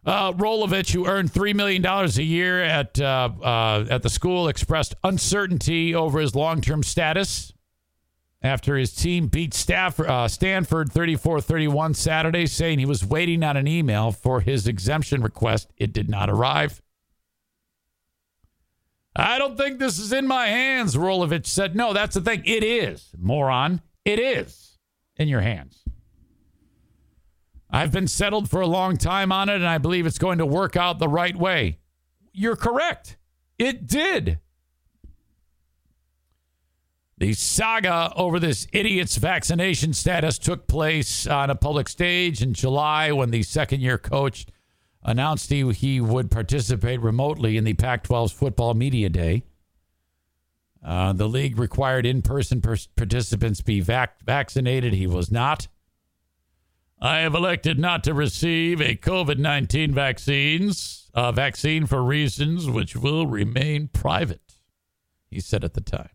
Uh, 0.04 0.32
Rolovich, 0.32 0.92
who 0.92 1.06
earned 1.06 1.32
$3 1.32 1.54
million 1.54 1.84
a 1.86 2.06
year 2.22 2.62
at, 2.62 3.00
uh, 3.00 3.30
uh, 3.42 3.86
at 3.88 4.02
the 4.02 4.10
school, 4.10 4.48
expressed 4.48 4.94
uncertainty 5.02 5.94
over 5.94 6.20
his 6.20 6.34
long 6.34 6.60
term 6.60 6.82
status 6.82 7.53
after 8.44 8.76
his 8.76 8.94
team 8.94 9.28
beat 9.28 9.54
Stafford, 9.54 10.06
uh, 10.06 10.28
Stanford 10.28 10.92
34 10.92 11.40
31 11.40 11.94
Saturday, 11.94 12.46
saying 12.46 12.78
he 12.78 12.84
was 12.84 13.04
waiting 13.04 13.42
on 13.42 13.56
an 13.56 13.66
email 13.66 14.12
for 14.12 14.42
his 14.42 14.68
exemption 14.68 15.22
request. 15.22 15.72
It 15.78 15.94
did 15.94 16.10
not 16.10 16.28
arrive. 16.28 16.82
I 19.16 19.38
don't 19.38 19.56
think 19.56 19.78
this 19.78 19.98
is 19.98 20.12
in 20.12 20.26
my 20.26 20.48
hands, 20.48 20.94
Rolovich 20.94 21.46
said. 21.46 21.74
No, 21.74 21.92
that's 21.94 22.14
the 22.14 22.20
thing. 22.20 22.42
It 22.44 22.62
is, 22.62 23.12
moron. 23.18 23.80
It 24.04 24.18
is 24.18 24.76
in 25.16 25.28
your 25.28 25.40
hands. 25.40 25.82
I've 27.70 27.92
been 27.92 28.08
settled 28.08 28.50
for 28.50 28.60
a 28.60 28.66
long 28.66 28.98
time 28.98 29.32
on 29.32 29.48
it, 29.48 29.56
and 29.56 29.66
I 29.66 29.78
believe 29.78 30.04
it's 30.04 30.18
going 30.18 30.38
to 30.38 30.46
work 30.46 30.76
out 30.76 30.98
the 30.98 31.08
right 31.08 31.34
way. 31.34 31.78
You're 32.32 32.56
correct. 32.56 33.16
It 33.58 33.86
did. 33.86 34.38
The 37.16 37.32
saga 37.32 38.12
over 38.16 38.40
this 38.40 38.66
idiot's 38.72 39.16
vaccination 39.16 39.92
status 39.92 40.36
took 40.36 40.66
place 40.66 41.26
on 41.28 41.48
a 41.48 41.54
public 41.54 41.88
stage 41.88 42.42
in 42.42 42.54
July 42.54 43.12
when 43.12 43.30
the 43.30 43.44
second 43.44 43.80
year 43.80 43.98
coach 43.98 44.46
announced 45.04 45.50
he, 45.50 45.70
he 45.72 46.00
would 46.00 46.30
participate 46.30 47.00
remotely 47.00 47.56
in 47.56 47.64
the 47.64 47.74
Pac 47.74 48.04
12's 48.04 48.32
football 48.32 48.74
media 48.74 49.08
day. 49.08 49.44
Uh, 50.84 51.12
the 51.12 51.28
league 51.28 51.58
required 51.58 52.04
in 52.04 52.20
person 52.20 52.60
participants 52.60 53.60
be 53.60 53.80
vac- 53.80 54.22
vaccinated. 54.24 54.92
He 54.92 55.06
was 55.06 55.30
not. 55.30 55.68
I 57.00 57.18
have 57.18 57.34
elected 57.34 57.78
not 57.78 58.02
to 58.04 58.14
receive 58.14 58.80
a 58.80 58.96
COVID 58.96 59.38
19 59.38 59.92
vaccines, 59.92 61.10
uh, 61.14 61.32
vaccine 61.32 61.86
for 61.86 62.02
reasons 62.02 62.68
which 62.68 62.96
will 62.96 63.26
remain 63.26 63.88
private, 63.88 64.56
he 65.30 65.40
said 65.40 65.64
at 65.64 65.74
the 65.74 65.80
time. 65.80 66.10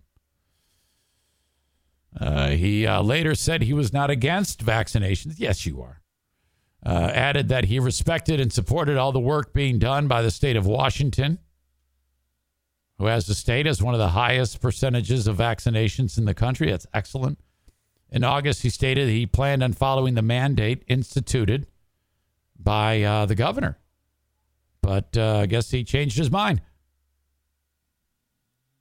Uh, 2.20 2.50
he 2.50 2.86
uh, 2.86 3.02
later 3.02 3.34
said 3.34 3.62
he 3.62 3.74
was 3.74 3.94
not 3.94 4.10
against 4.10 4.66
vaccinations. 4.66 5.36
Yes, 5.38 5.66
you 5.66 5.82
are. 5.82 6.02
Uh, 6.86 7.12
added 7.14 7.50
that 7.50 7.66
he 7.66 7.80
respected 7.80 8.40
and 8.40 8.52
supported 8.52 8.98
all 8.98 9.12
the 9.12 9.20
work 9.20 9.54
being 9.54 9.80
done 9.80 10.08
by 10.08 10.22
the 10.22 10.32
state 10.32 10.56
of 10.56 10.66
Washington, 10.66 11.40
who 12.98 13.06
has 13.06 13.26
the 13.26 13.36
state 13.36 13.68
as 13.68 13.82
one 13.82 13.94
of 13.94 14.00
the 14.00 14.10
highest 14.10 14.62
percentages 14.62 15.28
of 15.28 15.38
vaccinations 15.38 16.18
in 16.18 16.26
the 16.26 16.34
country. 16.34 16.70
That's 16.70 16.88
excellent. 16.94 17.40
In 18.12 18.24
August, 18.24 18.64
he 18.64 18.70
stated 18.70 19.08
he 19.08 19.26
planned 19.26 19.64
on 19.64 19.74
following 19.74 20.16
the 20.16 20.22
mandate 20.22 20.84
instituted 20.88 21.68
by 22.58 23.04
uh, 23.04 23.26
the 23.26 23.36
governor. 23.36 23.78
But 24.82 25.18
uh, 25.18 25.40
I 25.40 25.46
guess 25.46 25.72
he 25.72 25.84
changed 25.84 26.18
his 26.18 26.32
mind. 26.32 26.62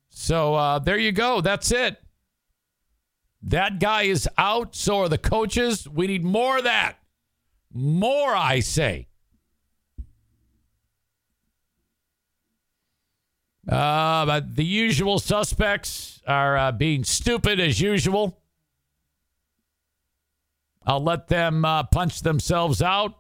So 0.09 0.55
uh, 0.55 0.78
there 0.78 0.98
you 0.98 1.12
go. 1.12 1.40
That's 1.40 1.70
it. 1.70 2.01
That 3.43 3.78
guy 3.78 4.02
is 4.02 4.28
out. 4.36 4.74
So 4.74 5.01
are 5.01 5.09
the 5.09 5.19
coaches. 5.19 5.89
We 5.89 6.06
need 6.06 6.24
more 6.24 6.59
of 6.59 6.65
that. 6.65 6.98
More, 7.73 8.35
I 8.35 8.60
say. 8.60 9.09
Uh, 13.69 14.24
but 14.24 14.56
the 14.56 14.65
usual 14.65 15.19
suspects 15.19 16.23
are 16.27 16.56
uh, 16.56 16.73
being 16.73 17.05
stupid 17.05 17.60
as 17.60 17.81
usual. 17.81 18.40
I'll 20.86 21.02
let 21.02 21.28
them 21.28 21.66
uh, 21.66 21.82
punch 21.85 22.23
themselves 22.23 22.81
out. 22.81 23.19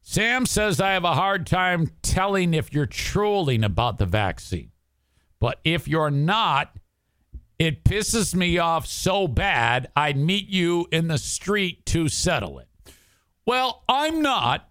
Sam 0.00 0.46
says 0.46 0.80
I 0.80 0.92
have 0.92 1.04
a 1.04 1.14
hard 1.14 1.46
time 1.46 1.90
telling 2.00 2.54
if 2.54 2.72
you're 2.72 2.86
trolling 2.86 3.62
about 3.62 3.98
the 3.98 4.06
vaccine. 4.06 4.70
But 5.38 5.60
if 5.62 5.86
you're 5.86 6.10
not, 6.10 6.74
it 7.60 7.84
pisses 7.84 8.34
me 8.34 8.56
off 8.56 8.86
so 8.86 9.28
bad, 9.28 9.90
I'd 9.94 10.16
meet 10.16 10.48
you 10.48 10.86
in 10.90 11.08
the 11.08 11.18
street 11.18 11.84
to 11.86 12.08
settle 12.08 12.58
it. 12.58 12.68
Well, 13.44 13.84
I'm 13.86 14.22
not. 14.22 14.66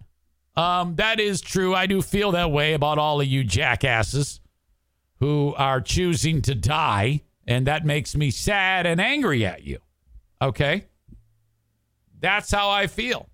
Um, 0.56 0.96
that 0.96 1.20
is 1.20 1.40
true. 1.40 1.72
I 1.72 1.86
do 1.86 2.02
feel 2.02 2.32
that 2.32 2.50
way 2.50 2.74
about 2.74 2.98
all 2.98 3.20
of 3.20 3.28
you 3.28 3.44
jackasses 3.44 4.40
who 5.20 5.54
are 5.56 5.80
choosing 5.80 6.42
to 6.42 6.56
die, 6.56 7.22
and 7.46 7.68
that 7.68 7.86
makes 7.86 8.16
me 8.16 8.32
sad 8.32 8.86
and 8.86 9.00
angry 9.00 9.46
at 9.46 9.62
you. 9.62 9.78
Okay? 10.42 10.86
That's 12.18 12.50
how 12.50 12.70
I 12.70 12.88
feel. 12.88 13.28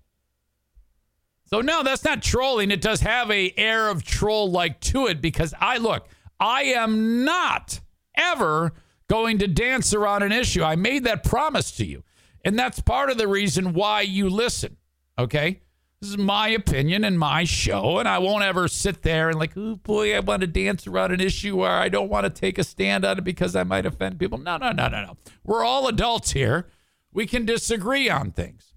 So 1.45 1.61
no, 1.61 1.81
that's 1.81 2.03
not 2.03 2.21
trolling. 2.21 2.69
It 2.69 2.81
does 2.81 3.01
have 3.01 3.31
a 3.31 3.51
air 3.57 3.89
of 3.89 4.03
troll 4.03 4.51
like 4.51 4.79
to 4.81 5.07
it 5.07 5.19
because 5.19 5.55
I 5.59 5.77
look, 5.77 6.07
I 6.39 6.63
am 6.63 7.25
not 7.25 7.79
ever 8.15 8.73
going 9.09 9.37
to 9.39 9.47
dance 9.47 9.93
around 9.93 10.23
an 10.23 10.31
issue. 10.31 10.63
I 10.63 10.75
made 10.75 11.03
that 11.05 11.23
promise 11.23 11.71
to 11.77 11.85
you. 11.85 12.03
And 12.43 12.57
that's 12.57 12.79
part 12.79 13.09
of 13.09 13.17
the 13.17 13.27
reason 13.27 13.73
why 13.73 14.01
you 14.01 14.29
listen. 14.29 14.77
Okay? 15.17 15.61
This 15.99 16.11
is 16.11 16.17
my 16.17 16.49
opinion 16.49 17.03
and 17.03 17.17
my 17.17 17.43
show, 17.43 17.97
and 17.97 18.07
I 18.07 18.19
won't 18.19 18.43
ever 18.43 18.67
sit 18.67 19.01
there 19.01 19.29
and 19.29 19.39
like, 19.39 19.53
oh 19.57 19.77
boy, 19.77 20.15
I 20.15 20.19
want 20.19 20.41
to 20.41 20.47
dance 20.47 20.85
around 20.85 21.11
an 21.11 21.19
issue 21.19 21.57
where 21.57 21.71
I 21.71 21.89
don't 21.89 22.09
want 22.09 22.25
to 22.25 22.29
take 22.29 22.59
a 22.59 22.63
stand 22.63 23.03
on 23.03 23.17
it 23.17 23.23
because 23.23 23.55
I 23.55 23.63
might 23.63 23.87
offend 23.87 24.19
people. 24.19 24.37
No, 24.37 24.57
no, 24.57 24.71
no, 24.71 24.87
no, 24.89 25.03
no. 25.03 25.17
We're 25.43 25.63
all 25.63 25.87
adults 25.87 26.31
here. 26.31 26.67
We 27.11 27.25
can 27.25 27.45
disagree 27.45 28.11
on 28.11 28.31
things. 28.31 28.73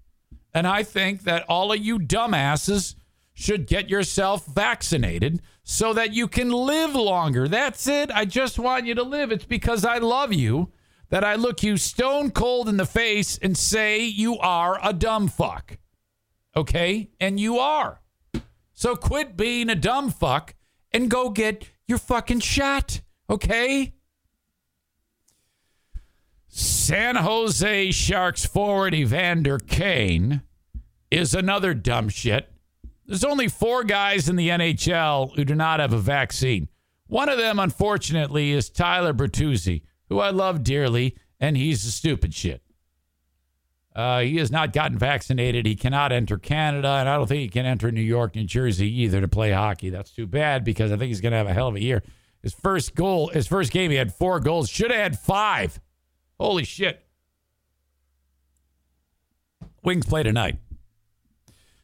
And 0.51 0.65
I 0.65 0.81
think 0.81 1.21
that 1.23 1.45
all 1.47 1.71
of 1.71 1.79
you 1.79 1.99
dumbasses 1.99 2.95
should 3.33 3.67
get 3.67 3.87
yourself 3.87 4.47
vaccinated 4.47 5.41
so 5.71 5.93
that 5.93 6.13
you 6.13 6.27
can 6.27 6.51
live 6.51 6.95
longer. 6.95 7.47
That's 7.47 7.87
it. 7.87 8.11
I 8.11 8.25
just 8.25 8.59
want 8.59 8.87
you 8.87 8.93
to 8.95 9.03
live. 9.03 9.31
It's 9.31 9.45
because 9.45 9.85
I 9.85 9.99
love 9.99 10.33
you 10.33 10.73
that 11.07 11.23
I 11.23 11.35
look 11.35 11.63
you 11.63 11.77
stone 11.77 12.29
cold 12.31 12.67
in 12.67 12.75
the 12.75 12.85
face 12.85 13.39
and 13.41 13.57
say 13.57 14.03
you 14.03 14.37
are 14.39 14.77
a 14.83 14.91
dumb 14.91 15.29
fuck. 15.29 15.77
Okay? 16.57 17.11
And 17.21 17.39
you 17.39 17.57
are. 17.57 18.01
So 18.73 18.97
quit 18.97 19.37
being 19.37 19.69
a 19.69 19.75
dumb 19.75 20.11
fuck 20.11 20.55
and 20.91 21.09
go 21.09 21.29
get 21.29 21.69
your 21.87 21.99
fucking 21.99 22.41
shot. 22.41 22.99
Okay? 23.29 23.93
San 26.49 27.15
Jose 27.15 27.91
Sharks 27.91 28.45
forward 28.45 28.93
Evander 28.93 29.57
Kane 29.57 30.41
is 31.09 31.33
another 31.33 31.73
dumb 31.73 32.09
shit. 32.09 32.50
There's 33.05 33.23
only 33.23 33.47
four 33.47 33.83
guys 33.83 34.29
in 34.29 34.35
the 34.35 34.49
NHL 34.49 35.35
who 35.35 35.43
do 35.43 35.55
not 35.55 35.79
have 35.79 35.93
a 35.93 35.97
vaccine. 35.97 36.69
One 37.07 37.29
of 37.29 37.37
them, 37.37 37.59
unfortunately, 37.59 38.51
is 38.51 38.69
Tyler 38.69 39.13
Bertuzzi, 39.13 39.81
who 40.07 40.19
I 40.19 40.29
love 40.29 40.63
dearly, 40.63 41.17
and 41.39 41.57
he's 41.57 41.85
a 41.85 41.91
stupid 41.91 42.33
shit. 42.33 42.61
Uh, 43.93 44.21
he 44.21 44.37
has 44.37 44.51
not 44.51 44.71
gotten 44.71 44.97
vaccinated. 44.97 45.65
He 45.65 45.75
cannot 45.75 46.13
enter 46.13 46.37
Canada, 46.37 46.87
and 46.87 47.09
I 47.09 47.17
don't 47.17 47.27
think 47.27 47.41
he 47.41 47.49
can 47.49 47.65
enter 47.65 47.91
New 47.91 47.99
York, 47.99 48.35
New 48.35 48.45
Jersey 48.45 48.89
either 49.01 49.19
to 49.19 49.27
play 49.27 49.51
hockey. 49.51 49.89
That's 49.89 50.11
too 50.11 50.25
bad 50.25 50.63
because 50.63 50.91
I 50.91 50.97
think 50.97 51.09
he's 51.09 51.19
going 51.19 51.33
to 51.33 51.37
have 51.37 51.47
a 51.47 51.53
hell 51.53 51.67
of 51.67 51.75
a 51.75 51.81
year. 51.81 52.03
His 52.41 52.53
first 52.53 52.95
goal, 52.95 53.27
his 53.27 53.47
first 53.47 53.71
game, 53.71 53.91
he 53.91 53.97
had 53.97 54.13
four 54.13 54.39
goals. 54.39 54.69
Should 54.69 54.91
have 54.91 54.99
had 55.01 55.19
five. 55.19 55.79
Holy 56.39 56.63
shit. 56.63 57.05
Wings 59.83 60.05
play 60.05 60.23
tonight. 60.23 60.59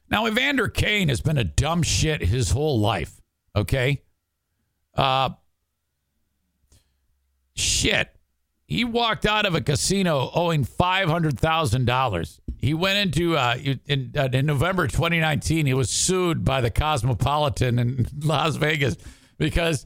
Now, 0.10 0.28
Evander 0.28 0.70
Kane 0.70 1.10
has 1.10 1.22
been 1.22 1.38
a 1.38 1.44
dumb 1.44 1.84
shit 1.84 2.22
his 2.22 2.52
whole 2.52 2.80
life. 2.80 3.22
Okay. 3.56 4.02
Uh, 4.96 5.32
shit. 7.56 8.14
He 8.68 8.84
walked 8.84 9.26
out 9.26 9.46
of 9.46 9.56
a 9.56 9.62
casino 9.62 10.30
owing 10.34 10.66
$500,000. 10.66 12.40
He 12.58 12.74
went 12.74 12.98
into, 12.98 13.38
uh, 13.38 13.56
in, 13.56 14.14
uh, 14.18 14.30
in 14.34 14.46
November 14.46 14.88
2019, 14.88 15.66
he 15.66 15.74
was 15.74 15.90
sued 15.90 16.44
by 16.44 16.60
the 16.60 16.72
Cosmopolitan 16.72 17.80
in 17.80 18.08
Las 18.24 18.56
Vegas 18.56 18.98
because 19.38 19.86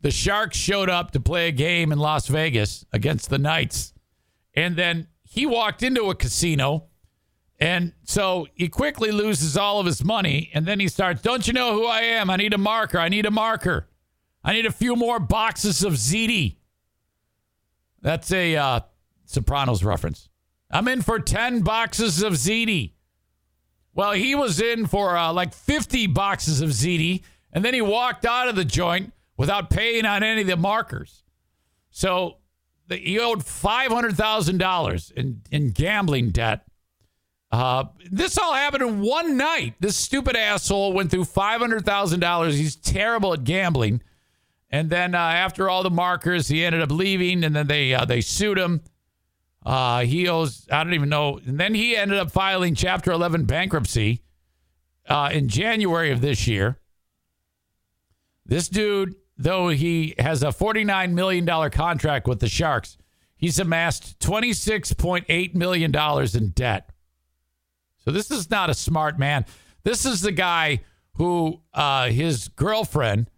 the 0.00 0.10
Sharks 0.10 0.56
showed 0.56 0.88
up 0.88 1.10
to 1.12 1.20
play 1.20 1.48
a 1.48 1.52
game 1.52 1.92
in 1.92 1.98
Las 1.98 2.26
Vegas 2.28 2.84
against 2.92 3.30
the 3.30 3.38
Knights. 3.38 3.92
And 4.54 4.76
then 4.76 5.08
he 5.24 5.46
walked 5.46 5.82
into 5.82 6.10
a 6.10 6.14
casino. 6.14 6.89
And 7.60 7.92
so 8.04 8.48
he 8.54 8.68
quickly 8.68 9.10
loses 9.12 9.56
all 9.56 9.80
of 9.80 9.86
his 9.86 10.02
money. 10.02 10.50
And 10.54 10.64
then 10.64 10.80
he 10.80 10.88
starts, 10.88 11.20
Don't 11.20 11.46
you 11.46 11.52
know 11.52 11.74
who 11.74 11.86
I 11.86 12.00
am? 12.00 12.30
I 12.30 12.36
need 12.36 12.54
a 12.54 12.58
marker. 12.58 12.98
I 12.98 13.10
need 13.10 13.26
a 13.26 13.30
marker. 13.30 13.86
I 14.42 14.54
need 14.54 14.64
a 14.64 14.72
few 14.72 14.96
more 14.96 15.20
boxes 15.20 15.84
of 15.84 15.92
ziti. 15.92 16.56
That's 18.00 18.32
a 18.32 18.56
uh, 18.56 18.80
Sopranos 19.26 19.84
reference. 19.84 20.30
I'm 20.70 20.88
in 20.88 21.02
for 21.02 21.18
10 21.18 21.60
boxes 21.60 22.22
of 22.22 22.32
ziti. 22.32 22.92
Well, 23.92 24.12
he 24.12 24.34
was 24.34 24.60
in 24.60 24.86
for 24.86 25.16
uh, 25.16 25.32
like 25.32 25.52
50 25.52 26.06
boxes 26.06 26.62
of 26.62 26.70
ziti. 26.70 27.22
And 27.52 27.62
then 27.62 27.74
he 27.74 27.82
walked 27.82 28.24
out 28.24 28.48
of 28.48 28.56
the 28.56 28.64
joint 28.64 29.12
without 29.36 29.68
paying 29.68 30.06
on 30.06 30.22
any 30.22 30.40
of 30.42 30.46
the 30.46 30.56
markers. 30.56 31.24
So 31.90 32.36
he 32.88 33.18
owed 33.18 33.40
$500,000 33.40 35.12
in, 35.12 35.42
in 35.50 35.70
gambling 35.72 36.30
debt. 36.30 36.64
Uh, 37.52 37.84
this 38.10 38.38
all 38.38 38.54
happened 38.54 38.82
in 38.82 39.00
one 39.00 39.36
night. 39.36 39.74
This 39.80 39.96
stupid 39.96 40.36
asshole 40.36 40.92
went 40.92 41.10
through 41.10 41.24
$500,000. 41.24 42.52
He's 42.52 42.76
terrible 42.76 43.32
at 43.32 43.44
gambling. 43.44 44.02
And 44.70 44.88
then 44.88 45.14
uh, 45.14 45.18
after 45.18 45.68
all 45.68 45.82
the 45.82 45.90
markers, 45.90 46.46
he 46.48 46.64
ended 46.64 46.80
up 46.80 46.92
leaving, 46.92 47.42
and 47.42 47.56
then 47.56 47.66
they 47.66 47.92
uh, 47.92 48.04
they 48.04 48.20
sued 48.20 48.56
him. 48.56 48.82
Uh, 49.66 50.02
he 50.04 50.28
owes 50.28 50.66
I 50.70 50.84
don't 50.84 50.94
even 50.94 51.08
know. 51.08 51.40
And 51.44 51.58
then 51.58 51.74
he 51.74 51.96
ended 51.96 52.18
up 52.18 52.30
filing 52.30 52.76
Chapter 52.76 53.10
11 53.10 53.46
bankruptcy 53.46 54.22
uh, 55.08 55.30
in 55.32 55.48
January 55.48 56.12
of 56.12 56.20
this 56.20 56.46
year. 56.46 56.78
This 58.46 58.68
dude, 58.68 59.16
though 59.36 59.68
he 59.70 60.14
has 60.18 60.44
a 60.44 60.52
49 60.52 61.16
million 61.16 61.44
dollar 61.44 61.68
contract 61.68 62.28
with 62.28 62.38
the 62.38 62.48
Sharks, 62.48 62.96
he's 63.36 63.58
amassed 63.58 64.20
26.8 64.20 65.54
million 65.56 65.90
dollars 65.90 66.36
in 66.36 66.50
debt. 66.50 66.90
So 68.04 68.10
this 68.10 68.30
is 68.30 68.50
not 68.50 68.70
a 68.70 68.74
smart 68.74 69.18
man. 69.18 69.44
This 69.82 70.04
is 70.04 70.20
the 70.20 70.32
guy 70.32 70.80
who 71.14 71.60
uh, 71.74 72.08
his 72.08 72.48
girlfriend 72.48 73.30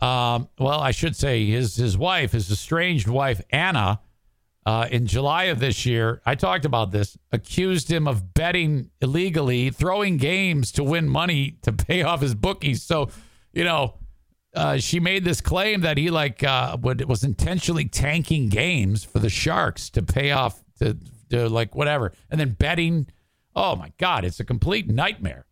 um, 0.00 0.48
well, 0.58 0.80
I 0.80 0.92
should 0.92 1.14
say 1.14 1.44
his 1.46 1.76
his 1.76 1.96
wife, 1.96 2.32
his 2.32 2.50
estranged 2.50 3.06
wife 3.06 3.42
Anna, 3.50 4.00
uh, 4.64 4.86
in 4.90 5.06
July 5.06 5.44
of 5.44 5.58
this 5.58 5.84
year, 5.84 6.22
I 6.24 6.34
talked 6.34 6.64
about 6.64 6.90
this, 6.90 7.18
accused 7.32 7.90
him 7.90 8.06
of 8.06 8.34
betting 8.34 8.90
illegally, 9.00 9.70
throwing 9.70 10.16
games 10.16 10.72
to 10.72 10.84
win 10.84 11.08
money 11.08 11.58
to 11.62 11.72
pay 11.72 12.02
off 12.02 12.20
his 12.20 12.34
bookies. 12.34 12.82
So, 12.82 13.10
you 13.52 13.64
know, 13.64 13.94
uh, 14.54 14.78
she 14.78 15.00
made 15.00 15.24
this 15.24 15.40
claim 15.40 15.82
that 15.82 15.96
he 15.96 16.10
like 16.10 16.42
uh, 16.42 16.76
would, 16.80 17.06
was 17.08 17.24
intentionally 17.24 17.86
tanking 17.86 18.48
games 18.48 19.04
for 19.04 19.18
the 19.18 19.30
Sharks 19.30 19.90
to 19.90 20.02
pay 20.02 20.32
off 20.32 20.62
to, 20.80 20.96
to 21.30 21.48
like 21.48 21.74
whatever, 21.74 22.12
and 22.30 22.40
then 22.40 22.50
betting. 22.50 23.06
Oh 23.54 23.76
my 23.76 23.92
God, 23.98 24.24
it's 24.24 24.40
a 24.40 24.44
complete 24.44 24.88
nightmare. 24.88 25.46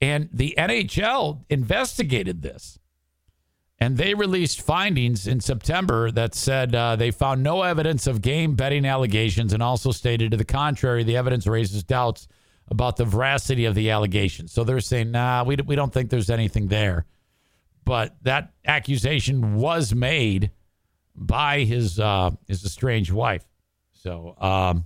And 0.00 0.28
the 0.32 0.54
NHL 0.58 1.44
investigated 1.48 2.42
this. 2.42 2.78
And 3.78 3.96
they 3.96 4.14
released 4.14 4.60
findings 4.62 5.26
in 5.26 5.40
September 5.40 6.10
that 6.12 6.34
said 6.36 6.74
uh, 6.74 6.94
they 6.94 7.10
found 7.10 7.42
no 7.42 7.62
evidence 7.62 8.06
of 8.06 8.22
game 8.22 8.54
betting 8.54 8.86
allegations 8.86 9.52
and 9.52 9.62
also 9.62 9.90
stated 9.90 10.30
to 10.30 10.36
the 10.36 10.44
contrary, 10.44 11.02
the 11.02 11.16
evidence 11.16 11.46
raises 11.48 11.82
doubts 11.82 12.28
about 12.68 12.96
the 12.96 13.04
veracity 13.04 13.64
of 13.64 13.74
the 13.74 13.90
allegations. 13.90 14.52
So 14.52 14.62
they're 14.62 14.80
saying, 14.80 15.10
nah, 15.10 15.42
we, 15.42 15.56
we 15.66 15.74
don't 15.74 15.92
think 15.92 16.10
there's 16.10 16.30
anything 16.30 16.68
there. 16.68 17.06
But 17.84 18.16
that 18.22 18.52
accusation 18.64 19.56
was 19.56 19.92
made 19.92 20.52
by 21.14 21.60
his 21.60 21.98
uh, 21.98 22.30
his 22.46 22.64
estranged 22.64 23.12
wife. 23.12 23.44
So, 23.92 24.36
um, 24.38 24.84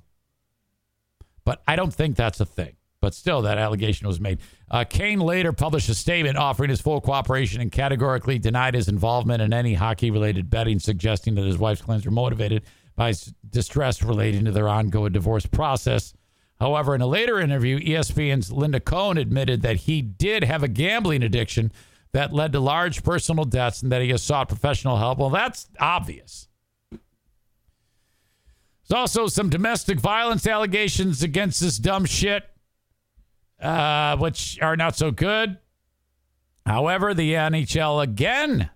but 1.46 1.62
I 1.66 1.76
don't 1.76 1.94
think 1.94 2.16
that's 2.16 2.40
a 2.40 2.44
thing. 2.44 2.76
But 3.00 3.14
still, 3.14 3.42
that 3.42 3.56
allegation 3.56 4.06
was 4.08 4.18
made. 4.20 4.40
Uh, 4.68 4.84
Kane 4.84 5.20
later 5.20 5.52
published 5.52 5.88
a 5.88 5.94
statement 5.94 6.36
offering 6.36 6.70
his 6.70 6.80
full 6.80 7.00
cooperation 7.00 7.60
and 7.60 7.70
categorically 7.70 8.38
denied 8.38 8.74
his 8.74 8.88
involvement 8.88 9.40
in 9.40 9.52
any 9.52 9.74
hockey 9.74 10.10
related 10.10 10.50
betting, 10.50 10.80
suggesting 10.80 11.36
that 11.36 11.44
his 11.44 11.56
wife's 11.56 11.82
claims 11.82 12.04
were 12.04 12.10
motivated 12.10 12.64
by 12.96 13.14
distress 13.48 14.02
relating 14.02 14.44
to 14.46 14.50
their 14.50 14.68
ongoing 14.68 15.12
divorce 15.12 15.46
process. 15.46 16.14
However, 16.58 16.94
in 16.94 17.00
a 17.00 17.06
later 17.06 17.38
interview, 17.38 17.78
ESPN's 17.78 18.50
Linda 18.50 18.80
Cohn 18.80 19.18
admitted 19.18 19.62
that 19.62 19.76
he 19.76 20.02
did 20.02 20.42
have 20.42 20.64
a 20.64 20.68
gambling 20.68 21.22
addiction 21.22 21.70
that 22.12 22.32
led 22.32 22.52
to 22.52 22.60
large 22.60 23.04
personal 23.04 23.44
debts 23.44 23.82
and 23.82 23.92
that 23.92 24.02
he 24.02 24.08
has 24.08 24.22
sought 24.22 24.48
professional 24.48 24.96
help. 24.96 25.18
Well, 25.18 25.30
that's 25.30 25.68
obvious. 25.78 26.45
There's 28.88 28.98
also 28.98 29.26
some 29.26 29.50
domestic 29.50 29.98
violence 29.98 30.46
allegations 30.46 31.22
against 31.22 31.60
this 31.60 31.78
dumb 31.78 32.04
shit 32.04 32.44
uh, 33.60 34.16
which 34.16 34.58
are 34.60 34.76
not 34.76 34.96
so 34.96 35.10
good. 35.10 35.58
However, 36.64 37.14
the 37.14 37.32
NHL 37.32 38.02
again 38.02 38.70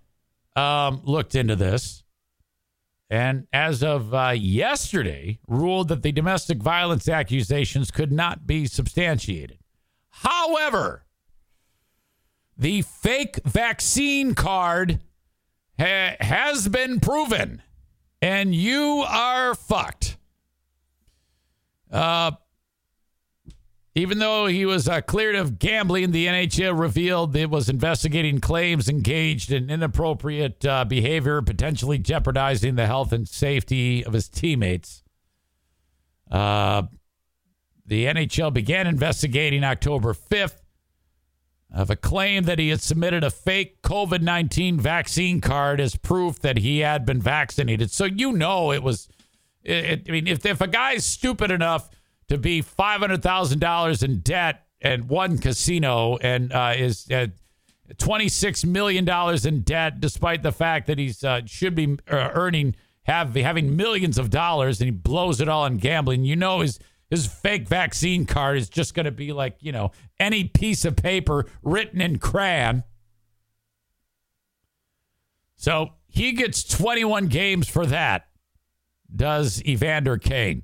um, 0.55 1.01
looked 1.03 1.35
into 1.35 1.55
this 1.55 2.03
and, 3.09 3.47
as 3.51 3.83
of 3.83 4.13
uh, 4.13 4.29
yesterday, 4.29 5.39
ruled 5.47 5.89
that 5.89 6.01
the 6.01 6.13
domestic 6.13 6.59
violence 6.59 7.09
accusations 7.09 7.91
could 7.91 8.11
not 8.11 8.47
be 8.47 8.65
substantiated. 8.65 9.59
However, 10.09 11.05
the 12.57 12.83
fake 12.83 13.39
vaccine 13.43 14.33
card 14.33 15.01
ha- 15.77 16.15
has 16.21 16.69
been 16.69 17.01
proven, 17.01 17.61
and 18.21 18.53
you 18.53 19.03
are 19.07 19.55
fucked. 19.55 20.17
Uh, 21.91 22.31
even 23.93 24.19
though 24.19 24.45
he 24.45 24.65
was 24.65 24.87
uh, 24.87 25.01
cleared 25.01 25.35
of 25.35 25.59
gambling, 25.59 26.11
the 26.11 26.27
NHL 26.27 26.79
revealed 26.79 27.35
it 27.35 27.49
was 27.49 27.67
investigating 27.67 28.39
claims 28.39 28.87
engaged 28.87 29.51
in 29.51 29.69
inappropriate 29.69 30.63
uh, 30.65 30.85
behavior, 30.85 31.41
potentially 31.41 31.97
jeopardizing 31.97 32.75
the 32.75 32.85
health 32.85 33.11
and 33.11 33.27
safety 33.27 34.05
of 34.05 34.13
his 34.13 34.29
teammates. 34.29 35.03
Uh, 36.29 36.83
the 37.85 38.05
NHL 38.05 38.53
began 38.53 38.87
investigating 38.87 39.65
October 39.65 40.13
5th 40.13 40.60
of 41.73 41.89
a 41.89 41.95
claim 41.95 42.43
that 42.43 42.59
he 42.59 42.69
had 42.69 42.81
submitted 42.81 43.23
a 43.23 43.31
fake 43.31 43.81
COVID 43.81 44.21
19 44.21 44.79
vaccine 44.79 45.39
card 45.39 45.79
as 45.79 45.95
proof 45.95 46.39
that 46.39 46.57
he 46.57 46.79
had 46.79 47.05
been 47.05 47.21
vaccinated. 47.21 47.91
So 47.91 48.05
you 48.05 48.31
know 48.33 48.71
it 48.71 48.83
was, 48.83 49.07
it, 49.63 50.03
I 50.07 50.11
mean, 50.11 50.27
if, 50.27 50.45
if 50.45 50.59
a 50.61 50.67
guy's 50.67 51.05
stupid 51.05 51.51
enough 51.51 51.89
to 52.27 52.37
be 52.37 52.61
$500,000 52.61 54.03
in 54.03 54.19
debt 54.19 54.65
and 54.81 55.09
one 55.09 55.37
casino 55.37 56.17
and 56.17 56.51
uh, 56.51 56.73
is 56.75 57.09
at 57.09 57.31
$26 57.95 58.65
million 58.65 59.07
in 59.45 59.61
debt, 59.61 59.99
despite 59.99 60.43
the 60.43 60.51
fact 60.51 60.87
that 60.87 60.97
he's 60.97 61.23
uh, 61.23 61.41
should 61.45 61.75
be 61.75 61.97
uh, 62.09 62.29
earning 62.33 62.75
have 63.03 63.33
having 63.35 63.75
millions 63.75 64.17
of 64.17 64.29
dollars 64.29 64.79
and 64.79 64.85
he 64.85 64.91
blows 64.91 65.41
it 65.41 65.49
all 65.49 65.63
on 65.63 65.77
gambling. 65.77 66.23
You 66.23 66.35
know 66.35 66.59
his 66.59 66.79
his 67.09 67.27
fake 67.27 67.67
vaccine 67.67 68.25
card 68.25 68.57
is 68.57 68.69
just 68.69 68.93
going 68.93 69.05
to 69.05 69.11
be 69.11 69.33
like, 69.33 69.57
you 69.59 69.73
know, 69.73 69.91
any 70.21 70.45
piece 70.45 70.85
of 70.85 70.95
paper 70.95 71.47
written 71.63 71.99
in 71.99 72.19
crayon. 72.19 72.83
So 75.55 75.95
he 76.07 76.31
gets 76.31 76.63
21 76.63 77.27
games 77.27 77.67
for 77.67 77.85
that, 77.87 78.27
does 79.13 79.63
Evander 79.65 80.17
Kane. 80.17 80.63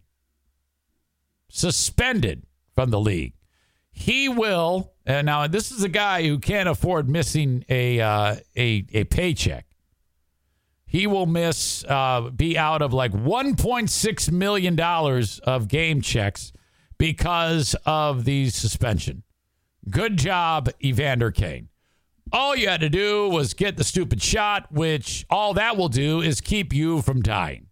Suspended 1.49 2.45
from 2.75 2.91
the 2.91 2.99
league. 2.99 3.33
He 3.89 4.29
will, 4.29 4.93
and 5.05 5.25
now 5.25 5.47
this 5.47 5.71
is 5.71 5.81
a 5.83 5.89
guy 5.89 6.27
who 6.27 6.37
can't 6.37 6.69
afford 6.69 7.09
missing 7.09 7.65
a, 7.67 7.99
uh, 7.99 8.35
a, 8.55 8.85
a 8.93 9.03
paycheck. 9.05 9.65
He 10.85 11.07
will 11.07 11.25
miss, 11.25 11.83
uh, 11.85 12.29
be 12.35 12.57
out 12.57 12.81
of 12.81 12.93
like 12.93 13.11
$1.6 13.11 14.31
million 14.31 14.79
of 14.79 15.67
game 15.67 16.01
checks 16.01 16.53
because 16.97 17.75
of 17.85 18.23
the 18.23 18.49
suspension. 18.49 19.23
Good 19.89 20.17
job, 20.17 20.69
Evander 20.83 21.31
Kane. 21.31 21.69
All 22.31 22.55
you 22.55 22.67
had 22.67 22.81
to 22.81 22.89
do 22.89 23.29
was 23.29 23.53
get 23.53 23.77
the 23.77 23.83
stupid 23.83 24.21
shot, 24.21 24.71
which 24.71 25.25
all 25.29 25.53
that 25.53 25.77
will 25.77 25.87
do 25.87 26.21
is 26.21 26.41
keep 26.41 26.73
you 26.73 27.01
from 27.01 27.21
dying. 27.21 27.67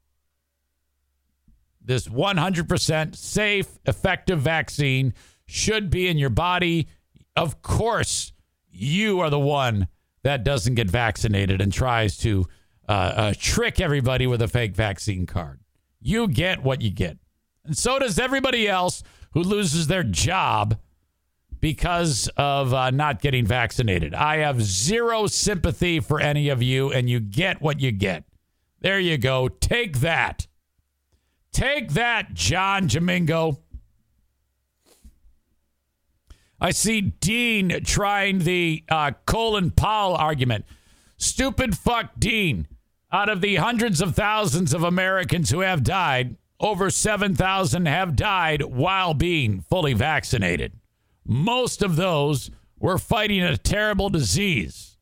This 1.84 2.08
100% 2.08 3.16
safe, 3.16 3.68
effective 3.86 4.40
vaccine 4.40 5.14
should 5.46 5.90
be 5.90 6.08
in 6.08 6.18
your 6.18 6.30
body. 6.30 6.88
Of 7.36 7.62
course, 7.62 8.34
you 8.72 9.20
are 9.20 9.30
the 9.30 9.40
one 9.40 9.88
that 10.24 10.44
doesn't 10.44 10.76
get 10.76 10.90
vaccinated 10.90 11.62
and 11.62 11.72
tries 11.72 12.18
to 12.18 12.46
uh, 12.88 12.92
uh, 12.92 13.34
trick 13.38 13.80
everybody 13.80 14.26
with 14.26 14.42
a 14.42 14.48
fake 14.48 14.76
vaccine 14.76 15.26
card. 15.26 15.60
You 16.02 16.28
get 16.28 16.64
what 16.64 16.82
you 16.82 16.90
get. 16.90 17.18
And 17.66 17.78
so 17.78 18.00
does 18.00 18.18
everybody 18.18 18.68
else 18.68 19.04
who 19.34 19.42
loses 19.42 19.88
their 19.88 20.04
job 20.04 20.78
because 21.66 22.30
of 22.38 22.76
uh, 22.76 22.92
not 22.92 23.20
getting 23.20 23.44
vaccinated. 23.44 24.14
I 24.14 24.38
have 24.38 24.62
zero 24.62 25.26
sympathy 25.26 26.00
for 26.00 26.20
any 26.20 26.50
of 26.50 26.62
you, 26.62 26.92
and 26.92 27.10
you 27.10 27.20
get 27.20 27.60
what 27.60 27.80
you 27.80 27.92
get. 27.92 28.24
There 28.82 29.00
you 29.00 29.18
go. 29.18 29.48
Take 29.48 30.02
that. 30.02 30.46
Take 31.52 31.94
that, 31.94 32.36
John 32.36 32.86
Domingo. 32.86 33.64
I 36.62 36.70
see 36.70 37.02
Dean 37.02 37.84
trying 37.84 38.38
the 38.38 38.84
uh, 38.88 39.14
Colin 39.26 39.72
Powell 39.72 40.14
argument. 40.14 40.66
Stupid 41.18 41.76
fuck 41.76 42.12
Dean. 42.20 42.68
Out 43.12 43.28
of 43.28 43.42
the 43.42 43.56
hundreds 43.56 44.02
of 44.02 44.14
thousands 44.14 44.72
of 44.72 44.84
Americans 44.84 45.50
who 45.50 45.62
have 45.62 45.84
died, 45.84 46.38
over 46.60 46.92
7,000 46.92 47.88
have 47.88 48.16
died 48.16 48.62
while 48.62 49.16
being 49.16 49.62
fully 49.62 49.94
vaccinated. 49.94 50.72
Most 51.26 51.82
of 51.82 51.96
those 51.96 52.52
were 52.80 52.98
fighting 52.98 53.42
a 53.42 53.58
terrible 53.58 54.10
disease, 54.10 54.98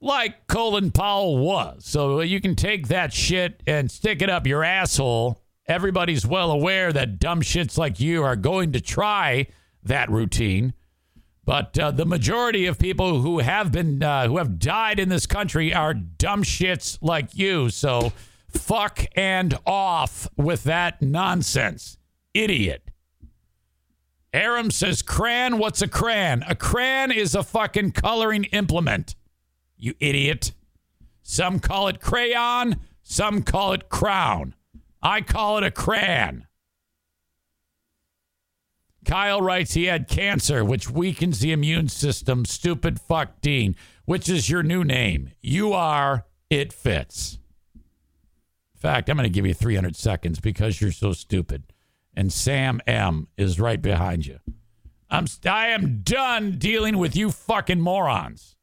like 0.00 0.46
Colin 0.46 0.90
Powell 0.92 1.38
was. 1.38 1.84
So 1.84 2.20
you 2.20 2.40
can 2.40 2.54
take 2.54 2.88
that 2.88 3.12
shit 3.12 3.62
and 3.66 3.90
stick 3.90 4.22
it 4.22 4.30
up 4.30 4.46
your 4.46 4.62
asshole. 4.62 5.42
Everybody's 5.66 6.24
well 6.24 6.50
aware 6.50 6.92
that 6.92 7.18
dumb 7.18 7.42
shits 7.42 7.76
like 7.76 7.98
you 7.98 8.22
are 8.22 8.36
going 8.36 8.72
to 8.72 8.80
try 8.80 9.48
that 9.82 10.10
routine. 10.10 10.74
But 11.44 11.78
uh, 11.78 11.90
the 11.90 12.04
majority 12.04 12.66
of 12.66 12.78
people 12.78 13.22
who 13.22 13.38
have 13.38 13.72
been 13.72 14.02
uh, 14.02 14.28
who 14.28 14.36
have 14.36 14.58
died 14.58 15.00
in 15.00 15.08
this 15.08 15.26
country 15.26 15.72
are 15.72 15.94
dumb 15.94 16.42
shits 16.42 16.98
like 17.00 17.34
you. 17.34 17.70
So 17.70 18.12
fuck 18.48 19.06
and 19.16 19.58
off 19.66 20.28
with 20.36 20.64
that 20.64 21.00
nonsense, 21.00 21.96
idiot. 22.34 22.90
Aram 24.38 24.70
says, 24.70 25.02
"Crayon, 25.02 25.58
what's 25.58 25.82
a 25.82 25.88
crayon? 25.88 26.44
A 26.44 26.54
crayon 26.54 27.10
is 27.10 27.34
a 27.34 27.42
fucking 27.42 27.90
coloring 27.90 28.44
implement. 28.44 29.16
You 29.76 29.94
idiot. 29.98 30.52
Some 31.22 31.58
call 31.58 31.88
it 31.88 32.00
crayon. 32.00 32.76
Some 33.02 33.42
call 33.42 33.72
it 33.72 33.88
crown. 33.88 34.54
I 35.02 35.22
call 35.22 35.58
it 35.58 35.64
a 35.64 35.72
crayon." 35.72 36.46
Kyle 39.04 39.40
writes 39.40 39.74
he 39.74 39.84
had 39.84 40.06
cancer, 40.06 40.64
which 40.64 40.88
weakens 40.88 41.40
the 41.40 41.50
immune 41.50 41.88
system. 41.88 42.44
Stupid 42.44 43.00
fuck 43.00 43.40
Dean, 43.40 43.74
which 44.04 44.28
is 44.28 44.48
your 44.48 44.62
new 44.62 44.84
name. 44.84 45.32
You 45.40 45.72
are, 45.72 46.26
it 46.48 46.72
fits. 46.72 47.38
In 47.74 48.80
fact, 48.80 49.08
I'm 49.08 49.16
going 49.16 49.24
to 49.24 49.30
give 49.30 49.46
you 49.46 49.54
300 49.54 49.96
seconds 49.96 50.38
because 50.38 50.80
you're 50.80 50.92
so 50.92 51.12
stupid. 51.12 51.64
And 52.18 52.32
Sam 52.32 52.80
M 52.84 53.28
is 53.36 53.60
right 53.60 53.80
behind 53.80 54.26
you. 54.26 54.40
I'm 55.08 55.26
I 55.46 55.68
am 55.68 56.00
done 56.02 56.58
dealing 56.58 56.98
with 56.98 57.14
you 57.14 57.30
fucking 57.30 57.80
morons. 57.80 58.56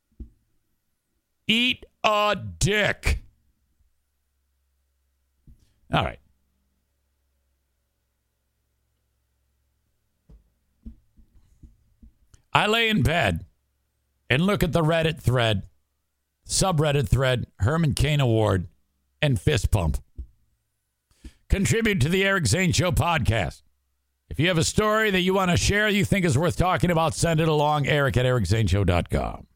Eat 1.48 1.86
a 2.04 2.36
dick. 2.60 3.24
All 5.94 6.04
right. 6.04 6.20
I 12.52 12.68
lay 12.68 12.90
in 12.90 13.04
bed 13.04 13.46
and 14.30 14.42
look 14.42 14.64
at 14.64 14.74
the 14.74 14.82
Reddit 14.82 15.22
thread, 15.22 15.64
subreddit 16.46 17.08
thread, 17.08 17.48
Herman 17.60 17.94
Cain 17.94 18.20
Award, 18.20 18.68
and 19.22 19.40
fist 19.40 19.72
pump. 19.72 20.00
Contribute 21.56 22.02
to 22.02 22.10
the 22.10 22.26
Eric 22.26 22.48
Zane 22.48 22.74
Show 22.74 22.92
podcast. 22.92 23.62
If 24.30 24.42
you 24.42 24.50
have 24.50 24.58
a 24.58 24.64
story 24.66 25.10
that 25.12 25.22
you 25.22 25.34
want 25.34 25.52
to 25.52 25.56
share 25.56 25.88
you 25.88 26.04
think 26.04 26.26
is 26.26 26.38
worth 26.38 26.58
talking 26.58 26.92
about, 26.92 27.14
send 27.14 27.40
it 27.40 27.48
along, 27.48 27.88
eric 27.88 28.18
at 28.18 28.26
ericzaneshow.com. 28.26 29.48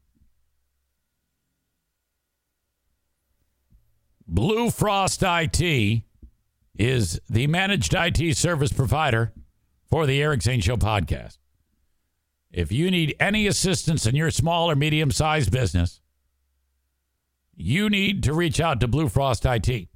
Blue 4.26 4.70
Frost 4.70 5.22
IT 5.22 6.02
is 6.78 7.20
the 7.28 7.46
managed 7.48 7.94
IT 7.94 8.34
service 8.34 8.72
provider 8.72 9.34
for 9.86 10.06
the 10.06 10.22
Eric 10.22 10.40
Zane 10.40 10.62
Show 10.62 10.78
podcast. 10.78 11.36
If 12.50 12.72
you 12.72 12.90
need 12.90 13.14
any 13.20 13.46
assistance 13.46 14.06
in 14.06 14.16
your 14.16 14.30
small 14.30 14.70
or 14.70 14.74
medium 14.74 15.10
sized 15.10 15.52
business, 15.52 16.00
you 17.54 17.90
need 17.90 18.22
to 18.22 18.32
reach 18.32 18.58
out 18.58 18.80
to 18.80 18.88
Blue 18.88 19.10
Frost 19.10 19.44
IT. 19.44 19.89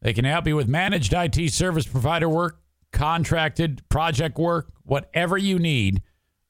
They 0.00 0.12
can 0.12 0.24
help 0.24 0.46
you 0.46 0.56
with 0.56 0.68
managed 0.68 1.12
IT 1.12 1.52
service 1.52 1.86
provider 1.86 2.28
work, 2.28 2.60
contracted 2.92 3.82
project 3.88 4.38
work, 4.38 4.72
whatever 4.84 5.36
you 5.36 5.58
need. 5.58 6.02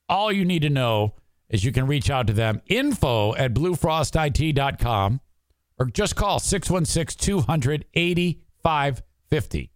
All 0.09 0.31
you 0.31 0.45
need 0.45 0.63
to 0.63 0.71
know 0.71 1.15
is 1.49 1.65
you 1.65 1.73
can 1.73 1.87
reach 1.87 2.11
out 2.11 2.27
to 2.27 2.33
them 2.33 2.61
info 2.67 3.35
at 3.37 3.55
bluefrostit.com 3.55 5.21
or 5.79 5.87
just 5.87 6.17
call 6.17 6.39
616 6.39 7.25
200 7.25 7.85
8550. 7.95 9.73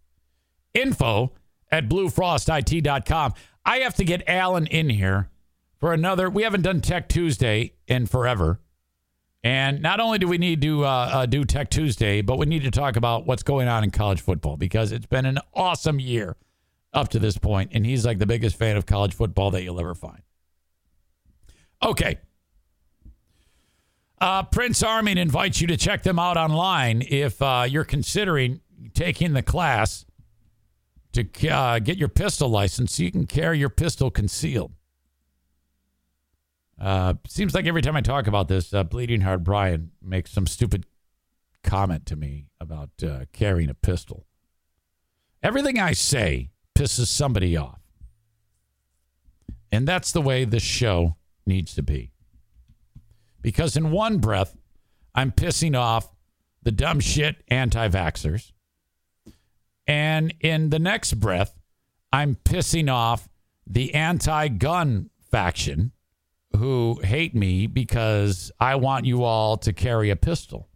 Info 0.73 1.33
at 1.71 1.89
bluefrostit.com. 1.89 3.33
I 3.65 3.77
have 3.77 3.95
to 3.95 4.03
get 4.03 4.27
Alan 4.27 4.67
in 4.67 4.89
here 4.89 5.29
for 5.79 5.93
another. 5.93 6.29
We 6.29 6.43
haven't 6.43 6.61
done 6.61 6.81
Tech 6.81 7.07
Tuesday 7.09 7.73
in 7.87 8.05
forever. 8.05 8.59
And 9.43 9.81
not 9.81 9.99
only 9.99 10.19
do 10.19 10.27
we 10.27 10.37
need 10.37 10.61
to 10.61 10.85
uh, 10.85 10.87
uh, 10.87 11.25
do 11.25 11.43
Tech 11.43 11.69
Tuesday, 11.69 12.21
but 12.21 12.37
we 12.37 12.45
need 12.45 12.63
to 12.63 12.71
talk 12.71 12.95
about 12.95 13.25
what's 13.25 13.43
going 13.43 13.67
on 13.67 13.83
in 13.83 13.91
college 13.91 14.21
football 14.21 14.55
because 14.55 14.93
it's 14.93 15.05
been 15.05 15.25
an 15.25 15.39
awesome 15.53 15.99
year 15.99 16.37
up 16.93 17.09
to 17.09 17.19
this 17.19 17.37
point, 17.37 17.71
and 17.73 17.85
he's 17.85 18.05
like 18.05 18.19
the 18.19 18.25
biggest 18.25 18.55
fan 18.55 18.77
of 18.77 18.85
college 18.85 19.13
football 19.13 19.51
that 19.51 19.63
you'll 19.63 19.79
ever 19.79 19.95
find. 19.95 20.21
Okay. 21.83 22.19
Uh, 24.21 24.43
Prince 24.43 24.81
Arming 24.81 25.17
invites 25.17 25.59
you 25.59 25.67
to 25.67 25.75
check 25.75 26.03
them 26.03 26.17
out 26.17 26.37
online 26.37 27.03
if 27.09 27.41
uh, 27.41 27.65
you're 27.67 27.83
considering 27.83 28.61
taking 28.93 29.33
the 29.33 29.43
class 29.43 30.05
to 31.11 31.49
uh, 31.49 31.79
get 31.79 31.97
your 31.97 32.07
pistol 32.07 32.47
license 32.47 32.95
so 32.95 33.03
you 33.03 33.11
can 33.11 33.27
carry 33.27 33.59
your 33.59 33.69
pistol 33.69 34.09
concealed. 34.09 34.71
Uh, 36.83 37.13
seems 37.29 37.53
like 37.53 37.65
every 37.65 37.81
time 37.81 37.95
I 37.95 38.01
talk 38.01 38.27
about 38.27 38.49
this, 38.49 38.73
uh, 38.73 38.83
Bleeding 38.83 39.21
Heart 39.21 39.45
Brian 39.45 39.91
makes 40.01 40.31
some 40.31 40.45
stupid 40.45 40.85
comment 41.63 42.05
to 42.07 42.17
me 42.17 42.47
about 42.59 42.89
uh, 43.01 43.21
carrying 43.31 43.69
a 43.69 43.73
pistol. 43.73 44.25
Everything 45.41 45.79
I 45.79 45.93
say 45.93 46.49
pisses 46.75 47.07
somebody 47.07 47.55
off. 47.55 47.79
And 49.71 49.87
that's 49.87 50.11
the 50.11 50.21
way 50.21 50.43
this 50.43 50.61
show 50.61 51.15
needs 51.45 51.73
to 51.75 51.83
be. 51.83 52.11
Because 53.41 53.77
in 53.77 53.91
one 53.91 54.17
breath, 54.17 54.57
I'm 55.15 55.31
pissing 55.31 55.79
off 55.79 56.13
the 56.63 56.71
dumb 56.71 56.99
shit 56.99 57.45
anti 57.47 57.87
vaxxers. 57.87 58.51
And 59.87 60.33
in 60.41 60.69
the 60.69 60.79
next 60.79 61.13
breath, 61.13 61.57
I'm 62.11 62.35
pissing 62.35 62.91
off 62.91 63.29
the 63.65 63.93
anti 63.93 64.49
gun 64.49 65.11
faction 65.31 65.93
who 66.55 66.99
hate 67.03 67.35
me 67.35 67.67
because 67.67 68.51
I 68.59 68.75
want 68.75 69.05
you 69.05 69.23
all 69.23 69.57
to 69.57 69.73
carry 69.73 70.09
a 70.09 70.15
pistol. 70.15 70.69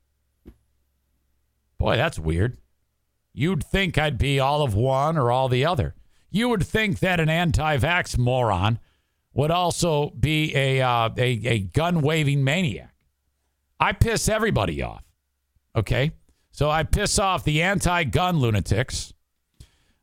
Boy, 1.77 1.95
that's 1.95 2.17
weird. 2.17 2.57
You'd 3.33 3.63
think 3.63 3.97
I'd 3.97 4.17
be 4.17 4.39
all 4.39 4.63
of 4.63 4.73
one 4.73 5.17
or 5.17 5.31
all 5.31 5.47
the 5.47 5.65
other. 5.65 5.93
You 6.29 6.49
would 6.49 6.65
think 6.65 6.99
that 6.99 7.19
an 7.19 7.29
anti-vax 7.29 8.17
moron 8.17 8.79
would 9.33 9.51
also 9.51 10.09
be 10.09 10.55
a 10.55 10.81
uh, 10.81 11.09
a, 11.15 11.39
a 11.45 11.59
gun 11.59 12.01
waving 12.01 12.43
maniac. 12.43 12.93
I 13.79 13.91
piss 13.91 14.27
everybody 14.27 14.81
off. 14.81 15.03
Okay, 15.75 16.11
so 16.49 16.71
I 16.71 16.81
piss 16.81 17.19
off 17.19 17.43
the 17.43 17.61
anti-gun 17.61 18.39
lunatics. 18.39 19.13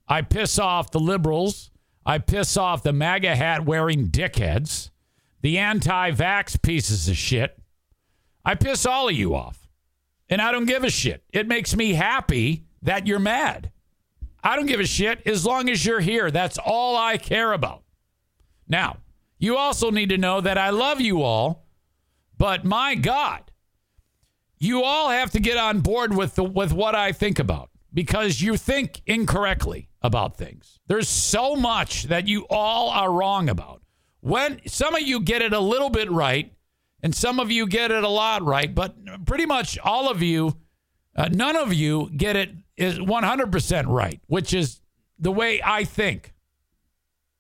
I 0.07 0.23
piss 0.23 0.59
off 0.59 0.93
the 0.93 1.01
liberals. 1.01 1.73
I 2.07 2.19
piss 2.19 2.57
off 2.57 2.85
the 2.85 2.93
MAGA 2.93 3.35
hat 3.35 3.65
wearing 3.65 4.09
dickheads, 4.09 4.91
the 5.45 5.59
anti-vax 5.59 6.63
pieces 6.63 7.07
of 7.07 7.19
shit. 7.19 7.59
I 8.47 8.55
piss 8.55 8.87
all 8.87 9.11
of 9.11 9.15
you 9.15 9.35
off, 9.35 9.69
and 10.31 10.41
I 10.41 10.51
don't 10.51 10.65
give 10.65 10.85
a 10.85 10.89
shit. 10.89 11.23
It 11.35 11.47
makes 11.47 11.77
me 11.77 11.93
happy 11.93 12.65
that 12.81 13.07
you're 13.07 13.19
mad. 13.19 13.71
I 14.43 14.57
don't 14.57 14.65
give 14.65 14.81
a 14.81 14.87
shit 14.87 15.21
as 15.27 15.45
long 15.45 15.69
as 15.69 15.85
you're 15.85 16.01
here. 16.01 16.31
That's 16.31 16.57
all 16.57 16.97
I 16.97 17.19
care 17.19 17.53
about. 17.53 17.83
Now, 18.67 18.97
you 19.39 19.59
also 19.59 19.91
need 19.91 20.09
to 20.09 20.17
know 20.17 20.41
that 20.41 20.57
I 20.57 20.71
love 20.71 21.03
you 21.03 21.21
all, 21.21 21.67
but 22.39 22.65
my 22.65 22.95
God, 22.95 23.53
you 24.59 24.83
all 24.83 25.11
have 25.11 25.31
to 25.33 25.41
get 25.41 25.59
on 25.59 25.81
board 25.81 26.17
with 26.17 26.37
the, 26.37 26.45
with 26.45 26.73
what 26.73 26.95
I 26.95 27.13
think 27.13 27.39
about 27.39 27.69
because 27.93 28.41
you 28.41 28.57
think 28.57 29.03
incorrectly 29.05 29.91
about 30.01 30.39
things. 30.39 30.81
There's 30.87 31.09
so 31.09 31.55
much 31.55 32.05
that 32.05 32.29
you 32.29 32.47
all 32.49 32.89
are 32.89 33.13
wrong 33.13 33.51
about. 33.51 33.83
When 34.25 34.67
some 34.67 34.95
of 34.95 35.03
you 35.03 35.21
get 35.21 35.43
it 35.43 35.53
a 35.53 35.61
little 35.61 35.91
bit 35.91 36.11
right, 36.11 36.51
and 37.03 37.15
some 37.15 37.39
of 37.39 37.51
you 37.51 37.67
get 37.67 37.91
it 37.91 38.03
a 38.03 38.09
lot 38.09 38.43
right, 38.43 38.75
but 38.75 38.97
pretty 39.27 39.45
much 39.45 39.79
all 39.81 40.11
of 40.11 40.23
you, 40.23 40.57
uh, 41.15 41.29
none 41.31 41.57
of 41.57 41.75
you 41.75 42.09
get 42.17 42.35
it 42.35 42.53
is 42.75 42.99
100% 42.99 43.85
right, 43.87 44.23
which 44.27 44.55
is 44.55 44.81
the 45.19 45.31
way 45.31 45.61
I 45.63 45.85
think. 45.85 46.33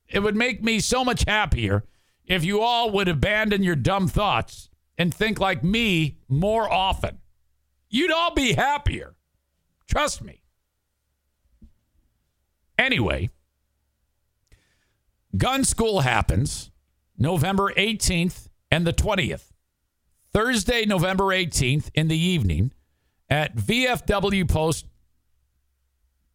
It 0.09 0.19
would 0.19 0.37
make 0.37 0.63
me 0.63 0.79
so 0.79 1.07
much 1.07 1.25
happier 1.27 1.85
if 2.27 2.45
you 2.45 2.61
all 2.61 2.91
would 2.91 3.09
abandon 3.09 3.63
your 3.63 3.77
dumb 3.77 4.07
thoughts 4.07 4.69
and 4.99 5.13
think 5.13 5.41
like 5.41 5.65
me 5.65 6.19
more 6.29 6.71
often. 6.71 7.21
You'd 7.89 8.13
all 8.13 8.35
be 8.35 8.53
happier. 8.53 9.17
Trust 9.87 10.21
me. 10.21 10.43
Anyway, 12.77 13.31
gun 15.35 15.65
school 15.65 16.01
happens 16.01 16.71
November 17.25 17.73
18th 17.73 18.49
and 18.71 18.87
the 18.87 18.93
20th. 18.93 19.51
Thursday, 20.35 20.85
November 20.85 21.25
18th 21.25 21.91
in 21.95 22.09
the 22.09 22.19
evening 22.19 22.71
at 23.31 23.57
VFW 23.57 24.47
Post 24.47 24.85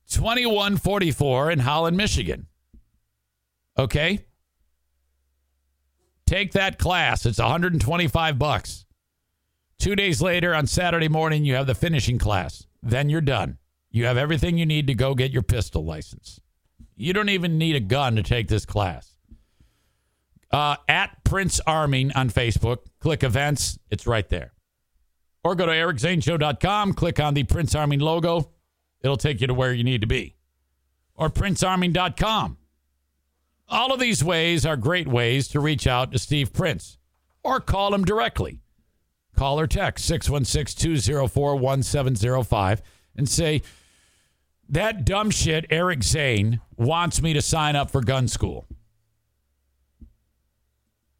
2144 0.09 1.51
in 1.51 1.59
Holland, 1.59 1.95
Michigan. 1.95 2.47
Okay? 3.77 4.25
Take 6.25 6.53
that 6.53 6.79
class. 6.79 7.27
It's 7.27 7.37
125 7.37 8.39
bucks. 8.39 8.87
2 9.77 9.95
days 9.95 10.23
later 10.23 10.55
on 10.55 10.65
Saturday 10.65 11.07
morning 11.07 11.45
you 11.45 11.53
have 11.53 11.67
the 11.67 11.75
finishing 11.75 12.17
class. 12.17 12.65
Then 12.81 13.09
you're 13.09 13.21
done. 13.21 13.59
You 13.91 14.05
have 14.05 14.17
everything 14.17 14.57
you 14.57 14.65
need 14.65 14.87
to 14.87 14.95
go 14.95 15.13
get 15.13 15.31
your 15.31 15.43
pistol 15.43 15.85
license. 15.85 16.39
You 16.95 17.13
don't 17.13 17.29
even 17.29 17.59
need 17.59 17.75
a 17.75 17.79
gun 17.79 18.15
to 18.15 18.23
take 18.23 18.47
this 18.47 18.65
class. 18.65 19.08
Uh, 20.51 20.75
at 20.87 21.23
Prince 21.23 21.59
Arming 21.67 22.11
on 22.13 22.29
Facebook, 22.29 22.79
click 22.99 23.23
events. 23.23 23.77
It's 23.91 24.07
right 24.07 24.27
there. 24.29 24.53
Or 25.43 25.55
go 25.55 25.65
to 25.65 25.71
ericzaneshow.com, 25.71 26.93
click 26.93 27.19
on 27.19 27.33
the 27.33 27.43
Prince 27.43 27.75
Arming 27.75 27.99
logo. 27.99 28.51
It'll 29.01 29.17
take 29.17 29.41
you 29.41 29.47
to 29.47 29.53
where 29.53 29.73
you 29.73 29.83
need 29.83 30.01
to 30.01 30.07
be. 30.07 30.35
Or 31.15 31.29
princearming.com. 31.29 32.57
All 33.69 33.93
of 33.93 33.99
these 33.99 34.23
ways 34.23 34.65
are 34.65 34.75
great 34.75 35.07
ways 35.07 35.47
to 35.49 35.59
reach 35.59 35.85
out 35.85 36.11
to 36.11 36.19
Steve 36.19 36.51
Prince 36.51 36.97
or 37.43 37.59
call 37.59 37.93
him 37.93 38.03
directly. 38.03 38.61
Call 39.35 39.59
or 39.59 39.67
text 39.67 40.05
616 40.05 41.01
204 41.01 41.55
1705 41.55 42.81
and 43.15 43.29
say, 43.29 43.61
That 44.67 45.05
dumb 45.05 45.29
shit, 45.29 45.65
Eric 45.69 46.03
Zane, 46.03 46.61
wants 46.75 47.21
me 47.21 47.33
to 47.33 47.41
sign 47.41 47.75
up 47.75 47.91
for 47.91 48.01
gun 48.01 48.27
school. 48.27 48.65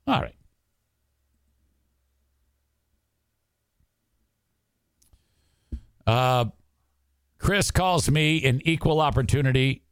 All 0.10 0.22
right. 0.22 0.36
Uh, 6.08 6.46
Chris 7.38 7.70
calls 7.70 8.10
me 8.10 8.44
an 8.44 8.60
equal 8.66 9.00
opportunity 9.00 9.84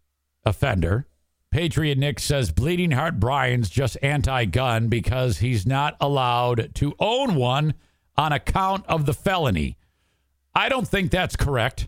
offender. 0.44 1.08
Patriot 1.52 2.00
Nick 2.00 2.20
says 2.20 2.52
Bleeding 2.52 2.92
Heart 2.92 3.20
Brian's 3.20 3.70
just 3.70 3.96
anti 4.02 4.46
gun 4.46 4.88
because 4.88 5.38
he's 5.38 5.68
not 5.68 5.96
allowed 6.02 6.74
to 6.76 6.96
own 7.00 7.36
one 7.36 7.76
on 8.18 8.34
account 8.34 8.88
of 8.88 9.06
the 9.06 9.14
felony. 9.14 9.78
I 10.56 10.68
don't 10.68 10.88
think 10.88 11.12
that's 11.12 11.36
correct. 11.36 11.88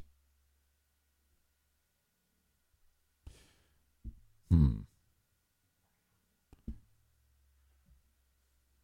Hmm. 4.51 4.81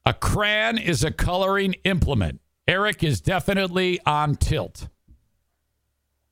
A 0.05 0.13
crayon 0.13 0.77
is 0.77 1.03
a 1.03 1.11
coloring 1.11 1.75
implement. 1.83 2.39
Eric 2.67 3.03
is 3.03 3.21
definitely 3.21 3.99
on 4.05 4.35
tilt. 4.35 4.87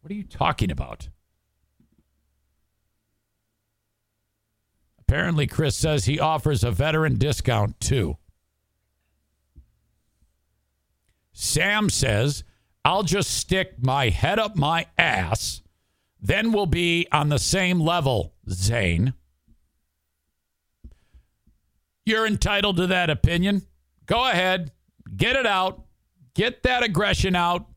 What 0.01 0.11
are 0.11 0.15
you 0.15 0.23
talking 0.23 0.69
about? 0.69 1.09
Apparently, 4.99 5.47
Chris 5.47 5.75
says 5.75 6.05
he 6.05 6.19
offers 6.19 6.63
a 6.63 6.71
veteran 6.71 7.17
discount 7.17 7.79
too. 7.79 8.17
Sam 11.31 11.89
says, 11.89 12.43
I'll 12.85 13.03
just 13.03 13.31
stick 13.31 13.75
my 13.81 14.09
head 14.09 14.39
up 14.39 14.55
my 14.55 14.87
ass, 14.97 15.61
then 16.21 16.51
we'll 16.51 16.65
be 16.65 17.07
on 17.11 17.29
the 17.29 17.39
same 17.39 17.79
level, 17.79 18.33
Zane. 18.49 19.13
You're 22.05 22.27
entitled 22.27 22.77
to 22.77 22.87
that 22.87 23.09
opinion. 23.09 23.63
Go 24.05 24.27
ahead, 24.27 24.71
get 25.15 25.35
it 25.35 25.45
out, 25.45 25.85
get 26.33 26.63
that 26.63 26.83
aggression 26.83 27.35
out, 27.35 27.67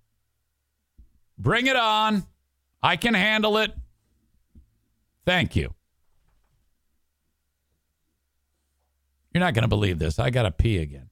bring 1.38 1.66
it 1.66 1.76
on. 1.76 2.26
I 2.82 2.96
can 2.96 3.14
handle 3.14 3.58
it. 3.58 3.72
Thank 5.24 5.56
you. 5.56 5.72
You're 9.32 9.40
not 9.40 9.54
going 9.54 9.62
to 9.62 9.68
believe 9.68 9.98
this. 9.98 10.18
I 10.18 10.30
got 10.30 10.42
to 10.42 10.50
pee 10.50 10.78
again. 10.78 11.10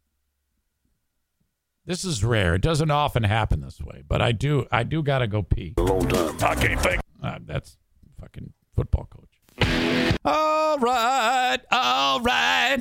This 1.87 2.05
is 2.05 2.25
rare. 2.25 2.55
It 2.55 2.63
doesn't 2.63 2.91
often 2.91 3.25
happen 3.25 3.61
this 3.61 3.81
way, 3.81 4.03
but 4.09 4.23
I 4.23 4.33
do. 4.33 4.67
I 4.73 4.85
do 4.85 5.03
got 5.03 5.19
to 5.19 5.27
go 5.27 5.43
pee. 5.43 5.75
A 5.77 5.83
long 5.83 6.09
time. 6.09 6.37
I 6.41 6.55
can't 6.55 6.81
think. 6.81 7.03
Uh, 7.23 7.39
that's 7.45 7.77
fucking 8.19 8.53
football 8.75 9.07
coach. 9.11 10.19
All 10.25 10.79
right, 10.79 11.59
all 11.71 12.21
right. 12.21 12.81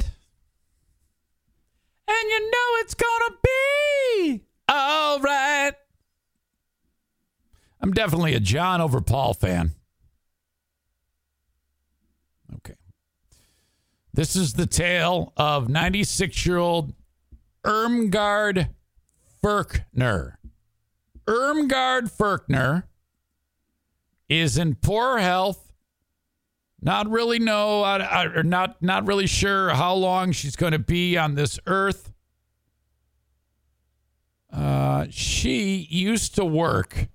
And 2.14 2.30
you 2.30 2.52
know 2.52 2.68
it's 2.82 2.94
gonna 2.94 3.38
be 3.44 4.42
all 4.70 5.20
right. 5.20 5.74
I'm 7.82 7.92
definitely 7.92 8.34
a 8.34 8.40
John 8.40 8.82
over 8.82 9.02
Paul 9.02 9.34
fan. 9.34 9.72
Okay. 12.56 12.76
This 14.14 14.36
is 14.36 14.54
the 14.54 14.68
tale 14.68 15.34
of 15.36 15.70
96 15.70 16.46
year 16.46 16.58
old 16.58 16.94
Irmgard 17.66 18.70
Furchner. 19.42 20.40
Irmgard 21.26 22.12
Furchner 22.12 22.88
is 24.30 24.58
in 24.58 24.76
poor 24.76 25.18
health. 25.18 25.63
Not 26.84 27.10
really 27.10 27.40
know, 27.40 27.86
or 28.36 28.44
not 28.44 28.82
not 28.82 29.08
really 29.08 29.26
sure 29.26 29.70
how 29.70 29.94
long 29.94 30.34
she's 30.34 30.58
going 30.58 30.74
to 30.74 30.80
be 30.80 31.18
on 31.18 31.36
this 31.36 31.58
earth. 31.66 32.12
Uh, 34.52 35.06
she 35.10 35.88
used 35.90 36.36
to 36.36 36.44
work 36.44 37.08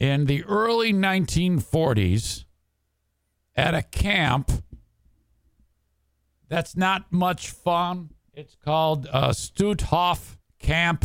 in 0.00 0.26
the 0.26 0.42
early 0.44 0.92
1940s 0.92 2.44
at 3.54 3.74
a 3.74 3.82
camp 3.82 4.50
that's 6.50 6.76
not 6.76 7.12
much 7.12 7.50
fun. 7.50 8.10
It's 8.34 8.56
called 8.56 9.08
uh, 9.12 9.28
Stutthof 9.28 10.36
Camp. 10.58 11.04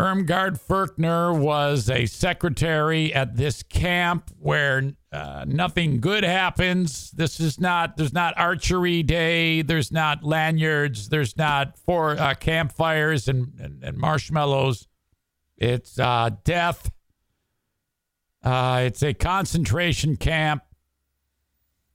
Irmgard 0.00 0.58
Furchner 0.58 1.34
was 1.34 1.90
a 1.90 2.06
secretary 2.06 3.12
at 3.12 3.36
this 3.36 3.62
camp 3.62 4.30
where 4.38 4.92
uh, 5.12 5.44
nothing 5.46 6.00
good 6.00 6.24
happens. 6.24 7.10
This 7.10 7.38
is 7.38 7.60
not, 7.60 7.98
there's 7.98 8.14
not 8.14 8.32
archery 8.38 9.02
day. 9.02 9.60
There's 9.60 9.92
not 9.92 10.24
lanyards. 10.24 11.10
There's 11.10 11.36
not 11.36 11.76
for 11.78 12.12
uh, 12.12 12.32
campfires 12.34 13.28
and, 13.28 13.52
and, 13.60 13.84
and 13.84 13.98
marshmallows. 13.98 14.88
It's 15.58 15.98
uh, 15.98 16.30
death 16.44 16.90
Uh, 18.42 18.84
it's 18.86 19.02
a 19.02 19.12
concentration 19.12 20.16
camp 20.16 20.62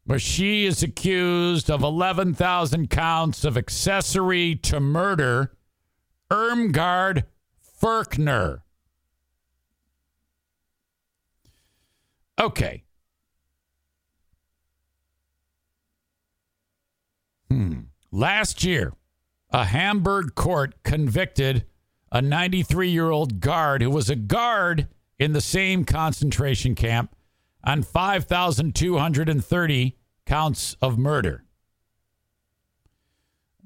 where 0.04 0.20
she 0.20 0.66
is 0.68 0.84
accused 0.84 1.72
of 1.72 1.82
11,000 1.82 2.88
counts 2.92 3.44
of 3.44 3.58
accessory 3.58 4.56
to 4.58 4.80
murder 4.80 5.58
Irmgard 6.30 7.24
Furchner. 7.86 8.64
Okay. 12.42 12.84
Hmm. 17.52 17.82
Last 18.12 18.64
year, 18.64 18.94
a 19.52 19.66
Hamburg 19.66 20.34
court 20.34 20.82
convicted 20.82 21.68
a 22.12 22.24
93 22.24 22.90
year 22.90 23.12
old 23.12 23.40
guard 23.40 23.84
who 23.84 23.92
was 23.92 24.10
a 24.10 24.16
guard 24.16 24.88
in 25.20 25.34
the 25.34 25.42
same 25.42 25.86
concentration 25.86 26.74
camp 26.74 27.16
on 27.64 27.84
5,230 27.84 29.98
counts 30.26 30.76
of 30.82 30.98
murder. 30.98 31.45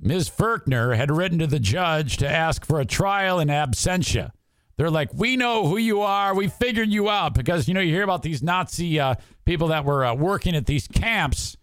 Ms. 0.01 0.29
Furchner 0.29 0.93
had 0.93 1.11
written 1.11 1.39
to 1.39 1.47
the 1.47 1.59
judge 1.59 2.17
to 2.17 2.29
ask 2.29 2.65
for 2.65 2.79
a 2.79 2.85
trial 2.85 3.39
in 3.39 3.49
absentia. 3.49 4.31
They're 4.77 4.89
like, 4.89 5.13
we 5.13 5.35
know 5.35 5.67
who 5.67 5.75
you 5.75 6.01
are. 6.01 6.33
We 6.33 6.47
figured 6.47 6.89
you 6.89 7.09
out 7.09 7.33
because, 7.33 7.67
you 7.67 7.73
know, 7.73 7.81
you 7.81 7.93
hear 7.93 8.03
about 8.03 8.21
these 8.21 8.41
Nazi 8.41 8.97
uh, 8.97 9.15
people 9.43 9.67
that 9.67 9.83
were 9.83 10.05
uh, 10.05 10.13
working 10.13 10.55
at 10.55 10.67
these 10.67 10.87
camps. 10.87 11.57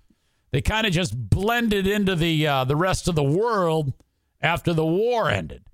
They 0.51 0.61
kind 0.61 0.87
of 0.87 0.93
just 0.93 1.17
blended 1.17 1.87
into 1.87 2.15
the 2.15 2.47
uh, 2.47 2.65
the 2.65 2.77
rest 2.77 3.09
of 3.09 3.15
the 3.15 3.23
world 3.23 3.95
after 4.43 4.75
the 4.75 4.85
war 4.85 5.31
ended. 5.31 5.65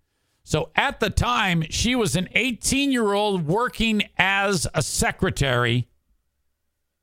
So 0.44 0.70
at 0.76 1.00
the 1.00 1.10
time, 1.10 1.64
she 1.68 1.94
was 1.94 2.16
an 2.16 2.28
18 2.32 2.92
year 2.92 3.12
old 3.12 3.46
working 3.46 4.04
as 4.16 4.66
a 4.74 4.82
secretary 4.82 5.88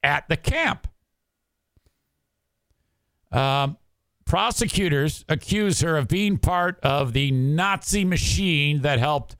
at 0.04 0.28
the 0.30 0.38
camp. 0.38 0.88
Um, 3.32 3.78
prosecutors 4.30 5.26
accuse 5.28 5.82
her 5.82 5.98
of 5.98 6.08
being 6.08 6.38
part 6.38 6.80
of 6.84 7.14
the 7.14 7.32
Nazi 7.32 8.06
machine 8.06 8.84
that 8.84 9.00
helped 9.00 9.36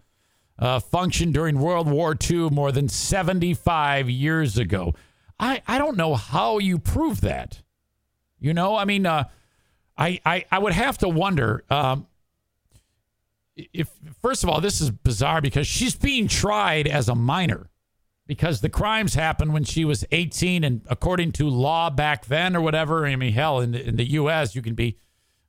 uh, 0.58 0.80
function 0.80 1.32
during 1.32 1.60
World 1.60 1.90
War 1.90 2.18
II 2.30 2.50
more 2.50 2.72
than 2.72 2.90
75 2.90 4.10
years 4.10 4.58
ago. 4.58 4.96
I, 5.40 5.62
I 5.68 5.78
don't 5.78 5.96
know 5.96 6.16
how 6.16 6.58
you 6.58 6.80
prove 6.80 7.22
that. 7.22 7.62
You 8.40 8.56
know, 8.56 8.76
I 8.76 8.86
mean, 8.86 9.06
uh, 9.06 9.26
I, 9.96 10.20
I, 10.26 10.46
I 10.52 10.58
would 10.58 10.74
have 10.74 10.98
to 10.98 11.08
wonder 11.08 11.64
um, 11.70 12.08
if, 13.56 13.92
first 14.24 14.44
of 14.44 14.50
all, 14.50 14.60
this 14.60 14.82
is 14.82 14.90
bizarre 14.90 15.40
because 15.40 15.68
she's 15.68 15.96
being 15.96 16.28
tried 16.28 16.88
as 16.88 17.10
a 17.10 17.16
minor 17.16 17.70
because 18.30 18.62
the 18.62 18.70
crimes 18.70 19.16
happened 19.16 19.54
when 19.54 19.64
she 19.64 19.84
was 19.84 20.06
18 20.12 20.64
and 20.64 20.82
according 20.88 21.32
to 21.32 21.50
law 21.50 21.90
back 21.90 22.28
then 22.28 22.56
or 22.56 22.62
whatever 22.62 23.08
i 23.08 23.16
mean 23.16 23.34
hell 23.34 23.60
in 23.60 23.72
the, 23.72 23.88
in 23.88 23.96
the 23.96 24.06
us 24.06 24.54
you 24.54 24.62
can 24.62 24.76
be 24.76 24.98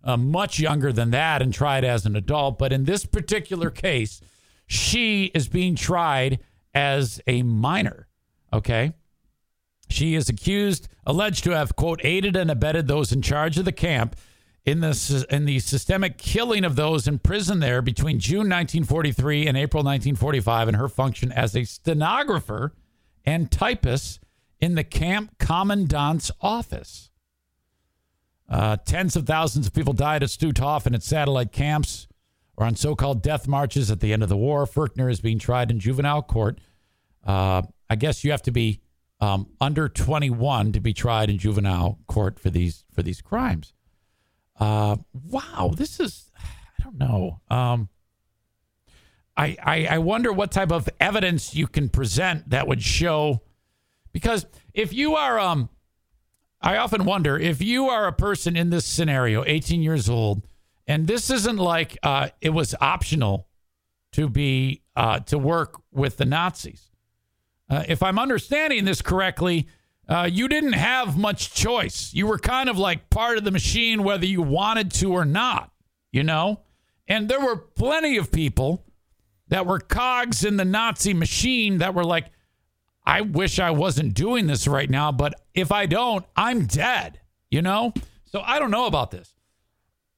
uh, 0.02 0.16
much 0.16 0.58
younger 0.58 0.92
than 0.92 1.10
that 1.10 1.42
and 1.42 1.52
tried 1.52 1.84
as 1.84 2.06
an 2.06 2.16
adult. 2.16 2.58
But 2.58 2.72
in 2.72 2.84
this 2.84 3.04
particular 3.04 3.70
case 3.70 4.20
she 4.66 5.26
is 5.34 5.46
being 5.46 5.74
tried 5.74 6.40
as 6.72 7.20
a 7.26 7.42
minor 7.42 8.08
okay? 8.52 8.94
She 9.88 10.14
is 10.14 10.28
accused 10.28 10.88
alleged 11.06 11.44
to 11.44 11.50
have 11.50 11.76
quote 11.76 12.00
aided 12.02 12.34
and 12.34 12.50
abetted 12.50 12.88
those 12.88 13.12
in 13.12 13.20
charge 13.20 13.58
of 13.58 13.66
the 13.66 13.72
camp 13.72 14.16
in 14.64 14.80
the 14.80 15.26
in 15.30 15.46
the 15.46 15.58
systemic 15.58 16.18
killing 16.18 16.64
of 16.64 16.76
those 16.76 17.08
imprisoned 17.08 17.62
there 17.62 17.80
between 17.82 18.18
June 18.18 18.48
1943 18.48 19.46
and 19.46 19.56
April 19.56 19.82
1945 19.82 20.68
and 20.68 20.76
her 20.76 20.88
function 20.88 21.32
as 21.32 21.56
a 21.56 21.64
stenographer 21.64 22.74
and 23.24 23.50
typist 23.50 24.20
in 24.60 24.74
the 24.74 24.84
camp 24.84 25.38
commandant's 25.38 26.30
office. 26.40 27.10
Uh, 28.48 28.76
tens 28.84 29.16
of 29.16 29.26
thousands 29.26 29.66
of 29.66 29.72
people 29.72 29.92
died 29.92 30.22
at 30.22 30.28
Stutthof 30.28 30.84
and 30.84 30.94
its 30.94 31.06
satellite 31.06 31.52
camps 31.52 32.08
or 32.56 32.66
on 32.66 32.74
so-called 32.74 33.22
death 33.22 33.48
marches 33.48 33.90
at 33.90 34.00
the 34.00 34.12
end 34.12 34.22
of 34.22 34.28
the 34.28 34.36
war. 34.36 34.66
Furchner 34.66 35.08
is 35.08 35.20
being 35.20 35.38
tried 35.38 35.70
in 35.70 35.78
juvenile 35.78 36.22
court. 36.22 36.60
Uh, 37.24 37.62
I 37.88 37.96
guess 37.96 38.24
you 38.24 38.32
have 38.32 38.42
to 38.42 38.50
be 38.50 38.80
um, 39.20 39.48
under 39.60 39.88
21 39.88 40.72
to 40.72 40.80
be 40.80 40.92
tried 40.92 41.30
in 41.30 41.38
juvenile 41.38 42.00
court 42.06 42.38
for 42.38 42.50
these 42.50 42.84
for 42.92 43.02
these 43.02 43.22
crimes. 43.22 43.72
Uh, 44.60 44.96
wow, 45.28 45.72
this 45.74 45.98
is 45.98 46.30
I 46.38 46.82
don't 46.82 46.98
know. 46.98 47.40
Um, 47.50 47.88
I, 49.36 49.56
I 49.62 49.86
I 49.86 49.98
wonder 49.98 50.32
what 50.32 50.52
type 50.52 50.70
of 50.70 50.88
evidence 51.00 51.54
you 51.54 51.66
can 51.66 51.88
present 51.88 52.50
that 52.50 52.68
would 52.68 52.82
show 52.82 53.40
because 54.12 54.46
if 54.74 54.92
you 54.92 55.14
are 55.16 55.38
um 55.38 55.70
I 56.60 56.76
often 56.76 57.04
wonder 57.04 57.38
if 57.38 57.62
you 57.62 57.88
are 57.88 58.06
a 58.06 58.12
person 58.12 58.54
in 58.54 58.68
this 58.68 58.84
scenario, 58.84 59.44
18 59.46 59.82
years 59.82 60.10
old, 60.10 60.46
and 60.86 61.06
this 61.06 61.30
isn't 61.30 61.56
like 61.56 61.96
uh, 62.02 62.28
it 62.40 62.50
was 62.50 62.74
optional 62.80 63.46
to 64.12 64.28
be 64.28 64.82
uh, 64.94 65.20
to 65.20 65.38
work 65.38 65.80
with 65.90 66.18
the 66.18 66.26
Nazis. 66.26 66.90
Uh, 67.70 67.84
if 67.88 68.02
I'm 68.02 68.18
understanding 68.18 68.84
this 68.84 69.00
correctly, 69.00 69.68
uh, 70.10 70.28
you 70.30 70.48
didn't 70.48 70.72
have 70.72 71.16
much 71.16 71.54
choice. 71.54 72.12
You 72.12 72.26
were 72.26 72.38
kind 72.38 72.68
of 72.68 72.76
like 72.76 73.10
part 73.10 73.38
of 73.38 73.44
the 73.44 73.52
machine, 73.52 74.02
whether 74.02 74.26
you 74.26 74.42
wanted 74.42 74.90
to 74.94 75.12
or 75.12 75.24
not, 75.24 75.70
you 76.10 76.24
know? 76.24 76.60
And 77.06 77.28
there 77.28 77.40
were 77.40 77.56
plenty 77.56 78.16
of 78.16 78.32
people 78.32 78.84
that 79.48 79.66
were 79.66 79.78
cogs 79.78 80.44
in 80.44 80.56
the 80.56 80.64
Nazi 80.64 81.14
machine 81.14 81.78
that 81.78 81.94
were 81.94 82.04
like, 82.04 82.26
I 83.06 83.20
wish 83.20 83.60
I 83.60 83.70
wasn't 83.70 84.14
doing 84.14 84.48
this 84.48 84.66
right 84.66 84.90
now, 84.90 85.12
but 85.12 85.34
if 85.54 85.70
I 85.70 85.86
don't, 85.86 86.26
I'm 86.34 86.66
dead, 86.66 87.20
you 87.48 87.62
know? 87.62 87.94
So 88.24 88.40
I 88.40 88.58
don't 88.58 88.72
know 88.72 88.86
about 88.86 89.12
this. 89.12 89.32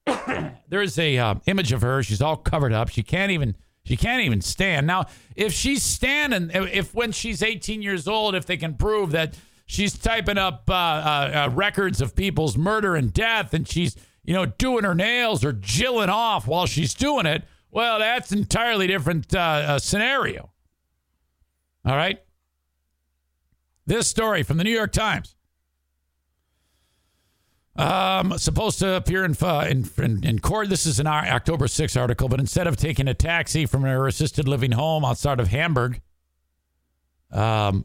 there 0.69 0.81
is 0.81 0.97
a 0.97 1.17
uh, 1.19 1.35
image 1.45 1.71
of 1.71 1.83
her. 1.83 2.01
She's 2.01 2.21
all 2.21 2.35
covered 2.35 2.73
up. 2.73 2.89
She 2.89 3.03
can't 3.03 3.31
even 3.31 3.55
she 3.85 3.97
can't 3.97 4.23
even 4.23 4.41
stand. 4.41 4.87
Now, 4.87 5.07
if 5.35 5.51
she's 5.51 5.83
standing, 5.83 6.51
if 6.53 6.95
when 6.95 7.11
she's 7.11 7.43
18 7.43 7.81
years 7.81 8.07
old, 8.07 8.33
if 8.33 8.45
they 8.45 8.55
can 8.55 8.75
prove 8.75 9.11
that 9.11 9.35
she's 9.65 9.97
typing 9.97 10.37
up 10.37 10.69
uh, 10.69 10.73
uh, 10.73 11.31
uh, 11.45 11.49
records 11.53 12.01
of 12.01 12.15
people's 12.15 12.57
murder 12.57 12.95
and 12.95 13.13
death, 13.13 13.53
and 13.53 13.67
she's 13.67 13.95
you 14.23 14.33
know 14.33 14.45
doing 14.45 14.83
her 14.83 14.95
nails 14.95 15.43
or 15.43 15.53
jilling 15.53 16.09
off 16.09 16.47
while 16.47 16.65
she's 16.65 16.93
doing 16.93 17.25
it. 17.25 17.43
Well, 17.71 17.99
that's 17.99 18.31
an 18.31 18.39
entirely 18.39 18.87
different 18.87 19.33
uh, 19.33 19.39
uh, 19.39 19.79
scenario. 19.79 20.51
All 21.85 21.95
right. 21.95 22.21
This 23.85 24.07
story 24.07 24.43
from 24.43 24.57
the 24.57 24.63
New 24.63 24.71
York 24.71 24.91
Times. 24.91 25.35
Um, 27.75 28.37
supposed 28.37 28.77
to 28.79 28.95
appear 28.95 29.25
in, 29.25 29.35
uh, 29.41 29.65
in, 29.67 29.89
in, 29.97 30.23
in 30.23 30.39
court. 30.39 30.69
This 30.69 30.85
is 30.85 30.99
an 30.99 31.07
October 31.07 31.65
6th 31.65 31.99
article, 31.99 32.29
but 32.29 32.39
instead 32.39 32.67
of 32.67 32.77
taking 32.77 33.07
a 33.07 33.15
taxi 33.15 33.65
from 33.65 33.81
her 33.81 34.05
assisted 34.05 34.47
living 34.47 34.71
home 34.71 35.03
outside 35.03 35.39
of 35.39 35.47
Hamburg, 35.47 35.99
um, 37.31 37.83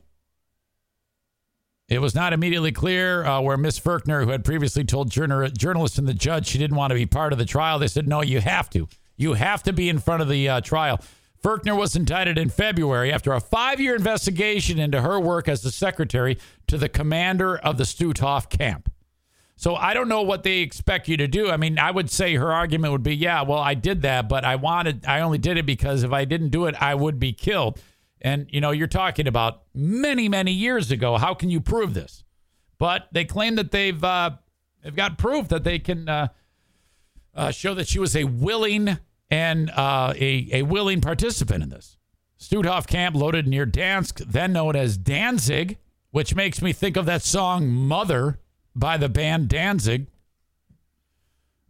it 1.89 2.01
was 2.01 2.15
not 2.15 2.33
immediately 2.33 2.73
clear 2.73 3.25
uh, 3.25 3.41
where 3.41 3.57
Miss 3.57 3.79
Furchner, 3.79 4.23
who 4.23 4.31
had 4.31 4.45
previously 4.45 4.85
told 4.85 5.11
journal- 5.11 5.49
journalists 5.49 5.99
and 5.99 6.07
the 6.07 6.15
judge 6.15 6.47
she 6.47 6.59
didn't 6.59 6.77
want 6.77 6.91
to 6.91 6.95
be 6.95 7.07
part 7.07 7.33
of 7.33 7.39
the 7.39 7.47
trial, 7.47 7.79
they 7.79 7.89
said, 7.89 8.07
no, 8.07 8.23
you 8.23 8.41
have 8.41 8.69
to. 8.71 8.89
You 9.17 9.33
have 9.33 9.63
to 9.65 9.73
be 9.73 9.89
in 9.89 9.99
front 9.99 10.23
of 10.23 10.29
the 10.29 10.49
uh, 10.49 10.61
trial. 10.61 11.01
Furchner 11.43 11.75
was 11.75 11.97
indicted 11.97 12.37
in 12.37 12.51
February 12.51 13.13
after 13.13 13.33
a 13.33 13.41
five 13.41 13.81
year 13.81 13.95
investigation 13.95 14.79
into 14.79 15.01
her 15.01 15.19
work 15.19 15.49
as 15.49 15.63
the 15.63 15.71
secretary 15.71 16.39
to 16.67 16.77
the 16.77 16.89
commander 16.89 17.57
of 17.57 17.79
the 17.79 17.85
Stutthof 17.85 18.51
camp. 18.51 18.93
So 19.57 19.75
I 19.75 19.93
don't 19.93 20.09
know 20.09 20.23
what 20.23 20.45
they 20.45 20.59
expect 20.59 21.09
you 21.09 21.17
to 21.17 21.27
do. 21.27 21.51
I 21.51 21.57
mean, 21.57 21.79
I 21.79 21.91
would 21.91 22.11
say 22.11 22.37
her 22.37 22.53
argument 22.53 22.93
would 22.93 23.03
be, 23.03 23.17
yeah, 23.17 23.43
well, 23.43 23.59
I 23.59 23.75
did 23.75 24.03
that, 24.03 24.29
but 24.29 24.45
I 24.45 24.55
wanted, 24.55 25.05
I 25.05 25.21
only 25.21 25.39
did 25.39 25.57
it 25.57 25.67
because 25.67 26.05
if 26.05 26.13
I 26.13 26.25
didn't 26.25 26.51
do 26.51 26.67
it, 26.67 26.77
I 26.81 26.95
would 26.95 27.19
be 27.19 27.33
killed. 27.33 27.81
And, 28.21 28.47
you 28.51 28.61
know, 28.61 28.71
you're 28.71 28.87
talking 28.87 29.27
about 29.27 29.63
many, 29.79 30.29
many 30.29 30.53
years 30.53 30.91
ago. 30.91 31.17
How 31.17 31.35
can 31.35 31.51
you 31.51 31.61
prove 31.61 31.95
this? 31.95 32.25
But 32.79 33.09
they 33.13 33.25
claim 33.25 33.55
that 33.55 33.71
they've, 33.71 34.03
uh, 34.03 34.33
they've 34.83 34.95
got 34.95 35.19
proof 35.19 35.49
that 35.49 35.65
they 35.65 35.79
can 35.79 36.09
uh, 36.09 36.29
uh, 37.35 37.51
show 37.51 37.75
that 37.75 37.89
she 37.89 37.99
was 37.99 38.17
a 38.17 38.25
willing 38.25 38.99
and 39.31 39.71
uh, 39.71 40.13
a, 40.17 40.49
a 40.53 40.63
willing 40.63 41.01
participant 41.01 41.63
in 41.63 41.69
this. 41.69 41.97
Stutthof 42.41 42.87
camp 42.87 43.17
loaded 43.17 43.47
near 43.47 43.67
Dansk, 43.67 44.19
then 44.27 44.53
known 44.53 44.77
as 44.77 44.97
Danzig, 44.97 45.79
which 46.11 46.35
makes 46.35 46.63
me 46.63 46.73
think 46.73 46.97
of 46.97 47.07
that 47.07 47.23
song 47.23 47.69
Mother 47.69 48.41
by 48.75 48.97
the 48.97 49.09
band 49.09 49.49
Danzig. 49.49 50.07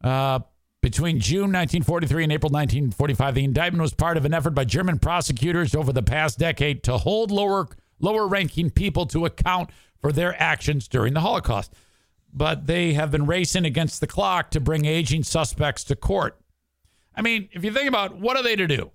Uh, 0.02 0.40
between 0.80 1.18
June 1.18 1.52
1943 1.52 2.22
and 2.24 2.32
April 2.32 2.50
1945, 2.50 3.34
the 3.34 3.44
indictment 3.44 3.82
was 3.82 3.94
part 3.94 4.16
of 4.16 4.24
an 4.24 4.32
effort 4.32 4.50
by 4.50 4.64
German 4.64 4.98
prosecutors 4.98 5.74
over 5.74 5.92
the 5.92 6.02
past 6.02 6.38
decade 6.38 6.82
to 6.84 6.98
hold 6.98 7.30
lower 7.30 7.68
lower 7.98 8.26
ranking 8.26 8.70
people 8.70 9.06
to 9.06 9.26
account 9.26 9.70
for 10.00 10.12
their 10.12 10.40
actions 10.40 10.88
during 10.88 11.14
the 11.14 11.20
Holocaust. 11.20 11.72
But 12.32 12.66
they 12.66 12.92
have 12.92 13.10
been 13.10 13.26
racing 13.26 13.64
against 13.64 14.00
the 14.00 14.06
clock 14.06 14.50
to 14.50 14.60
bring 14.60 14.84
aging 14.84 15.24
suspects 15.24 15.84
to 15.84 15.96
court. 15.96 16.38
I 17.14 17.22
mean, 17.22 17.48
if 17.52 17.64
you 17.64 17.72
think 17.72 17.88
about 17.88 18.16
what 18.18 18.36
are 18.36 18.42
they 18.42 18.56
to 18.56 18.66
do? 18.66 18.92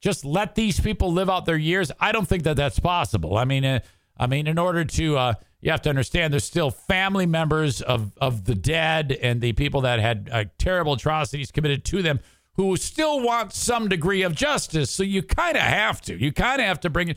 Just 0.00 0.24
let 0.24 0.54
these 0.54 0.80
people 0.80 1.12
live 1.12 1.28
out 1.28 1.44
their 1.44 1.58
years? 1.58 1.92
I 2.00 2.10
don't 2.10 2.26
think 2.26 2.44
that 2.44 2.56
that's 2.56 2.80
possible. 2.80 3.36
I 3.36 3.44
mean, 3.44 3.64
uh, 3.64 3.80
I 4.18 4.26
mean, 4.26 4.46
in 4.46 4.58
order 4.58 4.84
to, 4.84 5.16
uh, 5.18 5.34
you 5.60 5.70
have 5.70 5.82
to 5.82 5.90
understand 5.90 6.32
there's 6.32 6.44
still 6.44 6.70
family 6.70 7.26
members 7.26 7.82
of, 7.82 8.12
of 8.18 8.44
the 8.44 8.54
dead 8.54 9.12
and 9.12 9.42
the 9.42 9.52
people 9.52 9.82
that 9.82 10.00
had 10.00 10.30
uh, 10.32 10.44
terrible 10.58 10.94
atrocities 10.94 11.50
committed 11.50 11.84
to 11.84 12.02
them 12.02 12.20
who 12.54 12.76
still 12.76 13.20
want 13.20 13.52
some 13.52 13.88
degree 13.88 14.22
of 14.22 14.34
justice. 14.34 14.90
So 14.90 15.02
you 15.02 15.22
kind 15.22 15.56
of 15.56 15.62
have 15.62 16.00
to. 16.02 16.18
You 16.18 16.32
kind 16.32 16.60
of 16.60 16.66
have 16.66 16.80
to 16.80 16.90
bring 16.90 17.06
bring 17.06 17.16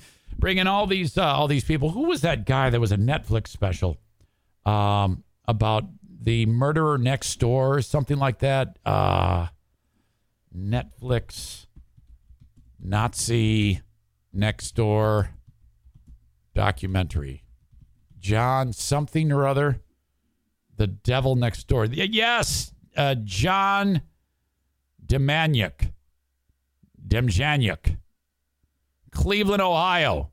in 0.57 0.68
all 0.68 0.88
these 0.88 1.18
uh, 1.18 1.23
all 1.23 1.47
these 1.47 1.64
people. 1.64 1.89
Who 1.91 2.07
was 2.07 2.22
that 2.22 2.45
guy? 2.45 2.69
There 2.69 2.80
was 2.80 2.91
a 2.91 2.97
Netflix 2.97 3.47
special 3.49 3.97
um, 4.65 5.23
about 5.47 5.85
the 6.22 6.45
murderer 6.45 6.97
next 6.97 7.39
door, 7.39 7.81
something 7.81 8.18
like 8.18 8.39
that. 8.39 8.77
Uh, 8.85 9.47
Netflix 10.55 11.65
Nazi 12.80 13.81
next 14.31 14.72
door 14.76 15.31
documentary. 16.53 17.43
John 18.19 18.73
something 18.73 19.31
or 19.31 19.47
other. 19.47 19.81
The 20.77 20.88
devil 20.88 21.35
next 21.35 21.68
door. 21.68 21.85
Yes, 21.85 22.73
uh, 22.95 23.15
John 23.23 24.01
Demaniuk. 25.05 25.91
Demjanuk. 27.05 27.97
Cleveland, 29.14 29.61
Ohio. 29.61 30.31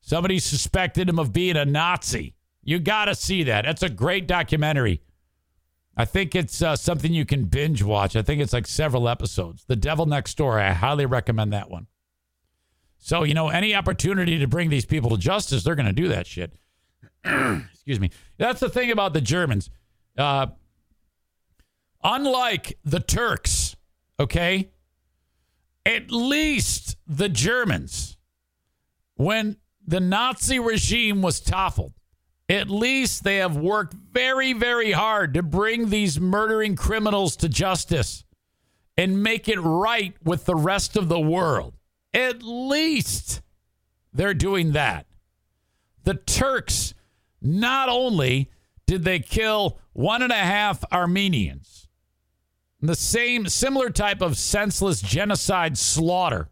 Somebody 0.00 0.38
suspected 0.38 1.08
him 1.08 1.18
of 1.18 1.32
being 1.32 1.56
a 1.56 1.64
Nazi. 1.64 2.34
You 2.62 2.78
got 2.78 3.06
to 3.06 3.14
see 3.14 3.44
that. 3.44 3.64
That's 3.64 3.82
a 3.82 3.88
great 3.88 4.26
documentary. 4.26 5.02
I 5.96 6.04
think 6.04 6.34
it's 6.34 6.60
uh, 6.60 6.76
something 6.76 7.12
you 7.12 7.24
can 7.24 7.44
binge 7.44 7.82
watch. 7.82 8.16
I 8.16 8.22
think 8.22 8.40
it's 8.40 8.52
like 8.52 8.66
several 8.66 9.08
episodes. 9.08 9.64
The 9.66 9.76
Devil 9.76 10.06
Next 10.06 10.36
Door. 10.36 10.58
I 10.60 10.72
highly 10.72 11.06
recommend 11.06 11.52
that 11.52 11.70
one. 11.70 11.86
So, 12.98 13.22
you 13.22 13.34
know, 13.34 13.48
any 13.48 13.74
opportunity 13.74 14.38
to 14.38 14.46
bring 14.48 14.70
these 14.70 14.86
people 14.86 15.10
to 15.10 15.18
justice, 15.18 15.62
they're 15.62 15.74
going 15.74 15.86
to 15.86 15.92
do 15.92 16.08
that 16.08 16.26
shit. 16.26 16.54
Excuse 17.24 18.00
me. 18.00 18.10
That's 18.38 18.60
the 18.60 18.70
thing 18.70 18.90
about 18.90 19.12
the 19.12 19.20
Germans. 19.20 19.70
Uh, 20.16 20.46
unlike 22.02 22.78
the 22.84 23.00
Turks, 23.00 23.76
okay, 24.18 24.70
at 25.86 26.10
least 26.10 26.96
the 27.06 27.28
Germans, 27.28 28.16
when 29.16 29.56
the 29.86 30.00
Nazi 30.00 30.58
regime 30.58 31.22
was 31.22 31.40
toppled, 31.40 31.92
at 32.48 32.70
least 32.70 33.24
they 33.24 33.36
have 33.36 33.56
worked 33.56 33.94
very, 33.94 34.52
very 34.52 34.92
hard 34.92 35.34
to 35.34 35.42
bring 35.42 35.88
these 35.88 36.20
murdering 36.20 36.76
criminals 36.76 37.36
to 37.36 37.48
justice 37.48 38.24
and 38.96 39.22
make 39.22 39.48
it 39.48 39.60
right 39.60 40.14
with 40.22 40.44
the 40.44 40.54
rest 40.54 40.96
of 40.96 41.08
the 41.08 41.20
world. 41.20 41.74
At 42.12 42.42
least 42.42 43.42
they're 44.12 44.34
doing 44.34 44.72
that. 44.72 45.06
The 46.04 46.14
Turks, 46.14 46.94
not 47.40 47.88
only 47.88 48.50
did 48.86 49.04
they 49.04 49.18
kill 49.18 49.78
one 49.92 50.22
and 50.22 50.32
a 50.32 50.36
half 50.36 50.84
Armenians, 50.92 51.73
the 52.88 52.96
same 52.96 53.46
similar 53.48 53.90
type 53.90 54.20
of 54.20 54.36
senseless 54.36 55.00
genocide 55.00 55.78
slaughter, 55.78 56.48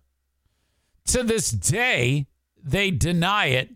to 1.07 1.23
this 1.23 1.51
day, 1.51 2.27
they 2.63 2.91
deny 2.91 3.47
it 3.47 3.71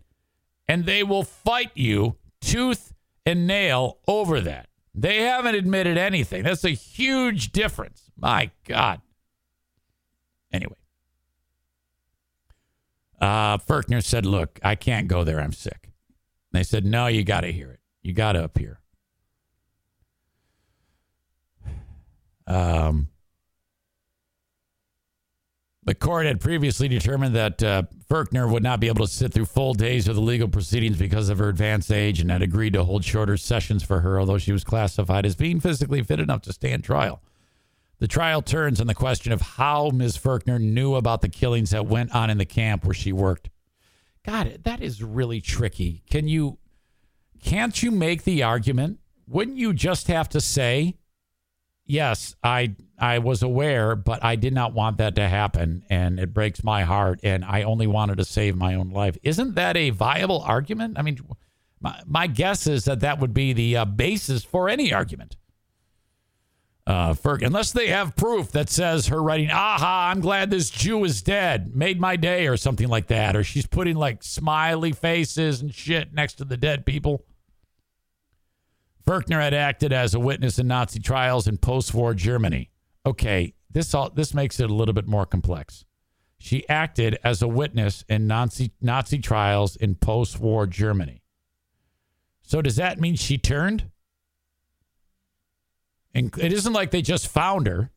and 0.67 0.85
they 0.85 1.03
will 1.03 1.23
fight 1.23 1.71
you 1.75 2.15
tooth 2.41 2.93
and 3.25 3.47
nail 3.47 3.99
over 4.07 4.41
that. 4.41 4.69
They 4.95 5.17
haven't 5.21 5.55
admitted 5.55 5.97
anything. 5.97 6.43
That's 6.43 6.63
a 6.63 6.69
huge 6.69 7.51
difference. 7.51 8.09
My 8.17 8.49
God. 8.65 9.01
Anyway, 10.51 10.77
uh, 13.19 13.57
Furchner 13.59 14.01
said, 14.01 14.25
Look, 14.25 14.59
I 14.63 14.75
can't 14.75 15.07
go 15.07 15.23
there. 15.23 15.39
I'm 15.39 15.53
sick. 15.53 15.91
they 16.51 16.63
said, 16.63 16.85
No, 16.85 17.07
you 17.07 17.23
got 17.23 17.41
to 17.41 17.51
hear 17.51 17.71
it. 17.71 17.79
You 18.01 18.13
got 18.13 18.33
to 18.33 18.43
appear. 18.43 18.79
Um, 22.47 23.09
the 25.83 25.95
court 25.95 26.25
had 26.25 26.41
previously 26.41 26.89
determined 26.89 27.35
that 27.35 27.63
uh, 27.63 27.83
Furchner 28.09 28.47
would 28.47 28.61
not 28.61 28.81
be 28.81 28.87
able 28.87 29.05
to 29.05 29.11
sit 29.11 29.33
through 29.33 29.45
full 29.45 29.73
days 29.73 30.09
of 30.09 30.15
the 30.15 30.21
legal 30.21 30.49
proceedings 30.49 30.97
because 30.97 31.29
of 31.29 31.37
her 31.37 31.47
advanced 31.47 31.91
age 31.91 32.19
and 32.19 32.29
had 32.29 32.41
agreed 32.41 32.73
to 32.73 32.83
hold 32.83 33.05
shorter 33.05 33.37
sessions 33.37 33.83
for 33.83 34.01
her, 34.01 34.19
although 34.19 34.37
she 34.37 34.51
was 34.51 34.65
classified 34.65 35.25
as 35.25 35.37
being 35.37 35.61
physically 35.61 36.03
fit 36.03 36.19
enough 36.19 36.41
to 36.41 36.51
stand 36.51 36.83
trial. 36.83 37.21
The 37.99 38.07
trial 38.07 38.41
turns 38.41 38.81
on 38.81 38.87
the 38.87 38.93
question 38.93 39.31
of 39.31 39.41
how 39.41 39.89
Ms. 39.89 40.17
Furchner 40.17 40.59
knew 40.59 40.95
about 40.95 41.21
the 41.21 41.29
killings 41.29 41.69
that 41.69 41.87
went 41.87 42.13
on 42.13 42.29
in 42.29 42.37
the 42.37 42.45
camp 42.45 42.83
where 42.83 42.93
she 42.93 43.13
worked. 43.13 43.49
God, 44.25 44.59
that 44.65 44.81
is 44.81 45.01
really 45.01 45.39
tricky. 45.39 46.03
Can 46.09 46.27
you, 46.27 46.57
can't 47.41 47.81
you 47.81 47.91
make 47.91 48.23
the 48.23 48.43
argument? 48.43 48.99
Wouldn't 49.25 49.57
you 49.57 49.73
just 49.73 50.07
have 50.09 50.27
to 50.29 50.41
say, 50.41 50.97
yes, 51.87 52.35
I 52.43 52.75
I 52.99 53.19
was 53.19 53.41
aware, 53.41 53.95
but 53.95 54.23
I 54.23 54.35
did 54.35 54.53
not 54.53 54.73
want 54.73 54.97
that 54.97 55.15
to 55.15 55.27
happen, 55.27 55.83
and 55.89 56.19
it 56.19 56.33
breaks 56.33 56.63
my 56.63 56.83
heart. 56.83 57.19
And 57.23 57.43
I 57.43 57.63
only 57.63 57.87
wanted 57.87 58.17
to 58.17 58.25
save 58.25 58.55
my 58.55 58.75
own 58.75 58.89
life. 58.89 59.17
Isn't 59.23 59.55
that 59.55 59.77
a 59.77 59.89
viable 59.91 60.41
argument? 60.41 60.99
I 60.99 61.01
mean, 61.01 61.19
my 61.79 61.99
my 62.05 62.27
guess 62.27 62.67
is 62.67 62.85
that 62.85 62.99
that 62.99 63.19
would 63.19 63.33
be 63.33 63.53
the 63.53 63.77
uh, 63.77 63.85
basis 63.85 64.43
for 64.43 64.69
any 64.69 64.93
argument. 64.93 65.37
Uh, 66.85 67.13
Ferg, 67.13 67.45
unless 67.45 67.73
they 67.73 67.87
have 67.87 68.15
proof 68.15 68.53
that 68.53 68.69
says 68.69 69.07
her 69.07 69.21
writing, 69.21 69.51
"Aha, 69.51 70.09
I'm 70.09 70.21
glad 70.21 70.49
this 70.49 70.69
Jew 70.69 71.03
is 71.03 71.21
dead, 71.21 71.75
made 71.75 71.99
my 71.99 72.15
day," 72.15 72.47
or 72.47 72.55
something 72.55 72.87
like 72.87 73.07
that, 73.07 73.35
or 73.35 73.43
she's 73.43 73.67
putting 73.67 73.97
like 73.97 74.23
smiley 74.23 74.93
faces 74.93 75.61
and 75.61 75.73
shit 75.73 76.13
next 76.13 76.35
to 76.35 76.45
the 76.45 76.55
dead 76.55 76.85
people. 76.85 77.25
Furchner 79.07 79.39
had 79.39 79.53
acted 79.53 79.93
as 79.93 80.13
a 80.13 80.19
witness 80.19 80.59
in 80.59 80.67
Nazi 80.67 80.99
trials 80.99 81.47
in 81.47 81.57
post-war 81.57 82.13
Germany. 82.13 82.71
Okay, 83.05 83.53
this 83.71 83.93
all 83.93 84.09
this 84.09 84.33
makes 84.33 84.59
it 84.59 84.69
a 84.69 84.73
little 84.73 84.93
bit 84.93 85.07
more 85.07 85.25
complex. 85.25 85.85
She 86.37 86.67
acted 86.67 87.17
as 87.23 87.41
a 87.41 87.47
witness 87.47 88.03
in 88.09 88.27
Nazi 88.27 88.73
Nazi 88.81 89.19
trials 89.19 89.77
in 89.77 89.95
post-war 89.95 90.67
Germany. 90.67 91.23
So 92.41 92.61
does 92.61 92.75
that 92.75 92.99
mean 92.99 93.15
she 93.15 93.37
turned? 93.37 93.89
And 96.13 96.37
it 96.37 96.51
isn't 96.51 96.73
like 96.73 96.91
they 96.91 97.01
just 97.01 97.29
found 97.29 97.65
her, 97.65 97.91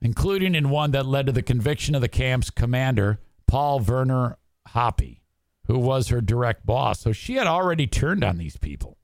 including 0.00 0.54
in 0.54 0.70
one 0.70 0.92
that 0.92 1.06
led 1.06 1.26
to 1.26 1.32
the 1.32 1.42
conviction 1.42 1.96
of 1.96 2.00
the 2.00 2.08
camp's 2.08 2.50
commander, 2.50 3.18
Paul 3.48 3.80
Werner 3.80 4.38
Hoppe, 4.68 5.22
who 5.66 5.80
was 5.80 6.08
her 6.08 6.20
direct 6.20 6.64
boss. 6.64 7.00
So 7.00 7.10
she 7.10 7.34
had 7.34 7.48
already 7.48 7.88
turned 7.88 8.22
on 8.22 8.38
these 8.38 8.56
people. 8.56 8.98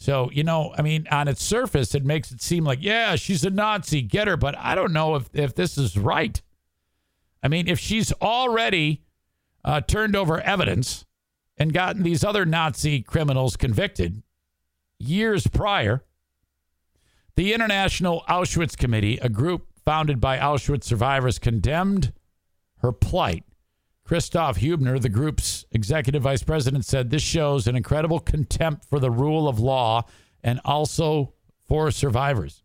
So, 0.00 0.30
you 0.32 0.44
know, 0.44 0.72
I 0.78 0.80
mean, 0.80 1.06
on 1.10 1.28
its 1.28 1.44
surface, 1.44 1.94
it 1.94 2.06
makes 2.06 2.32
it 2.32 2.40
seem 2.40 2.64
like, 2.64 2.78
yeah, 2.80 3.16
she's 3.16 3.44
a 3.44 3.50
Nazi, 3.50 4.00
get 4.00 4.28
her. 4.28 4.38
But 4.38 4.56
I 4.56 4.74
don't 4.74 4.94
know 4.94 5.14
if, 5.14 5.28
if 5.34 5.54
this 5.54 5.76
is 5.76 5.94
right. 5.94 6.40
I 7.42 7.48
mean, 7.48 7.68
if 7.68 7.78
she's 7.78 8.10
already 8.14 9.02
uh, 9.62 9.82
turned 9.82 10.16
over 10.16 10.40
evidence 10.40 11.04
and 11.58 11.74
gotten 11.74 12.02
these 12.02 12.24
other 12.24 12.46
Nazi 12.46 13.02
criminals 13.02 13.58
convicted 13.58 14.22
years 14.98 15.46
prior, 15.46 16.02
the 17.36 17.52
International 17.52 18.24
Auschwitz 18.26 18.74
Committee, 18.78 19.18
a 19.20 19.28
group 19.28 19.66
founded 19.84 20.18
by 20.18 20.38
Auschwitz 20.38 20.84
survivors, 20.84 21.38
condemned 21.38 22.14
her 22.78 22.90
plight 22.90 23.44
Christoph 24.10 24.58
Hubner, 24.58 25.00
the 25.00 25.08
group's 25.08 25.64
executive 25.70 26.24
vice 26.24 26.42
president, 26.42 26.84
said 26.84 27.10
this 27.10 27.22
shows 27.22 27.68
an 27.68 27.76
incredible 27.76 28.18
contempt 28.18 28.84
for 28.86 28.98
the 28.98 29.08
rule 29.08 29.46
of 29.46 29.60
law 29.60 30.02
and 30.42 30.60
also 30.64 31.32
for 31.68 31.92
survivors. 31.92 32.64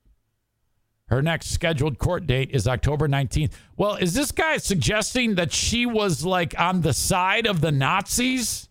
Her 1.05 1.21
next 1.21 1.51
scheduled 1.51 1.99
court 1.99 2.25
date 2.25 2.49
is 2.49 2.67
October 2.67 3.07
19th. 3.07 3.51
Well, 3.77 3.93
is 3.93 4.15
this 4.15 4.31
guy 4.31 4.57
suggesting 4.57 5.35
that 5.35 5.53
she 5.53 5.85
was 5.85 6.25
like 6.25 6.59
on 6.59 6.81
the 6.81 6.93
side 6.93 7.45
of 7.45 7.61
the 7.61 7.71
Nazis 7.71 8.67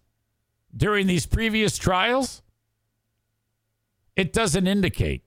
during 0.77 1.07
these 1.07 1.27
previous 1.27 1.79
trials? 1.79 2.43
It 4.17 4.33
doesn't 4.33 4.67
indicate. 4.67 5.23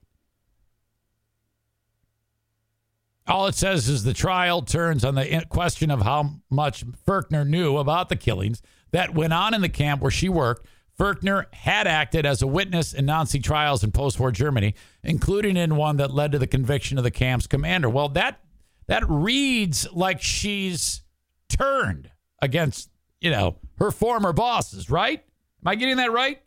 All 3.28 3.46
it 3.46 3.54
says 3.54 3.88
is 3.88 4.04
the 4.04 4.14
trial 4.14 4.62
turns 4.62 5.04
on 5.04 5.14
the 5.14 5.44
question 5.50 5.90
of 5.90 6.00
how 6.00 6.40
much 6.48 6.84
Furchner 7.04 7.44
knew 7.44 7.76
about 7.76 8.08
the 8.08 8.16
killings 8.16 8.62
that 8.90 9.14
went 9.14 9.34
on 9.34 9.52
in 9.52 9.60
the 9.60 9.68
camp 9.68 10.00
where 10.00 10.10
she 10.10 10.30
worked. 10.30 10.66
Furchner 10.96 11.46
had 11.52 11.86
acted 11.86 12.26
as 12.26 12.42
a 12.42 12.46
witness 12.46 12.92
in 12.94 13.06
Nazi 13.06 13.38
trials 13.38 13.84
in 13.84 13.92
post-war 13.92 14.32
Germany, 14.32 14.74
including 15.04 15.56
in 15.56 15.76
one 15.76 15.98
that 15.98 16.10
led 16.10 16.32
to 16.32 16.38
the 16.38 16.46
conviction 16.46 16.96
of 16.98 17.04
the 17.04 17.10
camp's 17.10 17.46
commander. 17.46 17.88
Well, 17.88 18.08
that 18.10 18.40
that 18.86 19.04
reads 19.06 19.86
like 19.92 20.22
she's 20.22 21.02
turned 21.48 22.10
against, 22.40 22.90
you 23.20 23.30
know, 23.30 23.56
her 23.78 23.90
former 23.90 24.32
bosses, 24.32 24.90
right? 24.90 25.22
Am 25.62 25.68
I 25.68 25.74
getting 25.74 25.98
that 25.98 26.12
right? 26.12 26.42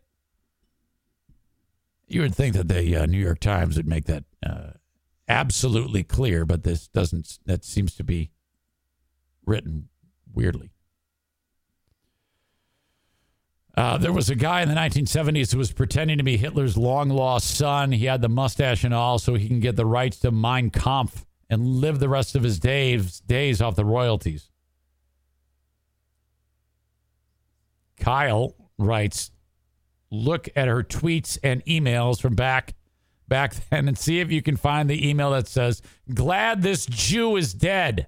You 2.08 2.22
would 2.22 2.34
think 2.34 2.54
that 2.54 2.68
the 2.68 2.96
uh, 2.96 3.06
New 3.06 3.18
York 3.18 3.38
Times 3.38 3.76
would 3.76 3.86
make 3.86 4.04
that 4.06 4.24
uh, 4.44 4.72
absolutely 5.28 6.02
clear, 6.02 6.44
but 6.44 6.62
this 6.62 6.88
doesn't, 6.88 7.38
that 7.46 7.64
seems 7.64 7.94
to 7.96 8.04
be 8.04 8.30
written 9.44 9.88
weirdly. 10.32 10.70
Uh, 13.74 13.96
there 13.96 14.12
was 14.12 14.28
a 14.28 14.34
guy 14.34 14.60
in 14.60 14.68
the 14.68 14.74
1970s 14.74 15.52
who 15.52 15.58
was 15.58 15.72
pretending 15.72 16.18
to 16.18 16.24
be 16.24 16.36
Hitler's 16.36 16.76
long 16.76 17.08
lost 17.08 17.56
son. 17.56 17.92
He 17.92 18.04
had 18.04 18.20
the 18.20 18.28
mustache 18.28 18.84
and 18.84 18.92
all, 18.92 19.18
so 19.18 19.34
he 19.34 19.48
can 19.48 19.60
get 19.60 19.76
the 19.76 19.86
rights 19.86 20.18
to 20.20 20.30
Mein 20.30 20.70
Kampf 20.70 21.24
and 21.48 21.66
live 21.66 21.98
the 21.98 22.08
rest 22.08 22.34
of 22.34 22.42
his 22.42 22.58
days 22.58 23.20
days 23.20 23.62
off 23.62 23.76
the 23.76 23.84
royalties. 23.84 24.50
Kyle 27.98 28.54
writes, 28.78 29.30
look 30.10 30.48
at 30.54 30.68
her 30.68 30.82
tweets 30.82 31.38
and 31.42 31.64
emails 31.64 32.20
from 32.20 32.34
back 32.34 32.74
back 33.28 33.54
then 33.70 33.88
and 33.88 33.98
see 33.98 34.20
if 34.20 34.30
you 34.30 34.42
can 34.42 34.56
find 34.56 34.88
the 34.88 35.08
email 35.08 35.30
that 35.32 35.48
says, 35.48 35.82
"Glad 36.12 36.62
this 36.62 36.86
Jew 36.86 37.36
is 37.36 37.54
dead." 37.54 38.06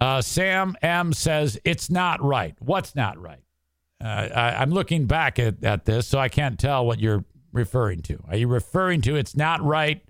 Uh, 0.00 0.22
Sam 0.22 0.76
M 0.80 1.12
says 1.12 1.58
it's 1.64 1.90
not 1.90 2.22
right. 2.22 2.54
What's 2.58 2.96
not 2.96 3.20
right? 3.20 3.42
Uh, 4.02 4.28
I, 4.34 4.62
I'm 4.62 4.70
looking 4.70 5.04
back 5.04 5.38
at, 5.38 5.62
at 5.62 5.84
this, 5.84 6.06
so 6.06 6.18
I 6.18 6.30
can't 6.30 6.58
tell 6.58 6.86
what 6.86 7.00
you're 7.00 7.24
referring 7.52 8.00
to. 8.02 8.18
Are 8.28 8.36
you 8.36 8.48
referring 8.48 9.02
to 9.02 9.16
it's 9.16 9.36
not 9.36 9.62
right 9.62 10.02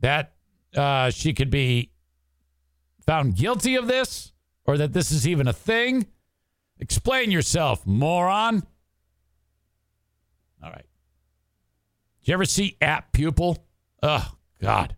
that 0.00 0.32
uh, 0.74 1.10
she 1.10 1.34
could 1.34 1.50
be 1.50 1.90
found 3.04 3.36
guilty 3.36 3.74
of 3.74 3.86
this, 3.86 4.32
or 4.64 4.78
that 4.78 4.94
this 4.94 5.12
is 5.12 5.28
even 5.28 5.46
a 5.46 5.52
thing? 5.52 6.06
Explain 6.78 7.30
yourself, 7.30 7.86
moron. 7.86 8.62
All 10.62 10.70
right. 10.70 10.86
Did 12.24 12.30
you 12.30 12.34
ever 12.34 12.46
see 12.46 12.78
Apt 12.80 13.12
Pupil? 13.12 13.66
Oh, 14.02 14.32
God. 14.58 14.96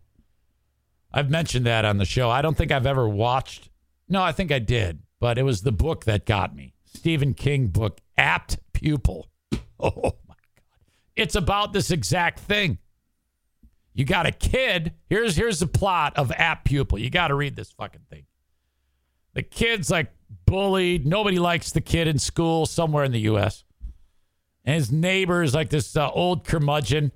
I've 1.11 1.29
mentioned 1.29 1.65
that 1.65 1.83
on 1.83 1.97
the 1.97 2.05
show. 2.05 2.29
I 2.29 2.41
don't 2.41 2.55
think 2.55 2.71
I've 2.71 2.85
ever 2.85 3.05
watched. 3.05 3.69
No, 4.07 4.23
I 4.23 4.31
think 4.31 4.49
I 4.49 4.59
did, 4.59 4.99
but 5.19 5.37
it 5.37 5.43
was 5.43 5.61
the 5.61 5.73
book 5.73 6.05
that 6.05 6.25
got 6.25 6.55
me. 6.55 6.73
Stephen 6.85 7.33
King 7.33 7.67
book, 7.67 7.99
Apt 8.17 8.59
Pupil. 8.73 9.27
Oh, 9.79 9.91
my 10.27 10.33
God. 10.33 10.63
It's 11.15 11.35
about 11.35 11.71
this 11.71 11.91
exact 11.91 12.39
thing. 12.39 12.79
You 13.93 14.05
got 14.05 14.25
a 14.25 14.31
kid. 14.31 14.93
Here's 15.07 15.35
here's 15.35 15.59
the 15.59 15.67
plot 15.67 16.17
of 16.17 16.31
Apt 16.31 16.65
Pupil. 16.65 16.97
You 16.97 17.11
got 17.11 17.27
to 17.27 17.35
read 17.35 17.55
this 17.55 17.71
fucking 17.73 18.01
thing. 18.09 18.25
The 19.35 19.43
kid's 19.43 19.91
like 19.91 20.11
bullied. 20.47 21.05
Nobody 21.05 21.37
likes 21.37 21.71
the 21.71 21.81
kid 21.81 22.07
in 22.07 22.17
school 22.17 22.65
somewhere 22.65 23.03
in 23.03 23.11
the 23.11 23.19
U.S. 23.19 23.65
And 24.65 24.73
his 24.73 24.91
neighbor 24.91 25.43
is 25.43 25.53
like 25.53 25.69
this 25.69 25.95
uh, 25.95 26.09
old 26.09 26.43
curmudgeon. 26.43 27.11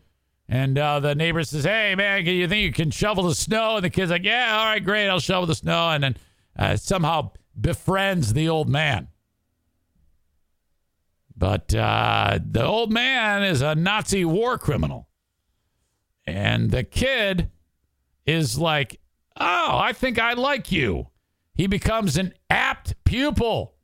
And 0.51 0.77
uh, 0.77 0.99
the 0.99 1.15
neighbor 1.15 1.41
says, 1.45 1.63
Hey, 1.63 1.95
man, 1.95 2.25
can 2.25 2.33
you 2.33 2.45
think 2.45 2.61
you 2.61 2.73
can 2.73 2.91
shovel 2.91 3.23
the 3.23 3.33
snow? 3.33 3.77
And 3.77 3.85
the 3.85 3.89
kid's 3.89 4.11
like, 4.11 4.25
Yeah, 4.25 4.57
all 4.57 4.65
right, 4.65 4.83
great. 4.83 5.07
I'll 5.07 5.21
shovel 5.21 5.47
the 5.47 5.55
snow. 5.55 5.89
And 5.91 6.03
then 6.03 6.17
uh, 6.59 6.75
somehow 6.75 7.31
befriends 7.59 8.33
the 8.33 8.49
old 8.49 8.67
man. 8.67 9.07
But 11.37 11.73
uh, 11.73 12.39
the 12.45 12.65
old 12.65 12.91
man 12.91 13.43
is 13.43 13.61
a 13.61 13.75
Nazi 13.75 14.25
war 14.25 14.57
criminal. 14.57 15.07
And 16.27 16.69
the 16.69 16.83
kid 16.83 17.49
is 18.25 18.59
like, 18.59 18.99
Oh, 19.39 19.77
I 19.77 19.93
think 19.93 20.19
I 20.19 20.33
like 20.33 20.69
you. 20.69 21.07
He 21.55 21.65
becomes 21.65 22.17
an 22.17 22.33
apt 22.49 23.01
pupil. 23.05 23.75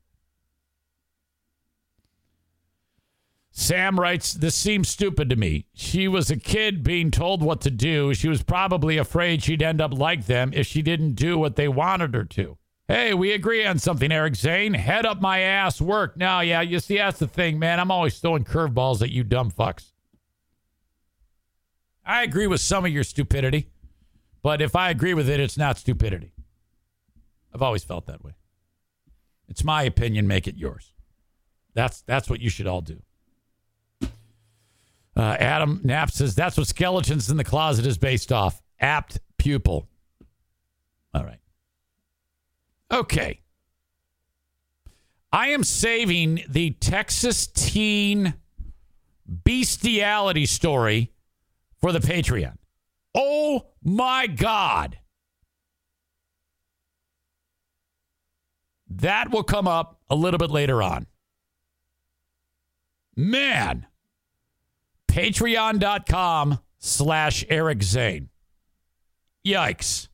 Sam 3.60 4.00
writes, 4.00 4.34
This 4.34 4.54
seems 4.54 4.88
stupid 4.88 5.32
to 5.32 5.36
me. 5.36 5.66
She 5.74 6.08
was 6.08 6.30
a 6.30 6.38
kid 6.38 6.84
being 6.84 7.10
told 7.10 7.42
what 7.42 7.60
to 7.62 7.72
do. 7.72 8.14
She 8.14 8.30
was 8.30 8.44
probably 8.44 9.00
afraid 9.00 9.42
she'd 9.42 9.64
end 9.64 9.82
up 9.82 9.98
like 9.98 10.28
them 10.28 10.52
if 10.54 10.68
she 10.68 10.84
didn't 10.84 11.16
do 11.16 11.40
what 11.40 11.56
they 11.56 11.68
wanted 11.68 12.14
her 12.14 12.24
to. 12.24 12.60
Hey, 12.88 13.16
we 13.16 13.32
agree 13.32 13.66
on 13.66 13.80
something, 13.80 14.12
Eric 14.12 14.36
Zane. 14.36 14.76
Head 14.76 15.08
up 15.08 15.22
my 15.22 15.40
ass 15.40 15.82
work. 15.82 16.16
Now, 16.16 16.42
yeah, 16.42 16.62
you 16.62 16.80
see, 16.80 16.98
that's 16.98 17.18
the 17.18 17.28
thing, 17.28 17.58
man. 17.58 17.80
I'm 17.80 17.90
always 17.90 18.20
throwing 18.20 18.44
curveballs 18.44 19.02
at 19.02 19.10
you 19.10 19.24
dumb 19.24 19.50
fucks. 19.50 19.92
I 22.06 22.22
agree 22.22 22.46
with 22.46 22.62
some 22.62 22.86
of 22.86 22.92
your 22.92 23.04
stupidity, 23.04 23.72
but 24.44 24.62
if 24.62 24.76
I 24.76 24.92
agree 24.92 25.16
with 25.16 25.28
it, 25.28 25.40
it's 25.40 25.58
not 25.58 25.80
stupidity. 25.80 26.32
I've 27.56 27.64
always 27.64 27.84
felt 27.84 28.06
that 28.06 28.24
way. 28.24 28.34
It's 29.50 29.64
my 29.64 29.82
opinion. 29.82 30.28
Make 30.28 30.48
it 30.48 30.58
yours. 30.58 30.94
That's 31.74 32.02
that's 32.02 32.30
what 32.30 32.40
you 32.40 32.52
should 32.52 32.68
all 32.68 32.82
do. 32.82 33.02
Uh, 35.18 35.36
Adam 35.40 35.82
Knapp 35.84 36.12
says 36.12 36.36
that's 36.36 36.58
what 36.58 36.68
skeletons 36.68 37.32
in 37.32 37.38
the 37.38 37.44
closet 37.44 37.88
is 37.88 37.98
based 37.98 38.32
off. 38.32 38.62
Apt 38.80 39.20
pupil. 39.40 39.88
All 41.12 41.24
right. 41.24 41.40
Okay. 42.92 43.42
I 45.32 45.50
am 45.50 45.64
saving 45.64 46.44
the 46.48 46.72
Texas 46.72 47.48
teen 47.48 48.36
bestiality 49.26 50.46
story 50.46 51.12
for 51.82 51.92
the 51.92 52.00
Patreon. 52.00 52.58
Oh 53.16 53.66
my 53.84 54.28
God. 54.28 55.00
That 58.90 59.32
will 59.32 59.44
come 59.44 59.68
up 59.68 60.00
a 60.12 60.16
little 60.16 60.38
bit 60.38 60.52
later 60.52 60.84
on. 60.84 61.08
Man, 63.16 63.88
patreon.com 65.18 66.60
slash 66.78 67.44
Eric 67.50 67.82
Zane. 67.82 68.30
Yikes. 69.46 70.10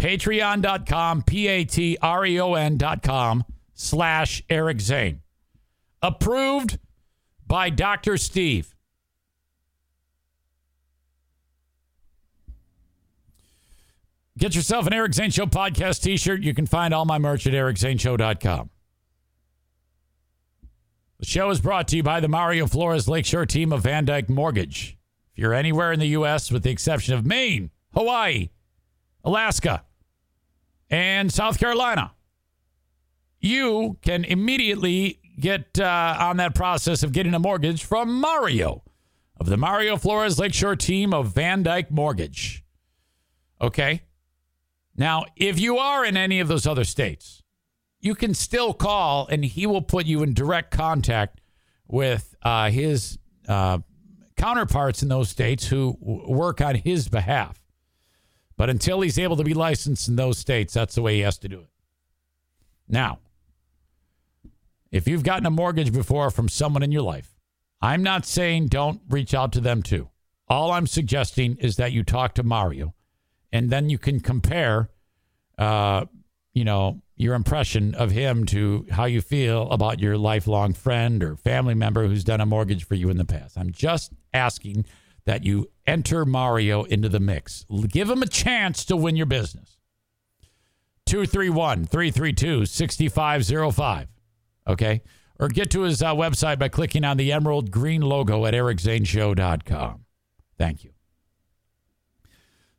Patreon.com, 0.00 1.22
P 1.22 1.46
A 1.46 1.64
T 1.64 1.98
R 2.02 2.26
E 2.26 2.40
O 2.40 2.54
N.com 2.54 3.44
slash 3.74 4.42
Eric 4.50 4.80
Zane. 4.80 5.20
Approved 6.02 6.78
by 7.46 7.70
Dr. 7.70 8.16
Steve. 8.16 8.74
Get 14.38 14.54
yourself 14.54 14.86
an 14.86 14.94
Eric 14.94 15.12
Zane 15.12 15.30
Show 15.30 15.44
podcast 15.44 16.02
t 16.02 16.16
shirt. 16.16 16.42
You 16.42 16.54
can 16.54 16.64
find 16.64 16.94
all 16.94 17.04
my 17.04 17.18
merch 17.18 17.46
at 17.46 17.52
ericzaneshow.com. 17.52 18.70
The 21.20 21.26
show 21.26 21.50
is 21.50 21.60
brought 21.60 21.86
to 21.88 21.96
you 21.96 22.02
by 22.02 22.20
the 22.20 22.28
Mario 22.28 22.66
Flores 22.66 23.06
Lakeshore 23.06 23.44
team 23.44 23.74
of 23.74 23.82
VanDyk 23.82 24.30
Mortgage. 24.30 24.96
If 25.32 25.38
you're 25.38 25.52
anywhere 25.52 25.92
in 25.92 26.00
the 26.00 26.06
U.S., 26.06 26.50
with 26.50 26.62
the 26.62 26.70
exception 26.70 27.12
of 27.12 27.26
Maine, 27.26 27.70
Hawaii, 27.92 28.48
Alaska, 29.22 29.84
and 30.88 31.30
South 31.30 31.58
Carolina, 31.58 32.14
you 33.38 33.98
can 34.00 34.24
immediately 34.24 35.20
get 35.38 35.78
uh, 35.78 36.16
on 36.18 36.38
that 36.38 36.54
process 36.54 37.02
of 37.02 37.12
getting 37.12 37.34
a 37.34 37.38
mortgage 37.38 37.84
from 37.84 38.18
Mario 38.18 38.82
of 39.38 39.44
the 39.44 39.58
Mario 39.58 39.98
Flores 39.98 40.38
Lakeshore 40.38 40.76
team 40.76 41.12
of 41.12 41.34
VanDyk 41.34 41.90
Mortgage. 41.90 42.64
Okay? 43.60 44.04
Now, 44.96 45.26
if 45.36 45.60
you 45.60 45.76
are 45.76 46.02
in 46.02 46.16
any 46.16 46.40
of 46.40 46.48
those 46.48 46.66
other 46.66 46.84
states, 46.84 47.39
you 48.00 48.14
can 48.14 48.34
still 48.34 48.72
call 48.72 49.26
and 49.28 49.44
he 49.44 49.66
will 49.66 49.82
put 49.82 50.06
you 50.06 50.22
in 50.22 50.34
direct 50.34 50.70
contact 50.70 51.40
with 51.86 52.34
uh, 52.42 52.70
his 52.70 53.18
uh, 53.48 53.78
counterparts 54.36 55.02
in 55.02 55.08
those 55.08 55.28
states 55.28 55.66
who 55.66 55.96
w- 56.00 56.30
work 56.30 56.60
on 56.60 56.76
his 56.76 57.08
behalf. 57.08 57.62
But 58.56 58.70
until 58.70 59.00
he's 59.00 59.18
able 59.18 59.36
to 59.36 59.44
be 59.44 59.54
licensed 59.54 60.08
in 60.08 60.16
those 60.16 60.38
states, 60.38 60.74
that's 60.74 60.94
the 60.94 61.02
way 61.02 61.16
he 61.16 61.20
has 61.20 61.38
to 61.38 61.48
do 61.48 61.60
it. 61.60 61.70
Now, 62.88 63.18
if 64.90 65.06
you've 65.06 65.22
gotten 65.22 65.46
a 65.46 65.50
mortgage 65.50 65.92
before 65.92 66.30
from 66.30 66.48
someone 66.48 66.82
in 66.82 66.92
your 66.92 67.02
life, 67.02 67.34
I'm 67.80 68.02
not 68.02 68.26
saying 68.26 68.68
don't 68.68 69.00
reach 69.08 69.34
out 69.34 69.52
to 69.52 69.60
them 69.60 69.82
too. 69.82 70.08
All 70.48 70.72
I'm 70.72 70.86
suggesting 70.86 71.56
is 71.56 71.76
that 71.76 71.92
you 71.92 72.02
talk 72.02 72.34
to 72.34 72.42
Mario 72.42 72.94
and 73.52 73.70
then 73.70 73.88
you 73.88 73.98
can 73.98 74.20
compare, 74.20 74.90
uh, 75.58 76.06
you 76.52 76.64
know, 76.64 77.00
your 77.20 77.34
impression 77.34 77.94
of 77.94 78.10
him 78.10 78.46
to 78.46 78.86
how 78.90 79.04
you 79.04 79.20
feel 79.20 79.70
about 79.70 80.00
your 80.00 80.16
lifelong 80.16 80.72
friend 80.72 81.22
or 81.22 81.36
family 81.36 81.74
member 81.74 82.06
who's 82.06 82.24
done 82.24 82.40
a 82.40 82.46
mortgage 82.46 82.86
for 82.86 82.94
you 82.94 83.10
in 83.10 83.18
the 83.18 83.24
past. 83.24 83.58
I'm 83.58 83.70
just 83.70 84.12
asking 84.32 84.86
that 85.26 85.44
you 85.44 85.70
enter 85.86 86.24
Mario 86.24 86.84
into 86.84 87.10
the 87.10 87.20
mix. 87.20 87.66
Give 87.88 88.08
him 88.08 88.22
a 88.22 88.26
chance 88.26 88.86
to 88.86 88.96
win 88.96 89.16
your 89.16 89.26
business. 89.26 89.76
231 91.06 91.86
332 91.86 92.64
6505. 92.64 94.08
Okay. 94.66 95.02
Or 95.38 95.48
get 95.48 95.70
to 95.72 95.82
his 95.82 96.02
uh, 96.02 96.14
website 96.14 96.58
by 96.58 96.68
clicking 96.68 97.04
on 97.04 97.16
the 97.16 97.32
emerald 97.32 97.70
green 97.70 98.02
logo 98.02 98.46
at 98.46 98.54
ericzaneshow.com. 98.54 100.04
Thank 100.56 100.84
you. 100.84 100.90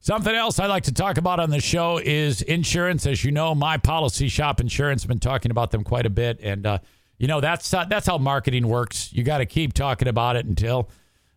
Something 0.04 0.34
else 0.34 0.58
I 0.58 0.66
like 0.66 0.86
to 0.86 0.92
talk 0.92 1.20
about 1.20 1.40
on 1.40 1.52
the 1.52 1.62
show 1.62 2.00
is 2.04 2.42
insurance. 2.42 3.06
As 3.06 3.24
you 3.24 3.32
know, 3.32 3.54
my 3.54 3.78
policy 3.78 4.30
shop 4.30 4.60
insurance. 4.60 5.06
Been 5.06 5.20
talking 5.20 5.52
about 5.52 5.70
them 5.70 5.84
quite 5.84 6.08
a 6.08 6.10
bit, 6.10 6.40
and 6.42 6.66
uh, 6.66 6.80
you 7.20 7.28
know 7.28 7.40
that's 7.40 7.72
uh, 7.72 7.86
that's 7.86 8.08
how 8.08 8.18
marketing 8.18 8.68
works. 8.68 9.14
You 9.14 9.24
got 9.24 9.38
to 9.38 9.46
keep 9.46 9.74
talking 9.74 10.08
about 10.08 10.36
it 10.38 10.48
until 10.48 10.90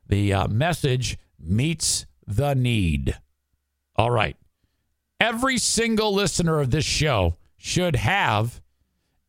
the 0.09 0.33
uh, 0.33 0.49
message 0.49 1.19
meets 1.39 2.07
the 2.27 2.55
need. 2.55 3.19
All 3.97 4.11
right, 4.11 4.37
every 5.21 5.59
single 5.59 6.15
listener 6.15 6.59
of 6.59 6.71
this 6.71 6.87
show 6.87 7.37
should 7.59 7.97
have 7.97 8.63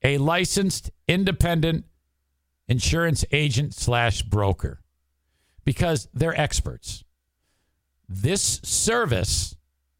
a 0.01 0.17
licensed 0.17 0.91
independent 1.09 1.83
insurance 2.69 3.25
agent 3.33 3.73
slash 3.73 4.21
broker 4.21 4.79
because 5.65 6.07
they're 6.13 6.39
experts. 6.39 7.04
This 8.07 8.59
service, 8.63 9.55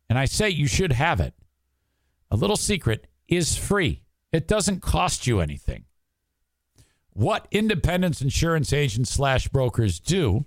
and 0.09 0.19
I 0.19 0.25
say 0.25 0.49
you 0.49 0.67
should 0.67 0.91
have 0.91 1.19
it, 1.19 1.33
a 2.29 2.35
little 2.35 2.57
secret, 2.57 3.07
is 3.27 3.57
free. 3.57 4.03
It 4.31 4.47
doesn't 4.47 4.81
cost 4.81 5.27
you 5.27 5.39
anything. 5.39 5.85
What 7.13 7.47
independence 7.51 8.21
insurance 8.21 8.73
agents 8.73 9.09
slash 9.09 9.47
brokers 9.47 9.99
do 9.99 10.45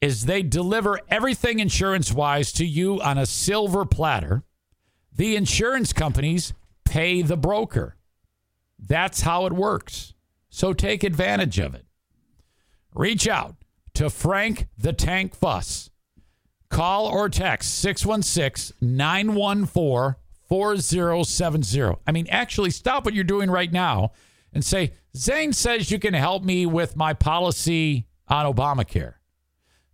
is 0.00 0.24
they 0.24 0.42
deliver 0.42 1.00
everything 1.08 1.58
insurance 1.58 2.12
wise 2.12 2.52
to 2.52 2.64
you 2.64 3.00
on 3.02 3.18
a 3.18 3.26
silver 3.26 3.84
platter. 3.84 4.44
The 5.12 5.36
insurance 5.36 5.92
companies 5.92 6.54
pay 6.84 7.20
the 7.22 7.36
broker. 7.36 7.96
That's 8.78 9.22
how 9.22 9.46
it 9.46 9.52
works. 9.52 10.14
So 10.48 10.72
take 10.72 11.04
advantage 11.04 11.58
of 11.58 11.74
it. 11.74 11.84
Reach 12.94 13.28
out 13.28 13.56
to 13.94 14.08
Frank 14.08 14.68
the 14.78 14.92
Tank 14.92 15.34
Fuss. 15.34 15.90
Call 16.70 17.06
or 17.06 17.28
text 17.28 17.78
616 17.80 18.76
914 18.80 20.16
4070. 20.48 22.00
I 22.06 22.12
mean, 22.12 22.26
actually, 22.30 22.70
stop 22.70 23.04
what 23.04 23.14
you're 23.14 23.24
doing 23.24 23.50
right 23.50 23.72
now 23.72 24.12
and 24.52 24.64
say, 24.64 24.92
Zane 25.16 25.52
says 25.52 25.90
you 25.90 25.98
can 25.98 26.14
help 26.14 26.42
me 26.44 26.66
with 26.66 26.96
my 26.96 27.12
policy 27.12 28.06
on 28.28 28.52
Obamacare. 28.52 29.14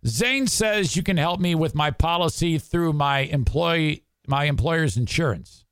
Zane 0.05 0.47
says 0.47 0.95
you 0.95 1.03
can 1.03 1.17
help 1.17 1.39
me 1.39 1.55
with 1.55 1.73
my 1.73 1.91
policy 1.91 2.57
through 2.57 2.93
my 2.93 3.19
employee 3.19 4.03
my 4.27 4.45
employer's 4.45 4.97
insurance. 4.97 5.65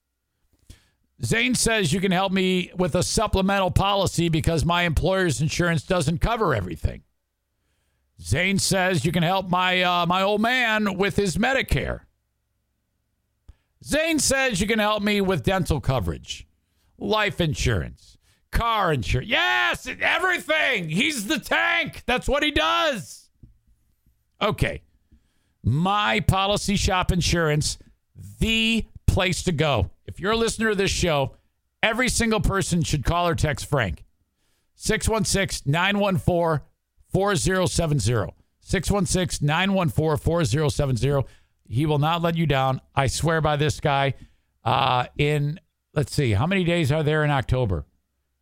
Zane 1.23 1.55
says 1.55 1.93
you 1.93 2.01
can 2.01 2.11
help 2.11 2.31
me 2.31 2.71
with 2.75 2.95
a 2.95 3.03
supplemental 3.03 3.71
policy 3.71 4.29
because 4.29 4.65
my 4.65 4.83
employer's 4.83 5.41
insurance 5.41 5.83
doesn't 5.83 6.19
cover 6.19 6.53
everything. 6.53 7.03
Zane 8.21 8.59
says 8.59 9.05
you 9.05 9.11
can 9.11 9.23
help 9.23 9.49
my 9.49 9.81
uh, 9.81 10.05
my 10.05 10.21
old 10.21 10.41
man 10.41 10.97
with 10.97 11.15
his 11.15 11.37
Medicare. 11.37 12.01
Zane 13.83 14.19
says 14.19 14.61
you 14.61 14.67
can 14.67 14.79
help 14.79 15.03
me 15.03 15.19
with 15.19 15.43
dental 15.43 15.81
coverage, 15.81 16.47
life 16.97 17.41
insurance, 17.41 18.17
car 18.51 18.93
insurance. 18.93 19.29
Yes, 19.29 19.87
everything. 20.01 20.89
He's 20.89 21.27
the 21.27 21.39
tank. 21.39 22.03
That's 22.05 22.27
what 22.27 22.43
he 22.43 22.51
does. 22.51 23.29
Okay. 24.41 24.81
My 25.65 26.19
policy 26.21 26.75
shop 26.75 27.11
insurance, 27.11 27.77
the 28.39 28.85
place 29.07 29.43
to 29.43 29.51
go. 29.51 29.89
If 30.05 30.19
you're 30.19 30.33
a 30.33 30.37
listener 30.37 30.69
to 30.69 30.75
this 30.75 30.91
show, 30.91 31.35
every 31.81 32.09
single 32.09 32.41
person 32.41 32.83
should 32.83 33.05
call 33.05 33.27
or 33.27 33.35
text 33.35 33.65
Frank. 33.67 34.03
616 34.75 35.71
914 35.71 36.65
4070. 37.13 38.33
616 38.59 39.45
914 39.45 40.17
4070. 40.17 41.21
He 41.67 41.85
will 41.85 41.99
not 41.99 42.21
let 42.21 42.35
you 42.35 42.45
down. 42.45 42.81
I 42.95 43.07
swear 43.07 43.41
by 43.41 43.55
this 43.55 43.79
guy. 43.79 44.15
Uh, 44.63 45.05
in, 45.17 45.59
let's 45.93 46.13
see, 46.13 46.31
how 46.31 46.47
many 46.47 46.63
days 46.63 46.91
are 46.91 47.03
there 47.03 47.23
in 47.23 47.31
October? 47.31 47.85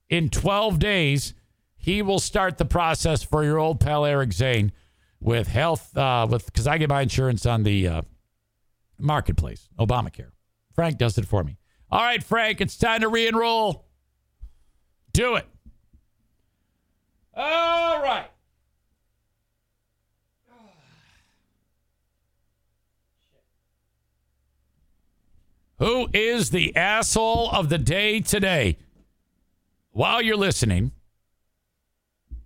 In 0.09 0.29
12 0.29 0.79
days, 0.79 1.33
he 1.75 2.01
will 2.01 2.19
start 2.19 2.57
the 2.57 2.65
process 2.65 3.23
for 3.23 3.43
your 3.43 3.57
old 3.57 3.79
pal 3.79 4.05
Eric 4.05 4.33
Zane 4.33 4.71
with 5.19 5.47
health, 5.47 5.95
uh, 5.97 6.27
with 6.29 6.45
because 6.45 6.67
I 6.67 6.77
get 6.77 6.89
my 6.89 7.01
insurance 7.01 7.45
on 7.45 7.63
the 7.63 7.87
uh, 7.87 8.01
marketplace, 8.99 9.69
Obamacare. 9.79 10.31
Frank 10.73 10.97
does 10.97 11.17
it 11.17 11.25
for 11.25 11.43
me. 11.43 11.57
All 11.89 12.01
right, 12.01 12.23
Frank, 12.23 12.61
it's 12.61 12.77
time 12.77 13.01
to 13.01 13.07
re 13.07 13.27
enroll. 13.27 13.85
Do 15.13 15.35
it. 15.35 15.45
All 17.35 18.01
right. 18.01 18.30
Who 25.81 26.09
is 26.13 26.51
the 26.51 26.75
asshole 26.75 27.49
of 27.49 27.69
the 27.69 27.79
day 27.79 28.19
today? 28.19 28.77
While 29.89 30.21
you're 30.21 30.37
listening 30.37 30.91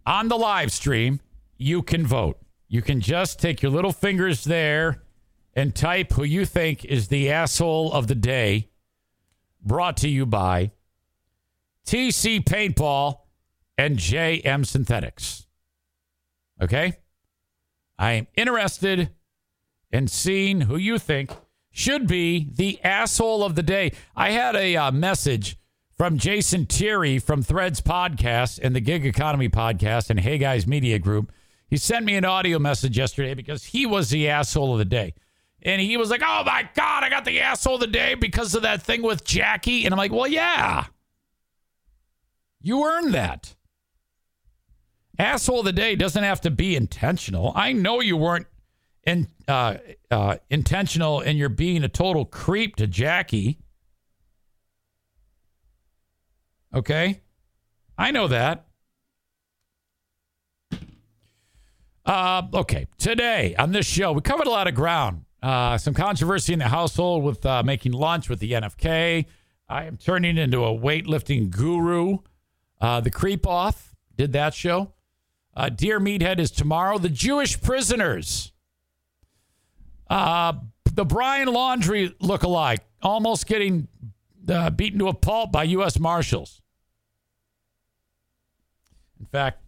on 0.05 0.29
the 0.29 0.37
live 0.37 0.71
stream, 0.71 1.19
you 1.57 1.81
can 1.81 2.07
vote. 2.07 2.37
You 2.69 2.81
can 2.81 3.01
just 3.01 3.37
take 3.37 3.61
your 3.61 3.73
little 3.73 3.91
fingers 3.91 4.45
there 4.45 5.03
and 5.53 5.75
type 5.75 6.13
who 6.13 6.23
you 6.23 6.45
think 6.45 6.85
is 6.85 7.09
the 7.09 7.29
asshole 7.29 7.91
of 7.91 8.07
the 8.07 8.15
day. 8.15 8.69
Brought 9.61 9.97
to 9.97 10.07
you 10.07 10.25
by 10.25 10.71
TC 11.85 12.41
Paintball 12.41 13.19
and 13.77 13.97
JM 13.97 14.65
Synthetics. 14.65 15.45
Okay? 16.61 16.99
I 17.99 18.13
am 18.13 18.27
interested 18.37 19.09
in 19.91 20.07
seeing 20.07 20.61
who 20.61 20.77
you 20.77 20.97
think 20.97 21.31
should 21.75 22.07
be 22.07 22.47
the 22.55 22.81
asshole 22.85 23.43
of 23.43 23.55
the 23.55 23.61
day. 23.61 23.91
I 24.15 24.31
had 24.31 24.55
a 24.55 24.77
uh, 24.77 24.91
message 24.93 25.57
from 25.97 26.17
Jason 26.17 26.65
Thierry 26.65 27.19
from 27.19 27.43
Threads 27.43 27.81
Podcast 27.81 28.61
and 28.63 28.73
the 28.73 28.79
Gig 28.79 29.05
Economy 29.05 29.49
Podcast 29.49 30.09
and 30.09 30.17
Hey 30.17 30.37
Guys 30.37 30.65
Media 30.65 30.99
Group. 30.99 31.33
He 31.67 31.75
sent 31.75 32.05
me 32.05 32.15
an 32.15 32.23
audio 32.23 32.59
message 32.59 32.97
yesterday 32.97 33.33
because 33.33 33.65
he 33.65 33.85
was 33.85 34.09
the 34.09 34.29
asshole 34.29 34.71
of 34.71 34.77
the 34.77 34.85
day. 34.85 35.15
And 35.63 35.81
he 35.81 35.97
was 35.97 36.09
like, 36.09 36.21
oh 36.23 36.43
my 36.45 36.69
God, 36.75 37.03
I 37.03 37.09
got 37.09 37.25
the 37.25 37.41
asshole 37.41 37.75
of 37.75 37.81
the 37.81 37.87
day 37.87 38.15
because 38.15 38.55
of 38.55 38.61
that 38.61 38.81
thing 38.81 39.01
with 39.01 39.25
Jackie. 39.25 39.83
And 39.83 39.93
I'm 39.93 39.97
like, 39.97 40.13
well, 40.13 40.27
yeah. 40.27 40.85
You 42.61 42.85
earned 42.85 43.13
that. 43.13 43.53
Asshole 45.19 45.59
of 45.59 45.65
the 45.65 45.73
day 45.73 45.97
doesn't 45.97 46.23
have 46.23 46.39
to 46.41 46.51
be 46.51 46.77
intentional. 46.77 47.51
I 47.53 47.73
know 47.73 47.99
you 47.99 48.15
weren't 48.15 48.47
in, 49.05 49.27
uh, 49.47 49.75
uh, 50.09 50.37
intentional 50.49 51.21
in 51.21 51.37
your 51.37 51.49
being 51.49 51.83
a 51.83 51.89
total 51.89 52.25
creep 52.25 52.75
to 52.77 52.87
Jackie. 52.87 53.59
Okay? 56.73 57.21
I 57.97 58.11
know 58.11 58.27
that. 58.27 58.65
Uh, 62.05 62.43
okay. 62.53 62.87
Today 62.97 63.55
on 63.57 63.71
this 63.71 63.85
show, 63.85 64.11
we 64.11 64.21
covered 64.21 64.47
a 64.47 64.51
lot 64.51 64.67
of 64.67 64.75
ground. 64.75 65.25
Uh, 65.41 65.77
some 65.77 65.93
controversy 65.93 66.53
in 66.53 66.59
the 66.59 66.67
household 66.67 67.23
with 67.23 67.45
uh, 67.45 67.63
making 67.63 67.91
lunch 67.91 68.29
with 68.29 68.39
the 68.39 68.51
NFK. 68.51 69.25
I 69.67 69.83
am 69.85 69.97
turning 69.97 70.37
into 70.37 70.63
a 70.63 70.69
weightlifting 70.77 71.49
guru. 71.49 72.19
Uh, 72.81 72.99
the 72.99 73.11
Creep 73.11 73.47
Off 73.47 73.95
did 74.15 74.33
that 74.33 74.53
show. 74.53 74.93
Uh, 75.55 75.69
Dear 75.69 75.99
Meathead 75.99 76.39
is 76.39 76.51
tomorrow. 76.51 76.97
The 76.97 77.09
Jewish 77.09 77.61
prisoners. 77.61 78.51
Uh, 80.09 80.53
the 80.93 81.05
Brian 81.05 81.47
Laundrie 81.47 82.13
look-alike, 82.19 82.81
almost 83.01 83.47
getting 83.47 83.87
uh, 84.47 84.69
beaten 84.69 84.99
to 84.99 85.07
a 85.07 85.13
pulp 85.13 85.51
by 85.51 85.63
U.S. 85.63 85.99
Marshals. 85.99 86.61
In 89.19 89.25
fact, 89.25 89.61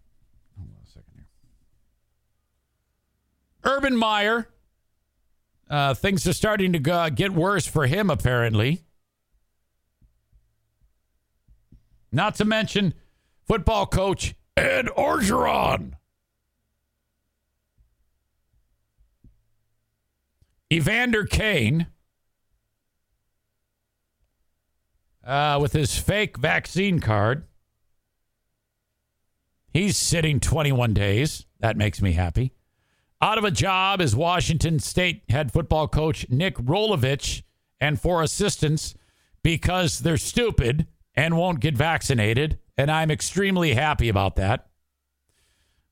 hold 0.57 0.69
on 0.69 0.84
a 0.84 0.88
second 0.88 1.14
here. 1.15 1.26
Urban 3.64 3.95
Meyer. 3.97 4.47
Uh, 5.69 5.93
things 5.93 6.26
are 6.26 6.34
starting 6.34 6.72
to 6.72 6.80
go, 6.80 7.09
get 7.09 7.34
worse 7.34 7.68
for 7.68 7.88
him, 7.88 8.09
apparently. 8.09 8.84
Not 12.09 12.35
to 12.35 12.45
mention 12.45 12.93
football 13.45 13.85
coach 13.85 14.34
Ed 14.55 14.88
Orgeron. 14.97 15.97
Evander 20.72 21.26
Kane, 21.26 21.88
uh, 25.26 25.57
with 25.61 25.73
his 25.73 25.98
fake 25.98 26.38
vaccine 26.38 26.99
card, 26.99 27.45
he's 29.73 29.98
sitting 29.98 30.39
21 30.39 30.94
days. 30.94 31.45
That 31.60 31.77
makes 31.77 32.02
me 32.02 32.14
happy. 32.14 32.53
Out 33.22 33.38
of 33.38 33.44
a 33.44 33.52
job 33.52 33.99
is 34.02 34.15
Washington 34.15 34.80
State 34.80 35.23
head 35.30 35.52
football 35.52 35.88
coach 35.88 36.30
Nick 36.30 36.56
Rolovich 36.57 37.44
and 37.80 37.99
four 37.99 38.22
assistants 38.22 38.94
because 39.41 39.99
they're 39.99 40.18
stupid 40.18 40.85
and 41.15 41.38
won't 41.38 41.60
get 41.60 41.76
vaccinated. 41.76 42.60
And 42.77 42.91
I'm 42.91 43.10
extremely 43.10 43.73
happy 43.73 44.07
about 44.07 44.35
that. 44.35 44.68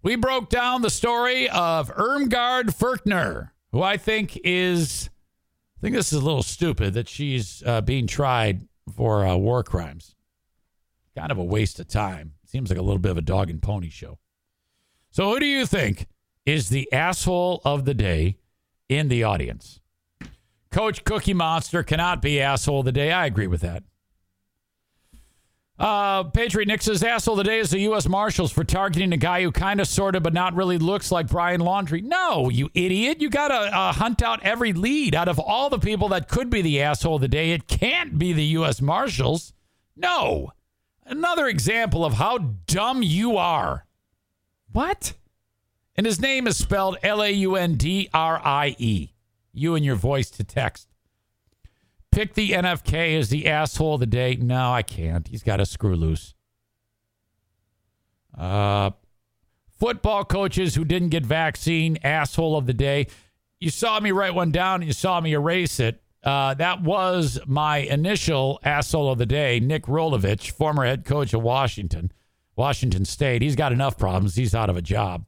We 0.03 0.15
broke 0.15 0.49
down 0.49 0.84
the 0.84 0.91
story 0.91 1.49
of 1.49 1.91
Irmgard 1.95 2.76
Furchner, 2.76 3.53
who 3.76 3.84
I 3.84 3.97
think 3.97 4.39
is, 4.45 5.10
I 5.77 5.81
think 5.81 5.95
this 5.95 6.14
is 6.14 6.22
a 6.22 6.26
little 6.26 6.43
stupid 6.43 6.93
that 6.93 7.10
she's 7.10 7.61
uh, 7.65 7.81
being 7.81 8.07
tried 8.07 8.69
for 8.95 9.27
uh, 9.27 9.35
war 9.35 9.64
crimes. 9.64 10.15
Kind 11.14 11.30
of 11.30 11.38
a 11.38 11.43
waste 11.43 11.81
of 11.81 11.89
time. 11.89 12.35
Seems 12.45 12.69
like 12.69 12.80
a 12.80 12.81
little 12.81 12.99
bit 12.99 13.11
of 13.11 13.18
a 13.18 13.22
dog 13.22 13.49
and 13.49 13.61
pony 13.61 13.89
show. 13.89 14.18
So, 15.11 15.30
who 15.30 15.41
do 15.41 15.45
you 15.45 15.65
think 15.65 16.07
is 16.45 16.69
the 16.69 16.91
asshole 16.93 17.61
of 17.65 17.84
the 17.84 17.93
day 17.93 18.38
in 18.88 19.10
the 19.10 19.26
audience? 19.26 19.81
Coach 20.72 21.03
Cookie 21.03 21.34
Monster 21.34 21.84
cannot 21.84 22.22
be 22.22 22.39
asshole 22.39 22.80
of 22.80 22.85
the 22.85 22.93
day. 22.93 23.11
I 23.11 23.26
agree 23.26 23.47
with 23.47 23.60
that. 23.60 23.84
Uh, 25.77 26.23
Patriot 26.23 26.68
Nick 26.68 26.81
says, 26.81 27.03
asshole 27.03 27.34
of 27.34 27.39
the 27.39 27.43
day 27.43 27.60
is 27.60 27.69
the 27.69 27.80
U.S. 27.81 28.07
Marshals 28.07 28.52
for 28.52 28.64
targeting 28.64 29.11
a 29.11 29.18
guy 29.18 29.43
who 29.43 29.52
kind 29.52 29.81
of, 29.81 29.88
sort 29.88 30.15
of, 30.15 30.23
but 30.23 30.34
not 30.34 30.56
really 30.56 30.77
looks 30.77 31.11
like 31.11 31.27
Brian 31.27 31.60
Laundrie. 31.60 32.02
No, 32.03 32.49
you 32.49 32.69
idiot. 32.73 33.19
You 33.19 33.30
got 33.30 33.49
to 33.49 33.56
uh, 33.56 33.91
hunt 33.91 34.22
out 34.22 34.41
every 34.43 34.72
lead. 34.72 35.14
Out 35.15 35.27
of 35.27 35.38
all 35.38 35.69
the 35.69 35.80
people 35.80 36.07
that 36.10 36.30
could 36.30 36.49
be 36.49 36.61
the 36.61 36.81
asshole 36.81 37.15
of 37.15 37.22
the 37.22 37.27
day, 37.27 37.52
it 37.52 37.68
can't 37.68 38.18
be 38.18 38.31
the 38.31 38.45
U.S. 38.45 38.81
Marshals. 38.81 39.53
No. 39.97 40.53
Another 41.06 41.47
example 41.47 42.06
of 42.06 42.14
how 42.14 42.38
dumb 42.38 43.03
you 43.03 43.35
are. 43.35 43.85
What? 44.72 45.14
And 45.97 46.06
his 46.06 46.22
name 46.22 46.47
is 46.47 46.57
spelled 46.57 46.97
L 47.03 47.22
A 47.22 47.30
U 47.30 47.56
N 47.56 47.76
D 47.76 48.10
R 48.14 48.41
I 48.43 48.76
E. 48.77 49.14
You 49.53 49.76
and 49.76 49.85
your 49.85 49.95
voice 49.95 50.30
to 50.31 50.43
text 50.43 50.94
pick 52.16 52.34
the 52.34 52.52
NFK 52.52 53.20
as 53.20 53.30
the 53.30 53.46
asshole 53.46 53.96
of 53.96 54.00
the 54.00 54.06
day? 54.06 54.38
No, 54.38 54.72
I 54.72 54.84
can't. 54.84 55.28
He's 55.28 55.44
got 55.44 55.60
a 55.60 55.66
screw 55.66 55.96
loose. 55.96 56.34
Uh, 58.38 58.92
football 59.78 60.24
coaches 60.24 60.76
who 60.76 60.86
didn't 60.86 61.10
get 61.10 61.26
vaccine, 61.26 61.98
asshole 62.04 62.58
of 62.58 62.68
the 62.68 62.74
day. 62.74 63.08
You 63.60 63.70
saw 63.70 64.00
me 64.00 64.12
write 64.12 64.34
one 64.34 64.52
down. 64.52 64.76
And 64.76 64.86
you 64.86 64.94
saw 64.94 65.20
me 65.20 65.34
erase 65.34 65.80
it. 65.80 66.02
Uh, 66.24 66.54
that 66.56 66.82
was 66.82 67.40
my 67.46 67.78
initial 67.80 68.60
asshole 68.64 69.12
of 69.12 69.20
the 69.20 69.28
day, 69.28 69.60
Nick 69.60 69.84
Rolovich, 69.84 70.52
former 70.52 70.86
head 70.86 71.06
coach 71.06 71.34
of 71.34 71.44
Washington, 71.44 72.12
Washington 72.56 73.06
State. 73.06 73.44
He's 73.44 73.56
got 73.56 73.72
enough 73.72 73.98
problems. 73.98 74.36
He's 74.36 74.56
out 74.56 74.70
of 74.70 74.78
a 74.78 74.82
job. 74.82 75.26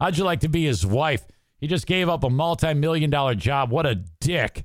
How'd 0.00 0.18
you 0.18 0.24
like 0.24 0.40
to 0.40 0.48
be 0.48 0.64
his 0.64 0.84
wife? 0.84 1.24
He 1.58 1.68
just 1.68 1.86
gave 1.86 2.08
up 2.08 2.24
a 2.24 2.30
multi 2.30 2.72
million 2.74 3.10
dollar 3.10 3.34
job. 3.34 3.70
What 3.70 3.86
a 3.86 3.94
dick. 3.94 4.64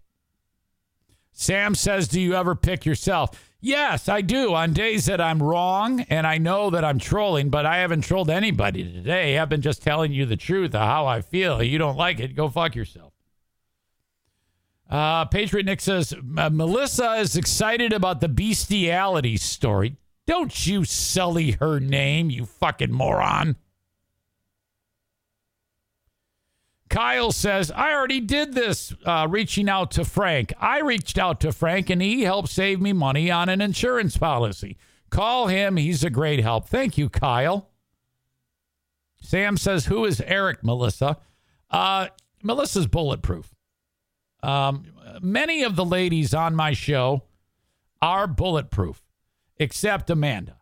Sam 1.38 1.76
says, 1.76 2.08
Do 2.08 2.20
you 2.20 2.34
ever 2.34 2.56
pick 2.56 2.86
yourself? 2.86 3.30
Yes, 3.60 4.08
I 4.08 4.22
do 4.22 4.54
on 4.54 4.74
days 4.74 5.06
that 5.08 5.20
I'm 5.20 5.44
wrong 5.44 6.02
and 6.02 6.26
I 6.26 6.38
know 6.38 6.70
that 6.70 6.86
I'm 6.86 6.98
trolling, 6.98 7.50
but 7.50 7.66
I 7.66 7.78
haven't 7.78 8.02
trolled 8.02 8.30
anybody 8.30 8.84
today. 8.84 9.38
I've 9.38 9.50
been 9.50 9.62
just 9.62 9.84
telling 9.84 10.14
you 10.14 10.26
the 10.26 10.38
truth 10.38 10.74
of 10.74 10.82
how 10.82 11.08
I 11.08 11.22
feel. 11.22 11.62
You 11.62 11.78
don't 11.78 11.98
like 11.98 12.20
it, 12.20 12.36
go 12.36 12.48
fuck 12.48 12.76
yourself. 12.76 13.12
Uh, 14.90 15.26
Patriot 15.26 15.66
Nick 15.66 15.82
says, 15.82 16.14
Melissa 16.24 17.16
is 17.16 17.36
excited 17.36 17.92
about 17.92 18.22
the 18.22 18.30
bestiality 18.30 19.36
story. 19.36 19.98
Don't 20.28 20.66
you 20.66 20.86
sully 20.86 21.52
her 21.52 21.80
name, 21.80 22.30
you 22.30 22.46
fucking 22.46 22.92
moron. 22.92 23.58
Kyle 26.96 27.34
says, 27.34 27.72
I 27.72 27.94
already 27.94 28.22
did 28.22 28.54
this 28.54 28.96
uh, 29.06 29.28
reaching 29.30 29.68
out 29.68 29.92
to 29.92 30.06
Frank. 30.06 30.54
I 30.62 30.80
reached 30.80 31.18
out 31.18 31.42
to 31.42 31.52
Frank 31.52 31.90
and 31.90 32.02
he 32.02 32.22
helped 32.22 32.48
save 32.48 32.80
me 32.80 32.94
money 32.94 33.30
on 33.30 33.50
an 33.50 33.60
insurance 33.60 34.16
policy. 34.16 34.78
Call 35.10 35.48
him. 35.48 35.76
He's 35.76 36.06
a 36.06 36.10
great 36.10 36.40
help. 36.40 36.70
Thank 36.70 36.98
you, 36.98 37.10
Kyle. 37.10 37.70
Sam 39.20 39.58
says, 39.58 39.88
Who 39.88 40.06
is 40.06 40.22
Eric, 40.22 40.64
Melissa? 40.64 41.18
Uh, 41.70 42.08
Melissa's 42.42 42.88
bulletproof. 42.88 43.54
Um, 44.42 44.86
many 45.20 45.64
of 45.64 45.76
the 45.76 45.84
ladies 45.84 46.34
on 46.34 46.56
my 46.56 46.72
show 46.72 47.24
are 48.02 48.26
bulletproof, 48.26 49.04
except 49.58 50.10
Amanda. 50.10 50.60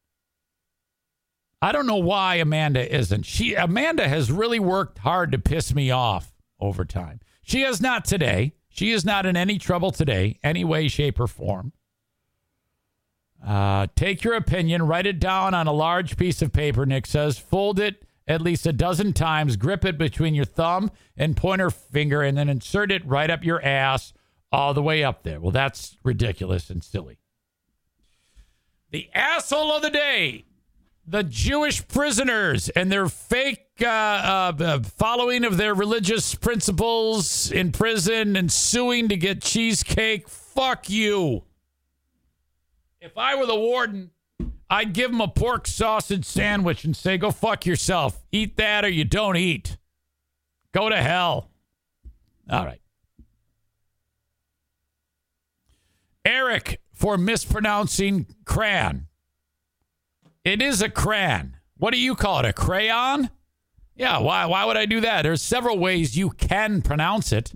I 1.64 1.72
don't 1.72 1.88
know 1.88 1.96
why 1.96 2.36
Amanda 2.36 2.94
isn't. 2.94 3.24
She 3.26 3.56
Amanda 3.56 4.06
has 4.06 4.30
really 4.30 4.60
worked 4.60 4.98
hard 4.98 5.32
to 5.32 5.40
piss 5.40 5.74
me 5.74 5.92
off 5.92 6.34
over 6.60 6.84
time. 6.84 7.22
She 7.42 7.62
has 7.62 7.80
not 7.80 8.04
today. 8.04 8.56
She 8.68 8.92
is 8.92 9.06
not 9.06 9.26
in 9.26 9.38
any 9.38 9.58
trouble 9.58 9.92
today, 9.92 10.40
any 10.44 10.66
way, 10.66 10.90
shape, 10.90 11.22
or 11.22 11.28
form. 11.28 11.72
Uh, 13.42 13.88
take 13.96 14.26
your 14.26 14.34
opinion, 14.34 14.84
write 14.84 15.06
it 15.06 15.22
down 15.22 15.54
on 15.54 15.66
a 15.68 15.72
large 15.72 16.18
piece 16.18 16.42
of 16.42 16.52
paper, 16.52 16.86
Nick 16.86 17.06
says. 17.06 17.38
Fold 17.38 17.80
it 17.80 18.04
at 18.28 18.42
least 18.42 18.68
a 18.68 18.74
dozen 18.74 19.14
times, 19.14 19.56
grip 19.56 19.86
it 19.86 19.98
between 19.98 20.36
your 20.36 20.44
thumb 20.44 20.92
and 21.16 21.38
pointer 21.38 21.70
finger, 21.70 22.22
and 22.22 22.38
then 22.38 22.50
insert 22.50 22.92
it 22.92 23.08
right 23.08 23.30
up 23.30 23.46
your 23.46 23.64
ass 23.64 24.12
all 24.52 24.74
the 24.74 24.84
way 24.84 25.02
up 25.02 25.24
there. 25.24 25.40
Well, 25.40 25.52
that's 25.52 25.96
ridiculous 26.04 26.70
and 26.70 26.84
silly. 26.84 27.20
The 28.92 29.10
asshole 29.16 29.72
of 29.72 29.82
the 29.82 29.90
day 29.90 30.44
the 31.06 31.24
Jewish 31.24 31.86
prisoners 31.88 32.70
and 32.70 32.92
their 32.92 33.10
fake 33.10 33.68
uh, 33.82 33.86
uh, 33.86 34.54
uh, 34.60 34.80
following 34.84 35.44
of 35.44 35.58
their 35.58 35.74
religious 35.74 36.36
principles 36.36 37.52
in 37.52 37.72
prison 37.72 38.36
and 38.36 38.52
suing 38.52 39.10
to 39.10 39.18
get 39.18 39.42
cheesecake. 39.42 40.30
Fuck 40.30 40.90
you. 40.90 41.44
If 43.02 43.18
I 43.18 43.36
were 43.36 43.46
the 43.46 43.56
warden, 43.56 44.12
I'd 44.70 44.94
give 44.94 45.12
them 45.12 45.22
a 45.22 45.28
pork 45.28 45.68
sausage 45.68 46.26
sandwich 46.26 46.86
and 46.86 46.96
say, 46.96 47.18
go 47.18 47.32
fuck 47.32 47.66
yourself. 47.66 48.24
Eat 48.32 48.56
that 48.58 48.86
or 48.86 48.90
you 48.90 49.04
don't 49.04 49.36
eat. 49.36 49.78
Go 50.72 50.90
to 50.90 50.98
hell. 50.98 51.50
All 52.50 52.66
right. 52.66 52.82
Eric 56.26 56.80
for 56.94 57.18
mispronouncing 57.18 58.28
crayon. 58.46 59.08
It 60.44 60.62
is 60.62 60.82
a 60.82 60.90
crayon. 60.90 61.58
What 61.78 61.94
do 61.94 62.00
you 62.00 62.16
call 62.16 62.40
it? 62.40 62.46
A 62.46 62.54
crayon? 62.54 63.30
Yeah, 63.96 64.20
why 64.20 64.46
why 64.46 64.66
would 64.66 64.78
I 64.78 64.86
do 64.86 65.00
that? 65.02 65.22
There's 65.22 65.42
several 65.42 65.78
ways 65.78 66.18
you 66.18 66.32
can 66.32 66.82
pronounce 66.82 67.32
it. 67.32 67.54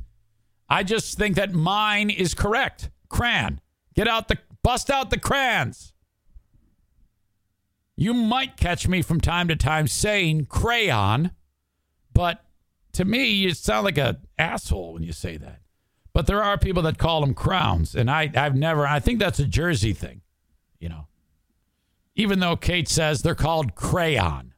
I 0.70 0.84
just 0.84 1.18
think 1.18 1.36
that 1.36 1.54
mine 1.54 2.10
is 2.10 2.34
correct. 2.34 2.90
Crayon. 3.10 3.60
Get 3.96 4.08
out 4.08 4.28
the 4.28 4.38
bust 4.64 4.90
out 4.90 5.10
the 5.10 5.20
crayons. 5.20 5.94
You 7.96 8.14
might 8.14 8.58
catch 8.58 8.88
me 8.88 9.02
from 9.02 9.20
time 9.20 9.48
to 9.48 9.56
time 9.56 9.88
saying 9.88 10.46
crayon, 10.46 11.32
but 12.14 12.46
to 12.94 13.06
me 13.06 13.30
you 13.30 13.54
sound 13.54 13.86
like 13.86 13.98
an 13.98 14.18
asshole 14.38 14.94
when 14.94 15.04
you 15.04 15.14
say 15.14 15.36
that. 15.38 15.62
But 16.14 16.28
there 16.28 16.44
are 16.44 16.58
people 16.58 16.84
that 16.84 16.98
call 16.98 17.22
them 17.22 17.34
crowns, 17.34 17.96
and 17.96 18.10
I 18.10 18.32
I've 18.36 18.56
never 18.56 18.88
I 18.88 19.00
think 19.00 19.20
that's 19.20 19.40
a 19.40 19.46
Jersey 19.46 19.94
thing, 19.94 20.22
you 20.80 20.90
know 20.90 21.07
even 22.18 22.40
though 22.40 22.56
Kate 22.58 22.90
says 22.90 23.22
they're 23.22 23.36
called 23.36 23.76
crayon. 23.76 24.54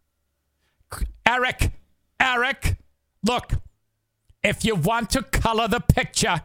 Eric, 1.28 1.74
Eric, 2.20 2.78
look, 3.24 3.52
if 4.42 4.64
you 4.66 4.74
want 4.76 5.12
to 5.12 5.22
color 5.22 5.68
the 5.68 5.82
picture, 5.82 6.42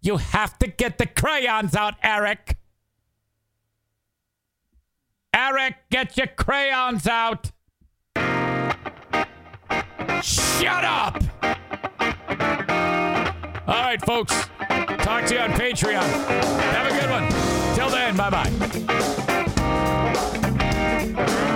you 0.00 0.16
have 0.16 0.58
to 0.58 0.66
get 0.66 0.98
the 0.98 1.06
crayons 1.06 1.76
out, 1.76 1.94
Eric. 2.02 2.56
Eric, 5.34 5.74
get 5.90 6.16
your 6.16 6.26
crayons 6.26 7.06
out. 7.06 7.52
Shut 10.22 10.84
up. 10.84 11.22
All 13.66 13.82
right, 13.82 14.00
folks. 14.04 14.48
Talk 15.04 15.26
to 15.26 15.34
you 15.34 15.40
on 15.40 15.50
Patreon. 15.50 16.02
Have 16.02 16.86
a 16.90 17.00
good 17.00 17.10
one. 17.10 17.74
Till 17.76 17.90
then, 17.90 18.16
bye 18.16 18.30
bye. 18.30 19.23
Bye. 21.14 21.53